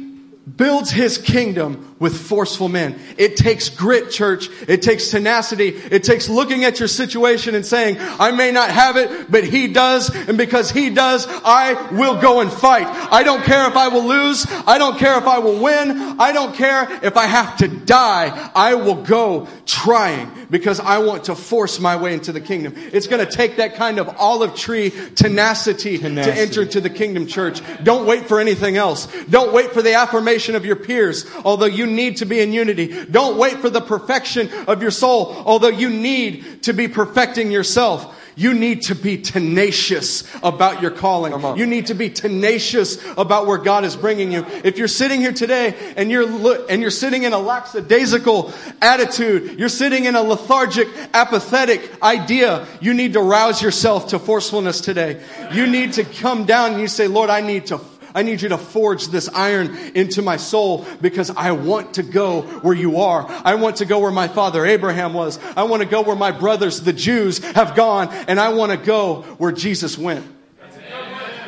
builds 0.44 0.90
his 0.90 1.18
kingdom 1.18 1.93
with 2.04 2.16
forceful 2.28 2.68
men. 2.68 3.00
It 3.16 3.36
takes 3.38 3.70
grit, 3.70 4.10
church. 4.10 4.50
It 4.68 4.82
takes 4.82 5.10
tenacity. 5.10 5.68
It 5.68 6.04
takes 6.04 6.28
looking 6.28 6.64
at 6.64 6.78
your 6.78 6.86
situation 6.86 7.54
and 7.54 7.64
saying, 7.64 7.96
I 7.98 8.30
may 8.30 8.52
not 8.52 8.68
have 8.68 8.96
it, 8.98 9.30
but 9.30 9.42
he 9.44 9.68
does. 9.68 10.14
And 10.14 10.36
because 10.36 10.70
he 10.70 10.90
does, 10.90 11.26
I 11.28 11.90
will 11.92 12.20
go 12.20 12.40
and 12.40 12.52
fight. 12.52 12.86
I 12.86 13.22
don't 13.22 13.42
care 13.42 13.66
if 13.68 13.74
I 13.76 13.88
will 13.88 14.04
lose. 14.04 14.46
I 14.66 14.76
don't 14.76 14.98
care 14.98 15.16
if 15.16 15.24
I 15.24 15.38
will 15.38 15.60
win. 15.62 15.90
I 16.20 16.32
don't 16.32 16.54
care 16.54 16.86
if 17.02 17.16
I 17.16 17.24
have 17.26 17.56
to 17.58 17.68
die. 17.68 18.50
I 18.54 18.74
will 18.74 19.02
go 19.02 19.48
trying 19.64 20.30
because 20.50 20.78
I 20.80 20.98
want 20.98 21.24
to 21.24 21.34
force 21.34 21.80
my 21.80 21.96
way 21.96 22.12
into 22.12 22.32
the 22.32 22.40
kingdom. 22.42 22.74
It's 22.76 23.06
going 23.06 23.24
to 23.26 23.32
take 23.32 23.56
that 23.56 23.76
kind 23.76 23.98
of 23.98 24.08
olive 24.18 24.54
tree 24.54 24.90
tenacity, 25.14 25.96
Tenacity. 25.98 26.34
to 26.36 26.40
enter 26.40 26.62
into 26.62 26.80
the 26.82 26.90
kingdom 26.90 27.26
church. 27.26 27.62
Don't 27.82 28.06
wait 28.06 28.26
for 28.26 28.40
anything 28.40 28.76
else. 28.76 29.08
Don't 29.30 29.54
wait 29.54 29.70
for 29.72 29.80
the 29.80 29.94
affirmation 29.94 30.54
of 30.54 30.66
your 30.66 30.76
peers, 30.76 31.24
although 31.44 31.64
you 31.66 31.86
need 31.94 32.18
to 32.18 32.26
be 32.26 32.40
in 32.40 32.52
unity. 32.52 33.06
Don't 33.06 33.38
wait 33.38 33.58
for 33.58 33.70
the 33.70 33.80
perfection 33.80 34.50
of 34.66 34.82
your 34.82 34.90
soul, 34.90 35.34
although 35.46 35.68
you 35.68 35.88
need 35.88 36.62
to 36.64 36.72
be 36.72 36.88
perfecting 36.88 37.50
yourself. 37.50 38.14
You 38.36 38.52
need 38.52 38.82
to 38.82 38.96
be 38.96 39.18
tenacious 39.18 40.24
about 40.42 40.82
your 40.82 40.90
calling. 40.90 41.56
You 41.56 41.66
need 41.66 41.86
to 41.86 41.94
be 41.94 42.10
tenacious 42.10 42.98
about 43.16 43.46
where 43.46 43.58
God 43.58 43.84
is 43.84 43.94
bringing 43.94 44.32
you. 44.32 44.44
If 44.64 44.76
you're 44.76 44.88
sitting 44.88 45.20
here 45.20 45.32
today 45.32 45.94
and 45.96 46.10
you're 46.10 46.26
lo- 46.26 46.66
and 46.68 46.82
you're 46.82 46.90
sitting 46.90 47.22
in 47.22 47.32
a 47.32 47.38
lackadaisical 47.38 48.52
attitude, 48.82 49.56
you're 49.58 49.68
sitting 49.68 50.06
in 50.06 50.16
a 50.16 50.22
lethargic, 50.22 50.88
apathetic 51.12 52.02
idea, 52.02 52.66
you 52.80 52.92
need 52.92 53.12
to 53.12 53.20
rouse 53.20 53.62
yourself 53.62 54.08
to 54.08 54.18
forcefulness 54.18 54.80
today. 54.80 55.22
You 55.52 55.68
need 55.68 55.92
to 55.92 56.04
come 56.04 56.44
down 56.44 56.72
and 56.72 56.80
you 56.80 56.88
say, 56.88 57.06
"Lord, 57.06 57.30
I 57.30 57.40
need 57.40 57.66
to 57.66 57.78
I 58.14 58.22
need 58.22 58.42
you 58.42 58.50
to 58.50 58.58
forge 58.58 59.08
this 59.08 59.28
iron 59.28 59.76
into 59.94 60.22
my 60.22 60.36
soul 60.36 60.86
because 61.00 61.30
I 61.30 61.50
want 61.50 61.94
to 61.94 62.04
go 62.04 62.42
where 62.42 62.74
you 62.74 63.00
are. 63.00 63.26
I 63.28 63.56
want 63.56 63.76
to 63.76 63.86
go 63.86 63.98
where 63.98 64.12
my 64.12 64.28
father 64.28 64.64
Abraham 64.64 65.14
was. 65.14 65.38
I 65.56 65.64
want 65.64 65.82
to 65.82 65.88
go 65.88 66.02
where 66.02 66.14
my 66.14 66.30
brothers, 66.30 66.82
the 66.82 66.92
Jews, 66.92 67.38
have 67.38 67.74
gone. 67.74 68.08
And 68.28 68.38
I 68.38 68.50
want 68.50 68.70
to 68.70 68.78
go 68.78 69.22
where 69.38 69.50
Jesus 69.50 69.98
went. 69.98 70.24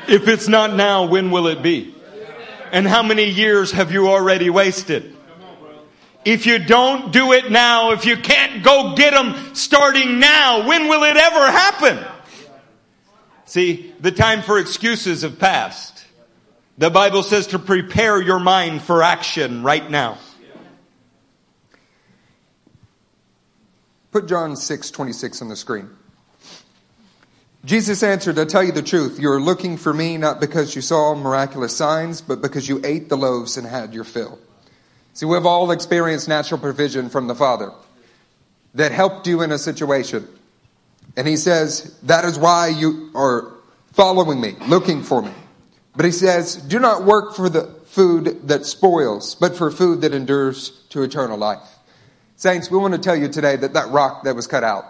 If 0.09 0.27
it's 0.27 0.49
not 0.49 0.75
now, 0.75 1.07
when 1.07 1.31
will 1.31 1.47
it 1.47 1.63
be? 1.63 1.95
And 2.73 2.87
how 2.87 3.05
many 3.05 3.31
years 3.31 3.71
have 3.71 3.93
you 3.93 4.09
already 4.09 4.51
wasted? 4.51 5.17
If 6.25 6.47
you 6.47 6.59
don't 6.59 7.13
do 7.13 7.33
it 7.33 7.53
now, 7.53 7.93
if 7.93 8.05
you 8.05 8.17
can't 8.17 8.65
go 8.65 8.97
get 8.97 9.15
them 9.15 9.55
starting 9.55 10.19
now, 10.19 10.67
when 10.67 10.89
will 10.89 11.05
it 11.05 11.17
ever 11.17 11.51
happen? 11.53 12.05
See, 13.45 13.95
the 14.01 14.11
time 14.11 14.43
for 14.43 14.59
excuses 14.59 15.23
have 15.23 15.39
passed. 15.39 15.96
The 16.79 16.91
Bible 16.91 17.23
says 17.23 17.49
to 17.49 17.59
prepare 17.59 18.21
your 18.21 18.39
mind 18.39 18.83
for 18.83 19.03
action 19.03 19.63
right 19.63 19.91
now. 19.91 20.19
Put 24.11 24.29
John 24.29 24.57
6 24.57 24.91
26 24.91 25.43
on 25.43 25.49
the 25.49 25.57
screen. 25.57 25.91
Jesus 27.65 28.03
answered, 28.03 28.39
I 28.39 28.45
tell 28.45 28.63
you 28.63 28.73
the 28.73 28.83
truth. 28.83 29.19
You 29.19 29.31
are 29.31 29.41
looking 29.41 29.77
for 29.77 29.93
me 29.93 30.19
not 30.19 30.41
because 30.41 30.77
you 30.77 30.83
saw 30.83 31.15
miraculous 31.15 31.77
signs, 31.77 32.21
but 32.21 32.41
because 32.41 32.69
you 32.69 32.81
ate 32.85 33.09
the 33.09 33.17
loaves 33.17 33.57
and 33.57 33.67
had 33.67 33.93
your 33.93 34.05
fill. 34.05 34.39
See, 35.15 35.27
we've 35.27 35.47
all 35.47 35.71
experienced 35.71 36.29
natural 36.29 36.61
provision 36.61 37.09
from 37.09 37.27
the 37.27 37.35
Father 37.35 37.73
that 38.75 38.93
helped 38.93 39.27
you 39.27 39.43
in 39.43 39.51
a 39.51 39.59
situation. 39.59 40.29
And 41.17 41.27
he 41.27 41.37
says, 41.37 41.99
that 42.03 42.25
is 42.25 42.39
why 42.39 42.69
you 42.69 43.11
are 43.15 43.53
following 43.93 44.41
me, 44.41 44.55
looking 44.69 45.03
for 45.03 45.23
me. 45.23 45.33
But 45.97 46.05
he 46.05 46.13
says, 46.13 46.57
do 46.57 46.79
not 46.79 47.05
work 47.05 47.35
for 47.35 47.49
the 47.49 47.65
food 47.87 48.49
that 48.49 48.67
spoils, 48.67 49.35
but 49.35 49.57
for 49.57 49.71
food 49.71 50.03
that 50.03 50.13
endures 50.13 50.71
to 50.91 51.03
eternal 51.03 51.39
life. 51.39 51.67
Saints, 52.37 52.71
we 52.71 52.77
want 52.77 52.93
to 52.93 53.01
tell 53.01 53.17
you 53.17 53.29
today 53.29 53.57
that 53.57 53.73
that 53.73 53.89
rock 53.89 54.25
that 54.25 54.37
was 54.37 54.47
cut 54.47 54.63
out, 54.63 54.85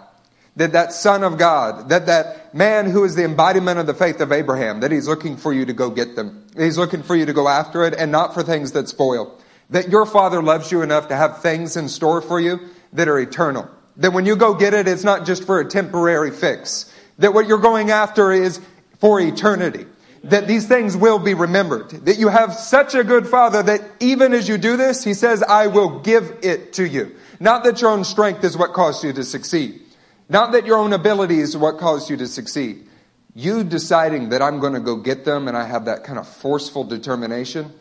that 0.57 0.73
that 0.73 0.91
son 0.91 1.23
of 1.23 1.37
God, 1.37 1.89
that 1.89 2.07
that 2.07 2.53
man 2.53 2.89
who 2.89 3.05
is 3.05 3.15
the 3.15 3.23
embodiment 3.23 3.79
of 3.79 3.87
the 3.87 3.93
faith 3.93 4.19
of 4.19 4.33
Abraham, 4.33 4.81
that 4.81 4.91
he's 4.91 5.07
looking 5.07 5.37
for 5.37 5.53
you 5.53 5.65
to 5.65 5.71
go 5.71 5.89
get 5.89 6.17
them. 6.17 6.45
He's 6.57 6.77
looking 6.77 7.03
for 7.03 7.15
you 7.15 7.25
to 7.25 7.33
go 7.33 7.47
after 7.47 7.85
it 7.85 7.93
and 7.93 8.11
not 8.11 8.33
for 8.33 8.43
things 8.43 8.73
that 8.73 8.89
spoil. 8.89 9.39
That 9.69 9.87
your 9.87 10.05
father 10.05 10.43
loves 10.43 10.71
you 10.71 10.81
enough 10.81 11.07
to 11.07 11.15
have 11.15 11.41
things 11.41 11.77
in 11.77 11.87
store 11.87 12.21
for 12.21 12.39
you 12.41 12.59
that 12.91 13.07
are 13.07 13.19
eternal. 13.19 13.69
That 13.95 14.11
when 14.11 14.25
you 14.25 14.35
go 14.35 14.53
get 14.53 14.73
it, 14.73 14.87
it's 14.89 15.05
not 15.05 15.25
just 15.25 15.45
for 15.45 15.61
a 15.61 15.69
temporary 15.69 16.31
fix. 16.31 16.93
That 17.19 17.33
what 17.33 17.47
you're 17.47 17.57
going 17.59 17.91
after 17.91 18.33
is 18.33 18.59
for 18.99 19.21
eternity. 19.21 19.85
That 20.23 20.47
these 20.47 20.67
things 20.67 20.97
will 20.97 21.19
be 21.19 21.33
remembered. 21.33 21.89
That 22.05 22.17
you 22.17 22.27
have 22.29 22.53
such 22.53 22.95
a 22.95 23.03
good 23.03 23.27
father 23.27 23.63
that 23.63 23.81
even 23.99 24.33
as 24.33 24.47
you 24.47 24.57
do 24.57 24.77
this, 24.77 25.03
he 25.03 25.13
says, 25.13 25.43
I 25.43 25.67
will 25.67 25.99
give 25.99 26.39
it 26.41 26.73
to 26.73 26.87
you. 26.87 27.15
Not 27.39 27.63
that 27.63 27.81
your 27.81 27.91
own 27.91 28.03
strength 28.03 28.43
is 28.43 28.57
what 28.57 28.73
caused 28.73 29.03
you 29.03 29.13
to 29.13 29.23
succeed. 29.23 29.81
Not 30.29 30.51
that 30.51 30.65
your 30.65 30.77
own 30.77 30.93
ability 30.93 31.39
is 31.39 31.55
what 31.55 31.77
caused 31.77 32.09
you 32.09 32.17
to 32.17 32.27
succeed. 32.27 32.87
You 33.35 33.63
deciding 33.63 34.29
that 34.29 34.41
I'm 34.41 34.59
going 34.59 34.73
to 34.73 34.79
go 34.79 34.95
get 34.95 35.23
them 35.23 35.47
and 35.47 35.55
I 35.55 35.65
have 35.65 35.85
that 35.85 36.03
kind 36.03 36.17
of 36.17 36.27
forceful 36.27 36.83
determination 36.83 37.71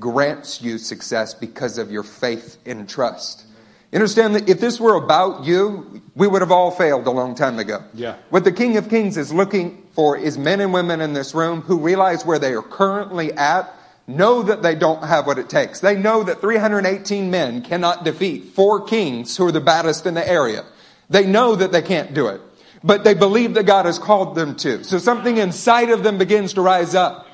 grants 0.00 0.62
you 0.62 0.78
success 0.78 1.34
because 1.34 1.78
of 1.78 1.90
your 1.90 2.02
faith 2.02 2.58
and 2.64 2.88
trust. 2.88 3.44
You 3.92 3.98
understand 3.98 4.34
that 4.36 4.48
if 4.48 4.58
this 4.58 4.80
were 4.80 4.94
about 4.94 5.44
you, 5.44 6.02
we 6.14 6.26
would 6.26 6.40
have 6.40 6.50
all 6.50 6.70
failed 6.70 7.06
a 7.06 7.10
long 7.10 7.34
time 7.34 7.58
ago. 7.58 7.84
Yeah. 7.92 8.16
What 8.30 8.44
the 8.44 8.52
King 8.52 8.78
of 8.78 8.88
Kings 8.88 9.18
is 9.18 9.34
looking 9.34 9.86
for 9.92 10.16
is 10.16 10.38
men 10.38 10.62
and 10.62 10.72
women 10.72 11.02
in 11.02 11.12
this 11.12 11.34
room 11.34 11.60
who 11.60 11.78
realize 11.78 12.24
where 12.24 12.38
they 12.38 12.54
are 12.54 12.62
currently 12.62 13.32
at, 13.34 13.70
know 14.06 14.42
that 14.44 14.62
they 14.62 14.74
don't 14.74 15.04
have 15.04 15.26
what 15.26 15.38
it 15.38 15.50
takes. 15.50 15.80
They 15.80 15.94
know 15.94 16.22
that 16.22 16.40
318 16.40 17.30
men 17.30 17.60
cannot 17.60 18.02
defeat 18.02 18.54
four 18.54 18.82
kings 18.86 19.36
who 19.36 19.46
are 19.46 19.52
the 19.52 19.60
baddest 19.60 20.06
in 20.06 20.14
the 20.14 20.26
area. 20.26 20.64
They 21.10 21.26
know 21.26 21.54
that 21.54 21.70
they 21.70 21.82
can't 21.82 22.14
do 22.14 22.28
it, 22.28 22.40
but 22.82 23.04
they 23.04 23.12
believe 23.12 23.52
that 23.54 23.64
God 23.64 23.84
has 23.84 23.98
called 23.98 24.34
them 24.34 24.56
to. 24.56 24.84
So 24.84 24.98
something 24.98 25.36
inside 25.36 25.90
of 25.90 26.02
them 26.02 26.16
begins 26.16 26.54
to 26.54 26.62
rise 26.62 26.94
up. 26.94 27.26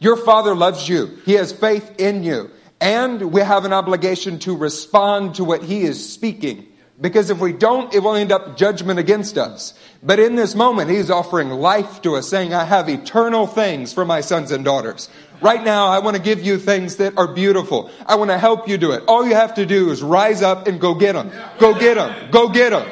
Your 0.00 0.16
Father 0.16 0.56
loves 0.56 0.88
you. 0.88 1.18
He 1.24 1.34
has 1.34 1.52
faith 1.52 2.00
in 2.00 2.24
you. 2.24 2.50
And 2.80 3.32
we 3.32 3.40
have 3.40 3.64
an 3.64 3.72
obligation 3.72 4.38
to 4.40 4.56
respond 4.56 5.36
to 5.36 5.44
what 5.44 5.64
He 5.64 5.82
is 5.82 6.12
speaking. 6.12 6.66
Because 7.00 7.30
if 7.30 7.38
we 7.38 7.52
don't, 7.52 7.94
it 7.94 8.00
will 8.00 8.14
end 8.14 8.32
up 8.32 8.56
judgment 8.56 8.98
against 8.98 9.38
us. 9.38 9.74
But 10.02 10.18
in 10.18 10.34
this 10.34 10.54
moment, 10.54 10.90
He's 10.90 11.10
offering 11.10 11.50
life 11.50 12.02
to 12.02 12.16
us, 12.16 12.28
saying, 12.28 12.52
I 12.52 12.64
have 12.64 12.88
eternal 12.88 13.46
things 13.46 13.92
for 13.92 14.04
my 14.04 14.20
sons 14.20 14.50
and 14.50 14.64
daughters. 14.64 15.08
Right 15.40 15.62
now, 15.62 15.86
I 15.86 16.00
want 16.00 16.16
to 16.16 16.22
give 16.22 16.42
you 16.42 16.58
things 16.58 16.96
that 16.96 17.16
are 17.16 17.28
beautiful. 17.28 17.90
I 18.06 18.16
want 18.16 18.30
to 18.30 18.38
help 18.38 18.68
you 18.68 18.78
do 18.78 18.92
it. 18.92 19.04
All 19.06 19.26
you 19.26 19.34
have 19.34 19.54
to 19.54 19.66
do 19.66 19.90
is 19.90 20.02
rise 20.02 20.42
up 20.42 20.66
and 20.66 20.80
go 20.80 20.94
get 20.94 21.12
them. 21.12 21.30
Go 21.58 21.78
get 21.78 21.94
them. 21.94 22.30
Go 22.32 22.48
get 22.48 22.70
them. 22.70 22.90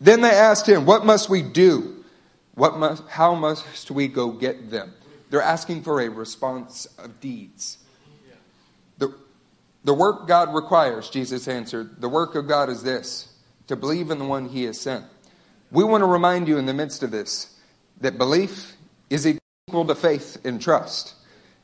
Then 0.00 0.20
they 0.20 0.30
asked 0.30 0.68
him, 0.68 0.86
What 0.86 1.04
must 1.04 1.28
we 1.28 1.42
do? 1.42 2.04
What 2.54 2.78
must, 2.78 3.02
how 3.08 3.34
must 3.34 3.90
we 3.90 4.06
go 4.06 4.30
get 4.30 4.70
them? 4.70 4.94
They're 5.30 5.42
asking 5.42 5.82
for 5.82 6.00
a 6.00 6.08
response 6.08 6.86
of 6.98 7.20
deeds. 7.20 7.78
The, 9.84 9.94
work 9.94 10.26
God 10.26 10.54
requires, 10.54 11.10
Jesus 11.10 11.46
answered, 11.46 12.00
the 12.00 12.08
work 12.08 12.34
of 12.34 12.48
God 12.48 12.70
is 12.70 12.82
this 12.82 13.28
to 13.66 13.76
believe 13.76 14.10
in 14.10 14.18
the 14.18 14.24
one 14.24 14.48
he 14.48 14.64
has 14.64 14.80
sent. 14.80 15.04
We 15.70 15.84
want 15.84 16.02
to 16.02 16.06
remind 16.06 16.48
you 16.48 16.58
in 16.58 16.66
the 16.66 16.74
midst 16.74 17.02
of 17.02 17.10
this 17.10 17.54
that 18.00 18.18
belief 18.18 18.76
is 19.10 19.26
equal 19.26 19.84
to 19.86 19.94
faith 19.94 20.38
and 20.44 20.60
trust. 20.60 21.14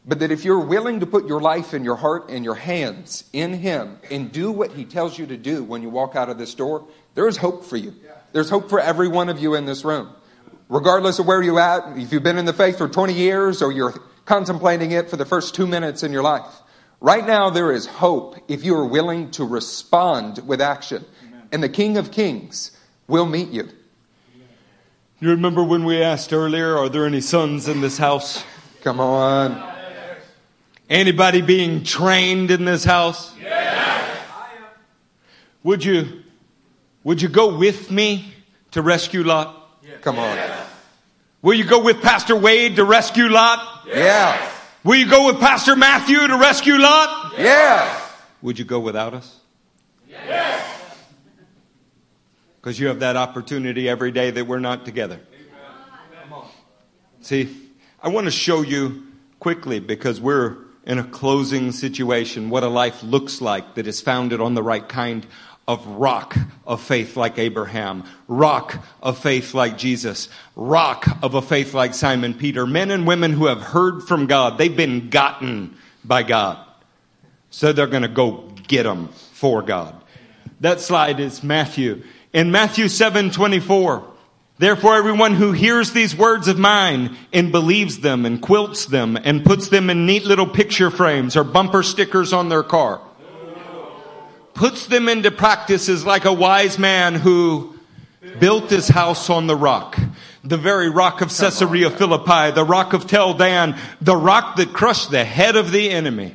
But 0.06 0.20
that 0.20 0.30
if 0.30 0.44
you're 0.44 0.64
willing 0.64 1.00
to 1.00 1.06
put 1.06 1.28
your 1.28 1.40
life 1.40 1.74
and 1.74 1.84
your 1.84 1.96
heart 1.96 2.30
and 2.30 2.44
your 2.44 2.54
hands 2.54 3.24
in 3.32 3.52
Him 3.52 3.98
and 4.10 4.32
do 4.32 4.50
what 4.50 4.72
He 4.72 4.84
tells 4.84 5.18
you 5.18 5.26
to 5.26 5.36
do 5.36 5.62
when 5.62 5.82
you 5.82 5.90
walk 5.90 6.16
out 6.16 6.30
of 6.30 6.38
this 6.38 6.54
door, 6.54 6.86
there 7.14 7.28
is 7.28 7.36
hope 7.36 7.64
for 7.64 7.76
you. 7.76 7.94
There's 8.32 8.48
hope 8.48 8.70
for 8.70 8.80
every 8.80 9.08
one 9.08 9.28
of 9.28 9.38
you 9.38 9.54
in 9.54 9.66
this 9.66 9.84
room. 9.84 10.14
Regardless 10.68 11.18
of 11.18 11.26
where 11.26 11.42
you're 11.42 11.60
at, 11.60 11.98
if 11.98 12.12
you've 12.12 12.22
been 12.22 12.38
in 12.38 12.44
the 12.44 12.52
faith 12.52 12.78
for 12.78 12.88
20 12.88 13.12
years 13.12 13.60
or 13.60 13.72
you're 13.72 13.92
contemplating 14.24 14.92
it 14.92 15.10
for 15.10 15.16
the 15.16 15.26
first 15.26 15.54
two 15.54 15.66
minutes 15.66 16.02
in 16.02 16.12
your 16.12 16.22
life, 16.22 16.59
right 17.00 17.26
now 17.26 17.50
there 17.50 17.72
is 17.72 17.86
hope 17.86 18.36
if 18.48 18.64
you 18.64 18.74
are 18.76 18.86
willing 18.86 19.30
to 19.32 19.44
respond 19.44 20.46
with 20.46 20.60
action. 20.60 21.04
And 21.52 21.62
the 21.62 21.68
King 21.68 21.96
of 21.96 22.12
Kings 22.12 22.70
will 23.08 23.26
meet 23.26 23.48
you. 23.48 23.68
You 25.18 25.30
remember 25.30 25.62
when 25.62 25.84
we 25.84 26.02
asked 26.02 26.32
earlier, 26.32 26.78
are 26.78 26.88
there 26.88 27.04
any 27.04 27.20
sons 27.20 27.68
in 27.68 27.80
this 27.80 27.98
house? 27.98 28.42
Come 28.82 29.00
on. 29.00 29.70
Anybody 30.88 31.42
being 31.42 31.84
trained 31.84 32.50
in 32.50 32.64
this 32.64 32.84
house? 32.84 33.36
Yes. 33.38 34.18
I 34.34 34.56
am. 34.56 34.64
Would 35.62 35.84
you, 35.84 36.22
would 37.04 37.20
you 37.20 37.28
go 37.28 37.56
with 37.56 37.90
me 37.90 38.32
to 38.70 38.82
rescue 38.82 39.22
Lot? 39.22 39.56
Come 40.00 40.18
on. 40.18 40.38
Will 41.42 41.54
you 41.54 41.64
go 41.64 41.82
with 41.82 42.02
Pastor 42.02 42.36
Wade 42.36 42.76
to 42.76 42.84
rescue 42.84 43.28
Lot? 43.28 43.86
Yeah. 43.86 44.50
Will 44.82 44.96
you 44.96 45.08
go 45.08 45.26
with 45.26 45.40
Pastor 45.40 45.76
Matthew 45.76 46.26
to 46.26 46.38
rescue 46.38 46.78
Lot? 46.78 47.38
Yeah. 47.38 48.00
Would 48.40 48.58
you 48.58 48.64
go 48.64 48.80
without 48.80 49.12
us? 49.12 49.40
Yes. 50.08 50.66
Because 52.60 52.80
you 52.80 52.88
have 52.88 53.00
that 53.00 53.16
opportunity 53.16 53.88
every 53.88 54.10
day 54.10 54.30
that 54.30 54.46
we're 54.46 54.58
not 54.58 54.84
together. 54.84 55.20
See, 57.20 57.54
I 58.02 58.08
want 58.08 58.26
to 58.26 58.30
show 58.30 58.62
you 58.62 59.06
quickly 59.38 59.80
because 59.80 60.20
we're 60.20 60.56
in 60.84 60.98
a 60.98 61.04
closing 61.04 61.72
situation 61.72 62.48
what 62.48 62.62
a 62.62 62.68
life 62.68 63.02
looks 63.02 63.42
like 63.42 63.74
that 63.74 63.86
is 63.86 64.00
founded 64.00 64.40
on 64.40 64.54
the 64.54 64.62
right 64.62 64.88
kind 64.88 65.26
of 65.70 65.86
rock 65.86 66.36
of 66.66 66.80
faith 66.82 67.16
like 67.16 67.38
Abraham, 67.38 68.02
rock 68.26 68.84
of 69.00 69.16
faith 69.16 69.54
like 69.54 69.78
Jesus, 69.78 70.28
rock 70.56 71.06
of 71.22 71.34
a 71.34 71.42
faith 71.42 71.74
like 71.74 71.94
Simon 71.94 72.34
Peter, 72.34 72.66
men 72.66 72.90
and 72.90 73.06
women 73.06 73.32
who 73.32 73.46
have 73.46 73.60
heard 73.60 74.02
from 74.02 74.26
God. 74.26 74.58
They've 74.58 74.76
been 74.76 75.10
gotten 75.10 75.76
by 76.04 76.24
God. 76.24 76.58
So 77.50 77.72
they're 77.72 77.86
going 77.86 78.02
to 78.02 78.08
go 78.08 78.48
get 78.66 78.82
them 78.82 79.10
for 79.32 79.62
God. 79.62 79.94
That 80.58 80.80
slide 80.80 81.20
is 81.20 81.44
Matthew. 81.44 82.02
In 82.32 82.50
Matthew 82.50 82.88
7 82.88 83.30
24, 83.30 84.04
Therefore, 84.58 84.96
everyone 84.96 85.36
who 85.36 85.52
hears 85.52 85.92
these 85.92 86.16
words 86.16 86.48
of 86.48 86.58
mine 86.58 87.16
and 87.32 87.52
believes 87.52 88.00
them 88.00 88.26
and 88.26 88.42
quilts 88.42 88.86
them 88.86 89.16
and 89.16 89.44
puts 89.44 89.68
them 89.68 89.88
in 89.88 90.04
neat 90.04 90.24
little 90.24 90.48
picture 90.48 90.90
frames 90.90 91.36
or 91.36 91.44
bumper 91.44 91.84
stickers 91.84 92.32
on 92.32 92.48
their 92.48 92.64
car, 92.64 93.00
puts 94.54 94.86
them 94.86 95.08
into 95.08 95.30
practice 95.30 95.88
is 95.88 96.04
like 96.04 96.24
a 96.24 96.32
wise 96.32 96.78
man 96.78 97.14
who 97.14 97.74
built 98.38 98.70
his 98.70 98.88
house 98.88 99.30
on 99.30 99.46
the 99.46 99.56
rock. 99.56 99.98
The 100.44 100.56
very 100.56 100.88
rock 100.88 101.20
of 101.20 101.28
Caesarea 101.28 101.90
Philippi, 101.90 102.50
the 102.52 102.64
rock 102.64 102.92
of 102.92 103.06
Tel 103.06 103.34
Dan, 103.34 103.78
the 104.00 104.16
rock 104.16 104.56
that 104.56 104.72
crushed 104.72 105.10
the 105.10 105.24
head 105.24 105.56
of 105.56 105.70
the 105.70 105.90
enemy. 105.90 106.34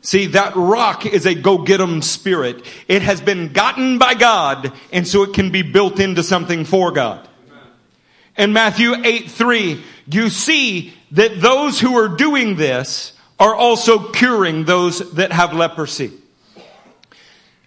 See, 0.00 0.26
that 0.26 0.54
rock 0.56 1.04
is 1.06 1.26
a 1.26 1.34
go 1.34 1.58
get 1.58 1.80
'em 1.80 2.02
spirit. 2.02 2.64
It 2.86 3.02
has 3.02 3.20
been 3.20 3.52
gotten 3.52 3.98
by 3.98 4.14
God, 4.14 4.72
and 4.92 5.06
so 5.06 5.22
it 5.22 5.32
can 5.32 5.50
be 5.50 5.62
built 5.62 6.00
into 6.00 6.22
something 6.22 6.64
for 6.64 6.92
God. 6.92 7.28
In 8.36 8.52
Matthew 8.52 8.94
8 9.04 9.30
3, 9.30 9.82
you 10.08 10.30
see 10.30 10.94
that 11.12 11.40
those 11.40 11.80
who 11.80 11.98
are 11.98 12.08
doing 12.08 12.56
this 12.56 13.12
are 13.38 13.54
also 13.54 13.98
curing 13.98 14.64
those 14.64 15.12
that 15.12 15.32
have 15.32 15.52
leprosy. 15.52 16.12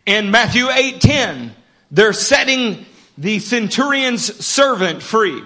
In 0.05 0.31
Matthew 0.31 0.69
8 0.69 0.99
10, 0.99 1.55
they're 1.91 2.13
setting 2.13 2.85
the 3.17 3.39
centurion's 3.39 4.43
servant 4.43 5.03
free. 5.03 5.41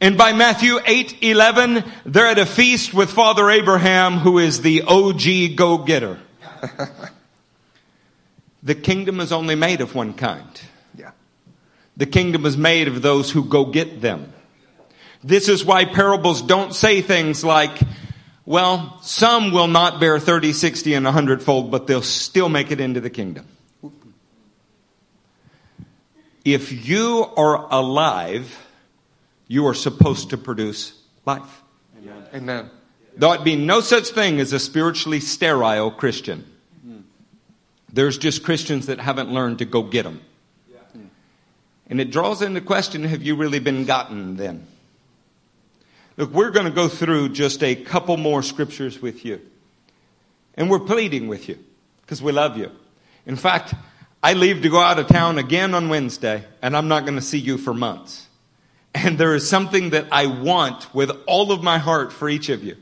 And 0.00 0.16
by 0.16 0.32
Matthew 0.32 0.78
8 0.84 1.18
11, 1.20 1.84
they're 2.06 2.26
at 2.26 2.38
a 2.38 2.46
feast 2.46 2.94
with 2.94 3.10
Father 3.10 3.50
Abraham, 3.50 4.14
who 4.14 4.38
is 4.38 4.62
the 4.62 4.82
OG 4.82 5.56
go 5.56 5.78
getter. 5.78 6.18
the 8.62 8.74
kingdom 8.74 9.20
is 9.20 9.30
only 9.30 9.54
made 9.54 9.80
of 9.80 9.94
one 9.94 10.14
kind. 10.14 10.60
Yeah. 10.96 11.10
The 11.96 12.06
kingdom 12.06 12.46
is 12.46 12.56
made 12.56 12.88
of 12.88 13.02
those 13.02 13.30
who 13.30 13.44
go 13.44 13.66
get 13.66 14.00
them. 14.00 14.32
This 15.22 15.48
is 15.48 15.64
why 15.64 15.84
parables 15.84 16.40
don't 16.40 16.74
say 16.74 17.02
things 17.02 17.44
like, 17.44 17.78
well, 18.46 18.98
some 19.02 19.52
will 19.52 19.68
not 19.68 20.00
bear 20.00 20.18
30, 20.18 20.54
60, 20.54 20.94
and 20.94 21.04
100 21.04 21.42
fold, 21.42 21.70
but 21.70 21.86
they'll 21.86 22.00
still 22.00 22.48
make 22.48 22.70
it 22.70 22.80
into 22.80 23.00
the 23.00 23.10
kingdom. 23.10 23.46
If 26.54 26.88
you 26.88 27.30
are 27.36 27.66
alive, 27.70 28.66
you 29.46 29.66
are 29.66 29.74
supposed 29.74 30.30
to 30.30 30.38
produce 30.38 31.00
life. 31.24 31.62
Amen. 32.34 32.70
There 33.16 33.28
ought 33.28 33.44
be 33.44 33.56
no 33.56 33.80
such 33.80 34.08
thing 34.08 34.40
as 34.40 34.52
a 34.52 34.58
spiritually 34.58 35.20
sterile 35.20 35.90
Christian. 35.90 36.44
There's 37.92 38.18
just 38.18 38.44
Christians 38.44 38.86
that 38.86 39.00
haven't 39.00 39.30
learned 39.30 39.58
to 39.58 39.64
go 39.64 39.82
get 39.82 40.04
them. 40.04 40.20
And 41.88 42.00
it 42.00 42.12
draws 42.12 42.40
into 42.40 42.60
question 42.60 43.02
have 43.04 43.22
you 43.22 43.34
really 43.34 43.58
been 43.58 43.84
gotten 43.84 44.36
then? 44.36 44.66
Look, 46.16 46.30
we're 46.32 46.50
going 46.50 46.66
to 46.66 46.72
go 46.72 46.86
through 46.86 47.30
just 47.30 47.64
a 47.64 47.74
couple 47.74 48.16
more 48.16 48.42
scriptures 48.42 49.02
with 49.02 49.24
you. 49.24 49.40
And 50.54 50.70
we're 50.70 50.80
pleading 50.80 51.26
with 51.26 51.48
you 51.48 51.58
because 52.02 52.22
we 52.22 52.30
love 52.30 52.56
you. 52.56 52.70
In 53.26 53.36
fact, 53.36 53.74
I 54.22 54.34
leave 54.34 54.62
to 54.62 54.68
go 54.68 54.80
out 54.80 54.98
of 54.98 55.06
town 55.06 55.38
again 55.38 55.74
on 55.74 55.88
Wednesday, 55.88 56.44
and 56.60 56.76
I'm 56.76 56.88
not 56.88 57.04
going 57.04 57.16
to 57.16 57.22
see 57.22 57.38
you 57.38 57.56
for 57.56 57.72
months. 57.72 58.28
And 58.94 59.16
there 59.16 59.34
is 59.34 59.48
something 59.48 59.90
that 59.90 60.06
I 60.12 60.26
want 60.26 60.92
with 60.94 61.10
all 61.26 61.52
of 61.52 61.62
my 61.62 61.78
heart 61.78 62.12
for 62.12 62.28
each 62.28 62.48
of 62.48 62.62
you. 62.62 62.76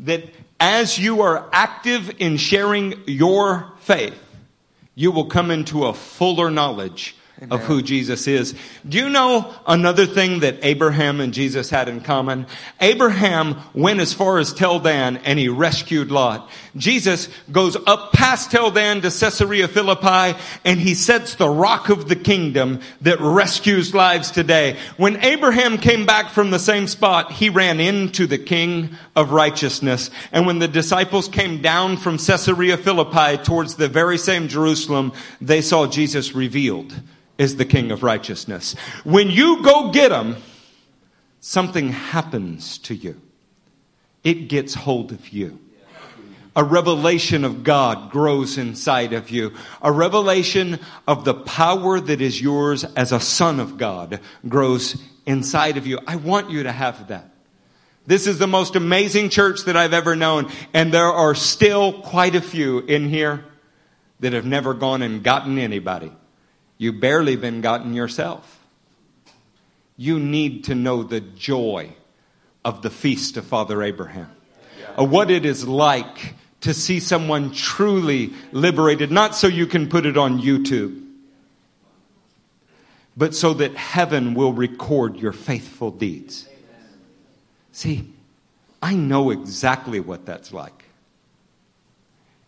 That 0.00 0.24
as 0.60 0.98
you 0.98 1.22
are 1.22 1.48
active 1.52 2.10
in 2.18 2.36
sharing 2.36 3.02
your 3.06 3.72
faith, 3.78 4.20
you 4.94 5.12
will 5.12 5.26
come 5.26 5.50
into 5.50 5.86
a 5.86 5.94
fuller 5.94 6.50
knowledge 6.50 7.16
of 7.50 7.62
who 7.62 7.82
Jesus 7.82 8.26
is. 8.26 8.54
Do 8.88 8.98
you 8.98 9.08
know 9.08 9.54
another 9.66 10.06
thing 10.06 10.40
that 10.40 10.58
Abraham 10.62 11.20
and 11.20 11.32
Jesus 11.32 11.70
had 11.70 11.88
in 11.88 12.00
common? 12.00 12.46
Abraham 12.80 13.56
went 13.74 14.00
as 14.00 14.12
far 14.12 14.38
as 14.38 14.52
Tel 14.52 14.80
Dan 14.80 15.18
and 15.18 15.38
he 15.38 15.48
rescued 15.48 16.10
Lot. 16.10 16.50
Jesus 16.76 17.28
goes 17.50 17.76
up 17.86 18.12
past 18.12 18.50
Tel 18.50 18.70
Dan 18.70 19.00
to 19.02 19.10
Caesarea 19.10 19.68
Philippi 19.68 20.38
and 20.64 20.80
he 20.80 20.94
sets 20.94 21.34
the 21.34 21.48
rock 21.48 21.88
of 21.88 22.08
the 22.08 22.16
kingdom 22.16 22.80
that 23.00 23.20
rescues 23.20 23.94
lives 23.94 24.30
today. 24.30 24.76
When 24.96 25.22
Abraham 25.24 25.78
came 25.78 26.06
back 26.06 26.30
from 26.30 26.50
the 26.50 26.58
same 26.58 26.86
spot, 26.86 27.32
he 27.32 27.48
ran 27.50 27.80
into 27.80 28.26
the 28.26 28.38
king 28.38 28.96
of 29.16 29.30
righteousness. 29.30 30.10
And 30.32 30.46
when 30.46 30.58
the 30.58 30.68
disciples 30.68 31.28
came 31.28 31.62
down 31.62 31.96
from 31.96 32.18
Caesarea 32.18 32.76
Philippi 32.76 33.42
towards 33.42 33.76
the 33.76 33.88
very 33.88 34.18
same 34.18 34.48
Jerusalem, 34.48 35.12
they 35.40 35.60
saw 35.60 35.86
Jesus 35.86 36.34
revealed 36.34 36.94
is 37.38 37.56
the 37.56 37.64
King 37.64 37.90
of 37.90 38.02
righteousness. 38.02 38.74
When 39.04 39.30
you 39.30 39.62
go 39.62 39.90
get 39.90 40.12
him, 40.12 40.36
something 41.40 41.90
happens 41.90 42.78
to 42.78 42.94
you. 42.94 43.20
It 44.22 44.48
gets 44.48 44.74
hold 44.74 45.12
of 45.12 45.28
you. 45.30 45.60
A 46.56 46.62
revelation 46.62 47.44
of 47.44 47.64
God 47.64 48.12
grows 48.12 48.58
inside 48.58 49.12
of 49.12 49.30
you. 49.30 49.52
A 49.82 49.90
revelation 49.90 50.78
of 51.06 51.24
the 51.24 51.34
power 51.34 51.98
that 51.98 52.20
is 52.20 52.40
yours 52.40 52.84
as 52.84 53.10
a 53.10 53.18
son 53.18 53.58
of 53.58 53.76
God 53.76 54.20
grows 54.48 54.96
inside 55.26 55.76
of 55.76 55.86
you. 55.86 55.98
I 56.06 56.16
want 56.16 56.50
you 56.50 56.62
to 56.62 56.72
have 56.72 57.08
that. 57.08 57.30
This 58.06 58.26
is 58.26 58.38
the 58.38 58.46
most 58.46 58.76
amazing 58.76 59.30
church 59.30 59.62
that 59.62 59.76
I've 59.76 59.94
ever 59.94 60.14
known. 60.14 60.50
And 60.72 60.92
there 60.92 61.06
are 61.06 61.34
still 61.34 61.92
quite 62.02 62.36
a 62.36 62.40
few 62.40 62.80
in 62.80 63.08
here 63.08 63.44
that 64.20 64.32
have 64.32 64.44
never 64.44 64.74
gone 64.74 65.02
and 65.02 65.24
gotten 65.24 65.58
anybody. 65.58 66.12
You've 66.78 67.00
barely 67.00 67.36
been 67.36 67.60
gotten 67.60 67.94
yourself. 67.94 68.60
You 69.96 70.18
need 70.18 70.64
to 70.64 70.74
know 70.74 71.02
the 71.02 71.20
joy 71.20 71.90
of 72.64 72.82
the 72.82 72.90
feast 72.90 73.36
of 73.36 73.46
Father 73.46 73.82
Abraham. 73.82 74.30
Of 74.96 75.10
what 75.10 75.30
it 75.30 75.44
is 75.44 75.66
like 75.66 76.34
to 76.62 76.74
see 76.74 77.00
someone 77.00 77.52
truly 77.52 78.32
liberated, 78.52 79.10
not 79.10 79.34
so 79.34 79.46
you 79.46 79.66
can 79.66 79.88
put 79.88 80.06
it 80.06 80.16
on 80.16 80.40
YouTube, 80.40 81.04
but 83.16 83.34
so 83.34 83.54
that 83.54 83.76
heaven 83.76 84.34
will 84.34 84.52
record 84.52 85.16
your 85.16 85.32
faithful 85.32 85.90
deeds. 85.90 86.48
See, 87.72 88.12
I 88.82 88.94
know 88.94 89.30
exactly 89.30 90.00
what 90.00 90.26
that's 90.26 90.52
like. 90.52 90.84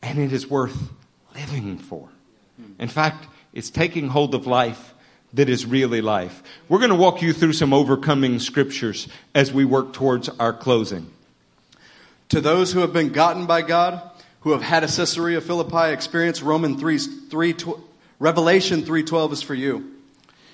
And 0.03 0.19
it 0.19 0.33
is 0.33 0.49
worth 0.49 0.91
living 1.35 1.79
for. 1.79 2.09
In 2.79 2.89
fact, 2.89 3.27
it's 3.57 3.71
taking 3.71 4.09
hold 4.09 4.35
of 4.35 4.47
life 4.47 4.93
that 5.33 5.49
is 5.49 5.65
really 5.65 6.03
life. 6.03 6.43
We're 6.69 6.79
going 6.79 6.91
to 6.91 6.95
walk 6.95 7.23
you 7.23 7.33
through 7.33 7.55
some 7.55 7.73
overcoming 7.73 8.39
scriptures 8.39 9.09
as 9.35 9.51
we 9.51 9.65
work 9.65 9.95
towards 9.95 10.29
our 10.29 10.53
closing. 10.53 11.11
To 12.29 12.43
those 12.43 12.73
who 12.73 12.81
have 12.81 12.93
been 12.93 13.13
gotten 13.13 13.47
by 13.47 13.63
God, 13.63 14.03
who 14.41 14.53
have 14.53 14.61
had 14.61 14.85
a 14.85 14.89
Caesarea 14.89 15.41
Philippi 15.41 15.91
experience, 15.91 16.43
Roman 16.43 16.77
3, 16.77 16.99
3 16.99 17.55
Revelation 18.19 18.83
3:12 18.83 19.33
is 19.33 19.43
for 19.43 19.55
you. 19.55 19.91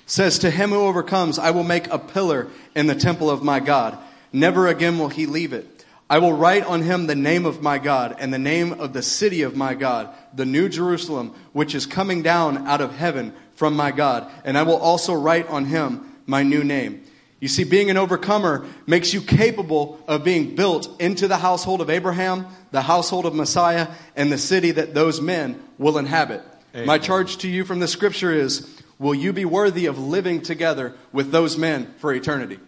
says 0.07 0.39
to 0.41 0.51
him 0.51 0.71
who 0.71 0.83
overcomes, 0.83 1.39
I 1.39 1.51
will 1.51 1.65
make 1.65 1.89
a 1.89 1.99
pillar 1.99 2.49
in 2.75 2.87
the 2.87 2.95
temple 2.95 3.31
of 3.31 3.43
my 3.43 3.61
God. 3.61 3.97
Never 4.33 4.69
again 4.69 4.99
will 4.99 5.09
he 5.09 5.27
leave 5.27 5.53
it. 5.53 5.72
I 6.13 6.19
will 6.19 6.35
write 6.35 6.67
on 6.67 6.83
him 6.83 7.07
the 7.07 7.15
name 7.15 7.47
of 7.47 7.63
my 7.63 7.79
God 7.79 8.17
and 8.19 8.35
the 8.35 8.39
name 8.39 8.75
of 8.75 8.93
the 8.93 9.01
city 9.01 9.41
of 9.41 9.57
my 9.57 9.73
God, 9.73 10.15
the 10.35 10.45
new 10.45 10.69
Jerusalem, 10.69 11.35
which 11.55 11.75
is 11.75 11.87
coming 11.87 12.21
down 12.21 12.69
out 12.69 12.83
of 12.83 12.95
heaven 12.95 13.33
from 13.55 13.75
my 13.75 13.93
God. 13.93 14.31
And 14.45 14.59
I 14.59 14.65
will 14.65 14.77
also 14.77 15.15
write 15.15 15.49
on 15.49 15.65
him 15.65 16.21
my 16.27 16.43
new 16.43 16.65
name. 16.65 17.03
You 17.41 17.49
see, 17.49 17.65
being 17.65 17.89
an 17.89 17.97
overcomer 17.97 18.67
makes 18.87 19.15
you 19.15 19.23
capable 19.23 20.05
of 20.07 20.23
being 20.23 20.55
built 20.55 21.01
into 21.01 21.29
the 21.29 21.39
household 21.39 21.81
of 21.81 21.89
Abraham, 21.89 22.47
the 22.73 22.83
household 22.83 23.25
of 23.25 23.35
Messiah, 23.35 23.89
and 24.15 24.31
the 24.31 24.37
city 24.37 24.71
that 24.73 24.93
those 24.93 25.19
men 25.19 25.63
will 25.79 25.97
inhabit. 25.97 26.43
Amen. 26.75 26.87
My 26.87 26.99
charge 26.99 27.39
to 27.39 27.49
you 27.49 27.65
from 27.65 27.81
the 27.81 27.89
scripture 27.89 28.35
is 28.35 28.83
will 28.99 29.15
you 29.15 29.33
be 29.33 29.47
worthy 29.47 29.87
of 29.87 29.99
living 29.99 30.43
together 30.43 30.93
with 31.11 31.31
those 31.31 31.57
men 31.57 31.95
for 31.97 32.13
eternity? 32.13 32.59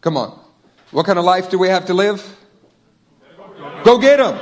Come 0.00 0.16
on. 0.16 0.41
What 0.92 1.06
kind 1.06 1.18
of 1.18 1.24
life 1.24 1.50
do 1.50 1.58
we 1.58 1.68
have 1.68 1.86
to 1.86 1.94
live? 1.94 2.22
Go 3.82 3.98
get 3.98 4.18
them. 4.18 4.38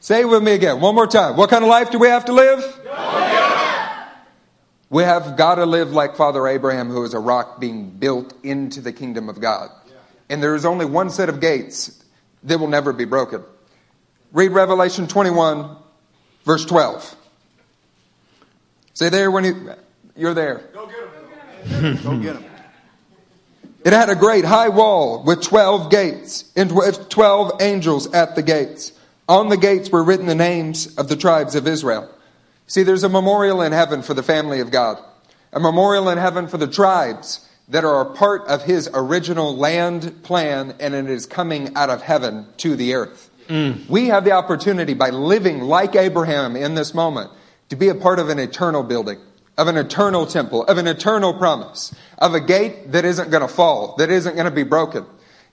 Say 0.00 0.22
it 0.22 0.24
with 0.24 0.42
me 0.42 0.52
again, 0.52 0.80
one 0.80 0.96
more 0.96 1.06
time. 1.06 1.36
What 1.36 1.48
kind 1.48 1.62
of 1.62 1.70
life 1.70 1.92
do 1.92 1.98
we 1.98 2.08
have 2.08 2.24
to 2.24 2.32
live? 2.32 2.80
We 4.90 5.04
have 5.04 5.36
got 5.36 5.54
to 5.54 5.64
live 5.64 5.92
like 5.92 6.16
Father 6.16 6.46
Abraham, 6.46 6.90
who 6.90 7.04
is 7.04 7.14
a 7.14 7.18
rock 7.18 7.60
being 7.60 7.90
built 7.90 8.34
into 8.42 8.80
the 8.80 8.92
kingdom 8.92 9.28
of 9.28 9.40
God. 9.40 9.70
And 10.28 10.42
there 10.42 10.54
is 10.54 10.64
only 10.64 10.86
one 10.86 11.08
set 11.08 11.28
of 11.28 11.40
gates 11.40 12.04
that 12.42 12.58
will 12.58 12.68
never 12.68 12.92
be 12.92 13.04
broken. 13.04 13.44
Read 14.32 14.50
Revelation 14.50 15.06
21, 15.06 15.76
verse 16.44 16.64
12. 16.64 17.16
Say 18.94 19.08
there 19.08 19.30
when 19.30 19.44
you, 19.44 19.72
you're 20.16 20.34
there. 20.34 20.68
Go 20.74 20.86
get 20.86 21.64
them. 21.64 22.02
Go 22.02 22.18
get 22.18 22.36
him. 22.36 22.51
It 23.84 23.92
had 23.92 24.08
a 24.08 24.14
great 24.14 24.44
high 24.44 24.68
wall 24.68 25.22
with 25.24 25.42
12 25.42 25.90
gates 25.90 26.50
and 26.54 26.70
with 26.70 27.08
12 27.08 27.60
angels 27.60 28.12
at 28.12 28.36
the 28.36 28.42
gates. 28.42 28.92
On 29.28 29.48
the 29.48 29.56
gates 29.56 29.90
were 29.90 30.04
written 30.04 30.26
the 30.26 30.34
names 30.34 30.94
of 30.96 31.08
the 31.08 31.16
tribes 31.16 31.54
of 31.54 31.66
Israel. 31.66 32.08
See, 32.66 32.84
there's 32.84 33.04
a 33.04 33.08
memorial 33.08 33.60
in 33.60 33.72
heaven 33.72 34.02
for 34.02 34.14
the 34.14 34.22
family 34.22 34.60
of 34.60 34.70
God, 34.70 35.02
a 35.52 35.60
memorial 35.60 36.08
in 36.08 36.18
heaven 36.18 36.46
for 36.46 36.58
the 36.58 36.66
tribes 36.66 37.48
that 37.68 37.84
are 37.84 38.00
a 38.00 38.14
part 38.14 38.46
of 38.46 38.62
his 38.62 38.88
original 38.94 39.56
land 39.56 40.22
plan, 40.22 40.74
and 40.78 40.94
it 40.94 41.08
is 41.08 41.26
coming 41.26 41.74
out 41.74 41.90
of 41.90 42.02
heaven 42.02 42.46
to 42.58 42.76
the 42.76 42.94
earth. 42.94 43.30
Mm. 43.48 43.88
We 43.88 44.08
have 44.08 44.24
the 44.24 44.32
opportunity 44.32 44.94
by 44.94 45.10
living 45.10 45.60
like 45.60 45.96
Abraham 45.96 46.56
in 46.56 46.74
this 46.74 46.94
moment 46.94 47.30
to 47.68 47.76
be 47.76 47.88
a 47.88 47.94
part 47.94 48.18
of 48.18 48.28
an 48.28 48.38
eternal 48.38 48.82
building, 48.82 49.18
of 49.62 49.68
an 49.68 49.76
eternal 49.76 50.26
temple, 50.26 50.64
of 50.64 50.76
an 50.76 50.88
eternal 50.88 51.32
promise, 51.32 51.94
of 52.18 52.34
a 52.34 52.40
gate 52.40 52.90
that 52.90 53.04
isn't 53.04 53.30
going 53.30 53.42
to 53.42 53.48
fall, 53.48 53.94
that 53.96 54.10
isn't 54.10 54.34
going 54.34 54.44
to 54.44 54.50
be 54.50 54.64
broken. 54.64 55.06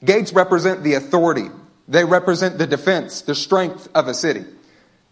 Gates 0.03 0.33
represent 0.33 0.83
the 0.83 0.95
authority, 0.95 1.47
they 1.87 2.03
represent 2.03 2.57
the 2.57 2.65
defense, 2.65 3.21
the 3.21 3.35
strength 3.35 3.87
of 3.93 4.07
a 4.07 4.15
city. 4.15 4.43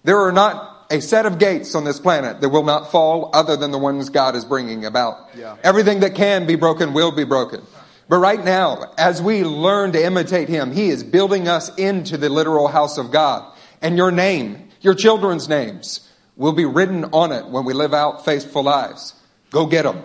There 0.03 0.19
are 0.19 0.32
not 0.32 0.88
a 0.90 0.99
set 0.99 1.28
of 1.28 1.38
gates 1.38 1.76
on 1.76 1.84
this 1.84 1.99
planet 1.99 2.41
that 2.41 2.49
will 2.49 2.64
not 2.64 2.91
fall 2.91 3.30
other 3.34 3.56
than 3.56 3.72
the 3.72 3.78
ones 3.78 4.10
God 4.10 4.36
is 4.36 4.45
bringing 4.45 4.84
about. 4.86 5.30
Yeah. 5.36 5.57
Everything 5.64 5.99
that 5.99 6.15
can 6.15 6.48
be 6.48 6.56
broken 6.56 6.94
will 6.94 7.11
be 7.11 7.24
broken. 7.24 7.61
But 8.10 8.18
right 8.18 8.44
now, 8.44 8.94
as 8.98 9.22
we 9.22 9.44
learn 9.44 9.91
to 9.91 10.03
imitate 10.03 10.49
Him, 10.49 10.72
He 10.72 10.88
is 10.88 11.03
building 11.03 11.48
us 11.48 11.76
into 11.76 12.18
the 12.18 12.30
literal 12.30 12.68
house 12.68 12.98
of 12.98 13.11
God. 13.11 13.53
And 13.82 13.95
your 13.95 14.11
name, 14.11 14.69
your 14.82 14.95
children's 14.95 15.48
names, 15.48 16.07
will 16.38 16.54
be 16.54 16.66
written 16.66 17.06
on 17.06 17.32
it 17.32 17.48
when 17.48 17.66
we 17.66 17.74
live 17.74 17.94
out 17.94 18.24
faithful 18.24 18.64
lives. 18.64 19.14
Go 19.50 19.66
get 19.66 19.84
them. 19.84 20.04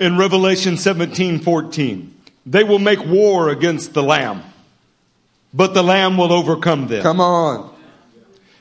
In 0.00 0.18
Revelation 0.18 0.76
17 0.76 1.40
14, 1.40 2.14
they 2.46 2.64
will 2.64 2.78
make 2.80 3.04
war 3.04 3.50
against 3.50 3.94
the 3.94 4.02
Lamb, 4.02 4.42
but 5.52 5.74
the 5.74 5.84
Lamb 5.84 6.16
will 6.16 6.32
overcome 6.32 6.88
them. 6.88 7.02
Come 7.02 7.20
on. 7.20 7.72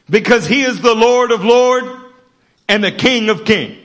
Because 0.10 0.46
he 0.46 0.62
is 0.62 0.82
the 0.82 0.94
Lord 0.94 1.32
of 1.32 1.44
Lords 1.44 1.88
and 2.68 2.84
the 2.84 2.92
King 2.92 3.30
of 3.30 3.46
Kings. 3.46 3.80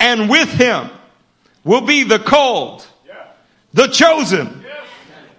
And 0.00 0.30
with 0.30 0.48
him 0.48 0.90
will 1.62 1.82
be 1.82 2.04
the 2.04 2.18
called, 2.18 2.86
the 3.74 3.86
chosen, 3.86 4.59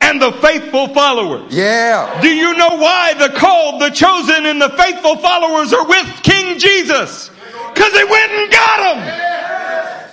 and 0.01 0.21
the 0.21 0.31
faithful 0.33 0.89
followers. 0.89 1.53
Yeah. 1.53 2.19
Do 2.21 2.29
you 2.29 2.53
know 2.57 2.77
why 2.77 3.13
the 3.13 3.29
called, 3.29 3.81
the 3.81 3.89
chosen, 3.89 4.45
and 4.45 4.61
the 4.61 4.69
faithful 4.69 5.17
followers 5.17 5.73
are 5.73 5.87
with 5.87 6.23
King 6.23 6.59
Jesus? 6.59 7.29
Because 7.73 7.93
they 7.93 8.03
went 8.03 8.31
and 8.31 8.51
got 8.51 8.95
him. 8.97 10.11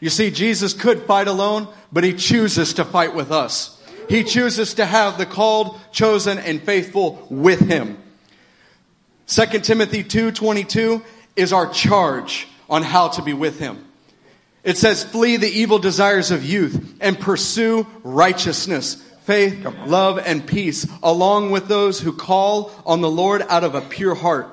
You 0.00 0.10
see, 0.10 0.30
Jesus 0.30 0.72
could 0.72 1.02
fight 1.02 1.28
alone, 1.28 1.68
but 1.92 2.02
he 2.04 2.14
chooses 2.14 2.74
to 2.74 2.84
fight 2.84 3.14
with 3.14 3.30
us. 3.30 3.78
He 4.08 4.24
chooses 4.24 4.74
to 4.74 4.86
have 4.86 5.18
the 5.18 5.26
called, 5.26 5.78
chosen, 5.92 6.38
and 6.38 6.62
faithful 6.62 7.24
with 7.30 7.60
him. 7.60 7.98
2 9.26 9.62
Timothy 9.62 10.02
2:22 10.02 11.02
is 11.36 11.52
our 11.52 11.68
charge 11.68 12.48
on 12.68 12.82
how 12.82 13.08
to 13.08 13.22
be 13.22 13.32
with 13.32 13.58
him. 13.58 13.84
It 14.64 14.78
says, 14.78 15.02
"Flee 15.02 15.36
the 15.36 15.50
evil 15.50 15.78
desires 15.78 16.30
of 16.30 16.44
youth 16.44 16.78
and 17.00 17.18
pursue 17.18 17.86
righteousness, 18.04 18.96
faith, 19.24 19.66
love, 19.86 20.20
and 20.24 20.46
peace, 20.46 20.86
along 21.02 21.50
with 21.50 21.68
those 21.68 22.00
who 22.00 22.12
call 22.12 22.70
on 22.86 23.00
the 23.00 23.10
Lord 23.10 23.44
out 23.48 23.64
of 23.64 23.74
a 23.74 23.80
pure 23.80 24.14
heart." 24.14 24.48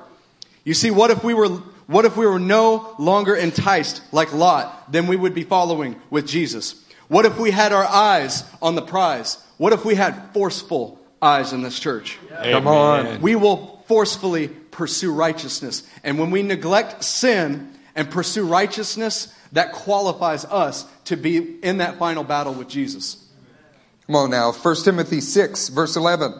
You 0.64 0.74
see, 0.74 0.92
what 0.92 1.12
if 1.12 1.24
we 1.24 1.34
were 1.34 1.50
what 1.90 2.06
if 2.06 2.16
we 2.16 2.28
were 2.28 2.40
no 2.40 2.94
longer 3.00 3.36
enticed 3.36 4.02
like 4.12 4.32
Lot, 4.32 4.92
then 4.92 5.08
we 5.08 5.16
would 5.16 5.34
be 5.34 5.44
following 5.44 5.96
with 6.12 6.28
Jesus. 6.28 6.76
What 7.08 7.26
if 7.26 7.40
we 7.40 7.50
had 7.50 7.74
our 7.74 7.86
eyes 7.86 8.44
on 8.62 8.76
the 8.76 8.84
prize? 8.84 9.38
What 9.58 9.74
if 9.74 9.84
we 9.84 9.96
had 9.96 10.30
forceful 10.32 11.00
eyes 11.20 11.52
in 11.52 11.64
this 11.64 11.80
church? 11.80 12.20
Come 12.44 12.68
on. 12.68 13.22
We 13.22 13.36
will 13.36 13.84
forcefully 13.88 14.50
pursue 14.50 15.12
righteousness. 15.12 15.82
And 16.04 16.20
when 16.20 16.30
we 16.30 16.44
neglect 16.44 17.04
sin 17.04 17.70
and 17.96 18.12
pursue 18.12 18.46
righteousness, 18.46 19.30
that 19.52 19.72
qualifies 19.72 20.46
us 20.46 20.86
to 21.06 21.18
be 21.18 21.38
in 21.38 21.78
that 21.78 21.98
final 21.98 22.24
battle 22.24 22.54
with 22.54 22.70
Jesus. 22.70 23.26
Come 24.06 24.16
on 24.16 24.32
now. 24.32 24.52
1 24.52 24.76
Timothy 24.84 25.22
6, 25.22 25.70
verse 25.70 25.96
11. 25.96 26.34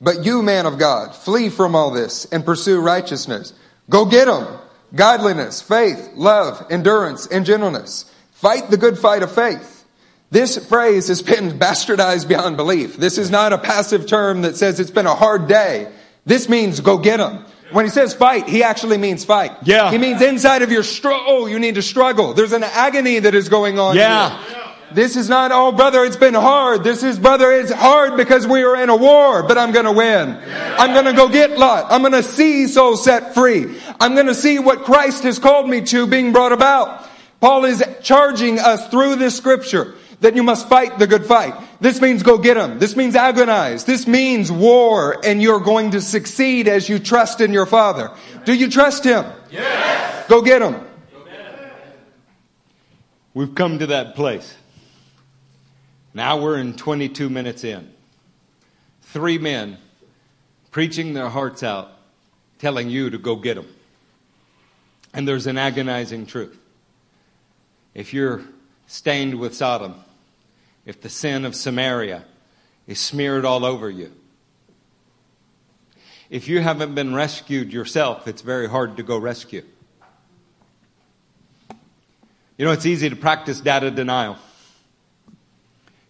But 0.00 0.24
you, 0.24 0.42
man 0.42 0.66
of 0.66 0.78
God, 0.78 1.14
flee 1.14 1.48
from 1.48 1.74
all 1.74 1.90
this 1.90 2.24
and 2.26 2.44
pursue 2.44 2.80
righteousness. 2.80 3.52
Go 3.90 4.04
get 4.04 4.26
them. 4.26 4.60
Godliness, 4.94 5.60
faith, 5.60 6.12
love, 6.14 6.66
endurance, 6.70 7.26
and 7.26 7.44
gentleness. 7.44 8.12
Fight 8.32 8.70
the 8.70 8.76
good 8.76 8.98
fight 8.98 9.22
of 9.22 9.32
faith. 9.32 9.84
This 10.30 10.64
phrase 10.68 11.08
has 11.08 11.22
been 11.22 11.50
bastardized 11.58 12.28
beyond 12.28 12.56
belief. 12.56 12.96
This 12.96 13.18
is 13.18 13.30
not 13.30 13.52
a 13.52 13.58
passive 13.58 14.06
term 14.06 14.42
that 14.42 14.56
says 14.56 14.78
it's 14.78 14.90
been 14.90 15.06
a 15.06 15.14
hard 15.14 15.48
day. 15.48 15.90
This 16.24 16.48
means 16.48 16.80
go 16.80 16.98
get 16.98 17.16
them. 17.16 17.44
When 17.70 17.84
he 17.84 17.90
says 17.90 18.14
fight, 18.14 18.48
he 18.48 18.62
actually 18.62 18.96
means 18.96 19.24
fight. 19.24 19.52
Yeah. 19.62 19.90
He 19.90 19.98
means 19.98 20.22
inside 20.22 20.62
of 20.62 20.72
your 20.72 20.82
struggle, 20.82 21.24
oh, 21.26 21.46
you 21.46 21.58
need 21.58 21.74
to 21.74 21.82
struggle. 21.82 22.32
There's 22.32 22.52
an 22.52 22.64
agony 22.64 23.18
that 23.18 23.34
is 23.34 23.48
going 23.48 23.78
on. 23.78 23.96
Yeah. 23.96 24.42
here. 24.44 24.64
This 24.90 25.16
is 25.16 25.28
not, 25.28 25.52
oh, 25.52 25.72
brother, 25.72 26.02
it's 26.04 26.16
been 26.16 26.34
hard. 26.34 26.82
This 26.82 27.02
is, 27.02 27.18
brother, 27.18 27.52
it's 27.52 27.70
hard 27.70 28.16
because 28.16 28.46
we 28.46 28.62
are 28.62 28.74
in 28.82 28.88
a 28.88 28.96
war, 28.96 29.42
but 29.42 29.58
I'm 29.58 29.70
going 29.70 29.84
to 29.84 29.92
win. 29.92 30.40
I'm 30.78 30.94
going 30.94 31.04
to 31.04 31.12
go 31.12 31.28
get 31.28 31.58
Lot. 31.58 31.86
I'm 31.90 32.00
going 32.00 32.12
to 32.12 32.22
see 32.22 32.66
souls 32.66 33.04
set 33.04 33.34
free. 33.34 33.78
I'm 34.00 34.14
going 34.14 34.28
to 34.28 34.34
see 34.34 34.58
what 34.58 34.84
Christ 34.84 35.24
has 35.24 35.38
called 35.38 35.68
me 35.68 35.82
to 35.82 36.06
being 36.06 36.32
brought 36.32 36.52
about. 36.52 37.06
Paul 37.40 37.66
is 37.66 37.84
charging 38.02 38.58
us 38.58 38.88
through 38.88 39.16
this 39.16 39.36
scripture 39.36 39.94
that 40.20 40.34
you 40.34 40.42
must 40.42 40.68
fight 40.68 40.98
the 40.98 41.06
good 41.06 41.24
fight. 41.24 41.54
This 41.80 42.00
means 42.00 42.22
go 42.22 42.38
get 42.38 42.54
them. 42.54 42.78
This 42.78 42.96
means 42.96 43.14
agonize. 43.14 43.84
This 43.84 44.06
means 44.06 44.50
war, 44.50 45.24
and 45.24 45.40
you're 45.40 45.60
going 45.60 45.92
to 45.92 46.00
succeed 46.00 46.66
as 46.66 46.88
you 46.88 46.98
trust 46.98 47.40
in 47.40 47.52
your 47.52 47.66
Father. 47.66 48.10
Do 48.44 48.54
you 48.54 48.68
trust 48.68 49.04
Him? 49.04 49.24
Yes. 49.50 50.28
Go 50.28 50.42
get 50.42 50.58
them. 50.58 50.84
We've 53.34 53.54
come 53.54 53.78
to 53.78 53.86
that 53.88 54.16
place. 54.16 54.56
Now 56.12 56.40
we're 56.40 56.58
in 56.58 56.74
22 56.74 57.30
minutes 57.30 57.62
in. 57.62 57.92
Three 59.02 59.38
men 59.38 59.78
preaching 60.72 61.12
their 61.12 61.28
hearts 61.28 61.62
out, 61.62 61.92
telling 62.58 62.90
you 62.90 63.10
to 63.10 63.18
go 63.18 63.36
get 63.36 63.54
them. 63.54 63.68
And 65.14 65.26
there's 65.26 65.46
an 65.46 65.56
agonizing 65.56 66.26
truth. 66.26 66.58
If 67.94 68.12
you're 68.12 68.42
stained 68.86 69.38
with 69.38 69.54
Sodom, 69.54 69.94
if 70.88 71.02
the 71.02 71.10
sin 71.10 71.44
of 71.44 71.54
Samaria 71.54 72.24
is 72.86 72.98
smeared 72.98 73.44
all 73.44 73.66
over 73.66 73.90
you, 73.90 74.10
if 76.30 76.48
you 76.48 76.60
haven't 76.60 76.94
been 76.94 77.14
rescued 77.14 77.74
yourself, 77.74 78.26
it's 78.26 78.40
very 78.40 78.66
hard 78.66 78.96
to 78.96 79.02
go 79.02 79.18
rescue. 79.18 79.62
You 82.56 82.64
know, 82.64 82.72
it's 82.72 82.86
easy 82.86 83.10
to 83.10 83.16
practice 83.16 83.60
data 83.60 83.90
denial. 83.90 84.38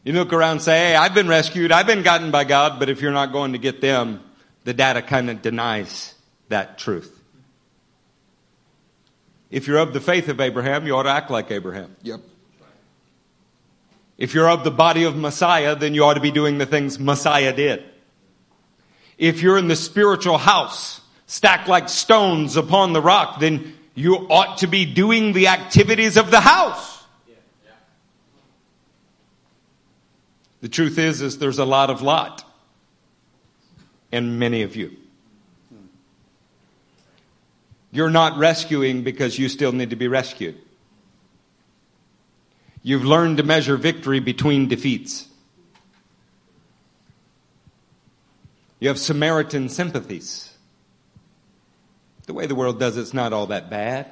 You 0.04 0.12
look 0.12 0.32
around 0.32 0.52
and 0.52 0.62
say, 0.62 0.78
hey, 0.78 0.94
I've 0.94 1.12
been 1.12 1.28
rescued, 1.28 1.72
I've 1.72 1.88
been 1.88 2.04
gotten 2.04 2.30
by 2.30 2.44
God, 2.44 2.78
but 2.78 2.88
if 2.88 3.02
you're 3.02 3.10
not 3.10 3.32
going 3.32 3.54
to 3.54 3.58
get 3.58 3.80
them, 3.80 4.22
the 4.62 4.74
data 4.74 5.02
kind 5.02 5.28
of 5.28 5.42
denies 5.42 6.14
that 6.50 6.78
truth. 6.78 7.20
If 9.50 9.66
you're 9.66 9.78
of 9.78 9.92
the 9.92 10.00
faith 10.00 10.28
of 10.28 10.40
Abraham, 10.40 10.86
you 10.86 10.94
ought 10.94 11.02
to 11.02 11.10
act 11.10 11.32
like 11.32 11.50
Abraham. 11.50 11.96
Yep. 12.02 12.20
If 14.18 14.34
you're 14.34 14.50
of 14.50 14.64
the 14.64 14.70
body 14.72 15.04
of 15.04 15.16
Messiah, 15.16 15.76
then 15.76 15.94
you 15.94 16.04
ought 16.04 16.14
to 16.14 16.20
be 16.20 16.32
doing 16.32 16.58
the 16.58 16.66
things 16.66 16.98
Messiah 16.98 17.54
did. 17.54 17.84
If 19.16 19.42
you're 19.42 19.56
in 19.56 19.68
the 19.68 19.76
spiritual 19.76 20.38
house, 20.38 21.00
stacked 21.26 21.68
like 21.68 21.88
stones 21.88 22.56
upon 22.56 22.92
the 22.92 23.00
rock, 23.00 23.38
then 23.38 23.74
you 23.94 24.14
ought 24.28 24.58
to 24.58 24.66
be 24.66 24.84
doing 24.84 25.32
the 25.32 25.48
activities 25.48 26.16
of 26.16 26.30
the 26.30 26.40
house. 26.40 27.04
The 30.60 30.68
truth 30.68 30.98
is, 30.98 31.22
is 31.22 31.38
there's 31.38 31.60
a 31.60 31.64
lot 31.64 31.88
of 31.88 32.02
lot 32.02 32.44
and 34.10 34.38
many 34.38 34.62
of 34.62 34.74
you. 34.74 34.96
You're 37.90 38.10
not 38.10 38.36
rescuing 38.36 39.02
because 39.02 39.38
you 39.38 39.48
still 39.48 39.72
need 39.72 39.90
to 39.90 39.96
be 39.96 40.08
rescued. 40.08 40.56
You've 42.82 43.04
learned 43.04 43.38
to 43.38 43.42
measure 43.42 43.76
victory 43.76 44.20
between 44.20 44.68
defeats. 44.68 45.28
You 48.80 48.88
have 48.88 48.98
Samaritan 48.98 49.68
sympathies. 49.68 50.56
The 52.26 52.34
way 52.34 52.46
the 52.46 52.54
world 52.54 52.78
does 52.78 52.96
it's 52.96 53.14
not 53.14 53.32
all 53.32 53.46
that 53.46 53.70
bad. 53.70 54.06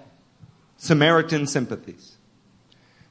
Samaritan 0.78 1.46
sympathies. 1.46 2.16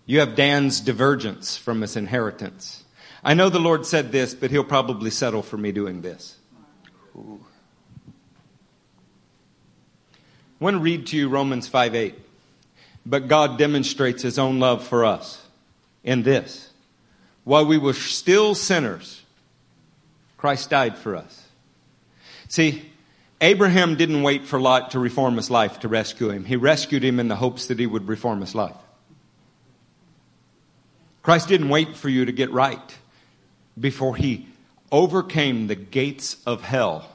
You 0.06 0.19
have 0.19 0.36
Dan's 0.36 0.82
divergence 0.82 1.57
from 1.57 1.82
his 1.82 1.95
inheritance. 1.95 2.84
I 3.23 3.34
know 3.34 3.49
the 3.49 3.60
Lord 3.60 3.86
said 3.86 4.11
this, 4.11 4.36
but 4.36 4.52
he'll 4.52 4.64
probably 4.64 5.10
settle 5.10 5.41
for 5.41 5.57
me 5.57 5.72
doing 5.72 6.02
this. 6.02 6.38
I 7.18 7.19
want 10.60 10.76
to 10.76 10.80
read 10.80 11.07
to 11.07 11.18
you 11.18 11.30
Romans 11.30 11.68
5 11.68 11.95
8. 11.95 12.15
But 13.06 13.27
God 13.27 13.57
demonstrates 13.57 14.22
his 14.22 14.38
own 14.38 14.60
love 14.60 14.86
for 14.86 15.06
us 15.06 15.45
in 16.06 16.23
this. 16.23 16.69
While 17.44 17.65
we 17.65 17.77
were 17.77 17.94
still 17.94 18.56
sinners, 18.56 19.23
Christ 20.38 20.69
died 20.69 20.98
for 20.98 21.18
us. 21.18 21.44
See, 22.48 22.90
Abraham 23.41 23.95
didn't 23.95 24.23
wait 24.23 24.45
for 24.45 24.61
Lot 24.61 24.91
to 24.91 24.99
reform 24.99 25.36
his 25.36 25.49
life 25.49 25.82
to 25.82 25.90
rescue 25.90 26.30
him. 26.30 26.45
He 26.45 26.56
rescued 26.56 27.03
him 27.03 27.19
in 27.19 27.27
the 27.27 27.36
hopes 27.36 27.68
that 27.68 27.80
he 27.80 27.86
would 27.86 28.07
reform 28.07 28.40
his 28.40 28.56
life. 28.56 28.76
Christ 31.22 31.49
didn't 31.49 31.69
wait 31.69 31.98
for 31.98 32.07
you 32.07 32.26
to 32.26 32.32
get 32.32 32.52
right 32.52 32.98
before 33.77 34.15
he 34.15 34.48
overcame 34.91 35.68
the 35.68 35.76
gates 35.76 36.38
of 36.45 36.61
hell 36.61 37.10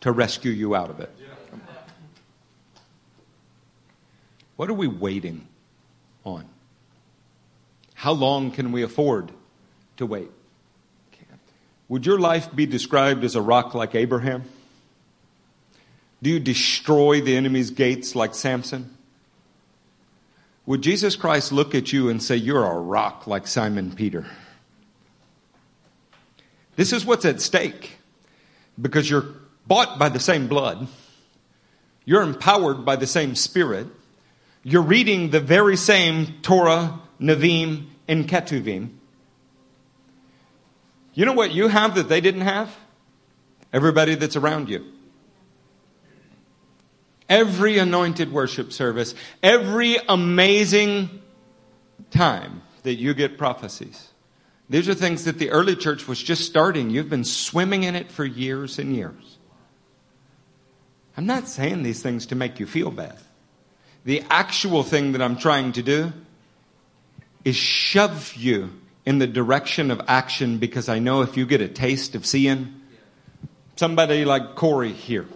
to 0.00 0.12
rescue 0.12 0.52
you 0.52 0.74
out 0.74 0.90
of 0.90 1.00
it. 1.00 1.10
What 4.56 4.68
are 4.68 4.74
we 4.74 4.86
waiting 4.86 5.48
on? 6.24 6.46
How 8.02 8.10
long 8.10 8.50
can 8.50 8.72
we 8.72 8.82
afford 8.82 9.30
to 9.98 10.06
wait? 10.06 10.28
Would 11.88 12.04
your 12.04 12.18
life 12.18 12.52
be 12.52 12.66
described 12.66 13.22
as 13.22 13.36
a 13.36 13.40
rock 13.40 13.76
like 13.76 13.94
Abraham? 13.94 14.42
Do 16.20 16.28
you 16.28 16.40
destroy 16.40 17.20
the 17.20 17.36
enemy's 17.36 17.70
gates 17.70 18.16
like 18.16 18.34
Samson? 18.34 18.96
Would 20.66 20.82
Jesus 20.82 21.14
Christ 21.14 21.52
look 21.52 21.76
at 21.76 21.92
you 21.92 22.08
and 22.08 22.20
say, 22.20 22.34
You're 22.34 22.64
a 22.64 22.74
rock 22.74 23.28
like 23.28 23.46
Simon 23.46 23.92
Peter? 23.94 24.26
This 26.74 26.92
is 26.92 27.06
what's 27.06 27.24
at 27.24 27.40
stake 27.40 27.98
because 28.80 29.08
you're 29.08 29.26
bought 29.68 30.00
by 30.00 30.08
the 30.08 30.18
same 30.18 30.48
blood, 30.48 30.88
you're 32.04 32.22
empowered 32.22 32.84
by 32.84 32.96
the 32.96 33.06
same 33.06 33.36
spirit, 33.36 33.86
you're 34.64 34.82
reading 34.82 35.30
the 35.30 35.38
very 35.38 35.76
same 35.76 36.40
Torah, 36.42 36.98
Nevi'im, 37.20 37.90
and 38.08 38.28
Ketuvim. 38.28 38.90
You 41.14 41.26
know 41.26 41.32
what 41.32 41.52
you 41.52 41.68
have 41.68 41.94
that 41.96 42.08
they 42.08 42.20
didn't 42.20 42.42
have? 42.42 42.74
Everybody 43.72 44.14
that's 44.14 44.36
around 44.36 44.68
you. 44.68 44.84
Every 47.28 47.78
anointed 47.78 48.32
worship 48.32 48.72
service, 48.72 49.14
every 49.42 49.96
amazing 50.08 51.22
time 52.10 52.62
that 52.82 52.94
you 52.94 53.14
get 53.14 53.38
prophecies. 53.38 54.08
These 54.68 54.88
are 54.88 54.94
things 54.94 55.24
that 55.24 55.38
the 55.38 55.50
early 55.50 55.76
church 55.76 56.08
was 56.08 56.22
just 56.22 56.44
starting. 56.44 56.90
You've 56.90 57.10
been 57.10 57.24
swimming 57.24 57.84
in 57.84 57.94
it 57.94 58.10
for 58.10 58.24
years 58.24 58.78
and 58.78 58.94
years. 58.94 59.38
I'm 61.16 61.26
not 61.26 61.48
saying 61.48 61.82
these 61.82 62.02
things 62.02 62.26
to 62.26 62.34
make 62.34 62.58
you 62.58 62.66
feel 62.66 62.90
bad. 62.90 63.18
The 64.04 64.22
actual 64.30 64.82
thing 64.82 65.12
that 65.12 65.22
I'm 65.22 65.36
trying 65.36 65.72
to 65.72 65.82
do 65.82 66.12
is 67.44 67.56
shove 67.56 68.34
you 68.34 68.70
in 69.04 69.18
the 69.18 69.26
direction 69.26 69.90
of 69.90 70.00
action 70.06 70.58
because 70.58 70.88
I 70.88 70.98
know 70.98 71.22
if 71.22 71.36
you 71.36 71.46
get 71.46 71.60
a 71.60 71.68
taste 71.68 72.14
of 72.14 72.24
seeing 72.24 72.80
somebody 73.76 74.24
like 74.24 74.54
Corey 74.54 74.92
here 74.92 75.26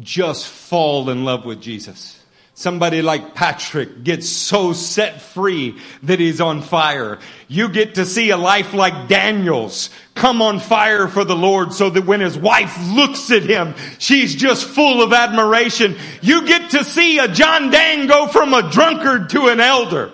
just 0.00 0.46
fall 0.46 1.10
in 1.10 1.24
love 1.24 1.44
with 1.44 1.60
Jesus. 1.60 2.14
Somebody 2.54 3.02
like 3.02 3.36
Patrick 3.36 4.02
gets 4.02 4.28
so 4.28 4.72
set 4.72 5.22
free 5.22 5.78
that 6.02 6.18
he's 6.18 6.40
on 6.40 6.60
fire. 6.60 7.20
You 7.46 7.68
get 7.68 7.94
to 7.94 8.04
see 8.04 8.30
a 8.30 8.36
life 8.36 8.74
like 8.74 9.06
Daniel's 9.06 9.90
come 10.16 10.42
on 10.42 10.58
fire 10.58 11.06
for 11.06 11.24
the 11.24 11.36
Lord 11.36 11.72
so 11.72 11.88
that 11.88 12.04
when 12.04 12.18
his 12.18 12.36
wife 12.36 12.76
looks 12.90 13.30
at 13.30 13.44
him, 13.44 13.74
she's 13.98 14.34
just 14.34 14.66
full 14.66 15.02
of 15.02 15.12
admiration. 15.12 15.96
You 16.20 16.48
get 16.48 16.72
to 16.72 16.82
see 16.82 17.20
a 17.20 17.28
John 17.28 17.70
Dang 17.70 18.08
go 18.08 18.26
from 18.26 18.52
a 18.52 18.68
drunkard 18.68 19.30
to 19.30 19.46
an 19.46 19.60
elder. 19.60 20.12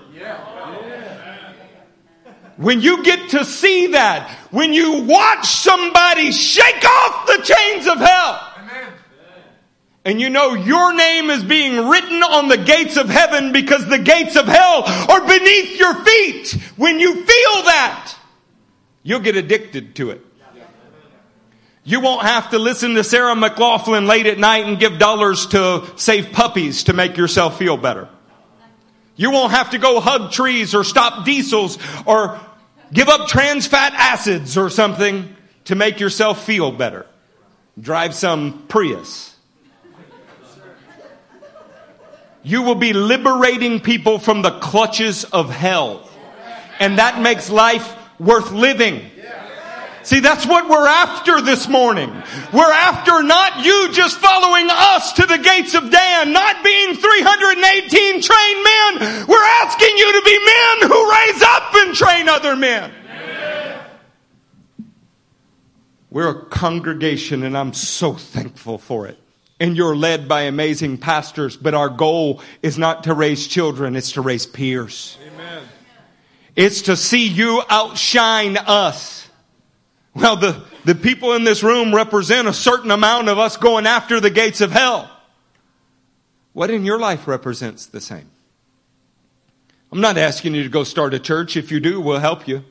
When 2.56 2.80
you 2.80 3.02
get 3.02 3.30
to 3.30 3.44
see 3.44 3.88
that, 3.88 4.30
when 4.50 4.72
you 4.72 5.02
watch 5.02 5.46
somebody 5.46 6.30
shake 6.30 6.84
off 6.84 7.26
the 7.26 7.42
chains 7.42 7.86
of 7.86 7.98
hell, 7.98 8.50
and 10.04 10.20
you 10.20 10.28
know 10.28 10.54
your 10.54 10.94
name 10.94 11.30
is 11.30 11.42
being 11.42 11.88
written 11.88 12.22
on 12.22 12.48
the 12.48 12.58
gates 12.58 12.96
of 12.96 13.08
heaven 13.08 13.52
because 13.52 13.88
the 13.88 13.98
gates 13.98 14.36
of 14.36 14.46
hell 14.46 14.84
are 14.84 15.26
beneath 15.26 15.78
your 15.78 15.94
feet. 16.04 16.52
When 16.76 17.00
you 17.00 17.14
feel 17.14 17.62
that, 17.64 18.14
you'll 19.02 19.20
get 19.20 19.36
addicted 19.36 19.96
to 19.96 20.10
it. 20.10 20.24
You 21.86 22.00
won't 22.00 22.22
have 22.22 22.50
to 22.50 22.58
listen 22.58 22.94
to 22.94 23.04
Sarah 23.04 23.34
McLachlan 23.34 24.06
late 24.06 24.26
at 24.26 24.38
night 24.38 24.64
and 24.64 24.78
give 24.78 24.98
dollars 24.98 25.46
to 25.48 25.86
save 25.96 26.32
puppies 26.32 26.84
to 26.84 26.92
make 26.92 27.16
yourself 27.16 27.58
feel 27.58 27.76
better. 27.76 28.08
You 29.16 29.30
won't 29.30 29.52
have 29.52 29.70
to 29.70 29.78
go 29.78 30.00
hug 30.00 30.32
trees 30.32 30.74
or 30.74 30.84
stop 30.84 31.24
diesels 31.24 31.78
or 32.04 32.40
give 32.92 33.08
up 33.08 33.28
trans 33.28 33.66
fat 33.66 33.92
acids 33.94 34.56
or 34.56 34.70
something 34.70 35.34
to 35.66 35.74
make 35.74 36.00
yourself 36.00 36.44
feel 36.44 36.72
better. 36.72 37.06
Drive 37.80 38.14
some 38.14 38.66
Prius. 38.68 39.34
You 42.42 42.62
will 42.62 42.74
be 42.74 42.92
liberating 42.92 43.80
people 43.80 44.18
from 44.18 44.42
the 44.42 44.50
clutches 44.58 45.24
of 45.24 45.48
hell. 45.48 46.08
And 46.78 46.98
that 46.98 47.20
makes 47.20 47.48
life 47.48 47.96
worth 48.18 48.52
living. 48.52 49.10
See, 50.04 50.20
that's 50.20 50.46
what 50.46 50.68
we're 50.68 50.86
after 50.86 51.40
this 51.40 51.66
morning. 51.66 52.10
We're 52.52 52.72
after 52.72 53.22
not 53.22 53.64
you 53.64 53.90
just 53.92 54.18
following 54.18 54.68
us 54.70 55.14
to 55.14 55.26
the 55.26 55.38
gates 55.38 55.74
of 55.74 55.90
Dan, 55.90 56.32
not 56.32 56.62
being 56.62 56.94
318 56.94 58.22
trained 58.22 58.64
men. 58.64 59.26
We're 59.26 59.44
asking 59.62 59.96
you 59.96 60.12
to 60.12 60.22
be 60.24 60.38
men 60.44 60.90
who 60.90 61.10
raise 61.10 61.42
up 61.42 61.74
and 61.74 61.94
train 61.94 62.28
other 62.28 62.54
men. 62.54 62.92
We're 66.10 66.28
a 66.28 66.44
congregation 66.44 67.42
and 67.42 67.56
I'm 67.56 67.72
so 67.72 68.12
thankful 68.12 68.78
for 68.78 69.08
it 69.08 69.18
and 69.60 69.76
you're 69.76 69.96
led 69.96 70.28
by 70.28 70.42
amazing 70.42 70.98
pastors, 70.98 71.56
but 71.56 71.74
our 71.74 71.88
goal 71.88 72.42
is 72.62 72.76
not 72.76 73.04
to 73.04 73.14
raise 73.14 73.46
children, 73.46 73.96
it's 73.96 74.12
to 74.12 74.20
raise 74.20 74.46
peers. 74.46 75.16
Amen. 75.26 75.62
It's 76.56 76.82
to 76.82 76.96
see 76.96 77.26
you 77.26 77.62
outshine 77.70 78.56
us. 78.56 79.23
Well, 80.14 80.36
the, 80.36 80.62
the 80.84 80.94
people 80.94 81.32
in 81.32 81.44
this 81.44 81.62
room 81.62 81.94
represent 81.94 82.46
a 82.46 82.52
certain 82.52 82.90
amount 82.90 83.28
of 83.28 83.38
us 83.38 83.56
going 83.56 83.86
after 83.86 84.20
the 84.20 84.30
gates 84.30 84.60
of 84.60 84.70
hell. 84.70 85.10
What 86.52 86.70
in 86.70 86.84
your 86.84 87.00
life 87.00 87.26
represents 87.26 87.86
the 87.86 88.00
same? 88.00 88.30
I'm 89.90 90.00
not 90.00 90.16
asking 90.16 90.54
you 90.54 90.62
to 90.62 90.68
go 90.68 90.84
start 90.84 91.14
a 91.14 91.18
church. 91.18 91.56
If 91.56 91.72
you 91.72 91.80
do, 91.80 92.00
we'll 92.00 92.20
help 92.20 92.46
you. 92.46 92.64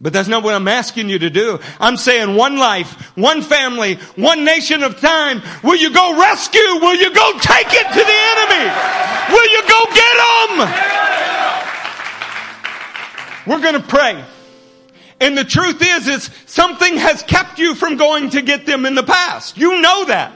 But 0.00 0.12
that's 0.12 0.28
not 0.28 0.44
what 0.44 0.54
I'm 0.54 0.68
asking 0.68 1.08
you 1.08 1.18
to 1.18 1.28
do. 1.28 1.58
I'm 1.80 1.96
saying 1.96 2.36
one 2.36 2.56
life, 2.56 3.16
one 3.16 3.42
family, 3.42 3.96
one 4.16 4.44
nation 4.44 4.82
of 4.82 5.00
time. 5.00 5.42
Will 5.64 5.76
you 5.76 5.92
go 5.92 6.18
rescue? 6.18 6.60
Will 6.60 6.94
you 6.94 7.12
go 7.12 7.32
take 7.38 7.66
it 7.70 7.86
to 7.88 8.04
the 8.04 8.18
enemy? 8.32 8.70
Will 9.32 9.50
you 9.50 9.62
go 9.68 9.86
get 9.94 10.16
them? 10.46 10.68
We're 13.46 13.60
going 13.60 13.74
to 13.74 13.88
pray. 13.88 14.24
And 15.20 15.36
the 15.36 15.44
truth 15.44 15.82
is, 15.82 16.06
is 16.06 16.30
something 16.46 16.96
has 16.96 17.22
kept 17.22 17.58
you 17.58 17.74
from 17.74 17.96
going 17.96 18.30
to 18.30 18.42
get 18.42 18.66
them 18.66 18.86
in 18.86 18.94
the 18.94 19.02
past. 19.02 19.58
You 19.58 19.80
know 19.80 20.04
that. 20.04 20.32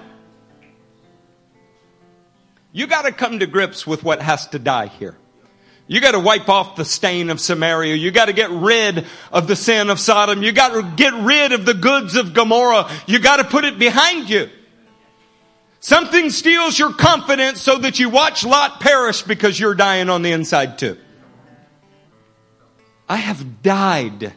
You 2.72 2.86
got 2.86 3.02
to 3.02 3.12
come 3.12 3.38
to 3.38 3.46
grips 3.46 3.86
with 3.86 4.02
what 4.02 4.20
has 4.20 4.46
to 4.48 4.58
die 4.58 4.86
here. 4.86 5.16
You 5.86 6.00
got 6.00 6.12
to 6.12 6.20
wipe 6.20 6.48
off 6.48 6.76
the 6.76 6.84
stain 6.84 7.28
of 7.28 7.38
Samaria. 7.38 7.96
You 7.96 8.10
got 8.10 8.26
to 8.26 8.32
get 8.32 8.50
rid 8.50 9.04
of 9.30 9.46
the 9.46 9.56
sin 9.56 9.90
of 9.90 10.00
Sodom. 10.00 10.42
You 10.42 10.52
got 10.52 10.70
to 10.70 10.82
get 10.96 11.12
rid 11.12 11.52
of 11.52 11.66
the 11.66 11.74
goods 11.74 12.16
of 12.16 12.32
Gomorrah. 12.32 12.90
You 13.06 13.18
got 13.18 13.36
to 13.36 13.44
put 13.44 13.64
it 13.64 13.78
behind 13.78 14.30
you. 14.30 14.48
Something 15.80 16.30
steals 16.30 16.78
your 16.78 16.92
confidence 16.92 17.60
so 17.60 17.76
that 17.78 17.98
you 17.98 18.08
watch 18.08 18.44
Lot 18.44 18.80
perish 18.80 19.22
because 19.22 19.58
you're 19.58 19.74
dying 19.74 20.08
on 20.08 20.22
the 20.22 20.32
inside 20.32 20.78
too. 20.78 20.96
I 23.08 23.16
have 23.16 23.62
died 23.62 24.32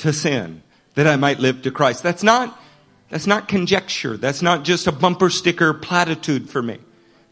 to 0.00 0.12
sin 0.12 0.62
that 0.94 1.06
I 1.06 1.16
might 1.16 1.38
live 1.38 1.62
to 1.62 1.70
Christ. 1.70 2.02
That's 2.02 2.22
not, 2.22 2.60
that's 3.08 3.26
not 3.26 3.48
conjecture. 3.48 4.16
That's 4.16 4.42
not 4.42 4.64
just 4.64 4.86
a 4.86 4.92
bumper 4.92 5.30
sticker 5.30 5.72
platitude 5.72 6.50
for 6.50 6.62
me. 6.62 6.78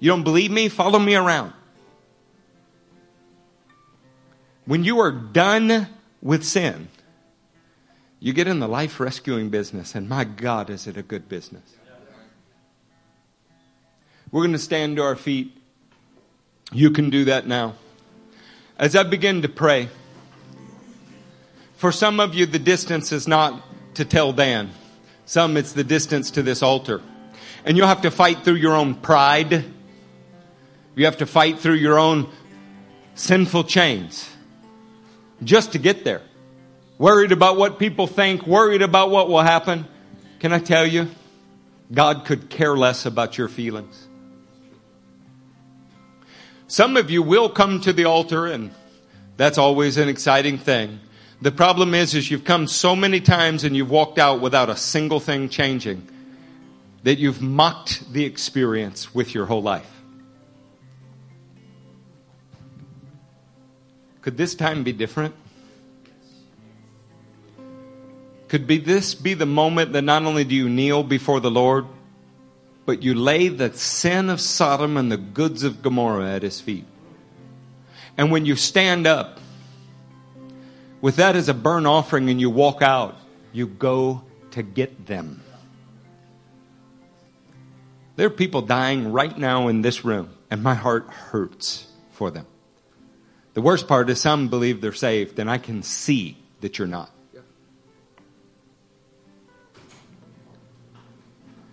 You 0.01 0.11
don't 0.11 0.23
believe 0.23 0.51
me? 0.51 0.69
Follow 0.69 0.99
me 0.99 1.16
around. 1.16 1.53
When 4.65 4.85
you 4.85 5.01
are 5.01 5.11
done 5.11 5.89
with 6.23 6.45
sin, 6.45 6.89
you 8.20 8.32
get 8.32 8.47
in 8.47 8.61
the 8.61 8.69
life 8.69 9.01
rescuing 9.01 9.49
business, 9.49 9.95
and 9.95 10.09
my 10.09 10.24
God, 10.24 10.70
is 10.70 10.86
it 10.86 10.97
a 10.97 11.03
good 11.03 11.28
business. 11.28 11.77
We're 14.31 14.43
going 14.43 14.53
to 14.53 14.59
stand 14.59 14.97
to 14.97 15.03
our 15.03 15.16
feet. 15.16 15.57
You 16.73 16.90
can 16.90 17.09
do 17.09 17.24
that 17.24 17.47
now. 17.47 17.74
As 18.77 18.95
I 18.95 19.05
begin 19.05 19.40
to 19.43 19.49
pray, 19.49 19.89
for 21.78 21.92
some 21.92 22.18
of 22.18 22.34
you, 22.34 22.44
the 22.44 22.59
distance 22.59 23.12
is 23.12 23.28
not 23.28 23.62
to 23.94 24.05
Tel 24.05 24.32
Dan. 24.32 24.70
Some, 25.26 25.56
it's 25.56 25.72
the 25.72 25.84
distance 25.84 26.32
to 26.32 26.42
this 26.42 26.60
altar. 26.60 27.00
And 27.64 27.76
you'll 27.76 27.86
have 27.86 28.02
to 28.02 28.10
fight 28.10 28.42
through 28.42 28.56
your 28.56 28.74
own 28.74 28.96
pride 28.96 29.64
You 30.96 31.05
have 31.05 31.18
to 31.18 31.26
fight 31.26 31.60
through 31.60 31.76
your 31.76 31.96
own 31.96 32.28
sinful 33.14 33.64
chains 33.64 34.28
just 35.44 35.72
to 35.72 35.78
get 35.78 36.02
there. 36.02 36.22
Worried 36.98 37.30
about 37.30 37.56
what 37.56 37.78
people 37.78 38.09
think, 38.09 38.44
worried 38.44 38.82
about 38.82 39.12
what 39.12 39.28
will 39.28 39.42
happen. 39.42 39.86
Can 40.40 40.52
I 40.52 40.59
tell 40.59 40.84
you? 40.84 41.09
God 41.92 42.24
could 42.24 42.50
care 42.50 42.76
less 42.76 43.06
about 43.06 43.38
your 43.38 43.46
feelings. 43.46 44.09
Some 46.66 46.96
of 46.96 47.09
you 47.09 47.22
will 47.22 47.48
come 47.48 47.80
to 47.82 47.92
the 47.92 48.06
altar 48.06 48.46
and 48.46 48.72
that's 49.36 49.59
always 49.59 49.96
an 49.96 50.09
exciting 50.09 50.59
thing. 50.59 50.98
The 51.40 51.52
problem 51.52 51.94
is, 51.94 52.15
is 52.15 52.31
you've 52.31 52.44
come 52.44 52.66
so 52.66 52.97
many 52.97 53.20
times 53.20 53.62
and 53.62 53.77
you've 53.77 53.90
walked 53.90 54.19
out 54.19 54.40
without 54.40 54.69
a 54.69 54.77
single 54.77 55.20
thing 55.20 55.48
changing 55.48 56.06
that 57.05 57.19
you've 57.19 57.40
mocked 57.40 58.12
the 58.12 58.24
experience 58.24 59.15
with 59.15 59.35
your 59.35 59.47
whole 59.47 59.62
life. 59.62 59.89
Could 64.20 64.36
this 64.36 64.55
time 64.56 64.82
be 64.82 64.93
different? 64.93 65.35
Could 68.48 68.66
be 68.66 68.78
this 68.78 69.15
be 69.15 69.35
the 69.35 69.47
moment 69.47 69.93
that 69.93 70.02
not 70.02 70.24
only 70.24 70.43
do 70.43 70.55
you 70.55 70.69
kneel 70.69 71.05
before 71.05 71.39
the 71.39 71.51
Lord, 71.51 71.86
but 72.85 73.02
you 73.02 73.15
lay 73.15 73.48
the 73.48 73.73
sin 73.74 74.28
of 74.28 74.40
Sodom 74.40 74.97
and 74.97 75.12
the 75.12 75.19
goods 75.19 75.62
of 75.62 75.82
Gomorrah 75.82 76.32
at 76.32 76.43
his 76.43 76.60
feet. 76.60 76.86
And 78.16 78.32
when 78.32 78.44
you 78.44 78.56
stand 78.56 79.06
up 79.06 79.39
with 81.01 81.16
that 81.16 81.37
as 81.37 81.49
a 81.49 81.55
burnt 81.55 81.87
offering 81.87 82.29
and 82.29 82.41
you 82.41 82.51
walk 82.51 82.83
out, 82.83 83.16
you 83.53 83.66
go 83.66 84.23
to 84.53 84.62
get 84.62 85.07
them. 85.07 85.43
There 88.16 88.27
are 88.27 88.31
people 88.31 88.62
dying 88.62 89.12
right 89.12 89.37
now 89.37 89.69
in 89.69 89.83
this 89.83 90.05
room, 90.05 90.31
and 90.51 90.62
my 90.62 90.75
heart 90.75 91.09
hurts 91.09 91.87
for 92.11 92.33
them. 92.33 92.47
The 93.55 93.62
worst 93.62 93.87
part 93.87 94.11
is 94.11 94.20
some 94.20 94.49
believe 94.49 94.81
they're 94.81 94.93
saved, 94.93 95.39
and 95.39 95.49
I 95.49 95.59
can 95.59 95.83
see 95.83 96.37
that 96.61 96.79
you're 96.79 96.89
not. 96.89 97.11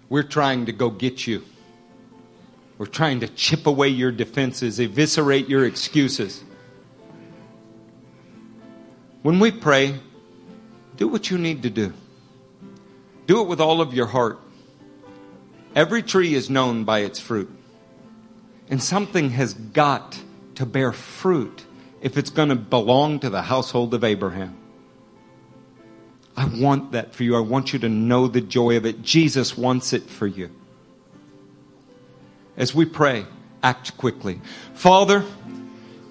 We're 0.08 0.24
trying 0.24 0.68
to 0.68 0.72
go 0.72 0.92
get 0.92 1.26
you. 1.26 1.44
We're 2.78 2.86
trying 2.86 3.22
to 3.22 3.28
chip 3.28 3.66
away 3.66 3.88
your 3.88 4.12
defenses, 4.12 4.80
eviscerate 4.80 5.50
your 5.50 5.66
excuses. 5.66 6.44
When 9.26 9.40
we 9.40 9.50
pray, 9.50 9.96
do 10.98 11.08
what 11.08 11.32
you 11.32 11.40
need 11.40 11.64
to 11.64 11.72
do. 11.72 11.94
Do 13.26 13.42
it 13.42 13.48
with 13.48 13.60
all 13.60 13.82
of 13.82 13.92
your 13.92 14.06
heart. 14.06 14.40
Every 15.74 16.04
tree 16.04 16.36
is 16.36 16.48
known 16.48 16.84
by 16.84 17.00
its 17.00 17.20
fruit. 17.20 17.50
And 18.70 18.84
something 18.84 19.32
has 19.32 19.56
got 19.56 20.16
to 20.54 20.68
bear 20.68 20.92
fruit 20.92 21.66
if 22.02 22.20
it's 22.20 22.30
going 22.30 22.50
to 22.50 22.56
belong 22.56 23.20
to 23.22 23.32
the 23.32 23.42
household 23.42 23.96
of 23.96 24.04
Abraham. 24.04 24.56
I 26.38 26.46
want 26.46 26.92
that 26.92 27.16
for 27.16 27.24
you. 27.24 27.36
I 27.36 27.40
want 27.40 27.74
you 27.74 27.80
to 27.80 27.90
know 27.90 28.28
the 28.28 28.42
joy 28.42 28.78
of 28.78 28.86
it. 28.86 29.02
Jesus 29.02 29.58
wants 29.58 29.92
it 29.92 30.04
for 30.04 30.28
you. 30.28 30.52
As 32.58 32.76
we 32.76 32.86
pray, 32.86 33.26
act 33.64 33.98
quickly. 33.98 34.40
Father, 34.76 35.26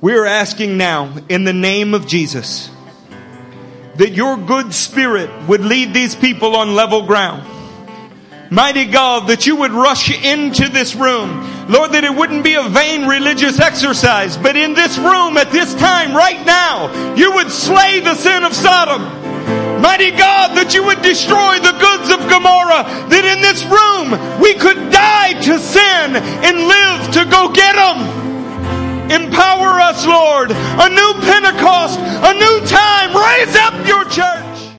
we 0.00 0.16
are 0.16 0.26
asking 0.26 0.76
now 0.76 1.16
in 1.28 1.44
the 1.44 1.52
name 1.52 1.94
of 1.94 2.08
Jesus 2.08 2.70
that 3.96 4.12
your 4.12 4.36
good 4.36 4.74
spirit 4.74 5.30
would 5.48 5.60
lead 5.60 5.94
these 5.94 6.14
people 6.14 6.56
on 6.56 6.74
level 6.74 7.06
ground. 7.06 7.50
Mighty 8.50 8.84
God, 8.84 9.28
that 9.30 9.46
you 9.46 9.56
would 9.56 9.72
rush 9.72 10.10
into 10.22 10.68
this 10.68 10.94
room. 10.94 11.68
Lord, 11.68 11.92
that 11.92 12.04
it 12.04 12.14
wouldn't 12.14 12.44
be 12.44 12.54
a 12.54 12.62
vain 12.62 13.08
religious 13.08 13.58
exercise, 13.58 14.36
but 14.36 14.54
in 14.54 14.74
this 14.74 14.98
room 14.98 15.36
at 15.38 15.50
this 15.50 15.74
time, 15.74 16.14
right 16.14 16.44
now, 16.44 17.14
you 17.14 17.34
would 17.34 17.50
slay 17.50 18.00
the 18.00 18.14
sin 18.14 18.44
of 18.44 18.54
Sodom. 18.54 19.02
Mighty 19.80 20.10
God, 20.10 20.56
that 20.56 20.72
you 20.72 20.84
would 20.84 21.02
destroy 21.02 21.58
the 21.58 21.76
goods 21.76 22.08
of 22.08 22.30
Gomorrah, 22.30 22.84
that 23.10 23.24
in 23.24 23.40
this 23.42 23.64
room 23.66 24.40
we 24.40 24.54
could 24.54 24.92
die 24.92 25.34
to 25.40 25.58
sin 25.58 26.16
and 26.16 26.56
live 26.68 27.12
to 27.12 27.24
go 27.28 27.52
get 27.52 27.74
them. 27.76 28.23
Empower 29.10 29.80
us, 29.80 30.06
Lord. 30.06 30.50
A 30.50 30.88
new 30.88 31.12
Pentecost, 31.20 31.98
a 31.98 32.32
new 32.34 32.56
time. 32.66 33.14
Raise 33.14 33.56
up 33.56 33.74
your 33.86 34.04
church. 34.04 34.53